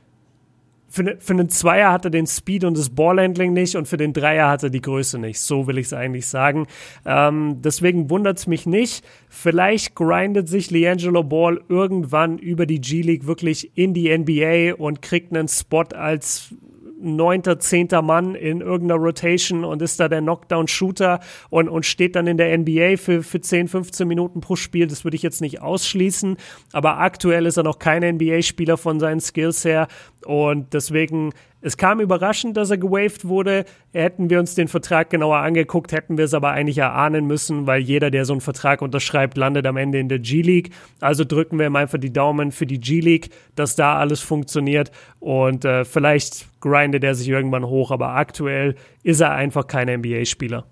für, 0.89 1.03
ne, 1.03 1.17
für 1.21 1.35
einen 1.35 1.49
Zweier 1.49 1.93
hat 1.93 2.05
er 2.05 2.11
den 2.11 2.27
Speed 2.27 2.65
und 2.65 2.77
das 2.77 2.91
Ballhandling 2.91 3.53
nicht 3.53 3.77
und 3.77 3.87
für 3.87 3.97
den 3.97 4.13
Dreier 4.13 4.49
hat 4.49 4.63
er 4.63 4.71
die 4.71 4.81
Größe 4.81 5.19
nicht. 5.19 5.41
So 5.41 5.67
will 5.67 5.79
ich 5.79 5.87
es 5.87 5.93
eigentlich 5.93 6.27
sagen. 6.27 6.67
Ähm, 7.05 7.61
deswegen 7.61 8.11
wundert 8.11 8.39
es 8.39 8.47
mich 8.47 8.67
nicht. 8.67 9.05
Vielleicht 9.29 9.95
grindet 9.95 10.49
sich 10.49 10.71
Leangelo 10.71 11.23
Ball 11.23 11.61
irgendwann 11.69 12.39
über 12.39 12.67
die 12.67 12.81
G-League 12.81 13.27
wirklich 13.27 13.77
in 13.77 13.95
die 13.95 14.17
NBA 14.17 14.75
und 14.75 15.03
kriegt 15.03 15.35
einen 15.35 15.49
Spot 15.49 15.85
als 15.95 16.55
neunter, 17.01 17.59
zehnter 17.59 18.03
Mann 18.03 18.35
in 18.35 18.61
irgendeiner 18.61 19.01
Rotation 19.01 19.65
und 19.65 19.83
ist 19.83 20.01
da 20.01 20.09
der 20.09 20.21
Knockdown-Shooter 20.21 21.21
und, 21.51 21.69
und 21.69 21.87
steht 21.87 22.17
dann 22.17 22.27
in 22.27 22.37
der 22.37 22.57
NBA 22.57 22.97
für, 22.97 23.23
für 23.23 23.41
10, 23.41 23.69
15 23.69 24.07
Minuten 24.07 24.41
pro 24.41 24.57
Spiel. 24.57 24.87
Das 24.87 25.05
würde 25.05 25.17
ich 25.17 25.23
jetzt 25.23 25.41
nicht 25.41 25.61
ausschließen. 25.61 26.37
Aber 26.73 26.99
aktuell 26.99 27.47
ist 27.47 27.57
er 27.57 27.63
noch 27.63 27.79
kein 27.79 28.03
NBA-Spieler 28.03 28.77
von 28.77 29.01
seinen 29.01 29.21
Skills 29.21 29.65
her. 29.65 29.89
Und 30.29 30.75
deswegen 30.75 31.33
es 31.63 31.79
kam 31.79 32.01
überraschend, 32.01 32.55
dass 32.59 32.69
er 32.69 32.77
gewaved 32.77 33.25
wurde. 33.25 33.65
Hätten 33.95 34.29
wir 34.29 34.39
uns 34.39 34.55
den 34.55 34.69
Vertrag 34.69 35.09
genauer 35.09 35.39
angeguckt, 35.39 35.91
hätten 35.91 36.19
wir 36.19 36.27
es 36.27 36.35
aber 36.35 36.51
eigentlich 36.51 36.77
erahnen 36.77 37.27
müssen, 37.27 37.67
weil 37.67 37.81
jeder, 37.81 38.11
der 38.11 38.27
so 38.27 38.35
einen 38.35 38.43
Vertrag 38.43 38.83
unterschreibt, 38.83 39.39
landet 39.39 39.67
am 39.67 39.79
Ende 39.79 39.99
in 39.99 40.11
der 40.11 40.19
G-League. 40.19 40.71
Also 41.01 41.25
drücken 41.25 41.59
wir 41.59 41.67
ihm 41.67 41.77
einfach 41.77 41.99
die 41.99 42.13
Daumen 42.13 42.53
für 42.53 42.67
die 42.67 42.79
G-League, 42.79 43.31
dass 43.55 43.75
da 43.75 43.97
alles 43.97 44.21
funktioniert 44.21 44.93
und 45.19 45.65
äh, 45.65 45.87
vielleicht 45.87 46.47
grindet 46.61 47.05
er 47.05 47.15
sich 47.15 47.29
irgendwann 47.29 47.65
hoch, 47.65 47.91
aber 47.91 48.11
aktuell 48.11 48.75
ist 49.05 49.21
er 49.21 49.33
einfach 49.33 49.67
kein 49.67 49.89
NBA-Spieler. 49.89 50.67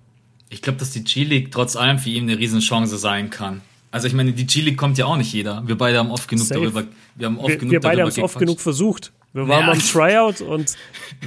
Ich 0.50 0.61
glaube, 0.61 0.78
dass 0.78 0.90
die 0.90 1.02
G-League 1.02 1.50
trotz 1.50 1.76
allem 1.76 1.98
für 1.98 2.11
ihn 2.11 2.24
eine 2.24 2.38
Riesenchance 2.38 2.98
sein 2.98 3.30
kann. 3.30 3.62
Also 3.90 4.07
ich 4.07 4.12
meine, 4.12 4.34
die 4.34 4.46
G-League 4.46 4.76
kommt 4.76 4.98
ja 4.98 5.07
auch 5.07 5.16
nicht 5.16 5.32
jeder. 5.32 5.66
Wir 5.66 5.78
beide 5.78 5.98
haben 5.98 6.11
oft 6.11 6.28
genug 6.28 6.46
Safe. 6.46 6.61
darüber. 6.61 6.84
Wir 7.14 7.26
haben 7.26 7.38
oft 7.38 7.48
wir, 7.48 7.57
genug 7.57 7.72
wir 7.72 7.80
beide 7.80 8.02
haben 8.02 8.09
es 8.09 8.18
oft 8.18 8.38
genug 8.38 8.61
versucht. 8.61 9.12
Wir 9.37 9.47
waren 9.49 9.66
ja. 9.66 9.74
Tryout 9.74 10.41
und 10.41 10.76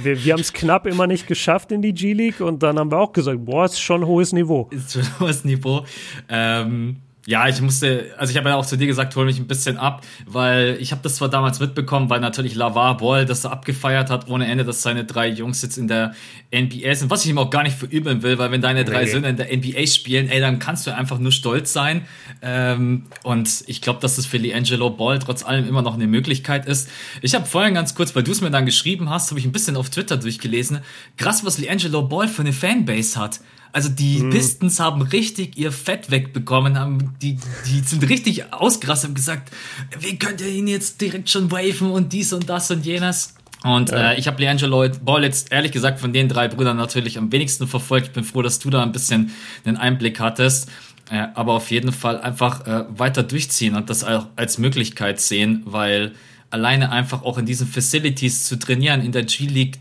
wir, 0.02 0.24
wir 0.24 0.32
haben 0.32 0.40
es 0.40 0.52
knapp 0.52 0.84
immer 0.86 1.06
nicht 1.06 1.28
geschafft 1.28 1.70
in 1.70 1.80
die 1.80 1.94
G-League 1.94 2.40
und 2.40 2.60
dann 2.60 2.76
haben 2.76 2.90
wir 2.90 2.98
auch 2.98 3.12
gesagt, 3.12 3.44
boah, 3.44 3.66
ist 3.66 3.80
schon 3.80 4.04
hohes 4.04 4.32
Niveau. 4.32 4.68
Ist 4.72 4.94
schon 4.94 5.20
hohes 5.20 5.44
Niveau. 5.44 5.84
Ähm, 6.28 6.96
ja, 7.30 7.46
ich 7.46 7.60
musste, 7.60 8.12
also 8.18 8.32
ich 8.32 8.36
habe 8.36 8.48
ja 8.48 8.56
auch 8.56 8.66
zu 8.66 8.76
dir 8.76 8.88
gesagt, 8.88 9.14
hol 9.14 9.24
mich 9.24 9.38
ein 9.38 9.46
bisschen 9.46 9.76
ab, 9.76 10.04
weil 10.26 10.76
ich 10.80 10.90
habe 10.90 11.00
das 11.04 11.14
zwar 11.14 11.28
damals 11.28 11.60
mitbekommen, 11.60 12.10
weil 12.10 12.18
natürlich 12.18 12.56
Lavar 12.56 12.96
Ball 12.96 13.24
das 13.24 13.42
da 13.42 13.50
abgefeiert 13.50 14.10
hat 14.10 14.28
ohne 14.28 14.46
Ende, 14.46 14.64
dass 14.64 14.82
seine 14.82 15.04
drei 15.04 15.28
Jungs 15.28 15.62
jetzt 15.62 15.78
in 15.78 15.86
der 15.86 16.12
NBA 16.52 16.92
sind, 16.92 17.08
was 17.08 17.24
ich 17.24 17.30
ihm 17.30 17.38
auch 17.38 17.50
gar 17.50 17.62
nicht 17.62 17.76
verübeln 17.76 18.24
will, 18.24 18.38
weil 18.38 18.50
wenn 18.50 18.60
deine 18.60 18.84
drei 18.84 19.04
nee. 19.04 19.10
Söhne 19.10 19.28
in 19.28 19.36
der 19.36 19.56
NBA 19.56 19.86
spielen, 19.86 20.28
ey, 20.28 20.40
dann 20.40 20.58
kannst 20.58 20.88
du 20.88 20.94
einfach 20.94 21.20
nur 21.20 21.30
stolz 21.30 21.72
sein. 21.72 22.04
Ähm, 22.42 23.06
und 23.22 23.62
ich 23.68 23.80
glaube, 23.80 24.00
dass 24.00 24.16
das 24.16 24.26
für 24.26 24.38
Liangelo 24.38 24.90
Ball 24.90 25.20
trotz 25.20 25.44
allem 25.44 25.68
immer 25.68 25.82
noch 25.82 25.94
eine 25.94 26.08
Möglichkeit 26.08 26.66
ist. 26.66 26.90
Ich 27.22 27.36
habe 27.36 27.46
vorhin 27.46 27.74
ganz 27.74 27.94
kurz, 27.94 28.16
weil 28.16 28.24
du 28.24 28.32
es 28.32 28.40
mir 28.40 28.50
dann 28.50 28.66
geschrieben 28.66 29.08
hast, 29.08 29.30
habe 29.30 29.38
ich 29.38 29.46
ein 29.46 29.52
bisschen 29.52 29.76
auf 29.76 29.88
Twitter 29.88 30.16
durchgelesen. 30.16 30.80
Krass, 31.16 31.44
was 31.44 31.58
Liangelo 31.58 32.02
Ball 32.02 32.26
für 32.26 32.42
eine 32.42 32.52
Fanbase 32.52 33.20
hat. 33.20 33.38
Also 33.72 33.88
die 33.88 34.18
mhm. 34.18 34.30
Pistons 34.30 34.80
haben 34.80 35.02
richtig 35.02 35.56
ihr 35.56 35.72
Fett 35.72 36.10
wegbekommen, 36.10 36.78
haben 36.78 37.14
die, 37.22 37.38
die 37.66 37.80
sind 37.80 38.08
richtig 38.08 38.52
ausgerastet 38.52 39.10
und 39.10 39.14
gesagt, 39.14 39.52
wie 39.98 40.18
könnt 40.18 40.40
ihr 40.40 40.48
ihn 40.48 40.66
jetzt 40.66 41.00
direkt 41.00 41.30
schon 41.30 41.50
waven 41.50 41.90
und 41.90 42.12
dies 42.12 42.32
und 42.32 42.48
das 42.48 42.70
und 42.70 42.84
jenes. 42.84 43.34
Und 43.62 43.90
ja. 43.90 44.12
äh, 44.12 44.18
ich 44.18 44.26
habe 44.26 44.40
Leangelo 44.40 44.88
Ball 45.04 45.24
jetzt 45.24 45.52
ehrlich 45.52 45.72
gesagt 45.72 46.00
von 46.00 46.12
den 46.12 46.28
drei 46.28 46.48
Brüdern 46.48 46.76
natürlich 46.76 47.18
am 47.18 47.30
wenigsten 47.30 47.66
verfolgt. 47.66 48.08
Ich 48.08 48.12
bin 48.12 48.24
froh, 48.24 48.42
dass 48.42 48.58
du 48.58 48.70
da 48.70 48.82
ein 48.82 48.92
bisschen 48.92 49.32
einen 49.64 49.76
Einblick 49.76 50.18
hattest. 50.18 50.68
Äh, 51.10 51.26
aber 51.34 51.54
auf 51.54 51.70
jeden 51.70 51.92
Fall 51.92 52.20
einfach 52.20 52.66
äh, 52.66 52.84
weiter 52.88 53.22
durchziehen 53.22 53.74
und 53.74 53.90
das 53.90 54.04
auch 54.04 54.26
als 54.36 54.58
Möglichkeit 54.58 55.20
sehen, 55.20 55.62
weil 55.64 56.12
alleine 56.50 56.92
einfach 56.92 57.22
auch 57.22 57.36
in 57.36 57.46
diesen 57.46 57.66
Facilities 57.66 58.44
zu 58.44 58.58
trainieren, 58.58 59.02
in 59.02 59.12
der 59.12 59.24
G-League 59.24 59.78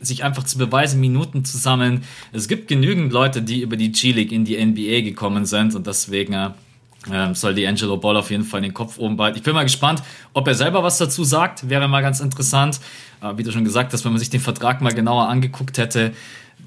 sich 0.00 0.24
einfach 0.24 0.44
zu 0.44 0.58
beweisen, 0.58 1.00
Minuten 1.00 1.44
zu 1.44 1.58
sammeln. 1.58 2.04
Es 2.32 2.48
gibt 2.48 2.68
genügend 2.68 3.12
Leute, 3.12 3.42
die 3.42 3.62
über 3.62 3.76
die 3.76 3.92
G-League 3.92 4.32
in 4.32 4.44
die 4.44 4.64
NBA 4.64 5.02
gekommen 5.02 5.46
sind 5.46 5.74
und 5.74 5.86
deswegen 5.86 6.32
äh, 6.32 7.34
soll 7.34 7.54
die 7.54 7.66
Angelo 7.66 7.96
Ball 7.96 8.16
auf 8.16 8.30
jeden 8.30 8.44
Fall 8.44 8.60
den 8.60 8.74
Kopf 8.74 8.98
oben 8.98 9.16
behalten. 9.16 9.38
Ich 9.38 9.44
bin 9.44 9.54
mal 9.54 9.62
gespannt, 9.62 10.02
ob 10.34 10.46
er 10.46 10.54
selber 10.54 10.82
was 10.82 10.98
dazu 10.98 11.24
sagt. 11.24 11.68
Wäre 11.68 11.88
mal 11.88 12.02
ganz 12.02 12.20
interessant. 12.20 12.80
Äh, 13.22 13.36
wie 13.36 13.42
du 13.42 13.52
schon 13.52 13.64
gesagt 13.64 13.92
hast, 13.92 14.04
wenn 14.04 14.12
man 14.12 14.18
sich 14.18 14.30
den 14.30 14.40
Vertrag 14.40 14.80
mal 14.80 14.92
genauer 14.92 15.28
angeguckt 15.28 15.78
hätte, 15.78 16.12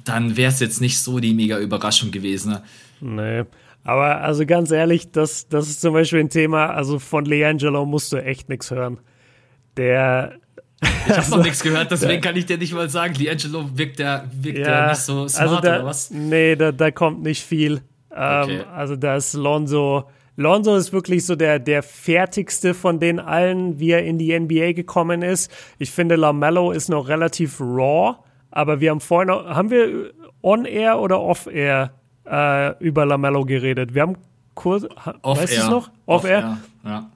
dann 0.03 0.37
wäre 0.37 0.51
es 0.51 0.59
jetzt 0.59 0.81
nicht 0.81 0.99
so 0.99 1.19
die 1.19 1.33
mega 1.33 1.59
Überraschung 1.59 2.11
gewesen. 2.11 2.57
Nee. 2.99 3.43
Aber 3.83 4.21
also 4.21 4.45
ganz 4.45 4.71
ehrlich, 4.71 5.11
das, 5.11 5.47
das 5.47 5.67
ist 5.67 5.81
zum 5.81 5.93
Beispiel 5.93 6.19
ein 6.19 6.29
Thema, 6.29 6.67
also 6.67 6.99
von 6.99 7.25
Leangelo 7.25 7.85
musst 7.85 8.13
du 8.13 8.17
echt 8.17 8.49
nichts 8.49 8.71
hören. 8.71 8.99
Der. 9.77 10.37
Ich 10.81 10.89
habe 11.09 11.15
also, 11.17 11.37
noch 11.37 11.43
nichts 11.43 11.61
gehört, 11.61 11.91
deswegen 11.91 12.21
kann 12.21 12.35
ich 12.35 12.45
dir 12.45 12.57
nicht 12.57 12.73
mal 12.73 12.89
sagen, 12.89 13.13
Leangelo 13.15 13.69
wirkt 13.75 13.99
der, 13.99 14.25
wirkt 14.33 14.59
ja, 14.59 14.65
der 14.65 14.87
nicht 14.89 15.01
so 15.01 15.27
smart 15.27 15.49
also 15.49 15.61
da, 15.61 15.75
oder 15.77 15.85
was? 15.85 16.11
Nee, 16.11 16.55
da, 16.55 16.71
da 16.71 16.91
kommt 16.91 17.21
nicht 17.23 17.43
viel. 17.43 17.81
Ähm, 18.15 18.43
okay. 18.43 18.63
Also 18.73 18.95
da 18.95 19.15
ist 19.15 19.33
Lonzo. 19.33 20.05
Lonzo 20.37 20.75
ist 20.75 20.91
wirklich 20.93 21.25
so 21.25 21.35
der, 21.35 21.59
der 21.59 21.83
fertigste 21.83 22.73
von 22.73 22.99
den 22.99 23.19
allen, 23.19 23.79
wie 23.79 23.91
er 23.91 24.03
in 24.03 24.17
die 24.17 24.37
NBA 24.37 24.73
gekommen 24.73 25.21
ist. 25.21 25.51
Ich 25.77 25.91
finde, 25.91 26.15
LaMelo 26.15 26.71
ist 26.71 26.89
noch 26.89 27.07
relativ 27.07 27.59
raw, 27.59 28.15
aber 28.49 28.79
wir 28.79 28.91
haben 28.91 29.01
vorhin, 29.01 29.27
noch, 29.27 29.45
haben 29.45 29.69
wir 29.69 30.11
on-air 30.41 30.99
oder 30.99 31.21
off-air 31.21 31.91
äh, 32.25 32.77
über 32.83 33.05
LaMelo 33.05 33.45
geredet? 33.45 33.93
Wir 33.93 34.03
haben 34.03 34.17
kurz, 34.55 34.83
weißt 34.83 35.57
du 35.57 35.61
es 35.61 35.69
noch? 35.69 35.91
Off-air? 36.05 36.57
Off 36.83 36.89
ja. 36.89 37.09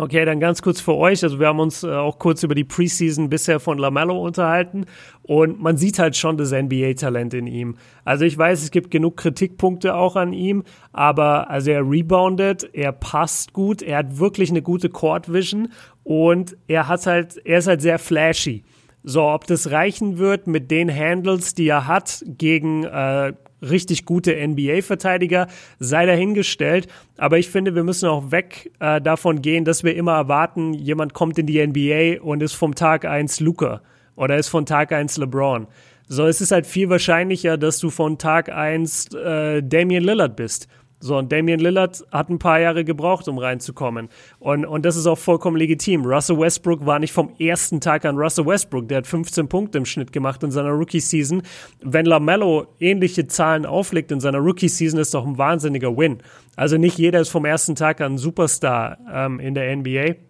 Okay, 0.00 0.24
dann 0.24 0.38
ganz 0.38 0.62
kurz 0.62 0.80
für 0.80 0.94
euch. 0.94 1.24
Also 1.24 1.40
wir 1.40 1.48
haben 1.48 1.58
uns 1.58 1.82
äh, 1.82 1.90
auch 1.90 2.20
kurz 2.20 2.44
über 2.44 2.54
die 2.54 2.62
Preseason 2.62 3.28
bisher 3.28 3.58
von 3.58 3.78
LaMelo 3.78 4.16
unterhalten 4.16 4.84
und 5.22 5.60
man 5.60 5.76
sieht 5.76 5.98
halt 5.98 6.16
schon 6.16 6.36
das 6.36 6.52
NBA-Talent 6.52 7.34
in 7.34 7.48
ihm. 7.48 7.76
Also 8.04 8.24
ich 8.24 8.38
weiß, 8.38 8.62
es 8.62 8.70
gibt 8.70 8.92
genug 8.92 9.16
Kritikpunkte 9.16 9.96
auch 9.96 10.14
an 10.14 10.32
ihm, 10.32 10.62
aber 10.92 11.50
also 11.50 11.72
er 11.72 11.82
reboundet, 11.82 12.70
er 12.74 12.92
passt 12.92 13.52
gut, 13.52 13.82
er 13.82 13.98
hat 13.98 14.20
wirklich 14.20 14.50
eine 14.50 14.62
gute 14.62 14.88
Court 14.88 15.32
Vision 15.32 15.72
und 16.04 16.56
er 16.68 16.86
hat 16.86 17.04
halt, 17.06 17.44
er 17.44 17.58
ist 17.58 17.66
halt 17.66 17.82
sehr 17.82 17.98
flashy. 17.98 18.62
So, 19.02 19.24
ob 19.24 19.48
das 19.48 19.72
reichen 19.72 20.18
wird 20.18 20.46
mit 20.46 20.70
den 20.70 20.94
Handles, 20.94 21.54
die 21.54 21.66
er 21.66 21.88
hat 21.88 22.22
gegen 22.24 22.84
äh, 22.84 23.32
richtig 23.62 24.04
gute 24.04 24.34
NBA-Verteidiger, 24.34 25.48
sei 25.78 26.06
dahingestellt. 26.06 26.88
Aber 27.16 27.38
ich 27.38 27.48
finde, 27.48 27.74
wir 27.74 27.84
müssen 27.84 28.08
auch 28.08 28.30
weg 28.30 28.70
äh, 28.80 29.00
davon 29.00 29.42
gehen, 29.42 29.64
dass 29.64 29.84
wir 29.84 29.96
immer 29.96 30.14
erwarten, 30.14 30.74
jemand 30.74 31.14
kommt 31.14 31.38
in 31.38 31.46
die 31.46 31.64
NBA 31.66 32.22
und 32.22 32.42
ist 32.42 32.54
vom 32.54 32.74
Tag 32.74 33.04
1 33.04 33.40
Luca 33.40 33.80
oder 34.16 34.36
ist 34.36 34.48
von 34.48 34.66
Tag 34.66 34.92
1 34.92 35.16
LeBron. 35.18 35.66
So, 36.10 36.26
es 36.26 36.40
ist 36.40 36.52
halt 36.52 36.66
viel 36.66 36.88
wahrscheinlicher, 36.88 37.58
dass 37.58 37.78
du 37.80 37.90
von 37.90 38.16
Tag 38.16 38.48
1 38.48 39.14
äh, 39.14 39.62
Damian 39.62 40.02
Lillard 40.02 40.36
bist. 40.36 40.66
So, 41.00 41.16
und 41.16 41.30
Damian 41.30 41.60
Lillard 41.60 42.04
hat 42.10 42.28
ein 42.28 42.38
paar 42.38 42.58
Jahre 42.58 42.84
gebraucht, 42.84 43.28
um 43.28 43.38
reinzukommen. 43.38 44.08
Und, 44.40 44.64
und 44.64 44.84
das 44.84 44.96
ist 44.96 45.06
auch 45.06 45.18
vollkommen 45.18 45.56
legitim. 45.56 46.04
Russell 46.04 46.38
Westbrook 46.38 46.84
war 46.84 46.98
nicht 46.98 47.12
vom 47.12 47.34
ersten 47.38 47.80
Tag 47.80 48.04
an 48.04 48.16
Russell 48.16 48.46
Westbrook. 48.46 48.88
Der 48.88 48.98
hat 48.98 49.06
15 49.06 49.48
Punkte 49.48 49.78
im 49.78 49.84
Schnitt 49.84 50.12
gemacht 50.12 50.42
in 50.42 50.50
seiner 50.50 50.70
Rookie-Season. 50.70 51.42
Wenn 51.82 52.06
LaMelo 52.06 52.66
ähnliche 52.80 53.26
Zahlen 53.26 53.64
auflegt 53.64 54.10
in 54.10 54.20
seiner 54.20 54.38
Rookie-Season, 54.38 54.98
ist 54.98 55.14
doch 55.14 55.26
ein 55.26 55.38
wahnsinniger 55.38 55.96
Win. 55.96 56.18
Also 56.56 56.76
nicht 56.76 56.98
jeder 56.98 57.20
ist 57.20 57.28
vom 57.28 57.44
ersten 57.44 57.76
Tag 57.76 58.00
an 58.00 58.18
Superstar 58.18 58.98
ähm, 59.12 59.38
in 59.38 59.54
der 59.54 59.76
NBA. 59.76 60.27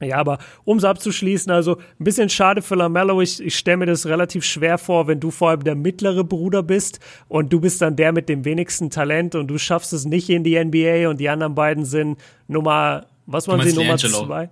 Ja, 0.00 0.16
aber 0.16 0.38
um 0.64 0.78
es 0.78 0.84
abzuschließen, 0.84 1.52
also 1.52 1.76
ein 1.76 2.04
bisschen 2.04 2.28
schade 2.28 2.62
für 2.62 2.74
Lamello. 2.74 3.20
Ich, 3.20 3.40
ich 3.40 3.56
stelle 3.56 3.78
mir 3.78 3.86
das 3.86 4.06
relativ 4.06 4.44
schwer 4.44 4.76
vor, 4.76 5.06
wenn 5.06 5.20
du 5.20 5.30
vor 5.30 5.50
allem 5.50 5.62
der 5.62 5.76
mittlere 5.76 6.24
Bruder 6.24 6.62
bist 6.62 6.98
und 7.28 7.52
du 7.52 7.60
bist 7.60 7.80
dann 7.80 7.94
der 7.96 8.12
mit 8.12 8.28
dem 8.28 8.44
wenigsten 8.44 8.90
Talent 8.90 9.34
und 9.34 9.48
du 9.48 9.56
schaffst 9.56 9.92
es 9.92 10.04
nicht 10.04 10.28
in 10.30 10.42
die 10.42 10.62
NBA 10.62 11.08
und 11.08 11.20
die 11.20 11.28
anderen 11.28 11.54
beiden 11.54 11.84
sind 11.84 12.18
Nummer, 12.48 13.06
was 13.26 13.46
waren 13.46 13.60
sie, 13.62 13.74
Nummer 13.74 13.96
zwei? 13.96 14.50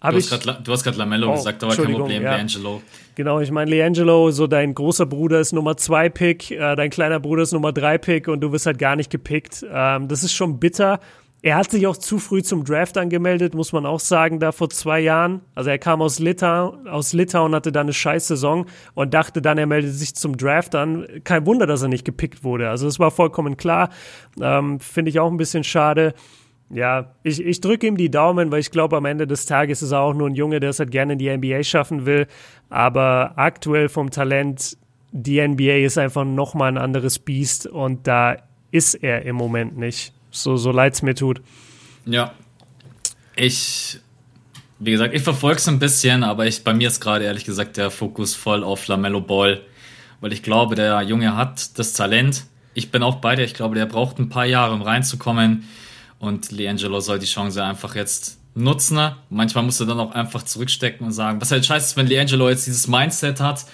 Hab 0.00 0.12
du, 0.12 0.16
hast 0.16 0.30
grad, 0.30 0.66
du 0.66 0.72
hast 0.72 0.82
gerade 0.82 0.96
Lamello 0.96 1.30
oh, 1.30 1.34
gesagt, 1.34 1.62
aber 1.62 1.76
kein 1.76 1.92
Problem, 1.92 2.22
ja. 2.22 2.36
Leangelo. 2.36 2.80
Genau, 3.16 3.40
ich 3.40 3.50
meine, 3.50 3.70
Leangelo, 3.70 4.30
so 4.30 4.46
dein 4.46 4.74
großer 4.74 5.04
Bruder 5.04 5.40
ist 5.40 5.52
Nummer 5.52 5.76
zwei 5.76 6.08
Pick, 6.08 6.50
äh, 6.52 6.74
dein 6.74 6.88
kleiner 6.88 7.20
Bruder 7.20 7.42
ist 7.42 7.52
Nummer 7.52 7.72
drei 7.72 7.98
Pick 7.98 8.28
und 8.28 8.40
du 8.40 8.50
wirst 8.50 8.64
halt 8.64 8.78
gar 8.78 8.96
nicht 8.96 9.10
gepickt. 9.10 9.64
Ähm, 9.70 10.08
das 10.08 10.22
ist 10.22 10.32
schon 10.32 10.58
bitter. 10.58 11.00
Er 11.42 11.56
hat 11.56 11.70
sich 11.70 11.86
auch 11.86 11.96
zu 11.96 12.18
früh 12.18 12.42
zum 12.42 12.64
Draft 12.64 12.98
angemeldet, 12.98 13.54
muss 13.54 13.72
man 13.72 13.86
auch 13.86 14.00
sagen, 14.00 14.40
da 14.40 14.52
vor 14.52 14.68
zwei 14.68 15.00
Jahren. 15.00 15.40
Also 15.54 15.70
er 15.70 15.78
kam 15.78 16.02
aus 16.02 16.18
Litauen, 16.18 16.86
aus 16.86 17.14
Litauen 17.14 17.54
hatte 17.54 17.72
da 17.72 17.80
eine 17.80 17.94
scheiß 17.94 18.28
Saison 18.28 18.66
und 18.92 19.14
dachte 19.14 19.40
dann, 19.40 19.56
er 19.56 19.66
meldet 19.66 19.94
sich 19.94 20.14
zum 20.14 20.36
Draft 20.36 20.74
an. 20.74 21.06
Kein 21.24 21.46
Wunder, 21.46 21.66
dass 21.66 21.80
er 21.80 21.88
nicht 21.88 22.04
gepickt 22.04 22.44
wurde. 22.44 22.68
Also 22.68 22.84
das 22.84 22.98
war 22.98 23.10
vollkommen 23.10 23.56
klar. 23.56 23.88
Ähm, 24.38 24.80
Finde 24.80 25.08
ich 25.08 25.18
auch 25.18 25.30
ein 25.30 25.38
bisschen 25.38 25.64
schade. 25.64 26.12
Ja, 26.68 27.14
ich, 27.22 27.42
ich 27.42 27.60
drücke 27.62 27.86
ihm 27.86 27.96
die 27.96 28.10
Daumen, 28.10 28.52
weil 28.52 28.60
ich 28.60 28.70
glaube, 28.70 28.98
am 28.98 29.06
Ende 29.06 29.26
des 29.26 29.46
Tages 29.46 29.80
ist 29.80 29.92
er 29.92 30.00
auch 30.00 30.14
nur 30.14 30.28
ein 30.28 30.34
Junge, 30.34 30.60
der 30.60 30.70
es 30.70 30.78
halt 30.78 30.90
gerne 30.90 31.14
in 31.14 31.18
die 31.18 31.34
NBA 31.34 31.62
schaffen 31.62 32.04
will. 32.04 32.26
Aber 32.68 33.32
aktuell 33.36 33.88
vom 33.88 34.10
Talent, 34.10 34.76
die 35.10 35.40
NBA 35.40 35.84
ist 35.86 35.96
einfach 35.96 36.24
nochmal 36.24 36.68
ein 36.68 36.78
anderes 36.78 37.18
Biest 37.18 37.66
und 37.66 38.06
da 38.06 38.36
ist 38.70 38.94
er 38.94 39.22
im 39.22 39.36
Moment 39.36 39.78
nicht. 39.78 40.12
So, 40.30 40.56
so 40.56 40.70
leid 40.70 40.94
es 40.94 41.02
mir 41.02 41.14
tut. 41.14 41.40
Ja. 42.06 42.32
Ich, 43.36 43.98
wie 44.78 44.90
gesagt, 44.90 45.14
ich 45.14 45.22
verfolge 45.22 45.58
es 45.58 45.68
ein 45.68 45.78
bisschen, 45.78 46.24
aber 46.24 46.46
ich, 46.46 46.64
bei 46.64 46.74
mir 46.74 46.88
ist 46.88 47.00
gerade 47.00 47.24
ehrlich 47.24 47.44
gesagt 47.44 47.76
der 47.76 47.90
Fokus 47.90 48.34
voll 48.34 48.64
auf 48.64 48.86
Lamello 48.86 49.20
Ball, 49.20 49.62
weil 50.20 50.32
ich 50.32 50.42
glaube, 50.42 50.74
der 50.74 51.02
Junge 51.02 51.36
hat 51.36 51.78
das 51.78 51.92
Talent. 51.92 52.44
Ich 52.74 52.90
bin 52.90 53.02
auch 53.02 53.16
bei 53.16 53.34
dir. 53.36 53.44
Ich 53.44 53.54
glaube, 53.54 53.74
der 53.74 53.86
braucht 53.86 54.18
ein 54.18 54.28
paar 54.28 54.46
Jahre, 54.46 54.74
um 54.74 54.82
reinzukommen. 54.82 55.68
Und 56.18 56.52
Leangelo 56.52 57.00
soll 57.00 57.18
die 57.18 57.26
Chance 57.26 57.64
einfach 57.64 57.94
jetzt 57.94 58.38
nutzen. 58.54 59.12
Manchmal 59.30 59.64
musst 59.64 59.80
du 59.80 59.86
dann 59.86 59.98
auch 59.98 60.12
einfach 60.12 60.42
zurückstecken 60.42 61.06
und 61.06 61.12
sagen, 61.12 61.40
was 61.40 61.50
halt 61.50 61.64
scheiße 61.64 61.86
ist, 61.86 61.96
wenn 61.96 62.06
Leangelo 62.06 62.48
jetzt 62.48 62.66
dieses 62.66 62.88
Mindset 62.88 63.40
hat, 63.40 63.64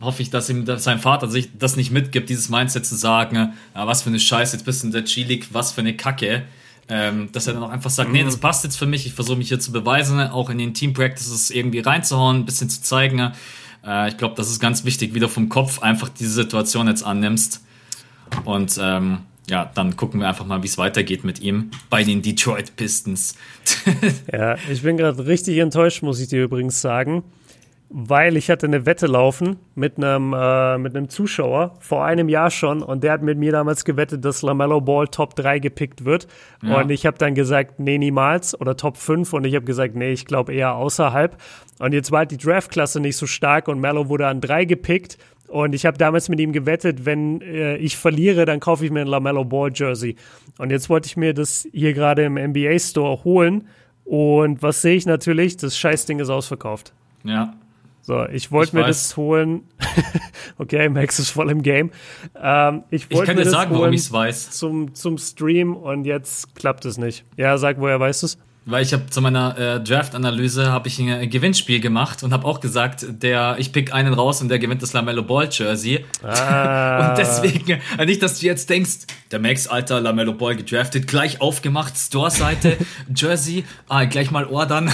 hoffe 0.00 0.22
ich, 0.22 0.30
dass 0.30 0.48
ihm 0.48 0.66
sein 0.78 0.98
Vater 0.98 1.28
sich 1.28 1.50
das 1.58 1.76
nicht 1.76 1.90
mitgibt, 1.90 2.28
dieses 2.28 2.48
Mindset 2.48 2.86
zu 2.86 2.94
sagen, 2.94 3.54
ja, 3.74 3.86
was 3.86 4.02
für 4.02 4.10
eine 4.10 4.20
Scheiße, 4.20 4.56
jetzt 4.56 4.64
bist 4.64 4.82
du 4.82 4.88
in 4.88 4.92
der 4.92 5.02
G-League, 5.02 5.48
was 5.52 5.72
für 5.72 5.80
eine 5.80 5.96
Kacke. 5.96 6.44
Ähm, 6.88 7.30
dass 7.32 7.48
er 7.48 7.54
dann 7.54 7.64
auch 7.64 7.70
einfach 7.70 7.90
sagt, 7.90 8.12
nee, 8.12 8.22
das 8.22 8.36
passt 8.36 8.62
jetzt 8.62 8.76
für 8.76 8.86
mich, 8.86 9.06
ich 9.06 9.12
versuche 9.12 9.36
mich 9.36 9.48
hier 9.48 9.58
zu 9.58 9.72
beweisen, 9.72 10.20
auch 10.20 10.50
in 10.50 10.58
den 10.58 10.72
Team 10.72 10.92
Practices 10.92 11.50
irgendwie 11.50 11.80
reinzuhauen, 11.80 12.36
ein 12.36 12.44
bisschen 12.44 12.70
zu 12.70 12.80
zeigen. 12.80 13.32
Äh, 13.84 14.08
ich 14.08 14.16
glaube, 14.18 14.36
das 14.36 14.48
ist 14.48 14.60
ganz 14.60 14.84
wichtig, 14.84 15.12
wie 15.12 15.18
du 15.18 15.28
vom 15.28 15.48
Kopf 15.48 15.82
einfach 15.82 16.08
diese 16.08 16.30
Situation 16.30 16.86
jetzt 16.86 17.04
annimmst. 17.04 17.64
Und 18.44 18.78
ähm, 18.80 19.18
ja, 19.50 19.68
dann 19.74 19.96
gucken 19.96 20.20
wir 20.20 20.28
einfach 20.28 20.46
mal, 20.46 20.62
wie 20.62 20.68
es 20.68 20.78
weitergeht 20.78 21.24
mit 21.24 21.40
ihm 21.40 21.72
bei 21.90 22.04
den 22.04 22.22
Detroit 22.22 22.76
Pistons. 22.76 23.34
ja, 24.32 24.56
ich 24.70 24.82
bin 24.82 24.96
gerade 24.96 25.26
richtig 25.26 25.58
enttäuscht, 25.58 26.02
muss 26.02 26.20
ich 26.20 26.28
dir 26.28 26.44
übrigens 26.44 26.80
sagen 26.80 27.24
weil 27.88 28.36
ich 28.36 28.50
hatte 28.50 28.66
eine 28.66 28.84
Wette 28.84 29.06
laufen 29.06 29.56
mit 29.74 29.96
einem, 29.96 30.32
äh, 30.32 30.76
mit 30.78 30.96
einem 30.96 31.08
Zuschauer 31.08 31.74
vor 31.78 32.04
einem 32.04 32.28
Jahr 32.28 32.50
schon 32.50 32.82
und 32.82 33.04
der 33.04 33.12
hat 33.12 33.22
mit 33.22 33.38
mir 33.38 33.52
damals 33.52 33.84
gewettet, 33.84 34.24
dass 34.24 34.42
LaMelo 34.42 34.80
Ball 34.80 35.06
Top 35.06 35.36
3 35.36 35.60
gepickt 35.60 36.04
wird. 36.04 36.26
Ja. 36.62 36.80
Und 36.80 36.90
ich 36.90 37.06
habe 37.06 37.16
dann 37.18 37.34
gesagt, 37.34 37.78
nee, 37.78 37.98
niemals 37.98 38.60
oder 38.60 38.76
Top 38.76 38.96
5 38.96 39.32
und 39.32 39.44
ich 39.44 39.54
habe 39.54 39.64
gesagt, 39.64 39.94
nee, 39.94 40.12
ich 40.12 40.26
glaube 40.26 40.52
eher 40.52 40.74
außerhalb. 40.74 41.36
Und 41.78 41.92
jetzt 41.92 42.10
war 42.10 42.20
halt 42.20 42.32
die 42.32 42.38
Draftklasse 42.38 42.98
nicht 43.00 43.16
so 43.16 43.26
stark 43.26 43.68
und 43.68 43.80
Mello 43.80 44.08
wurde 44.08 44.26
an 44.26 44.40
3 44.40 44.64
gepickt. 44.64 45.18
Und 45.46 45.76
ich 45.76 45.86
habe 45.86 45.96
damals 45.96 46.28
mit 46.28 46.40
ihm 46.40 46.52
gewettet, 46.52 47.06
wenn 47.06 47.40
äh, 47.40 47.76
ich 47.76 47.96
verliere, 47.96 48.46
dann 48.46 48.58
kaufe 48.58 48.84
ich 48.84 48.90
mir 48.90 49.02
ein 49.02 49.06
LaMelo 49.06 49.44
Ball 49.44 49.70
Jersey. 49.72 50.16
Und 50.58 50.70
jetzt 50.70 50.90
wollte 50.90 51.06
ich 51.06 51.16
mir 51.16 51.34
das 51.34 51.68
hier 51.72 51.92
gerade 51.92 52.24
im 52.24 52.34
NBA 52.34 52.80
Store 52.80 53.22
holen. 53.22 53.68
Und 54.04 54.60
was 54.62 54.82
sehe 54.82 54.96
ich 54.96 55.06
natürlich? 55.06 55.56
Das 55.56 55.78
Scheißding 55.78 56.18
ist 56.18 56.30
ausverkauft. 56.30 56.92
Ja, 57.22 57.54
so, 58.06 58.24
ich 58.26 58.52
wollte 58.52 58.76
mir 58.76 58.82
weiß. 58.82 59.08
das 59.08 59.16
holen. 59.16 59.64
okay, 60.58 60.88
Max 60.88 61.18
ist 61.18 61.30
voll 61.30 61.50
im 61.50 61.62
Game. 61.62 61.90
Ähm, 62.40 62.84
ich 62.88 63.10
wollte 63.10 63.32
mir 63.32 63.38
dir 63.38 63.44
das 63.46 63.52
sagen, 63.52 63.70
holen 63.70 63.80
warum 63.80 63.94
ich 63.94 64.02
es 64.02 64.12
weiß. 64.12 64.50
Zum, 64.52 64.94
zum 64.94 65.18
Stream 65.18 65.74
und 65.74 66.04
jetzt 66.04 66.54
klappt 66.54 66.84
es 66.84 66.98
nicht. 66.98 67.24
Ja, 67.36 67.58
sag, 67.58 67.80
woher 67.80 67.98
weißt 67.98 68.22
du 68.22 68.26
es? 68.26 68.38
Weil 68.64 68.84
ich 68.84 68.92
habe 68.92 69.06
zu 69.06 69.20
meiner 69.20 69.58
äh, 69.58 69.80
Draft-Analyse 69.80 70.70
habe 70.70 70.86
ich 70.86 71.00
ein 71.00 71.28
Gewinnspiel 71.28 71.80
gemacht 71.80 72.22
und 72.22 72.32
habe 72.32 72.46
auch 72.46 72.60
gesagt, 72.60 73.06
der 73.08 73.56
ich 73.58 73.72
pick 73.72 73.92
einen 73.92 74.14
raus 74.14 74.40
und 74.40 74.50
der 74.50 74.60
gewinnt 74.60 74.82
das 74.82 74.92
Lamello 74.92 75.24
Ball 75.24 75.48
Jersey. 75.50 76.04
Ah. 76.22 77.08
und 77.10 77.18
deswegen, 77.18 77.80
äh, 77.98 78.06
nicht, 78.06 78.22
dass 78.22 78.38
du 78.38 78.46
jetzt 78.46 78.70
denkst, 78.70 79.06
der 79.32 79.40
Max, 79.40 79.66
alter 79.66 80.00
Lamello 80.00 80.32
Ball 80.32 80.54
gedraftet, 80.54 81.08
gleich 81.08 81.40
aufgemacht, 81.40 81.96
Store-Seite, 81.96 82.76
Jersey, 83.16 83.64
ah, 83.88 84.04
gleich 84.04 84.30
mal 84.30 84.46
ordern. 84.46 84.92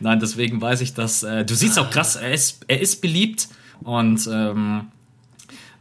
Nein, 0.00 0.20
deswegen 0.20 0.60
weiß 0.60 0.80
ich, 0.80 0.94
dass 0.94 1.22
äh, 1.22 1.44
du 1.44 1.54
siehst 1.54 1.78
auch 1.78 1.90
krass, 1.90 2.16
er 2.16 2.32
ist, 2.32 2.64
er 2.68 2.80
ist 2.80 3.00
beliebt 3.00 3.48
und 3.82 4.28
ähm, 4.32 4.88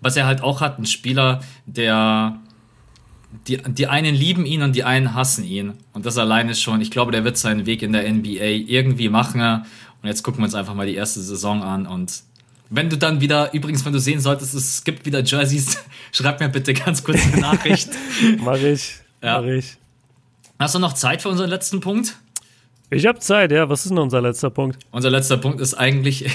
was 0.02 0.18
er 0.18 0.26
halt 0.26 0.42
auch 0.42 0.62
hat, 0.62 0.80
ein 0.80 0.86
Spieler, 0.86 1.42
der 1.66 2.40
die, 3.48 3.58
die 3.58 3.88
einen 3.88 4.16
lieben 4.16 4.46
ihn 4.46 4.62
und 4.62 4.76
die 4.76 4.84
einen 4.84 5.14
hassen 5.16 5.44
ihn. 5.44 5.74
Und 5.94 6.06
das 6.06 6.18
alleine 6.18 6.56
schon, 6.56 6.82
ich 6.82 6.92
glaube, 6.92 7.12
der 7.12 7.24
wird 7.24 7.38
seinen 7.38 7.66
Weg 7.66 7.82
in 7.82 7.94
der 7.94 8.12
NBA 8.12 8.44
irgendwie 8.68 9.10
machen. 9.10 9.42
Und 9.42 10.08
jetzt 10.08 10.24
gucken 10.24 10.42
wir 10.42 10.46
uns 10.46 10.56
einfach 10.56 10.76
mal 10.76 10.86
die 10.86 10.96
erste 10.96 11.22
Saison 11.22 11.64
an. 11.64 11.88
Und 11.88 12.24
wenn 12.70 12.90
du 12.90 12.98
dann 12.98 13.22
wieder, 13.22 13.54
übrigens, 13.54 13.86
wenn 13.86 13.94
du 13.94 14.00
sehen 14.00 14.20
solltest, 14.20 14.54
es 14.54 14.84
gibt 14.84 15.06
wieder 15.06 15.24
Jerseys, 15.24 15.78
schreib 16.12 16.40
mir 16.40 16.50
bitte 16.50 16.74
ganz 16.74 17.04
kurz 17.04 17.26
eine 17.26 17.42
Nachricht. 17.42 17.90
mach 18.40 18.56
ich, 18.56 18.96
ja. 19.22 19.42
mach 19.42 19.48
ich. 19.48 19.78
Hast 20.60 20.76
du 20.76 20.80
noch 20.80 20.94
Zeit 20.94 21.22
für 21.22 21.30
unseren 21.30 21.50
letzten 21.50 21.80
Punkt? 21.80 22.16
Ich 22.94 23.06
habe 23.06 23.20
Zeit, 23.20 23.52
ja. 23.52 23.70
Was 23.70 23.86
ist 23.86 23.90
denn 23.90 24.00
unser 24.00 24.22
letzter 24.22 24.50
Punkt? 24.50 24.78
Unser 24.92 25.10
letzter 25.10 25.38
Punkt 25.38 25.60
ist 25.60 25.74
eigentlich, 25.74 26.26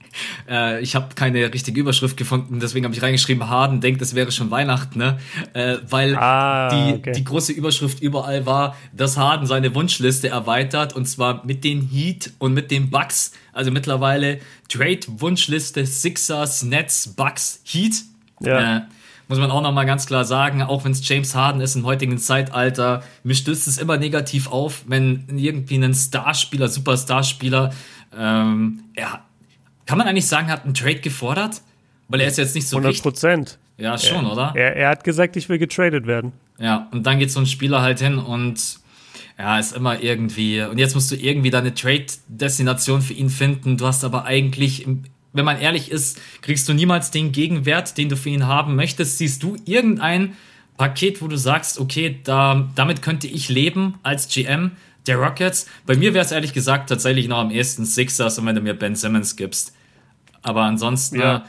äh, 0.48 0.80
ich 0.80 0.94
habe 0.94 1.14
keine 1.14 1.52
richtige 1.52 1.80
Überschrift 1.80 2.16
gefunden, 2.16 2.60
deswegen 2.60 2.84
habe 2.84 2.94
ich 2.94 3.02
reingeschrieben, 3.02 3.48
Harden 3.48 3.80
denkt, 3.80 4.02
es 4.02 4.14
wäre 4.14 4.32
schon 4.32 4.50
Weihnachten, 4.50 4.98
ne? 4.98 5.18
Äh, 5.52 5.76
weil 5.88 6.16
ah, 6.16 6.68
die, 6.70 6.94
okay. 6.94 7.12
die 7.12 7.24
große 7.24 7.52
Überschrift 7.52 8.00
überall 8.00 8.46
war, 8.46 8.76
dass 8.92 9.16
Harden 9.16 9.46
seine 9.46 9.74
Wunschliste 9.74 10.28
erweitert 10.28 10.94
und 10.94 11.06
zwar 11.06 11.44
mit 11.46 11.64
den 11.64 11.82
Heat 11.82 12.32
und 12.38 12.54
mit 12.54 12.70
den 12.70 12.90
Bucks. 12.90 13.32
Also 13.52 13.70
mittlerweile 13.70 14.40
Trade-Wunschliste 14.68 15.84
Sixers, 15.86 16.62
Nets, 16.62 17.08
Bucks, 17.08 17.60
Heat. 17.64 18.02
Ja. 18.40 18.76
Äh, 18.76 18.80
muss 19.28 19.38
man 19.38 19.50
auch 19.50 19.62
nochmal 19.62 19.86
ganz 19.86 20.06
klar 20.06 20.24
sagen, 20.24 20.62
auch 20.62 20.84
wenn 20.84 20.92
es 20.92 21.06
James 21.06 21.34
Harden 21.34 21.60
ist 21.60 21.76
im 21.76 21.84
heutigen 21.84 22.18
Zeitalter, 22.18 23.02
mir 23.22 23.34
stößt 23.34 23.68
es 23.68 23.78
immer 23.78 23.98
negativ 23.98 24.50
auf, 24.50 24.84
wenn 24.86 25.24
irgendwie 25.28 25.76
ein 25.76 25.94
Starspieler, 25.94 26.68
Superstarspieler, 26.68 27.72
ähm, 28.16 28.84
er, 28.94 29.20
kann 29.86 29.98
man 29.98 30.06
eigentlich 30.06 30.26
sagen, 30.26 30.48
hat 30.48 30.64
einen 30.64 30.74
Trade 30.74 31.00
gefordert? 31.00 31.62
Weil 32.08 32.22
er 32.22 32.28
ist 32.28 32.38
jetzt 32.38 32.54
nicht 32.54 32.66
so 32.66 32.78
100 32.78 33.02
Prozent. 33.02 33.58
Ja, 33.76 33.98
schon, 33.98 34.24
er, 34.24 34.32
oder? 34.32 34.52
Er, 34.56 34.76
er, 34.76 34.88
hat 34.88 35.04
gesagt, 35.04 35.36
ich 35.36 35.48
will 35.48 35.58
getradet 35.58 36.06
werden. 36.06 36.32
Ja, 36.58 36.88
und 36.90 37.06
dann 37.06 37.18
geht 37.18 37.30
so 37.30 37.38
ein 37.38 37.46
Spieler 37.46 37.82
halt 37.82 38.00
hin 38.00 38.18
und 38.18 38.80
ja, 39.38 39.58
ist 39.58 39.76
immer 39.76 40.02
irgendwie. 40.02 40.62
Und 40.62 40.78
jetzt 40.78 40.94
musst 40.94 41.10
du 41.12 41.16
irgendwie 41.16 41.50
deine 41.50 41.74
Trade-Destination 41.74 43.02
für 43.02 43.12
ihn 43.12 43.30
finden. 43.30 43.76
Du 43.76 43.86
hast 43.86 44.04
aber 44.04 44.24
eigentlich, 44.24 44.86
wenn 45.32 45.44
man 45.44 45.60
ehrlich 45.60 45.90
ist, 45.90 46.20
kriegst 46.40 46.68
du 46.68 46.74
niemals 46.74 47.10
den 47.10 47.32
Gegenwert, 47.32 47.98
den 47.98 48.08
du 48.08 48.16
für 48.16 48.30
ihn 48.30 48.46
haben 48.46 48.76
möchtest. 48.76 49.18
Siehst 49.18 49.42
du 49.42 49.56
irgendein 49.64 50.36
Paket, 50.76 51.20
wo 51.20 51.28
du 51.28 51.36
sagst, 51.36 51.78
okay, 51.78 52.20
da, 52.24 52.68
damit 52.74 53.02
könnte 53.02 53.26
ich 53.26 53.48
leben 53.48 53.94
als 54.02 54.28
GM 54.28 54.72
der 55.06 55.16
Rockets? 55.16 55.66
Bei 55.86 55.96
mir 55.96 56.14
wäre 56.14 56.24
es 56.24 56.32
ehrlich 56.32 56.52
gesagt 56.52 56.88
tatsächlich 56.88 57.28
noch 57.28 57.38
am 57.38 57.50
ehesten 57.50 57.84
Sixers 57.84 58.38
und 58.38 58.46
wenn 58.46 58.54
du 58.54 58.62
mir 58.62 58.74
Ben 58.74 58.96
Simmons 58.96 59.36
gibst. 59.36 59.74
Aber 60.42 60.62
ansonsten, 60.62 61.18
ja. 61.20 61.44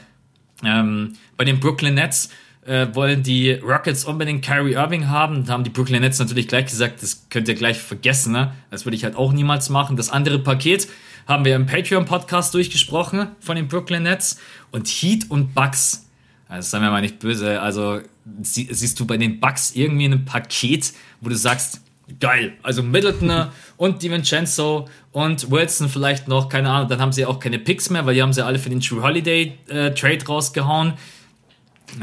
ähm, 0.64 1.14
bei 1.36 1.44
den 1.44 1.60
Brooklyn 1.60 1.94
Nets 1.94 2.30
äh, 2.66 2.88
wollen 2.92 3.22
die 3.22 3.52
Rockets 3.52 4.04
unbedingt 4.04 4.44
Kyrie 4.44 4.74
Irving 4.74 5.08
haben. 5.08 5.44
Da 5.46 5.54
haben 5.54 5.64
die 5.64 5.70
Brooklyn 5.70 6.02
Nets 6.02 6.18
natürlich 6.18 6.48
gleich 6.48 6.66
gesagt, 6.66 7.02
das 7.02 7.26
könnt 7.30 7.48
ihr 7.48 7.54
gleich 7.54 7.78
vergessen. 7.78 8.32
Ne? 8.32 8.52
Das 8.70 8.84
würde 8.84 8.96
ich 8.96 9.04
halt 9.04 9.16
auch 9.16 9.32
niemals 9.32 9.70
machen. 9.70 9.96
Das 9.96 10.10
andere 10.10 10.38
Paket 10.38 10.88
haben 11.30 11.44
wir 11.44 11.54
im 11.54 11.64
Patreon-Podcast 11.64 12.52
durchgesprochen 12.54 13.28
von 13.38 13.54
den 13.54 13.68
Brooklyn 13.68 14.02
Nets. 14.02 14.40
Und 14.72 14.88
Heat 14.88 15.30
und 15.30 15.54
Bucks, 15.54 16.08
das 16.48 16.72
sei 16.72 16.80
mir 16.80 16.90
mal 16.90 17.00
nicht 17.00 17.20
böse, 17.20 17.60
also 17.60 18.00
sie, 18.42 18.66
siehst 18.68 18.98
du 18.98 19.06
bei 19.06 19.16
den 19.16 19.38
Bucks 19.38 19.70
irgendwie 19.76 20.06
ein 20.06 20.24
Paket, 20.24 20.92
wo 21.20 21.28
du 21.28 21.36
sagst, 21.36 21.82
geil. 22.18 22.54
Also 22.64 22.82
Middleton 22.82 23.46
und 23.76 24.02
DiVincenzo 24.02 24.88
und 25.12 25.52
Wilson 25.52 25.88
vielleicht 25.88 26.26
noch, 26.26 26.48
keine 26.48 26.68
Ahnung. 26.68 26.88
Dann 26.88 27.00
haben 27.00 27.12
sie 27.12 27.24
auch 27.24 27.38
keine 27.38 27.60
Picks 27.60 27.90
mehr, 27.90 28.04
weil 28.06 28.14
die 28.14 28.22
haben 28.22 28.32
sie 28.32 28.44
alle 28.44 28.58
für 28.58 28.68
den 28.68 28.80
True 28.80 29.00
Holiday 29.00 29.56
äh, 29.68 29.92
Trade 29.92 30.26
rausgehauen. 30.26 30.94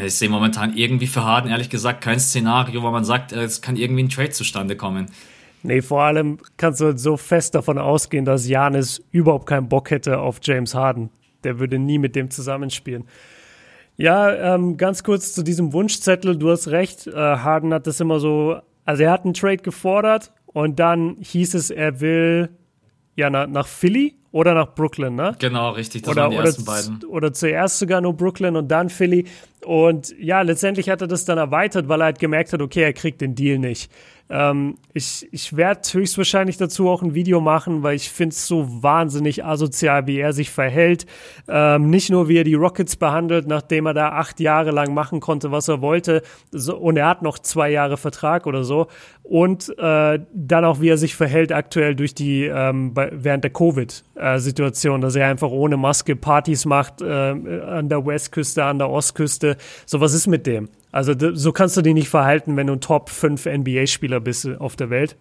Ich 0.05 0.15
sehe 0.15 0.29
momentan 0.29 0.77
irgendwie 0.77 1.07
für 1.07 1.23
Harden, 1.23 1.51
ehrlich 1.51 1.69
gesagt, 1.69 2.01
kein 2.01 2.19
Szenario, 2.19 2.81
wo 2.81 2.91
man 2.91 3.03
sagt, 3.03 3.33
äh, 3.33 3.43
es 3.43 3.61
kann 3.61 3.75
irgendwie 3.75 4.03
ein 4.03 4.09
Trade 4.09 4.29
zustande 4.29 4.77
kommen. 4.77 5.07
Nee, 5.67 5.81
vor 5.81 6.01
allem 6.01 6.37
kannst 6.57 6.81
du 6.81 6.97
so 6.97 7.17
fest 7.17 7.55
davon 7.55 7.77
ausgehen, 7.77 8.25
dass 8.25 8.47
Janis 8.47 9.03
überhaupt 9.11 9.45
keinen 9.45 9.69
Bock 9.69 9.91
hätte 9.91 10.19
auf 10.19 10.39
James 10.41 10.73
Harden. 10.73 11.09
Der 11.43 11.59
würde 11.59 11.77
nie 11.77 11.99
mit 11.99 12.15
dem 12.15 12.31
zusammenspielen. 12.31 13.03
Ja, 13.97 14.55
ähm, 14.55 14.77
ganz 14.77 15.03
kurz 15.03 15.33
zu 15.33 15.43
diesem 15.43 15.73
Wunschzettel. 15.73 16.37
Du 16.37 16.49
hast 16.49 16.67
recht, 16.69 17.07
äh, 17.07 17.13
Harden 17.13 17.73
hat 17.73 17.87
das 17.87 17.99
immer 17.99 18.19
so 18.19 18.61
also 18.87 19.03
er 19.03 19.11
hat 19.11 19.25
einen 19.25 19.33
Trade 19.33 19.57
gefordert 19.57 20.31
und 20.45 20.79
dann 20.79 21.17
hieß 21.19 21.55
es, 21.55 21.69
er 21.69 21.99
will 21.99 22.49
ja 23.17 23.29
nach, 23.29 23.45
nach 23.45 23.67
Philly 23.67 24.15
oder 24.31 24.53
nach 24.53 24.73
Brooklyn, 24.75 25.13
ne? 25.13 25.35
Genau, 25.39 25.71
richtig. 25.71 26.03
Das 26.03 26.13
oder, 26.13 26.23
waren 26.23 26.31
die 26.31 26.37
ersten 26.37 26.63
beiden. 26.63 27.03
Oder 27.03 27.33
zuerst 27.33 27.79
sogar 27.79 27.99
nur 27.99 28.13
Brooklyn 28.13 28.55
und 28.55 28.69
dann 28.69 28.89
Philly. 28.89 29.25
Und 29.65 30.15
ja, 30.19 30.41
letztendlich 30.41 30.89
hat 30.89 31.01
er 31.01 31.07
das 31.07 31.25
dann 31.25 31.37
erweitert, 31.37 31.89
weil 31.89 32.01
er 32.01 32.05
halt 32.05 32.19
gemerkt 32.19 32.53
hat, 32.53 32.61
okay, 32.61 32.83
er 32.83 32.93
kriegt 32.93 33.21
den 33.21 33.35
Deal 33.35 33.57
nicht. 33.57 33.91
Ähm, 34.29 34.75
ich 34.93 35.27
ich 35.31 35.55
werde 35.55 35.81
höchstwahrscheinlich 35.89 36.57
dazu 36.57 36.89
auch 36.89 37.01
ein 37.01 37.13
Video 37.13 37.39
machen, 37.39 37.83
weil 37.83 37.95
ich 37.95 38.09
finde 38.09 38.33
es 38.33 38.45
so 38.45 38.83
wahnsinnig 38.83 39.45
asozial, 39.45 40.05
wie 40.07 40.19
er 40.19 40.33
sich 40.33 40.49
verhält. 40.49 41.05
Ähm, 41.47 41.89
nicht 41.89 42.09
nur, 42.09 42.27
wie 42.27 42.37
er 42.37 42.43
die 42.43 42.55
Rockets 42.55 42.97
behandelt, 42.97 43.47
nachdem 43.47 43.85
er 43.85 43.93
da 43.93 44.09
acht 44.09 44.39
Jahre 44.39 44.71
lang 44.71 44.93
machen 44.93 45.21
konnte, 45.21 45.51
was 45.51 45.69
er 45.69 45.81
wollte. 45.81 46.23
So, 46.51 46.75
und 46.75 46.97
er 46.97 47.07
hat 47.07 47.21
noch 47.21 47.39
zwei 47.39 47.69
Jahre 47.69 47.95
Vertrag 47.95 48.47
oder 48.47 48.63
so. 48.63 48.87
Und 49.23 49.73
äh, 49.77 50.19
dann 50.33 50.65
auch, 50.65 50.81
wie 50.81 50.89
er 50.89 50.97
sich 50.97 51.15
verhält 51.15 51.53
aktuell 51.53 51.95
durch 51.95 52.13
die, 52.13 52.45
ähm, 52.45 52.93
bei, 52.93 53.09
während 53.13 53.43
der 53.45 53.51
Covid-Situation, 53.51 55.01
dass 55.01 55.15
er 55.15 55.27
einfach 55.27 55.51
ohne 55.51 55.77
Maske 55.77 56.15
Partys 56.15 56.65
macht 56.65 57.01
äh, 57.01 57.05
an 57.05 57.87
der 57.87 58.05
Westküste, 58.05 58.63
an 58.63 58.77
der 58.77 58.89
Ostküste. 58.89 59.46
So, 59.85 60.01
was 60.01 60.13
ist 60.13 60.27
mit 60.27 60.45
dem? 60.45 60.69
Also 60.91 61.13
so 61.33 61.51
kannst 61.51 61.77
du 61.77 61.81
dich 61.81 61.93
nicht 61.93 62.09
verhalten, 62.09 62.57
wenn 62.57 62.67
du 62.67 62.73
ein 62.73 62.81
Top 62.81 63.09
5 63.09 63.45
NBA-Spieler 63.45 64.19
bist 64.19 64.47
auf 64.59 64.75
der 64.75 64.89
Welt. 64.89 65.15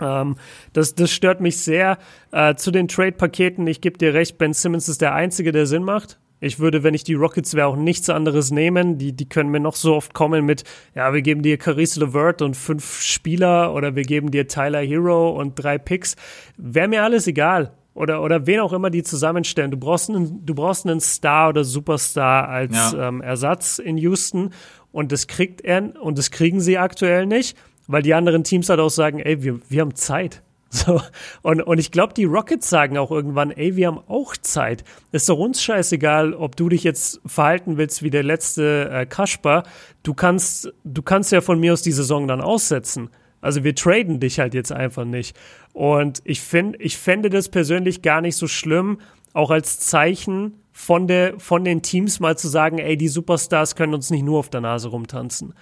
Ähm, 0.00 0.36
das, 0.72 0.94
das 0.94 1.10
stört 1.10 1.40
mich 1.40 1.58
sehr. 1.58 1.98
Äh, 2.32 2.54
zu 2.54 2.70
den 2.70 2.88
Trade-Paketen, 2.88 3.66
ich 3.66 3.80
gebe 3.80 3.98
dir 3.98 4.14
recht, 4.14 4.38
Ben 4.38 4.52
Simmons 4.52 4.88
ist 4.88 5.00
der 5.00 5.14
Einzige, 5.14 5.52
der 5.52 5.66
Sinn 5.66 5.84
macht. 5.84 6.18
Ich 6.40 6.58
würde, 6.58 6.82
wenn 6.82 6.92
ich 6.92 7.04
die 7.04 7.14
Rockets 7.14 7.54
wäre, 7.54 7.68
auch 7.68 7.76
nichts 7.76 8.10
anderes 8.10 8.50
nehmen. 8.50 8.98
Die, 8.98 9.12
die 9.12 9.28
können 9.28 9.50
mir 9.50 9.60
noch 9.60 9.76
so 9.76 9.94
oft 9.94 10.12
kommen 10.12 10.44
mit, 10.44 10.64
ja, 10.94 11.14
wir 11.14 11.22
geben 11.22 11.42
dir 11.42 11.56
Caris 11.56 11.96
LeVert 11.96 12.42
und 12.42 12.56
fünf 12.56 13.00
Spieler 13.00 13.72
oder 13.72 13.96
wir 13.96 14.02
geben 14.02 14.30
dir 14.30 14.46
Tyler 14.46 14.80
Hero 14.80 15.30
und 15.30 15.54
drei 15.54 15.78
Picks. 15.78 16.16
Wäre 16.58 16.88
mir 16.88 17.02
alles 17.02 17.26
egal 17.26 17.72
oder, 17.94 18.22
oder 18.22 18.46
wen 18.46 18.60
auch 18.60 18.72
immer 18.72 18.90
die 18.90 19.02
zusammenstellen. 19.02 19.70
Du 19.70 19.76
brauchst 19.76 20.10
einen, 20.10 20.44
du 20.44 20.54
brauchst 20.54 20.86
einen 20.86 21.00
Star 21.00 21.50
oder 21.50 21.64
Superstar 21.64 22.48
als 22.48 22.92
ja. 22.92 23.08
ähm, 23.08 23.20
Ersatz 23.20 23.78
in 23.78 23.96
Houston 23.96 24.50
und 24.92 25.12
das 25.12 25.26
kriegt 25.26 25.60
er 25.62 26.00
und 26.00 26.18
das 26.18 26.30
kriegen 26.30 26.60
sie 26.60 26.78
aktuell 26.78 27.26
nicht, 27.26 27.56
weil 27.86 28.02
die 28.02 28.14
anderen 28.14 28.44
Teams 28.44 28.68
halt 28.68 28.80
auch 28.80 28.90
sagen, 28.90 29.20
ey, 29.20 29.42
wir, 29.42 29.60
wir 29.68 29.80
haben 29.80 29.94
Zeit. 29.94 30.42
So, 30.74 31.00
und, 31.42 31.62
und 31.62 31.78
ich 31.78 31.92
glaube, 31.92 32.14
die 32.14 32.24
Rockets 32.24 32.68
sagen 32.68 32.98
auch 32.98 33.12
irgendwann, 33.12 33.52
ey, 33.52 33.76
wir 33.76 33.86
haben 33.86 34.00
auch 34.08 34.36
Zeit. 34.36 34.82
Ist 35.12 35.28
doch 35.28 35.38
uns 35.38 35.62
scheißegal, 35.62 36.34
ob 36.34 36.56
du 36.56 36.68
dich 36.68 36.82
jetzt 36.82 37.20
verhalten 37.24 37.76
willst 37.76 38.02
wie 38.02 38.10
der 38.10 38.24
letzte 38.24 38.90
äh, 38.90 39.06
Kasper. 39.06 39.62
Du 40.02 40.14
kannst, 40.14 40.72
du 40.82 41.02
kannst 41.02 41.30
ja 41.30 41.42
von 41.42 41.60
mir 41.60 41.74
aus 41.74 41.82
die 41.82 41.92
Saison 41.92 42.26
dann 42.26 42.40
aussetzen. 42.40 43.10
Also 43.44 43.62
wir 43.62 43.74
traden 43.74 44.20
dich 44.20 44.40
halt 44.40 44.54
jetzt 44.54 44.72
einfach 44.72 45.04
nicht. 45.04 45.36
Und 45.74 46.22
ich 46.24 46.40
finde, 46.40 46.78
ich 46.80 46.96
fände 46.96 47.28
das 47.28 47.50
persönlich 47.50 48.00
gar 48.00 48.22
nicht 48.22 48.36
so 48.36 48.48
schlimm, 48.48 48.98
auch 49.34 49.50
als 49.50 49.80
Zeichen 49.80 50.54
von 50.72 51.06
der, 51.06 51.38
von 51.38 51.62
den 51.62 51.82
Teams 51.82 52.20
mal 52.20 52.38
zu 52.38 52.48
sagen, 52.48 52.78
ey, 52.78 52.96
die 52.96 53.08
Superstars 53.08 53.76
können 53.76 53.92
uns 53.92 54.10
nicht 54.10 54.24
nur 54.24 54.38
auf 54.38 54.48
der 54.48 54.62
Nase 54.62 54.88
rumtanzen. 54.88 55.52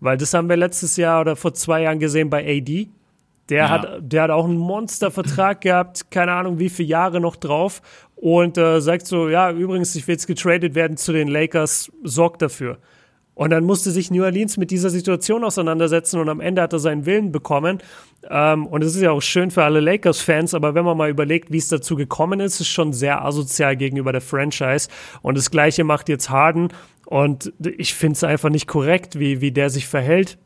Weil 0.00 0.18
das 0.18 0.34
haben 0.34 0.48
wir 0.48 0.56
letztes 0.56 0.96
Jahr 0.96 1.22
oder 1.22 1.34
vor 1.34 1.54
zwei 1.54 1.82
Jahren 1.82 1.98
gesehen 1.98 2.28
bei 2.28 2.46
AD. 2.46 2.88
Der 3.48 3.58
ja. 3.58 3.68
hat, 3.70 3.98
der 4.00 4.22
hat 4.24 4.30
auch 4.30 4.44
einen 4.44 4.58
Monstervertrag 4.58 5.60
gehabt, 5.62 6.10
keine 6.10 6.32
Ahnung, 6.32 6.58
wie 6.58 6.68
viele 6.68 6.88
Jahre 6.88 7.20
noch 7.20 7.36
drauf. 7.36 7.80
Und 8.16 8.58
äh, 8.58 8.80
sagt 8.80 9.06
so, 9.06 9.30
ja, 9.30 9.50
übrigens, 9.50 9.96
ich 9.96 10.06
will 10.06 10.12
jetzt 10.12 10.26
getradet 10.26 10.74
werden 10.74 10.98
zu 10.98 11.12
den 11.12 11.28
Lakers, 11.28 11.90
sorgt 12.04 12.42
dafür. 12.42 12.78
Und 13.34 13.50
dann 13.50 13.64
musste 13.64 13.90
sich 13.90 14.10
New 14.10 14.22
Orleans 14.22 14.56
mit 14.56 14.70
dieser 14.70 14.90
Situation 14.90 15.44
auseinandersetzen 15.44 16.20
und 16.20 16.28
am 16.28 16.40
Ende 16.40 16.60
hat 16.60 16.72
er 16.72 16.78
seinen 16.78 17.06
Willen 17.06 17.32
bekommen. 17.32 17.78
Ähm, 18.28 18.66
und 18.66 18.84
es 18.84 18.94
ist 18.94 19.00
ja 19.00 19.12
auch 19.12 19.22
schön 19.22 19.50
für 19.50 19.64
alle 19.64 19.80
Lakers-Fans, 19.80 20.52
aber 20.52 20.74
wenn 20.74 20.84
man 20.84 20.96
mal 20.96 21.08
überlegt, 21.08 21.50
wie 21.50 21.56
es 21.56 21.68
dazu 21.68 21.96
gekommen 21.96 22.40
ist, 22.40 22.54
ist 22.54 22.60
es 22.60 22.68
schon 22.68 22.92
sehr 22.92 23.24
asozial 23.24 23.76
gegenüber 23.76 24.12
der 24.12 24.20
Franchise. 24.20 24.88
Und 25.22 25.38
das 25.38 25.50
Gleiche 25.50 25.84
macht 25.84 26.08
jetzt 26.08 26.28
Harden. 26.28 26.68
Und 27.06 27.52
ich 27.58 27.94
finde 27.94 28.16
es 28.16 28.24
einfach 28.24 28.50
nicht 28.50 28.66
korrekt, 28.66 29.18
wie, 29.18 29.40
wie 29.40 29.52
der 29.52 29.70
sich 29.70 29.86
verhält. 29.86 30.36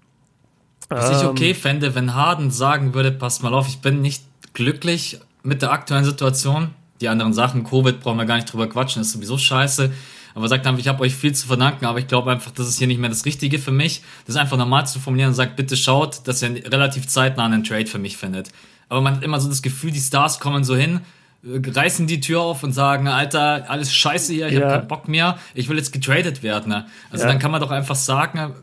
Was 0.89 1.21
ich 1.21 1.27
okay 1.27 1.51
ähm, 1.51 1.57
fände, 1.57 1.95
wenn 1.95 2.15
Harden 2.15 2.51
sagen 2.51 2.95
würde, 2.95 3.11
passt 3.11 3.43
mal 3.43 3.55
auf, 3.55 3.67
ich 3.69 3.81
bin 3.81 4.03
nicht 4.03 4.25
glücklich 4.53 5.19
mit 5.43 5.63
der 5.63 5.73
aktuellen 5.73 6.05
Situation. 6.05 6.71
Die 7.01 7.09
anderen 7.09 7.33
Sachen, 7.33 7.65
Covid, 7.65 8.01
brauchen 8.01 8.19
wir 8.19 8.25
gar 8.25 8.37
nicht 8.37 8.53
drüber 8.53 8.69
quatschen, 8.69 9.03
ist 9.03 9.13
sowieso 9.13 9.37
scheiße. 9.37 9.93
Aber 10.35 10.49
sagt 10.49 10.67
einfach, 10.67 10.81
ich 10.81 10.89
habe 10.89 11.01
euch 11.03 11.15
viel 11.15 11.33
zu 11.33 11.47
verdanken, 11.47 11.87
aber 11.87 12.01
ich 12.01 12.09
glaube 12.09 12.31
einfach, 12.31 12.51
das 12.51 12.69
ist 12.69 12.79
hier 12.79 12.89
nicht 12.89 12.99
mehr 12.99 13.09
das 13.09 13.25
Richtige 13.25 13.59
für 13.59 13.71
mich. 13.71 14.03
Das 14.27 14.35
ist 14.35 14.41
einfach 14.41 14.57
normal 14.57 14.87
zu 14.87 14.99
formulieren 14.99 15.29
und 15.29 15.35
sagt, 15.35 15.55
bitte 15.57 15.77
schaut, 15.77 16.27
dass 16.27 16.43
ihr 16.43 16.73
relativ 16.73 17.07
zeitnah 17.07 17.45
einen 17.45 17.63
Trade 17.63 17.87
für 17.87 17.99
mich 17.99 18.17
findet. 18.17 18.51
Aber 18.89 19.01
man 19.01 19.17
hat 19.17 19.23
immer 19.23 19.41
so 19.41 19.49
das 19.49 19.63
Gefühl, 19.63 19.93
die 19.93 20.01
Stars 20.01 20.41
kommen 20.41 20.65
so 20.65 20.75
hin, 20.75 21.01
äh, 21.45 21.61
reißen 21.71 22.07
die 22.07 22.21
Tür 22.21 22.41
auf 22.41 22.65
und 22.65 22.73
sagen, 22.73 23.07
Alter, 23.07 23.71
alles 23.71 23.95
scheiße 23.95 24.33
hier, 24.33 24.49
ich 24.49 24.55
ja. 24.55 24.63
habe 24.63 24.79
keinen 24.79 24.89
Bock 24.89 25.09
mehr, 25.09 25.39
ich 25.55 25.69
will 25.69 25.77
jetzt 25.77 25.93
getradet 25.93 26.43
werden. 26.43 26.71
Ne? 26.71 26.87
Also 27.11 27.25
ja. 27.25 27.31
dann 27.31 27.39
kann 27.39 27.53
man 27.53 27.61
doch 27.61 27.71
einfach 27.71 27.97
sagen, 27.97 28.55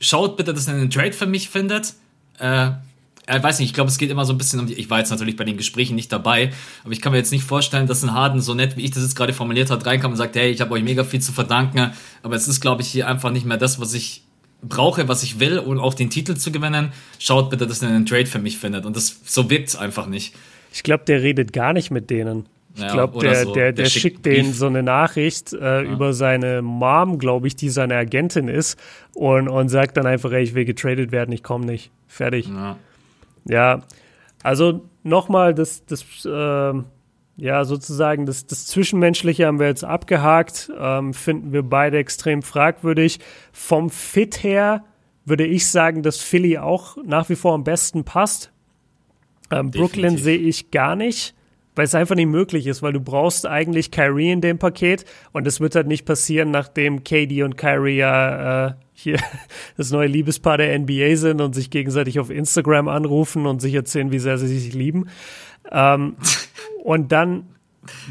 schaut 0.00 0.36
bitte, 0.36 0.52
dass 0.54 0.66
ihr 0.66 0.74
einen 0.74 0.90
Trade 0.90 1.12
für 1.12 1.26
mich 1.26 1.48
findet. 1.48 1.94
Äh, 2.38 2.72
ich 3.28 3.42
weiß 3.42 3.58
nicht, 3.58 3.68
ich 3.68 3.74
glaube, 3.74 3.90
es 3.90 3.98
geht 3.98 4.10
immer 4.10 4.24
so 4.24 4.32
ein 4.32 4.38
bisschen 4.38 4.60
um 4.60 4.66
die. 4.66 4.74
Ich 4.74 4.88
war 4.88 4.98
jetzt 4.98 5.10
natürlich 5.10 5.36
bei 5.36 5.44
den 5.44 5.56
Gesprächen 5.56 5.96
nicht 5.96 6.12
dabei, 6.12 6.52
aber 6.84 6.92
ich 6.92 7.00
kann 7.00 7.12
mir 7.12 7.18
jetzt 7.18 7.32
nicht 7.32 7.44
vorstellen, 7.44 7.86
dass 7.86 8.02
ein 8.02 8.14
Harden 8.14 8.40
so 8.40 8.54
nett, 8.54 8.76
wie 8.76 8.84
ich 8.84 8.92
das 8.92 9.02
jetzt 9.02 9.16
gerade 9.16 9.32
formuliert 9.32 9.70
hat, 9.70 9.84
reinkam 9.84 10.12
und 10.12 10.16
sagt, 10.16 10.36
hey, 10.36 10.50
ich 10.50 10.60
habe 10.60 10.72
euch 10.72 10.84
mega 10.84 11.02
viel 11.02 11.20
zu 11.20 11.32
verdanken, 11.32 11.92
aber 12.22 12.36
es 12.36 12.46
ist, 12.46 12.60
glaube 12.60 12.82
ich, 12.82 12.88
hier 12.88 13.08
einfach 13.08 13.30
nicht 13.30 13.44
mehr 13.44 13.56
das, 13.56 13.80
was 13.80 13.94
ich 13.94 14.22
brauche, 14.62 15.08
was 15.08 15.22
ich 15.22 15.40
will, 15.40 15.58
um 15.58 15.78
auch 15.78 15.94
den 15.94 16.10
Titel 16.10 16.36
zu 16.36 16.52
gewinnen. 16.52 16.92
Schaut 17.18 17.50
bitte, 17.50 17.66
dass 17.66 17.82
ihr 17.82 17.88
einen 17.88 18.06
Trade 18.06 18.26
für 18.26 18.38
mich 18.38 18.58
findet. 18.58 18.86
Und 18.86 18.96
das 18.96 19.20
so 19.24 19.50
wirkt 19.50 19.68
es 19.68 19.76
einfach 19.76 20.06
nicht. 20.06 20.34
Ich 20.72 20.82
glaube, 20.82 21.04
der 21.04 21.22
redet 21.22 21.52
gar 21.52 21.72
nicht 21.72 21.90
mit 21.90 22.10
denen. 22.10 22.46
Ich 22.74 22.82
ja, 22.82 22.92
glaube, 22.92 23.20
der, 23.20 23.44
so. 23.44 23.54
der, 23.54 23.72
der, 23.72 23.84
der, 23.84 23.90
schickt 23.90 24.26
denen 24.26 24.52
so 24.52 24.66
eine 24.66 24.82
Nachricht 24.82 25.54
äh, 25.54 25.56
ja. 25.58 25.82
über 25.82 26.12
seine 26.12 26.60
Mom, 26.60 27.18
glaube 27.18 27.46
ich, 27.46 27.56
die 27.56 27.70
seine 27.70 27.96
Agentin 27.96 28.48
ist 28.48 28.78
und, 29.14 29.48
und 29.48 29.70
sagt 29.70 29.96
dann 29.96 30.06
einfach, 30.06 30.30
ey, 30.32 30.42
ich 30.42 30.54
will 30.54 30.66
getradet 30.66 31.10
werden, 31.10 31.32
ich 31.32 31.42
komme 31.42 31.64
nicht. 31.64 31.90
Fertig. 32.06 32.48
Ja. 32.48 32.76
Ja, 33.48 33.82
also 34.42 34.82
nochmal, 35.02 35.54
das, 35.54 35.84
das, 35.86 36.04
äh, 36.24 36.82
ja, 37.38 37.64
sozusagen 37.64 38.26
das, 38.26 38.46
das 38.46 38.66
Zwischenmenschliche 38.66 39.46
haben 39.46 39.60
wir 39.60 39.66
jetzt 39.66 39.84
abgehakt, 39.84 40.70
ähm, 40.78 41.12
finden 41.12 41.52
wir 41.52 41.62
beide 41.62 41.98
extrem 41.98 42.42
fragwürdig. 42.42 43.20
Vom 43.52 43.90
Fit 43.90 44.42
her 44.42 44.84
würde 45.24 45.44
ich 45.44 45.68
sagen, 45.68 46.02
dass 46.02 46.20
Philly 46.20 46.58
auch 46.58 46.96
nach 47.04 47.28
wie 47.28 47.34
vor 47.34 47.54
am 47.54 47.64
besten 47.64 48.04
passt. 48.04 48.52
Ähm, 49.50 49.70
Brooklyn 49.70 50.16
sehe 50.16 50.38
ich 50.38 50.70
gar 50.70 50.96
nicht, 50.96 51.34
weil 51.74 51.84
es 51.84 51.94
einfach 51.94 52.14
nicht 52.14 52.28
möglich 52.28 52.66
ist, 52.66 52.82
weil 52.82 52.92
du 52.92 53.00
brauchst 53.00 53.46
eigentlich 53.46 53.90
Kyrie 53.90 54.32
in 54.32 54.40
dem 54.40 54.58
Paket 54.58 55.04
und 55.32 55.46
das 55.46 55.60
wird 55.60 55.74
halt 55.74 55.86
nicht 55.86 56.04
passieren, 56.06 56.50
nachdem 56.50 57.04
KD 57.04 57.42
und 57.42 57.56
Kyrie 57.56 57.96
ja 57.96 58.68
äh, 58.68 58.72
hier 58.96 59.18
das 59.76 59.92
neue 59.92 60.08
Liebespaar 60.08 60.58
der 60.58 60.76
NBA 60.78 61.16
sind 61.16 61.40
und 61.40 61.54
sich 61.54 61.70
gegenseitig 61.70 62.18
auf 62.18 62.30
Instagram 62.30 62.88
anrufen 62.88 63.46
und 63.46 63.60
sich 63.60 63.74
erzählen, 63.74 64.10
wie 64.10 64.18
sehr 64.18 64.38
sie 64.38 64.48
sich 64.48 64.74
lieben. 64.74 65.08
Ähm, 65.70 66.16
und 66.84 67.12
dann 67.12 67.46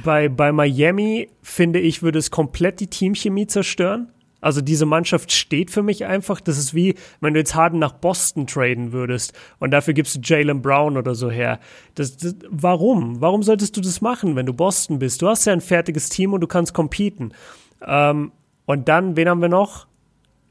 bei, 0.03 0.29
bei 0.29 0.51
Miami, 0.51 1.29
finde 1.41 1.79
ich, 1.79 2.01
würde 2.01 2.19
es 2.19 2.31
komplett 2.31 2.79
die 2.79 2.87
Teamchemie 2.87 3.47
zerstören. 3.47 4.09
Also 4.41 4.61
diese 4.61 4.85
Mannschaft 4.85 5.31
steht 5.31 5.71
für 5.71 5.81
mich 5.81 6.05
einfach. 6.05 6.39
Das 6.39 6.59
ist 6.59 6.75
wie, 6.75 6.93
wenn 7.19 7.33
du 7.33 7.39
jetzt 7.39 7.55
Harden 7.55 7.79
nach 7.79 7.93
Boston 7.93 8.45
traden 8.45 8.91
würdest 8.91 9.33
und 9.57 9.71
dafür 9.71 9.95
gibst 9.95 10.15
du 10.15 10.19
Jalen 10.21 10.61
Brown 10.61 10.97
oder 10.97 11.15
so 11.15 11.31
her. 11.31 11.59
Das, 11.95 12.15
das, 12.15 12.35
warum? 12.47 13.21
Warum 13.21 13.41
solltest 13.41 13.75
du 13.75 13.81
das 13.81 14.01
machen, 14.01 14.35
wenn 14.35 14.45
du 14.45 14.53
Boston 14.53 14.99
bist? 14.99 15.23
Du 15.23 15.27
hast 15.27 15.45
ja 15.45 15.53
ein 15.53 15.61
fertiges 15.61 16.09
Team 16.09 16.33
und 16.33 16.41
du 16.41 16.47
kannst 16.47 16.75
competen. 16.75 17.33
Ähm, 17.85 18.31
und 18.67 18.87
dann, 18.87 19.17
wen 19.17 19.27
haben 19.27 19.41
wir 19.41 19.49
noch? 19.49 19.87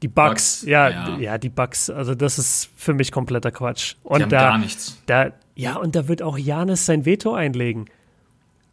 Die 0.05 0.09
Bugs, 0.09 0.59
Bugs 0.59 0.61
ja, 0.67 0.87
ja, 0.87 1.17
ja, 1.17 1.37
die 1.39 1.49
Bugs. 1.49 1.89
Also 1.89 2.13
das 2.13 2.37
ist 2.37 2.69
für 2.75 2.93
mich 2.93 3.11
kompletter 3.11 3.49
Quatsch. 3.49 3.95
Und 4.03 4.19
die 4.19 4.23
haben 4.23 4.29
da, 4.29 4.49
gar 4.49 4.57
nichts. 4.59 5.01
Da, 5.07 5.31
ja, 5.55 5.77
und 5.77 5.95
da 5.95 6.07
wird 6.07 6.21
auch 6.21 6.37
Janis 6.37 6.85
sein 6.85 7.05
Veto 7.05 7.33
einlegen. 7.33 7.85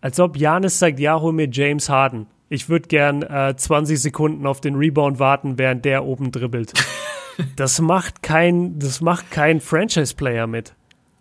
Als 0.03 0.21
ob 0.21 0.37
Janis 0.37 0.79
sagt, 0.79 1.01
ja, 1.01 1.19
hol 1.19 1.33
mir 1.33 1.49
James 1.51 1.89
Harden. 1.89 2.27
Ich 2.51 2.69
würde 2.69 2.87
gern 2.87 3.23
äh, 3.23 3.57
20 3.57 3.99
Sekunden 3.99 4.47
auf 4.47 4.61
den 4.61 4.75
Rebound 4.75 5.19
warten, 5.19 5.57
während 5.57 5.87
der 5.87 6.05
oben 6.05 6.33
dribbelt. 6.33 6.75
das 7.57 7.81
macht 7.81 8.23
kein, 8.23 8.79
das 8.79 9.01
macht 9.01 9.31
kein 9.31 9.63
Franchise-Player 9.63 10.47
mit. 10.47 10.75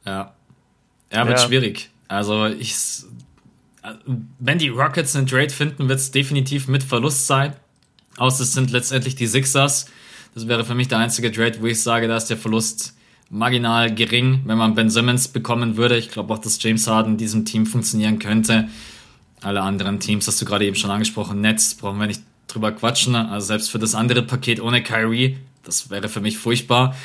Ja. 0.05 0.33
Ja, 1.09 1.25
wird 1.25 1.39
ja. 1.39 1.47
schwierig. 1.47 1.89
Also 2.09 2.47
ich, 2.47 2.75
wenn 4.39 4.57
die 4.57 4.67
Rockets 4.67 5.15
einen 5.15 5.27
Trade 5.27 5.51
finden, 5.51 5.87
wird 5.87 5.99
es 5.99 6.11
definitiv 6.11 6.67
mit 6.67 6.83
Verlust 6.83 7.27
sein. 7.27 7.55
Außer 8.17 8.43
es 8.43 8.51
sind 8.51 8.71
letztendlich 8.71 9.15
die 9.15 9.27
Sixers. 9.27 9.85
Das 10.33 10.47
wäre 10.47 10.63
für 10.63 10.75
mich 10.75 10.87
der 10.87 10.99
einzige 10.99 11.31
Trade, 11.31 11.57
wo 11.59 11.65
ich 11.67 11.81
sage, 11.81 12.07
da 12.07 12.15
ist 12.15 12.27
der 12.27 12.37
Verlust 12.37 12.93
marginal 13.29 13.93
gering, 13.93 14.41
wenn 14.45 14.57
man 14.57 14.75
Ben 14.75 14.89
Simmons 14.89 15.27
bekommen 15.29 15.77
würde. 15.77 15.97
Ich 15.97 16.09
glaube 16.09 16.33
auch, 16.33 16.39
dass 16.39 16.61
James 16.61 16.87
Harden 16.87 17.13
in 17.13 17.17
diesem 17.17 17.45
Team 17.45 17.65
funktionieren 17.65 18.19
könnte. 18.19 18.67
Alle 19.41 19.61
anderen 19.61 19.99
Teams, 19.99 20.27
hast 20.27 20.41
du 20.41 20.45
gerade 20.45 20.65
eben 20.65 20.75
schon 20.75 20.91
angesprochen, 20.91 21.41
Nets, 21.41 21.73
brauchen 21.73 21.99
wir 21.99 22.07
nicht 22.07 22.21
drüber 22.47 22.71
quatschen. 22.71 23.15
Also 23.15 23.47
selbst 23.47 23.71
für 23.71 23.79
das 23.79 23.95
andere 23.95 24.21
Paket 24.21 24.61
ohne 24.61 24.83
Kyrie, 24.83 25.37
das 25.63 25.89
wäre 25.89 26.09
für 26.09 26.21
mich 26.21 26.37
furchtbar. 26.37 26.95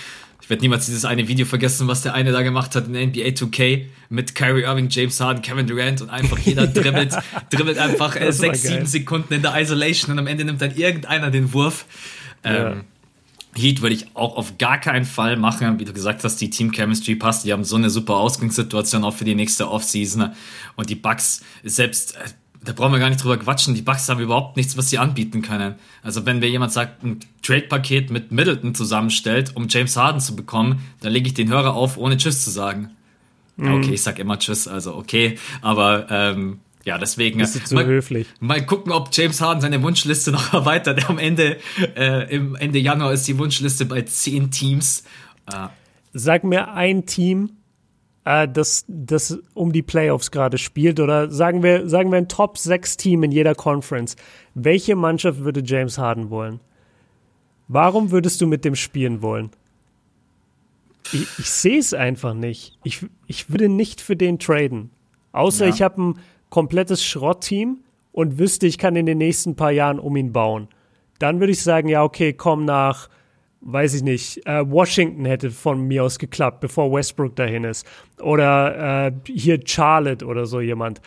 Ich 0.43 0.51
werde 0.51 0.62
niemals 0.62 0.86
dieses 0.86 1.05
eine 1.05 1.27
Video 1.27 1.44
vergessen, 1.44 1.89
was 1.89 2.03
der 2.03 2.15
eine 2.15 2.31
da 2.31 2.43
gemacht 2.43 2.77
hat 2.77 2.86
in 2.86 2.93
NBA 2.93 3.31
2K 3.31 3.86
mit 4.11 4.35
Kyrie 4.36 4.62
Irving, 4.62 4.89
James 4.90 5.20
Harden, 5.20 5.43
Kevin 5.43 5.66
Durant 5.66 6.03
und 6.03 6.11
einfach 6.11 6.39
jeder 6.39 6.66
dribbelt, 6.66 7.16
dribbelt 7.51 7.78
einfach 7.78 8.15
äh, 8.15 8.32
sechs, 8.32 8.62
sieben 8.62 8.86
Sekunden 8.86 9.35
in 9.35 9.43
der 9.43 9.61
Isolation 9.61 10.12
und 10.12 10.19
am 10.20 10.27
Ende 10.27 10.44
nimmt 10.44 10.61
dann 10.61 10.77
irgendeiner 10.77 11.31
den 11.31 11.53
Wurf. 11.53 11.86
Ja. 12.44 12.77
Heat 13.57 13.83
würde 13.83 13.95
ich 13.95 14.07
auch 14.15 14.37
auf 14.37 14.59
gar 14.59 14.78
keinen 14.78 15.05
Fall 15.05 15.37
machen. 15.37 15.78
Wie 15.78 15.85
du 15.85 15.93
gesagt 15.93 16.24
hast, 16.24 16.37
die 16.41 16.51
Team 16.51 16.73
Chemistry 16.73 17.16
passt. 17.16 17.45
Die 17.45 17.53
haben 17.53 17.65
so 17.65 17.77
eine 17.77 17.91
super 17.91 18.16
Ausgangssituation 18.16 19.05
auch 19.05 19.15
für 19.15 19.24
die 19.24 19.35
nächste 19.35 19.70
Offseason. 19.70 20.33
Und 20.77 20.91
die 20.91 20.95
Bucks, 20.95 21.43
selbst 21.62 22.16
äh, 22.16 22.28
da 22.66 22.73
brauchen 22.73 22.93
wir 22.93 22.99
gar 22.99 23.09
nicht 23.09 23.23
drüber 23.23 23.37
quatschen. 23.37 23.74
Die 23.74 23.83
Bucks 23.83 24.09
haben 24.09 24.20
überhaupt 24.20 24.57
nichts, 24.57 24.77
was 24.77 24.91
sie 24.91 24.99
anbieten 24.99 25.41
können. 25.41 25.77
Also 26.03 26.27
wenn 26.27 26.41
mir 26.41 26.49
jemand 26.49 26.73
sagt, 26.73 27.03
ein 27.05 27.20
Trade-Paket 27.43 28.11
mit 28.11 28.33
Middleton 28.33 28.74
zusammenstellt, 28.74 29.55
um 29.55 29.69
James 29.69 29.97
Harden 29.97 30.20
zu 30.20 30.35
bekommen, 30.35 30.81
dann 31.01 31.12
lege 31.12 31.28
ich 31.28 31.35
den 31.35 31.49
Hörer 31.49 31.74
auf, 31.74 31.97
ohne 31.97 32.16
Tschüss 32.16 32.45
zu 32.45 32.51
sagen. 32.51 32.91
Mhm. 33.57 33.74
okay, 33.74 33.95
ich 33.95 34.03
sag 34.03 34.19
immer 34.19 34.39
Tschüss, 34.39 34.69
also 34.69 34.95
okay. 34.97 35.39
Aber 35.62 36.07
ähm, 36.11 36.61
ja, 36.87 36.99
deswegen. 36.99 37.41
Bist 37.41 37.57
du 37.57 37.65
zu 37.65 37.75
mal, 37.75 37.85
höflich. 37.85 38.29
Mal 38.39 38.65
gucken, 38.65 38.93
ob 38.93 39.09
James 39.11 39.41
Harden 39.41 39.61
seine 39.61 39.83
Wunschliste 39.83 40.31
noch 40.33 40.53
erweitert. 40.53 41.11
Am 41.11 41.19
Ende, 41.19 41.59
äh, 41.97 42.33
im 42.33 42.55
Ende 42.55 42.79
Januar 42.79 43.13
ist 43.13 43.27
die 43.27 43.37
Wunschliste 43.39 43.87
bei 43.87 44.03
zehn 44.03 44.53
Teams. 44.53 45.03
Äh, 45.53 45.67
Sag 46.13 46.45
mir 46.45 46.73
ein 46.73 47.05
Team, 47.05 47.51
äh, 48.25 48.47
das, 48.47 48.85
das 48.87 49.37
um 49.55 49.73
die 49.73 49.83
Playoffs 49.83 50.31
gerade 50.31 50.59
spielt 50.59 51.01
oder 51.01 51.29
sagen 51.29 51.65
wir, 51.65 51.89
sagen 51.89 52.13
wir 52.13 52.19
ein 52.19 52.29
Top 52.29 52.57
6 52.57 52.97
Team 52.97 53.25
in 53.25 53.33
jeder 53.33 53.57
Conference. 53.57 54.15
Welche 54.55 54.95
Mannschaft 54.95 55.41
würde 55.41 55.63
James 55.65 55.99
Harden 55.99 56.31
wollen? 56.31 56.61
Warum 57.67 58.13
würdest 58.13 58.41
du 58.41 58.47
mit 58.47 58.65
dem 58.65 58.77
spielen 58.77 59.23
wollen? 59.23 59.51
Ich, 61.13 61.27
ich 61.39 61.51
sehe 61.51 61.81
es 61.81 61.95
einfach 61.95 62.33
nicht. 62.33 62.79
Ich, 62.85 63.05
ich 63.27 63.51
würde 63.51 63.69
nicht 63.69 64.01
für 64.01 64.15
den 64.15 64.39
traden. 64.39 64.91
Außer 65.33 65.67
ja. 65.67 65.75
ich 65.75 65.83
habe 65.83 66.01
ein 66.01 66.19
komplettes 66.51 67.05
Schrottteam 67.05 67.81
und 68.12 68.39
wüsste, 68.39 68.66
ich 68.66 68.78
kann 68.78 68.97
in 68.97 69.06
den 69.06 69.18
nächsten 69.18 69.56
paar 69.56 69.73
Jahren 69.73 69.98
um 69.98 70.16
ihn 70.16 70.32
bauen. 70.32 70.68
Dann 71.18 71.40
würde 71.40 71.52
ich 71.52 71.62
sagen, 71.62 71.89
ja, 71.89 72.02
okay, 72.02 72.32
komm 72.32 72.64
nach 72.64 73.09
weiß 73.66 73.94
ich 73.94 74.02
nicht, 74.02 74.47
äh, 74.47 74.68
Washington 74.68 75.24
hätte 75.24 75.51
von 75.51 75.80
mir 75.82 76.05
aus 76.05 76.18
geklappt, 76.18 76.60
bevor 76.60 76.93
Westbrook 76.93 77.34
dahin 77.34 77.64
ist. 77.64 77.84
Oder 78.20 79.09
äh, 79.09 79.12
hier 79.26 79.60
Charlotte 79.64 80.24
oder 80.24 80.47
so 80.47 80.60
jemand. 80.60 81.01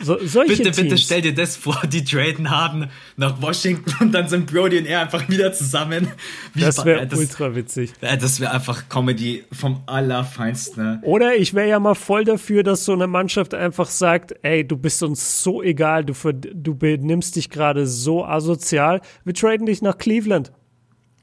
So, 0.00 0.18
solche 0.26 0.56
bitte, 0.56 0.62
Teams. 0.64 0.76
bitte 0.76 0.98
stell 0.98 1.22
dir 1.22 1.34
das 1.34 1.56
vor, 1.56 1.80
die 1.86 2.04
traden 2.04 2.50
haben 2.50 2.88
nach 3.16 3.40
Washington 3.40 3.94
und 4.00 4.12
dann 4.12 4.28
sind 4.28 4.50
Brody 4.50 4.78
und 4.78 4.86
er 4.86 5.00
einfach 5.00 5.28
wieder 5.28 5.52
zusammen. 5.52 6.08
Wie 6.52 6.60
das 6.60 6.84
wäre 6.84 7.02
äh, 7.02 7.16
ultra 7.16 7.54
witzig. 7.54 7.92
Äh, 8.00 8.18
das 8.18 8.40
wäre 8.40 8.52
einfach 8.52 8.88
Comedy 8.88 9.44
vom 9.52 9.82
Allerfeinsten. 9.86 10.98
Oder 11.02 11.36
ich 11.36 11.54
wäre 11.54 11.68
ja 11.68 11.78
mal 11.78 11.94
voll 11.94 12.24
dafür, 12.24 12.64
dass 12.64 12.84
so 12.84 12.92
eine 12.92 13.06
Mannschaft 13.06 13.54
einfach 13.54 13.88
sagt, 13.88 14.34
ey, 14.42 14.66
du 14.66 14.76
bist 14.76 15.02
uns 15.02 15.42
so 15.42 15.62
egal, 15.62 16.04
du, 16.04 16.14
du 16.32 16.74
benimmst 16.74 17.36
dich 17.36 17.50
gerade 17.50 17.86
so 17.86 18.24
asozial, 18.24 19.00
wir 19.24 19.34
traden 19.34 19.66
dich 19.66 19.80
nach 19.80 19.96
Cleveland. 19.96 20.52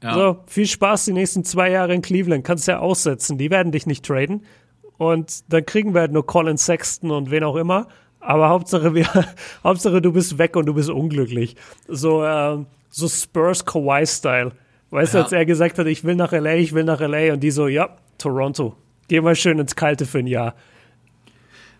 Ja. 0.02 0.14
So, 0.14 0.38
viel 0.46 0.66
Spaß 0.66 1.04
die 1.04 1.12
nächsten 1.12 1.44
zwei 1.44 1.70
Jahre 1.70 1.94
in 1.94 2.02
Cleveland. 2.02 2.44
Kannst 2.44 2.66
ja 2.68 2.80
aussetzen. 2.80 3.38
Die 3.38 3.50
werden 3.50 3.72
dich 3.72 3.86
nicht 3.86 4.04
traden. 4.04 4.44
Und 4.98 5.52
dann 5.52 5.64
kriegen 5.64 5.94
wir 5.94 6.02
halt 6.02 6.12
nur 6.12 6.26
Colin 6.26 6.58
Sexton 6.58 7.10
und 7.10 7.30
wen 7.30 7.44
auch 7.44 7.56
immer. 7.56 7.88
Aber 8.20 8.48
Hauptsache, 8.48 8.94
wir, 8.94 9.06
Hauptsache 9.64 10.00
du 10.00 10.12
bist 10.12 10.38
weg 10.38 10.56
und 10.56 10.66
du 10.66 10.74
bist 10.74 10.90
unglücklich. 10.90 11.56
So, 11.88 12.24
äh, 12.24 12.58
so 12.88 13.08
Spurs 13.08 13.64
Kawhi-Style. 13.64 14.52
Weißt 14.90 15.14
ja. 15.14 15.20
du, 15.20 15.24
als 15.24 15.32
er 15.32 15.46
gesagt 15.46 15.78
hat, 15.78 15.86
ich 15.86 16.04
will 16.04 16.14
nach 16.14 16.32
LA, 16.32 16.54
ich 16.56 16.72
will 16.74 16.84
nach 16.84 17.00
LA. 17.00 17.32
Und 17.32 17.40
die 17.40 17.50
so, 17.50 17.68
ja, 17.68 17.96
Toronto. 18.18 18.76
Geh 19.08 19.20
mal 19.20 19.34
schön 19.34 19.58
ins 19.58 19.74
Kalte 19.74 20.06
für 20.06 20.18
ein 20.18 20.26
Jahr. 20.26 20.54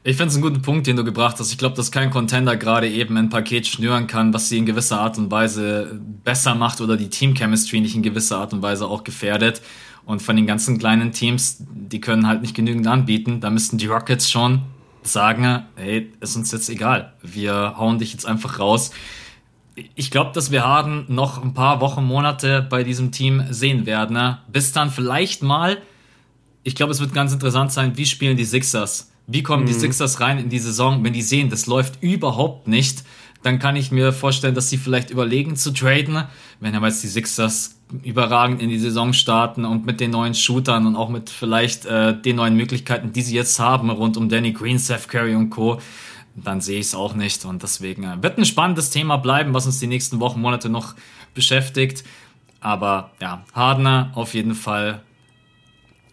Ich 0.04 0.16
finde 0.16 0.30
es 0.30 0.34
einen 0.34 0.42
guten 0.42 0.62
Punkt, 0.62 0.88
den 0.88 0.96
du 0.96 1.04
gebracht 1.04 1.38
hast. 1.38 1.52
Ich 1.52 1.58
glaube, 1.58 1.76
dass 1.76 1.92
kein 1.92 2.10
Contender 2.10 2.56
gerade 2.56 2.88
eben 2.88 3.16
ein 3.16 3.28
Paket 3.28 3.68
schnüren 3.68 4.08
kann, 4.08 4.34
was 4.34 4.48
sie 4.48 4.58
in 4.58 4.66
gewisser 4.66 5.00
Art 5.00 5.16
und 5.16 5.30
Weise 5.30 6.00
besser 6.24 6.56
macht 6.56 6.80
oder 6.80 6.96
die 6.96 7.08
Team-Chemistry 7.08 7.80
nicht 7.80 7.94
in 7.94 8.02
gewisser 8.02 8.38
Art 8.38 8.52
und 8.52 8.62
Weise 8.62 8.88
auch 8.88 9.04
gefährdet. 9.04 9.62
Und 10.04 10.20
von 10.20 10.34
den 10.34 10.48
ganzen 10.48 10.78
kleinen 10.78 11.12
Teams, 11.12 11.58
die 11.60 12.00
können 12.00 12.26
halt 12.26 12.42
nicht 12.42 12.56
genügend 12.56 12.88
anbieten. 12.88 13.40
Da 13.40 13.50
müssten 13.50 13.78
die 13.78 13.86
Rockets 13.86 14.28
schon 14.28 14.62
sagen, 15.04 15.66
hey, 15.76 16.12
ist 16.18 16.34
uns 16.34 16.50
jetzt 16.50 16.68
egal. 16.68 17.12
Wir 17.22 17.76
hauen 17.78 18.00
dich 18.00 18.10
jetzt 18.10 18.26
einfach 18.26 18.58
raus. 18.58 18.90
ich 19.94 20.10
glaube, 20.10 20.32
dass 20.34 20.50
wir 20.50 20.64
Harden 20.64 21.04
noch 21.06 21.40
ein 21.40 21.54
paar 21.54 21.80
Wochen, 21.80 22.04
Monate 22.04 22.66
bei 22.68 22.82
diesem 22.82 23.12
Team 23.12 23.44
sehen 23.50 23.86
werden. 23.86 24.36
Bis 24.48 24.72
dann 24.72 24.90
vielleicht 24.90 25.44
mal, 25.44 25.78
ich 26.64 26.74
glaube, 26.74 26.90
es 26.90 26.98
wird 26.98 27.14
ganz 27.14 27.32
interessant 27.32 27.70
sein, 27.70 27.96
wie 27.96 28.04
spielen 28.04 28.36
die 28.36 28.44
Sixers? 28.44 29.11
Wie 29.26 29.42
kommen 29.42 29.64
mhm. 29.64 29.68
die 29.68 29.74
Sixers 29.74 30.20
rein 30.20 30.38
in 30.38 30.48
die 30.48 30.58
Saison, 30.58 31.04
wenn 31.04 31.12
die 31.12 31.22
sehen, 31.22 31.50
das 31.50 31.66
läuft 31.66 32.02
überhaupt 32.02 32.68
nicht? 32.68 33.04
Dann 33.42 33.58
kann 33.58 33.76
ich 33.76 33.90
mir 33.90 34.12
vorstellen, 34.12 34.54
dass 34.54 34.70
sie 34.70 34.78
vielleicht 34.78 35.10
überlegen 35.10 35.56
zu 35.56 35.72
traden, 35.72 36.24
wenn 36.60 36.74
aber 36.74 36.88
jetzt 36.88 37.02
die 37.02 37.08
Sixers 37.08 37.76
überragend 38.02 38.62
in 38.62 38.68
die 38.68 38.78
Saison 38.78 39.12
starten 39.12 39.64
und 39.64 39.84
mit 39.84 40.00
den 40.00 40.12
neuen 40.12 40.34
Shootern 40.34 40.86
und 40.86 40.96
auch 40.96 41.08
mit 41.08 41.28
vielleicht 41.28 41.84
äh, 41.84 42.18
den 42.18 42.36
neuen 42.36 42.56
Möglichkeiten, 42.56 43.12
die 43.12 43.22
sie 43.22 43.34
jetzt 43.34 43.58
haben, 43.58 43.90
rund 43.90 44.16
um 44.16 44.28
Danny 44.28 44.52
Green, 44.52 44.78
Seth 44.78 45.08
Curry 45.08 45.34
und 45.34 45.50
Co., 45.50 45.80
dann 46.34 46.62
sehe 46.62 46.78
ich 46.78 46.86
es 46.86 46.94
auch 46.94 47.14
nicht. 47.14 47.44
Und 47.44 47.62
deswegen 47.62 48.04
äh, 48.04 48.22
wird 48.22 48.38
ein 48.38 48.46
spannendes 48.46 48.90
Thema 48.90 49.18
bleiben, 49.18 49.52
was 49.52 49.66
uns 49.66 49.80
die 49.80 49.86
nächsten 49.86 50.20
Wochen, 50.20 50.40
Monate 50.40 50.68
noch 50.68 50.94
beschäftigt. 51.34 52.04
Aber 52.60 53.10
ja, 53.20 53.44
Hardner 53.52 54.12
auf 54.14 54.34
jeden 54.34 54.54
Fall 54.54 55.02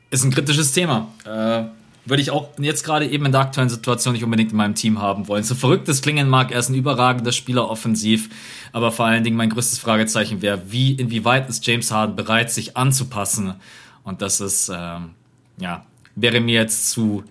ist 0.09 0.25
ein 0.25 0.31
kritisches 0.31 0.71
Thema. 0.71 1.07
Äh, 1.25 1.65
würde 2.05 2.21
ich 2.21 2.31
auch 2.31 2.49
jetzt 2.59 2.83
gerade 2.83 3.07
eben 3.07 3.25
in 3.25 3.31
der 3.31 3.41
aktuellen 3.41 3.69
Situation 3.69 4.13
nicht 4.13 4.23
unbedingt 4.23 4.51
in 4.51 4.57
meinem 4.57 4.75
Team 4.75 5.01
haben 5.01 5.27
wollen. 5.27 5.43
So 5.43 5.55
verrückt 5.55 5.87
es 5.89 6.01
klingen 6.01 6.29
mag, 6.29 6.51
er 6.51 6.59
ist 6.59 6.69
ein 6.69 6.75
überragender 6.75 7.31
Spieler 7.31 7.69
offensiv, 7.69 8.29
aber 8.71 8.91
vor 8.91 9.05
allen 9.05 9.23
Dingen 9.23 9.37
mein 9.37 9.49
größtes 9.49 9.79
Fragezeichen 9.79 10.41
wäre, 10.41 10.71
wie, 10.71 10.93
inwieweit 10.93 11.49
ist 11.49 11.65
James 11.65 11.91
Harden 11.91 12.15
bereit, 12.15 12.51
sich 12.51 12.77
anzupassen? 12.77 13.55
Und 14.03 14.21
das 14.21 14.41
ist, 14.41 14.71
ähm, 14.73 15.11
ja, 15.57 15.85
wäre 16.15 16.39
mir 16.39 16.55
jetzt 16.55 16.89
zu, 16.89 17.23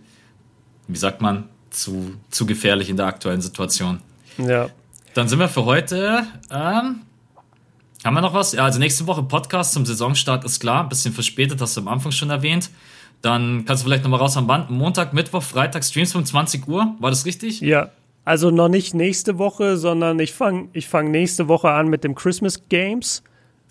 wie 0.86 0.98
sagt 0.98 1.20
man, 1.20 1.48
zu, 1.70 2.14
zu 2.30 2.46
gefährlich 2.46 2.88
in 2.88 2.96
der 2.96 3.06
aktuellen 3.06 3.40
Situation. 3.40 4.00
Ja. 4.38 4.68
Dann 5.14 5.28
sind 5.28 5.38
wir 5.38 5.48
für 5.48 5.64
heute. 5.64 6.26
Ähm, 6.50 7.00
haben 8.04 8.14
wir 8.14 8.20
noch 8.20 8.34
was? 8.34 8.52
Ja, 8.52 8.64
also 8.64 8.78
nächste 8.78 9.06
Woche 9.06 9.22
Podcast 9.22 9.72
zum 9.72 9.84
Saisonstart 9.84 10.44
ist 10.44 10.60
klar. 10.60 10.82
Ein 10.82 10.88
bisschen 10.88 11.12
verspätet, 11.12 11.60
hast 11.60 11.76
du 11.76 11.80
am 11.80 11.88
Anfang 11.88 12.12
schon 12.12 12.30
erwähnt. 12.30 12.70
Dann 13.22 13.64
kannst 13.64 13.82
du 13.82 13.88
vielleicht 13.88 14.04
nochmal 14.04 14.20
raus 14.20 14.36
am 14.36 14.46
Band. 14.46 14.70
Montag, 14.70 15.12
Mittwoch, 15.12 15.42
Freitag, 15.42 15.84
Streams 15.84 16.14
um 16.14 16.24
20 16.24 16.68
Uhr. 16.68 16.94
War 17.00 17.10
das 17.10 17.26
richtig? 17.26 17.60
Ja. 17.60 17.90
Also 18.24 18.50
noch 18.50 18.68
nicht 18.68 18.94
nächste 18.94 19.38
Woche, 19.38 19.78
sondern 19.78 20.18
ich 20.18 20.34
fange 20.34 20.68
ich 20.74 20.86
fang 20.86 21.10
nächste 21.10 21.48
Woche 21.48 21.70
an 21.70 21.88
mit 21.88 22.04
dem 22.04 22.14
Christmas 22.14 22.68
Games. 22.68 23.22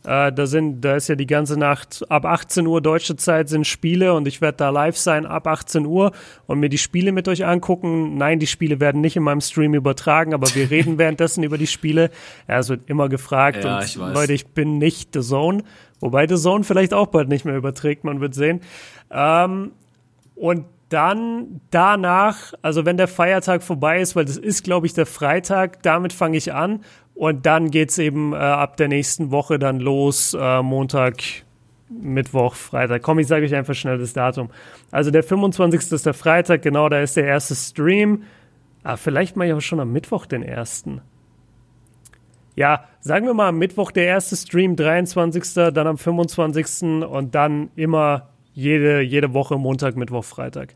Äh, 0.07 0.32
da 0.32 0.48
sind, 0.48 0.82
da 0.82 0.95
ist 0.95 1.10
ja 1.10 1.15
die 1.15 1.28
ganze 1.28 1.60
Nacht 1.60 2.06
ab 2.10 2.26
18 2.26 2.65
Uhr 2.65 2.82
deutsche 2.82 3.18
Zeit 3.18 3.49
sind 3.49 3.68
Spiele 3.68 4.14
und 4.14 4.28
ich 4.28 4.40
werde 4.40 4.57
da 4.57 4.69
live 4.69 4.98
sein 4.98 5.26
ab 5.26 5.48
18 5.48 5.86
Uhr 5.86 6.11
und 6.45 6.60
mir 6.60 6.69
die 6.69 6.78
Spiele 6.78 7.11
mit 7.11 7.28
euch 7.28 7.45
angucken. 7.45 8.18
Nein, 8.18 8.40
die 8.40 8.48
Spiele 8.48 8.80
werden 8.80 9.02
nicht 9.02 9.18
in 9.18 9.24
meinem 9.24 9.41
Stream 9.41 9.74
übertragen, 9.74 10.34
aber 10.34 10.48
wir 10.56 10.72
reden 10.72 10.98
währenddessen 10.98 11.44
über 11.44 11.57
die 11.57 11.68
Spiele. 11.68 12.10
Ja, 12.48 12.60
es 12.60 12.69
wird 12.69 12.90
immer 12.90 13.10
gefragt 13.10 13.65
ja, 13.65 13.78
und 13.78 13.84
ich 13.84 13.99
weiß. 13.99 14.14
Leute, 14.14 14.34
ich 14.34 14.48
bin 14.48 14.78
nicht 14.78 15.10
The 15.14 15.19
Zone, 15.19 15.64
wobei 15.99 16.28
The 16.28 16.36
Zone 16.36 16.64
vielleicht 16.64 16.94
auch 16.94 17.07
bald 17.07 17.30
nicht 17.30 17.45
mehr 17.45 17.56
überträgt, 17.56 18.03
man 18.03 18.22
wird 18.22 18.34
sehen. 18.34 18.61
Ähm, 19.11 19.72
und 20.36 20.65
dann 20.90 21.61
danach, 21.72 22.53
also 22.61 22.86
wenn 22.86 22.98
der 22.98 23.07
Feiertag 23.07 23.64
vorbei 23.64 23.99
ist, 23.99 24.15
weil 24.15 24.26
das 24.26 24.38
ist, 24.38 24.64
glaube 24.64 24.86
ich, 24.86 24.94
der 24.94 25.06
Freitag, 25.06 25.84
damit 25.84 26.14
fange 26.14 26.38
ich 26.38 26.53
an 26.53 26.82
und 27.14 27.45
dann 27.45 27.72
geht's 27.72 27.98
eben 27.98 28.34
äh, 28.34 28.38
ab 28.38 28.78
der 28.78 28.88
nächsten 28.88 29.32
Woche 29.32 29.60
dann 29.60 29.80
los, 29.80 30.36
äh, 30.40 30.61
Montag, 30.61 31.24
Mittwoch, 31.90 32.56
Freitag. 32.56 33.02
Komm, 33.02 33.19
ich 33.19 33.28
sage 33.28 33.45
euch 33.45 33.56
einfach 33.56 33.74
schnell 33.74 33.98
das 33.98 34.14
Datum. 34.14 34.49
Also 34.91 35.11
der 35.11 35.24
25. 35.24 35.91
ist 35.91 36.06
der 36.06 36.14
Freitag, 36.14 36.61
genau, 36.61 36.90
da 36.90 37.02
ist 37.02 37.18
der 37.18 37.26
erste 37.26 37.56
Stream. 37.56 38.24
Ah, 38.84 38.98
vielleicht 38.98 39.36
mache 39.36 39.49
ich 39.49 39.53
auch 39.53 39.61
schon 39.61 39.80
am 39.80 39.91
Mittwoch 39.91 40.26
den 40.26 40.44
ersten. 40.44 41.02
Ja, 42.57 42.85
sagen 43.01 43.27
wir 43.27 43.35
mal 43.35 43.49
am 43.49 43.59
Mittwoch 43.59 43.91
der 43.91 44.05
erste 44.05 44.35
Stream, 44.35 44.75
23. 44.75 45.53
Dann 45.53 45.88
am 45.88 45.97
25. 45.97 47.05
und 47.07 47.35
dann 47.35 47.69
immer 47.75 48.29
jede, 48.51 49.01
jede 49.01 49.34
Woche 49.34 49.57
Montag, 49.59 49.95
Mittwoch, 49.95 50.25
Freitag. 50.25 50.75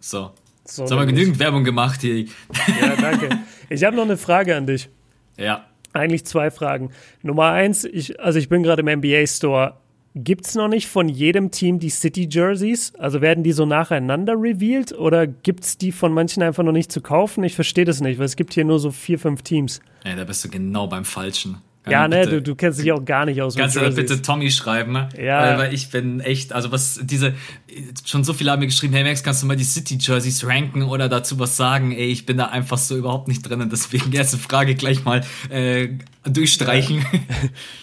So. 0.00 0.32
So, 0.64 0.82
Jetzt 0.82 0.90
haben 0.90 0.98
wir 0.98 1.06
genügend 1.06 1.38
Werbung 1.38 1.62
gemacht 1.62 2.00
hier. 2.00 2.24
Ja, 2.24 2.96
danke. 3.00 3.28
Ich 3.70 3.84
habe 3.84 3.94
noch 3.94 4.02
eine 4.02 4.16
Frage 4.16 4.56
an 4.56 4.66
dich. 4.66 4.88
Ja. 5.36 5.64
Eigentlich 5.92 6.26
zwei 6.26 6.50
Fragen. 6.50 6.90
Nummer 7.22 7.50
eins, 7.50 7.84
ich, 7.84 8.18
also 8.20 8.38
ich 8.40 8.48
bin 8.48 8.64
gerade 8.64 8.82
im 8.82 8.98
NBA 8.98 9.26
Store. 9.28 9.76
Gibt 10.18 10.46
es 10.46 10.54
noch 10.54 10.68
nicht 10.68 10.86
von 10.88 11.10
jedem 11.10 11.50
Team 11.50 11.78
die 11.78 11.90
City 11.90 12.26
Jerseys? 12.30 12.94
Also 12.94 13.20
werden 13.20 13.44
die 13.44 13.52
so 13.52 13.66
nacheinander 13.66 14.32
revealed 14.32 14.92
oder 14.92 15.26
gibt 15.26 15.64
es 15.64 15.76
die 15.76 15.92
von 15.92 16.10
manchen 16.10 16.42
einfach 16.42 16.62
noch 16.62 16.72
nicht 16.72 16.90
zu 16.90 17.02
kaufen? 17.02 17.44
Ich 17.44 17.54
verstehe 17.54 17.84
das 17.84 18.00
nicht, 18.00 18.18
weil 18.18 18.24
es 18.24 18.36
gibt 18.36 18.54
hier 18.54 18.64
nur 18.64 18.78
so 18.78 18.92
vier, 18.92 19.18
fünf 19.18 19.42
Teams. 19.42 19.82
Ja, 20.06 20.16
da 20.16 20.24
bist 20.24 20.42
du 20.42 20.48
genau 20.48 20.86
beim 20.86 21.04
Falschen. 21.04 21.58
Ja, 21.88 22.08
ne, 22.08 22.26
du, 22.26 22.42
du 22.42 22.54
kennst 22.56 22.82
dich 22.82 22.90
auch 22.92 23.04
gar 23.04 23.26
nicht 23.26 23.40
aus. 23.40 23.54
Kannst 23.54 23.76
du 23.76 23.90
bitte 23.90 24.20
Tommy 24.20 24.50
schreiben? 24.50 24.92
Ne? 24.92 25.08
Ja. 25.20 25.56
Weil, 25.56 25.72
ich 25.72 25.90
bin 25.90 26.20
echt, 26.20 26.52
also 26.52 26.72
was 26.72 27.00
diese, 27.02 27.34
schon 28.04 28.24
so 28.24 28.32
viele 28.32 28.50
haben 28.50 28.60
mir 28.60 28.66
geschrieben, 28.66 28.94
hey 28.94 29.04
Max, 29.04 29.22
kannst 29.22 29.42
du 29.42 29.46
mal 29.46 29.56
die 29.56 29.64
City 29.64 29.96
Jerseys 30.00 30.44
ranken 30.46 30.82
oder 30.82 31.08
dazu 31.08 31.38
was 31.38 31.56
sagen? 31.56 31.92
Ey, 31.92 32.06
ich 32.06 32.26
bin 32.26 32.38
da 32.38 32.46
einfach 32.46 32.78
so 32.78 32.96
überhaupt 32.96 33.28
nicht 33.28 33.48
drin 33.48 33.60
und 33.60 33.70
deswegen 33.70 34.12
erste 34.12 34.36
Frage 34.36 34.74
gleich 34.74 35.04
mal 35.04 35.22
äh, 35.50 35.90
durchstreichen. 36.24 36.98
Ja. 36.98 37.20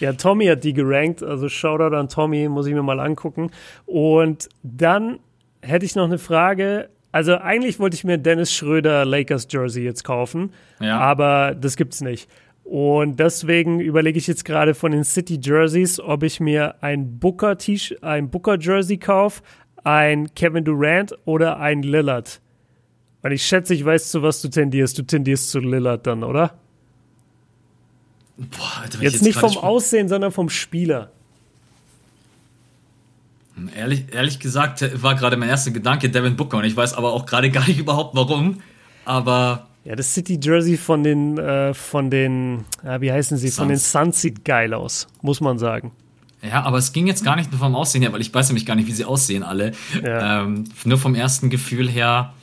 ja, 0.00 0.12
Tommy 0.12 0.46
hat 0.46 0.64
die 0.64 0.74
gerankt, 0.74 1.22
also 1.22 1.48
Shoutout 1.48 1.96
an 1.96 2.08
Tommy, 2.08 2.48
muss 2.48 2.66
ich 2.66 2.74
mir 2.74 2.82
mal 2.82 3.00
angucken. 3.00 3.50
Und 3.86 4.48
dann 4.62 5.18
hätte 5.62 5.86
ich 5.86 5.94
noch 5.94 6.04
eine 6.04 6.18
Frage. 6.18 6.90
Also 7.10 7.38
eigentlich 7.38 7.78
wollte 7.78 7.96
ich 7.96 8.04
mir 8.04 8.18
Dennis 8.18 8.52
Schröder 8.52 9.04
Lakers 9.04 9.46
Jersey 9.48 9.84
jetzt 9.84 10.02
kaufen, 10.02 10.52
ja. 10.80 10.98
aber 10.98 11.54
das 11.54 11.76
gibt's 11.76 12.00
nicht. 12.00 12.28
Und 12.64 13.20
deswegen 13.20 13.78
überlege 13.78 14.18
ich 14.18 14.26
jetzt 14.26 14.44
gerade 14.44 14.74
von 14.74 14.90
den 14.92 15.04
City 15.04 15.38
Jerseys, 15.40 16.00
ob 16.00 16.22
ich 16.22 16.40
mir 16.40 16.82
ein 16.82 17.18
Booker 17.18 17.58
ein 18.00 18.30
Booker 18.30 18.58
Jersey 18.58 18.96
kaufe, 18.96 19.42
ein 19.84 20.34
Kevin 20.34 20.64
Durant 20.64 21.14
oder 21.26 21.60
ein 21.60 21.82
Lillard. 21.82 22.40
Und 23.22 23.32
ich 23.32 23.44
schätze, 23.46 23.74
ich 23.74 23.84
weiß, 23.84 24.10
zu 24.10 24.22
was 24.22 24.40
du 24.42 24.48
tendierst. 24.48 24.98
Du 24.98 25.02
tendierst 25.02 25.50
zu 25.50 25.60
Lillard 25.60 26.06
dann, 26.06 26.24
oder? 26.24 26.58
Boah, 28.36 28.82
Alter, 28.82 29.00
jetzt, 29.02 29.14
jetzt 29.14 29.22
nicht 29.22 29.38
vom 29.38 29.56
Aussehen, 29.56 30.08
sondern 30.08 30.32
vom 30.32 30.48
Spieler. 30.48 31.10
Hm, 33.56 33.70
ehrlich, 33.76 34.06
ehrlich 34.12 34.40
gesagt 34.40 35.02
war 35.02 35.14
gerade 35.14 35.36
mein 35.36 35.48
erster 35.48 35.70
Gedanke 35.70 36.10
Devin 36.10 36.36
Booker 36.36 36.58
und 36.58 36.64
ich 36.64 36.76
weiß 36.76 36.94
aber 36.94 37.12
auch 37.12 37.26
gerade 37.26 37.50
gar 37.52 37.66
nicht 37.66 37.78
überhaupt 37.78 38.16
warum. 38.16 38.62
Aber 39.04 39.68
ja, 39.84 39.94
das 39.94 40.14
City 40.14 40.38
Jersey 40.42 40.76
von 40.76 41.02
den, 41.02 41.38
äh, 41.38 41.74
von 41.74 42.10
den, 42.10 42.64
äh, 42.84 43.00
wie 43.00 43.12
heißen 43.12 43.36
sie, 43.36 43.48
Suns. 43.48 43.56
von 43.56 43.68
den 43.68 43.78
Suns 43.78 44.20
sieht 44.20 44.44
geil 44.44 44.72
aus, 44.72 45.06
muss 45.20 45.40
man 45.40 45.58
sagen. 45.58 45.92
Ja, 46.42 46.62
aber 46.62 46.78
es 46.78 46.92
ging 46.92 47.06
jetzt 47.06 47.24
gar 47.24 47.36
nicht 47.36 47.50
nur 47.50 47.58
vom 47.58 47.74
Aussehen 47.74 48.02
her, 48.02 48.12
weil 48.12 48.20
ich 48.20 48.32
weiß 48.32 48.48
nämlich 48.48 48.66
gar 48.66 48.74
nicht, 48.74 48.86
wie 48.86 48.92
sie 48.92 49.04
aussehen 49.04 49.42
alle. 49.42 49.72
Ja. 50.02 50.42
Ähm, 50.42 50.64
nur 50.84 50.98
vom 50.98 51.14
ersten 51.14 51.48
Gefühl 51.48 51.88
her. 51.88 52.34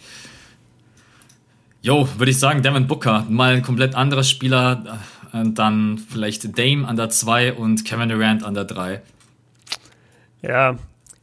Jo, 1.82 2.08
würde 2.18 2.32
ich 2.32 2.40
sagen, 2.40 2.62
Devin 2.62 2.88
Booker, 2.88 3.26
mal 3.30 3.56
ein 3.56 3.62
komplett 3.62 3.96
anderer 3.96 4.24
Spieler. 4.24 5.00
Äh, 5.34 5.44
dann 5.52 5.98
vielleicht 5.98 6.58
Dame 6.58 6.88
an 6.88 6.96
der 6.96 7.10
2 7.10 7.54
und 7.54 7.86
Kevin 7.86 8.10
Durant 8.10 8.44
an 8.44 8.54
der 8.54 8.66
3. 8.66 9.02
Ja. 10.42 10.78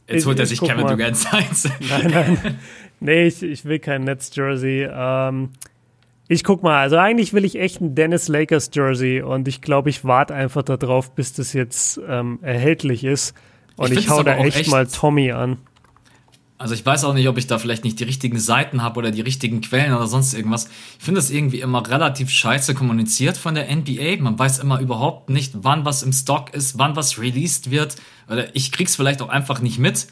Jetzt 0.07 0.25
holt 0.25 0.39
er 0.39 0.45
sich 0.45 0.59
Kevin 0.59 0.81
mal. 0.83 0.95
Durant 0.95 1.15
Seins. 1.17 1.69
Nein, 1.89 2.11
nein. 2.11 2.59
Nee, 3.01 3.27
ich, 3.27 3.41
ich 3.43 3.63
will 3.63 3.79
kein 3.79 4.03
Netz-Jersey. 4.03 4.87
Ähm, 4.91 5.51
ich 6.31 6.43
guck 6.43 6.61
mal, 6.61 6.79
also 6.79 6.95
eigentlich 6.97 7.33
will 7.33 7.43
ich 7.43 7.59
echt 7.59 7.81
ein 7.81 7.95
Dennis 7.95 8.27
Lakers 8.27 8.69
Jersey 8.71 9.23
und 9.23 9.47
ich 9.47 9.61
glaube, 9.61 9.89
ich 9.89 10.05
warte 10.05 10.35
einfach 10.35 10.61
darauf, 10.61 11.15
bis 11.15 11.33
das 11.33 11.53
jetzt 11.53 11.99
ähm, 12.07 12.37
erhältlich 12.43 13.03
ist. 13.03 13.33
Und 13.75 13.91
ich, 13.91 13.97
ich 13.99 14.09
hau 14.09 14.21
da 14.21 14.37
echt, 14.37 14.55
echt, 14.55 14.69
mal 14.69 14.85
Tommy 14.85 15.31
an. 15.31 15.57
Also 16.59 16.75
ich 16.75 16.85
weiß 16.85 17.05
auch 17.05 17.15
nicht, 17.15 17.27
ob 17.27 17.37
ich 17.39 17.47
da 17.47 17.57
vielleicht 17.57 17.83
nicht 17.83 17.99
die 17.99 18.03
richtigen 18.03 18.37
Seiten 18.37 18.83
habe 18.83 18.99
oder 18.99 19.09
die 19.09 19.21
richtigen 19.21 19.61
Quellen 19.61 19.91
oder 19.91 20.05
sonst 20.05 20.35
irgendwas. 20.35 20.69
Ich 20.99 21.05
finde 21.05 21.19
das 21.19 21.31
irgendwie 21.31 21.61
immer 21.61 21.87
relativ 21.89 22.29
scheiße 22.29 22.75
kommuniziert 22.75 23.35
von 23.35 23.55
der 23.55 23.75
NBA. 23.75 24.17
Man 24.21 24.37
weiß 24.37 24.59
immer 24.59 24.79
überhaupt 24.79 25.31
nicht, 25.31 25.53
wann 25.63 25.83
was 25.83 26.03
im 26.03 26.13
Stock 26.13 26.53
ist, 26.53 26.77
wann 26.77 26.95
was 26.95 27.17
released 27.17 27.71
wird. 27.71 27.95
Oder 28.29 28.55
ich 28.55 28.71
krieg's 28.71 28.95
vielleicht 28.95 29.23
auch 29.23 29.29
einfach 29.29 29.61
nicht 29.61 29.79
mit. 29.79 30.05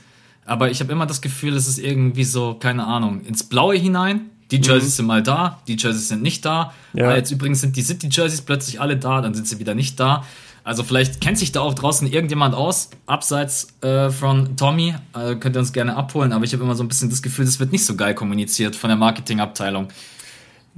Aber 0.45 0.71
ich 0.71 0.79
habe 0.79 0.91
immer 0.91 1.05
das 1.05 1.21
Gefühl, 1.21 1.53
es 1.53 1.67
ist 1.67 1.77
irgendwie 1.77 2.23
so, 2.23 2.55
keine 2.55 2.87
Ahnung, 2.87 3.21
ins 3.25 3.43
Blaue 3.43 3.75
hinein 3.75 4.31
die 4.51 4.57
Jerseys 4.57 4.93
mhm. 4.93 4.95
sind 4.95 5.05
mal 5.05 5.23
da, 5.23 5.59
die 5.67 5.75
Jerseys 5.77 6.07
sind 6.07 6.21
nicht 6.21 6.45
da. 6.45 6.73
Ja. 6.93 7.15
jetzt 7.15 7.31
übrigens 7.31 7.61
sind 7.61 7.75
die 7.75 7.81
City 7.81 8.07
Jerseys 8.09 8.41
plötzlich 8.41 8.79
alle 8.79 8.97
da, 8.97 9.21
dann 9.21 9.33
sind 9.33 9.47
sie 9.47 9.59
wieder 9.59 9.75
nicht 9.75 9.99
da. 9.99 10.23
Also 10.63 10.83
vielleicht 10.83 11.21
kennt 11.21 11.37
sich 11.37 11.53
da 11.53 11.61
auch 11.61 11.73
draußen 11.73 12.11
irgendjemand 12.11 12.53
aus, 12.53 12.89
abseits 13.05 13.67
äh, 13.81 14.09
von 14.09 14.57
Tommy. 14.57 14.95
Äh, 15.15 15.35
könnt 15.35 15.55
ihr 15.55 15.59
uns 15.59 15.71
gerne 15.71 15.95
abholen, 15.95 16.33
aber 16.33 16.43
ich 16.43 16.51
habe 16.51 16.63
immer 16.63 16.75
so 16.75 16.83
ein 16.83 16.89
bisschen 16.89 17.09
das 17.09 17.21
Gefühl, 17.21 17.45
das 17.45 17.61
wird 17.61 17.71
nicht 17.71 17.85
so 17.85 17.95
geil 17.95 18.13
kommuniziert 18.13 18.75
von 18.75 18.89
der 18.89 18.97
Marketingabteilung. 18.97 19.87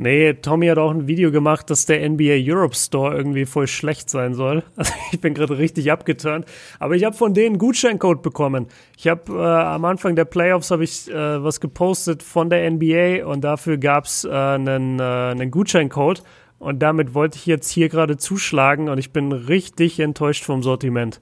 Nee, 0.02 0.34
Tommy 0.36 0.68
hat 0.68 0.78
auch 0.78 0.92
ein 0.92 1.08
Video 1.08 1.30
gemacht, 1.30 1.70
dass 1.70 1.86
der 1.86 2.10
NBA 2.10 2.38
Europe 2.40 2.74
Store 2.74 3.14
irgendwie 3.14 3.46
voll 3.46 3.68
schlecht 3.68 4.10
sein 4.10 4.34
soll. 4.34 4.64
Also 4.78 4.94
ich 5.12 5.20
bin 5.20 5.34
gerade 5.34 5.58
richtig 5.58 5.92
abgeturnt. 5.92 6.46
Aber 6.80 6.96
ich 6.96 7.04
habe 7.04 7.18
von 7.18 7.34
denen 7.34 7.48
einen 7.48 7.58
Gutscheincode 7.58 8.22
bekommen. 8.22 8.68
Ich 8.98 9.10
habe 9.10 9.34
äh, 9.34 9.44
am 9.44 9.84
Anfang 9.84 10.16
der 10.16 10.24
Playoffs 10.24 10.72
habe 10.72 10.86
ich 10.86 11.12
äh, 11.12 11.44
was 11.44 11.60
gepostet 11.60 12.24
von 12.24 12.50
der 12.50 12.72
NBA 12.72 13.26
und 13.26 13.42
dafür 13.44 13.78
gab's 13.78 14.24
äh, 14.24 14.30
einen, 14.30 15.02
äh, 15.02 15.04
einen 15.04 15.52
Gutscheincode. 15.52 16.24
Und 16.60 16.80
damit 16.80 17.14
wollte 17.14 17.38
ich 17.38 17.46
jetzt 17.46 17.70
hier 17.70 17.90
gerade 17.90 18.16
zuschlagen 18.16 18.88
und 18.88 19.00
ich 19.00 19.12
bin 19.12 19.34
richtig 19.34 20.00
enttäuscht 20.00 20.46
vom 20.46 20.64
Sortiment. 20.64 21.20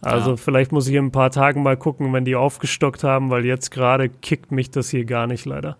Also 0.00 0.30
ja. 0.30 0.36
vielleicht 0.36 0.70
muss 0.70 0.86
ich 0.86 0.94
in 0.94 1.06
ein 1.06 1.12
paar 1.12 1.32
Tagen 1.32 1.64
mal 1.64 1.76
gucken, 1.76 2.12
wenn 2.12 2.24
die 2.24 2.36
aufgestockt 2.36 3.02
haben, 3.02 3.30
weil 3.30 3.44
jetzt 3.44 3.72
gerade 3.72 4.08
kickt 4.08 4.52
mich 4.52 4.70
das 4.70 4.90
hier 4.90 5.04
gar 5.04 5.26
nicht 5.26 5.44
leider. 5.44 5.76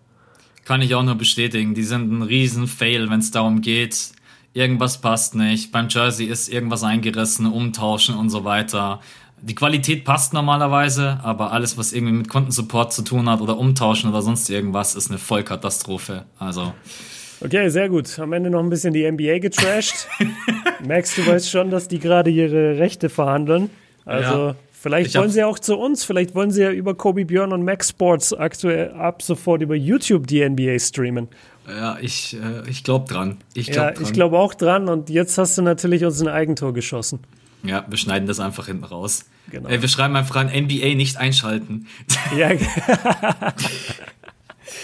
Kann 0.65 0.81
ich 0.81 0.95
auch 0.95 1.03
nur 1.03 1.15
bestätigen. 1.15 1.73
Die 1.73 1.83
sind 1.83 2.11
ein 2.11 2.21
riesen 2.21 2.67
Fail, 2.67 3.09
wenn 3.09 3.19
es 3.19 3.31
darum 3.31 3.61
geht, 3.61 4.13
irgendwas 4.53 5.01
passt 5.01 5.35
nicht. 5.35 5.71
Beim 5.71 5.87
Jersey 5.89 6.25
ist 6.25 6.47
irgendwas 6.47 6.83
eingerissen, 6.83 7.45
umtauschen 7.45 8.15
und 8.15 8.29
so 8.29 8.45
weiter. 8.45 9.01
Die 9.41 9.55
Qualität 9.55 10.05
passt 10.05 10.33
normalerweise, 10.33 11.19
aber 11.21 11.51
alles, 11.51 11.77
was 11.77 11.91
irgendwie 11.91 12.13
mit 12.13 12.29
Kundensupport 12.29 12.93
zu 12.93 13.01
tun 13.01 13.29
hat 13.29 13.41
oder 13.41 13.57
umtauschen 13.57 14.09
oder 14.09 14.21
sonst 14.21 14.49
irgendwas, 14.49 14.95
ist 14.95 15.09
eine 15.09 15.19
Vollkatastrophe. 15.19 16.23
Also. 16.39 16.73
Okay, 17.41 17.67
sehr 17.67 17.89
gut. 17.89 18.17
Am 18.19 18.31
Ende 18.31 18.49
noch 18.49 18.61
ein 18.61 18.69
bisschen 18.69 18.93
die 18.93 19.09
NBA 19.09 19.39
getrashed. 19.39 20.07
Max, 20.87 21.15
du 21.15 21.27
weißt 21.27 21.49
schon, 21.49 21.71
dass 21.71 21.89
die 21.89 21.99
gerade 21.99 22.29
ihre 22.29 22.77
Rechte 22.77 23.09
verhandeln. 23.09 23.69
Also 24.05 24.47
ja. 24.47 24.55
Vielleicht 24.83 25.15
wollen 25.15 25.29
sie 25.29 25.39
ja 25.39 25.47
auch 25.47 25.59
zu 25.59 25.77
uns, 25.77 26.03
vielleicht 26.03 26.35
wollen 26.35 26.51
sie 26.51 26.61
ja 26.61 26.71
über 26.71 26.93
Kobe 26.95 27.25
Björn 27.25 27.53
und 27.53 27.63
Max 27.63 27.89
Sports 27.89 28.33
aktuell 28.33 28.91
ab 28.91 29.21
sofort 29.21 29.61
über 29.61 29.75
YouTube 29.75 30.27
die 30.27 30.47
NBA 30.47 30.77
streamen. 30.79 31.29
Ja, 31.67 31.97
ich, 32.01 32.35
äh, 32.35 32.69
ich 32.69 32.83
glaube 32.83 33.11
dran. 33.11 33.37
Ich 33.53 33.67
glaub 33.71 33.85
ja, 33.85 33.91
dran. 33.91 34.03
ich 34.03 34.13
glaube 34.13 34.37
auch 34.37 34.53
dran 34.53 34.89
und 34.89 35.09
jetzt 35.09 35.37
hast 35.37 35.57
du 35.57 35.61
natürlich 35.61 36.03
uns 36.03 36.21
ein 36.21 36.27
Eigentor 36.27 36.73
geschossen. 36.73 37.19
Ja, 37.63 37.85
wir 37.87 37.97
schneiden 37.97 38.27
das 38.27 38.41
einfach 38.41 38.67
hinten 38.67 38.83
raus. 38.83 39.25
Genau. 39.49 39.69
Äh, 39.69 39.81
wir 39.81 39.87
schreiben 39.87 40.15
einfach 40.15 40.35
an 40.35 40.47
NBA 40.47 40.95
nicht 40.95 41.17
einschalten. 41.17 41.87
Ja. 42.37 42.51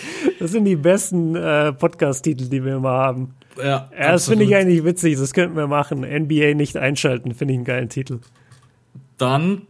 das 0.40 0.52
sind 0.52 0.66
die 0.66 0.76
besten 0.76 1.36
äh, 1.36 1.74
Podcast-Titel, 1.74 2.48
die 2.50 2.64
wir 2.64 2.78
immer 2.78 2.92
haben. 2.92 3.36
Ja, 3.58 3.90
ja 3.98 4.12
das 4.12 4.28
finde 4.28 4.46
ich 4.46 4.56
eigentlich 4.56 4.84
witzig. 4.84 5.18
Das 5.18 5.34
könnten 5.34 5.56
wir 5.56 5.68
machen. 5.68 6.02
NBA 6.02 6.54
nicht 6.54 6.78
einschalten, 6.78 7.34
finde 7.34 7.54
ich 7.54 7.58
einen 7.58 7.66
geilen 7.66 7.90
Titel. 7.90 8.20
Dann 9.18 9.64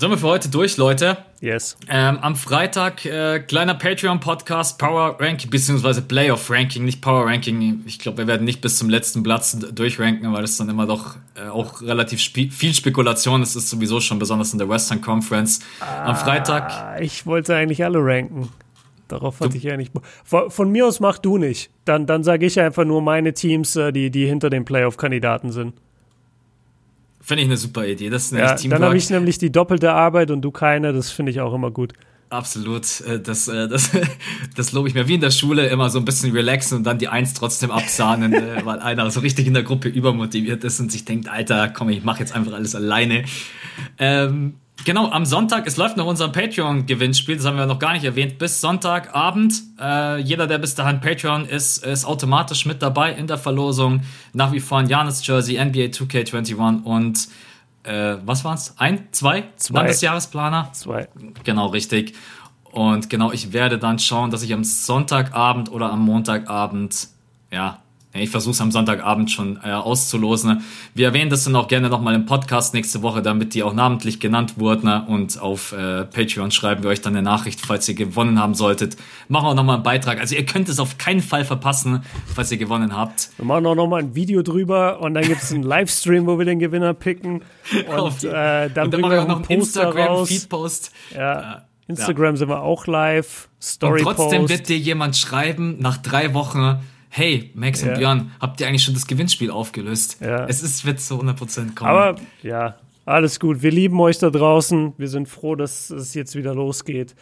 sind 0.00 0.10
wir 0.10 0.18
für 0.18 0.28
heute 0.28 0.48
durch, 0.48 0.76
Leute. 0.76 1.18
Yes. 1.40 1.76
Ähm, 1.88 2.18
am 2.20 2.36
Freitag 2.36 3.04
äh, 3.04 3.40
kleiner 3.40 3.74
Patreon-Podcast, 3.74 4.78
Power 4.78 5.16
Ranking, 5.18 5.50
beziehungsweise 5.50 6.02
Playoff 6.02 6.50
Ranking, 6.50 6.84
nicht 6.84 7.02
Power 7.02 7.26
Ranking. 7.26 7.82
Ich 7.84 7.98
glaube, 7.98 8.18
wir 8.18 8.26
werden 8.28 8.44
nicht 8.44 8.60
bis 8.60 8.78
zum 8.78 8.88
letzten 8.88 9.24
Platz 9.24 9.58
durchranken, 9.58 10.32
weil 10.32 10.44
es 10.44 10.56
dann 10.56 10.68
immer 10.68 10.86
doch 10.86 11.16
äh, 11.34 11.48
auch 11.48 11.82
relativ 11.82 12.20
spe 12.20 12.48
viel 12.50 12.74
Spekulation 12.74 13.42
ist. 13.42 13.56
ist 13.56 13.70
sowieso 13.70 14.00
schon 14.00 14.20
besonders 14.20 14.52
in 14.52 14.60
der 14.60 14.68
Western 14.68 15.00
Conference. 15.00 15.60
Am 15.80 16.14
Freitag. 16.14 16.70
Ah, 16.70 17.00
ich 17.00 17.26
wollte 17.26 17.56
eigentlich 17.56 17.84
alle 17.84 17.98
ranken. 17.98 18.50
Darauf 19.08 19.40
hatte 19.40 19.50
du, 19.52 19.58
ich 19.58 19.72
eigentlich. 19.72 19.90
Von, 20.22 20.50
von, 20.50 20.70
mir 20.70 20.86
aus 20.86 21.00
mach 21.00 21.18
du 21.18 21.38
nicht. 21.38 21.70
Dann, 21.84 22.06
dann 22.06 22.22
sage 22.22 22.46
ich 22.46 22.60
einfach 22.60 22.84
nur 22.84 23.02
meine 23.02 23.32
Teams, 23.32 23.74
äh, 23.74 23.90
die, 23.90 24.10
die 24.10 24.26
hinter 24.26 24.48
den 24.48 24.64
Playoff-Kandidaten 24.64 25.50
sind. 25.50 25.74
Finde 27.28 27.42
ich 27.42 27.48
eine 27.50 27.58
super 27.58 27.86
Idee. 27.86 28.08
Das 28.08 28.32
ist 28.32 28.32
ja, 28.32 28.54
Dann 28.54 28.82
habe 28.82 28.96
ich 28.96 29.10
nämlich 29.10 29.36
die 29.36 29.52
doppelte 29.52 29.92
Arbeit 29.92 30.30
und 30.30 30.40
du 30.40 30.50
keine. 30.50 30.94
Das 30.94 31.10
finde 31.10 31.30
ich 31.30 31.42
auch 31.42 31.52
immer 31.52 31.70
gut. 31.70 31.92
Absolut. 32.30 33.02
Äh, 33.02 33.20
das, 33.20 33.48
äh, 33.48 33.68
das, 33.68 33.90
das 34.56 34.72
lobe 34.72 34.88
ich 34.88 34.94
mir. 34.94 35.08
Wie 35.08 35.16
in 35.16 35.20
der 35.20 35.30
Schule 35.30 35.66
immer 35.66 35.90
so 35.90 35.98
ein 35.98 36.06
bisschen 36.06 36.32
relaxen 36.32 36.78
und 36.78 36.84
dann 36.84 36.96
die 36.96 37.08
Eins 37.08 37.34
trotzdem 37.34 37.70
absahnen, 37.70 38.32
äh, 38.32 38.64
weil 38.64 38.78
einer 38.78 39.10
so 39.10 39.20
richtig 39.20 39.46
in 39.46 39.52
der 39.52 39.62
Gruppe 39.62 39.90
übermotiviert 39.90 40.64
ist 40.64 40.80
und 40.80 40.90
sich 40.90 41.04
denkt, 41.04 41.28
Alter, 41.28 41.68
komm, 41.68 41.90
ich 41.90 42.02
mache 42.02 42.20
jetzt 42.20 42.34
einfach 42.34 42.54
alles 42.54 42.74
alleine. 42.74 43.24
Ähm, 43.98 44.54
Genau, 44.88 45.10
am 45.10 45.26
Sonntag, 45.26 45.66
es 45.66 45.76
läuft 45.76 45.98
noch 45.98 46.06
unser 46.06 46.30
Patreon-Gewinnspiel, 46.30 47.36
das 47.36 47.44
haben 47.44 47.58
wir 47.58 47.66
noch 47.66 47.78
gar 47.78 47.92
nicht 47.92 48.04
erwähnt, 48.04 48.38
bis 48.38 48.62
Sonntagabend. 48.62 49.52
Äh, 49.78 50.22
jeder, 50.22 50.46
der 50.46 50.56
bis 50.56 50.76
dahin 50.76 51.02
Patreon 51.02 51.44
ist, 51.44 51.84
ist 51.84 52.06
automatisch 52.06 52.64
mit 52.64 52.80
dabei 52.80 53.12
in 53.12 53.26
der 53.26 53.36
Verlosung. 53.36 54.00
Nach 54.32 54.50
wie 54.50 54.60
vor 54.60 54.78
ein 54.78 54.88
Janis 54.88 55.26
Jersey, 55.26 55.62
NBA 55.62 55.88
2K21 55.88 56.84
und 56.84 57.28
äh, 57.82 58.16
was 58.24 58.46
waren's? 58.46 58.76
Ein? 58.78 59.08
Zwei? 59.10 59.44
Zwei. 59.56 59.80
Landesjahresplaner? 59.80 60.70
Zwei. 60.72 61.06
Genau, 61.44 61.66
richtig. 61.66 62.14
Und 62.72 63.10
genau, 63.10 63.30
ich 63.30 63.52
werde 63.52 63.76
dann 63.76 63.98
schauen, 63.98 64.30
dass 64.30 64.42
ich 64.42 64.54
am 64.54 64.64
Sonntagabend 64.64 65.70
oder 65.70 65.92
am 65.92 66.00
Montagabend, 66.00 67.08
ja, 67.50 67.82
ich 68.22 68.30
versuche 68.30 68.52
es 68.52 68.60
am 68.60 68.70
Sonntagabend 68.70 69.30
schon 69.30 69.58
äh, 69.64 69.70
auszulosen. 69.70 70.62
Wir 70.94 71.06
erwähnen 71.06 71.30
das 71.30 71.44
dann 71.44 71.56
auch 71.56 71.68
gerne 71.68 71.88
nochmal 71.88 72.14
im 72.14 72.26
Podcast 72.26 72.74
nächste 72.74 73.02
Woche, 73.02 73.22
damit 73.22 73.54
die 73.54 73.62
auch 73.62 73.74
namentlich 73.74 74.20
genannt 74.20 74.58
wurden. 74.58 74.86
Ne? 74.86 75.04
Und 75.06 75.40
auf 75.40 75.72
äh, 75.72 76.04
Patreon 76.04 76.50
schreiben 76.50 76.82
wir 76.82 76.90
euch 76.90 77.00
dann 77.00 77.14
eine 77.14 77.22
Nachricht, 77.22 77.60
falls 77.64 77.88
ihr 77.88 77.94
gewonnen 77.94 78.40
haben 78.40 78.54
solltet. 78.54 78.96
Machen 79.28 79.46
wir 79.46 79.50
auch 79.50 79.54
nochmal 79.54 79.76
einen 79.76 79.84
Beitrag. 79.84 80.20
Also 80.20 80.34
ihr 80.34 80.46
könnt 80.46 80.68
es 80.68 80.78
auf 80.78 80.98
keinen 80.98 81.22
Fall 81.22 81.44
verpassen, 81.44 82.02
falls 82.34 82.50
ihr 82.52 82.58
gewonnen 82.58 82.96
habt. 82.96 83.30
Wir 83.36 83.44
machen 83.44 83.66
auch 83.66 83.74
nochmal 83.74 84.02
ein 84.02 84.14
Video 84.14 84.42
drüber 84.42 85.00
und 85.00 85.14
dann 85.14 85.24
gibt 85.24 85.42
es 85.42 85.52
einen 85.52 85.62
Livestream, 85.62 86.26
wo 86.26 86.38
wir 86.38 86.44
den 86.44 86.58
Gewinner 86.58 86.94
picken. 86.94 87.42
Und, 87.98 88.24
äh, 88.24 88.30
dann, 88.30 88.64
und 88.64 88.76
dann 88.76 88.90
bringen 88.90 89.10
wir 89.10 89.22
auch 89.22 89.28
noch 89.28 89.36
einen 89.36 89.60
Instagram-Feed-Post. 89.60 90.90
Ja. 91.14 91.64
Instagram 91.88 92.34
ja. 92.34 92.36
sind 92.36 92.48
wir 92.48 92.62
auch 92.62 92.86
live. 92.86 93.48
Story 93.60 94.02
Und 94.02 94.16
trotzdem 94.16 94.48
wird 94.48 94.68
dir 94.68 94.78
jemand 94.78 95.16
schreiben, 95.16 95.76
nach 95.80 95.96
drei 95.96 96.34
Wochen, 96.34 96.78
hey, 97.08 97.50
Max 97.54 97.82
ja. 97.82 97.88
und 97.88 97.98
Björn, 97.98 98.32
habt 98.40 98.60
ihr 98.60 98.68
eigentlich 98.68 98.84
schon 98.84 98.94
das 98.94 99.06
Gewinnspiel 99.06 99.50
aufgelöst? 99.50 100.18
Ja. 100.20 100.46
Es 100.46 100.62
ist, 100.62 100.84
wird 100.84 101.00
zu 101.00 101.14
100% 101.20 101.74
kommen. 101.74 101.90
Aber 101.90 102.16
ja, 102.42 102.76
alles 103.04 103.40
gut. 103.40 103.62
Wir 103.62 103.70
lieben 103.70 103.98
euch 104.00 104.18
da 104.18 104.30
draußen. 104.30 104.92
Wir 104.98 105.08
sind 105.08 105.28
froh, 105.28 105.54
dass 105.54 105.90
es 105.90 106.14
jetzt 106.14 106.34
wieder 106.34 106.54
losgeht. 106.54 107.14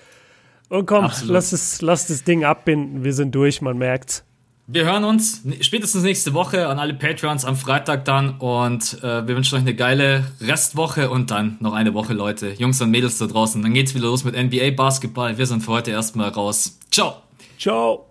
Und 0.69 0.87
komm, 0.87 1.11
lass, 1.27 1.53
es, 1.53 1.81
lass 1.81 2.09
das 2.09 2.25
Ding 2.25 2.45
abbinden. 2.45 3.05
Wir 3.05 3.13
sind 3.13 3.35
durch, 3.35 3.63
man 3.63 3.79
merkt's. 3.79 4.25
Wir 4.69 4.85
hören 4.85 5.05
uns 5.05 5.43
spätestens 5.61 6.03
nächste 6.03 6.35
Woche 6.35 6.67
an 6.67 6.81
alle 6.81 6.93
Patreons 6.93 7.45
am 7.45 7.55
Freitag 7.55 8.05
dann 8.05 8.39
und 8.41 9.01
äh, 9.01 9.29
wir 9.29 9.37
wünschen 9.37 9.55
euch 9.55 9.61
eine 9.61 9.77
geile 9.77 10.27
Restwoche 10.41 11.09
und 11.09 11.31
dann 11.31 11.57
noch 11.61 11.73
eine 11.73 11.95
Woche, 11.95 12.15
Leute. 12.15 12.53
Jungs 12.59 12.83
und 12.83 12.91
Mädels 12.91 13.19
da 13.19 13.27
draußen. 13.27 13.63
Dann 13.63 13.75
geht's 13.75 13.95
wieder 13.95 14.07
los 14.07 14.25
mit 14.25 14.35
NBA 14.35 14.73
Basketball. 14.73 15.39
Wir 15.39 15.47
sind 15.47 15.63
für 15.63 15.71
heute 15.71 15.93
erstmal 15.93 16.31
raus. 16.31 16.81
Ciao. 16.91 17.23
Ciao. 17.61 18.07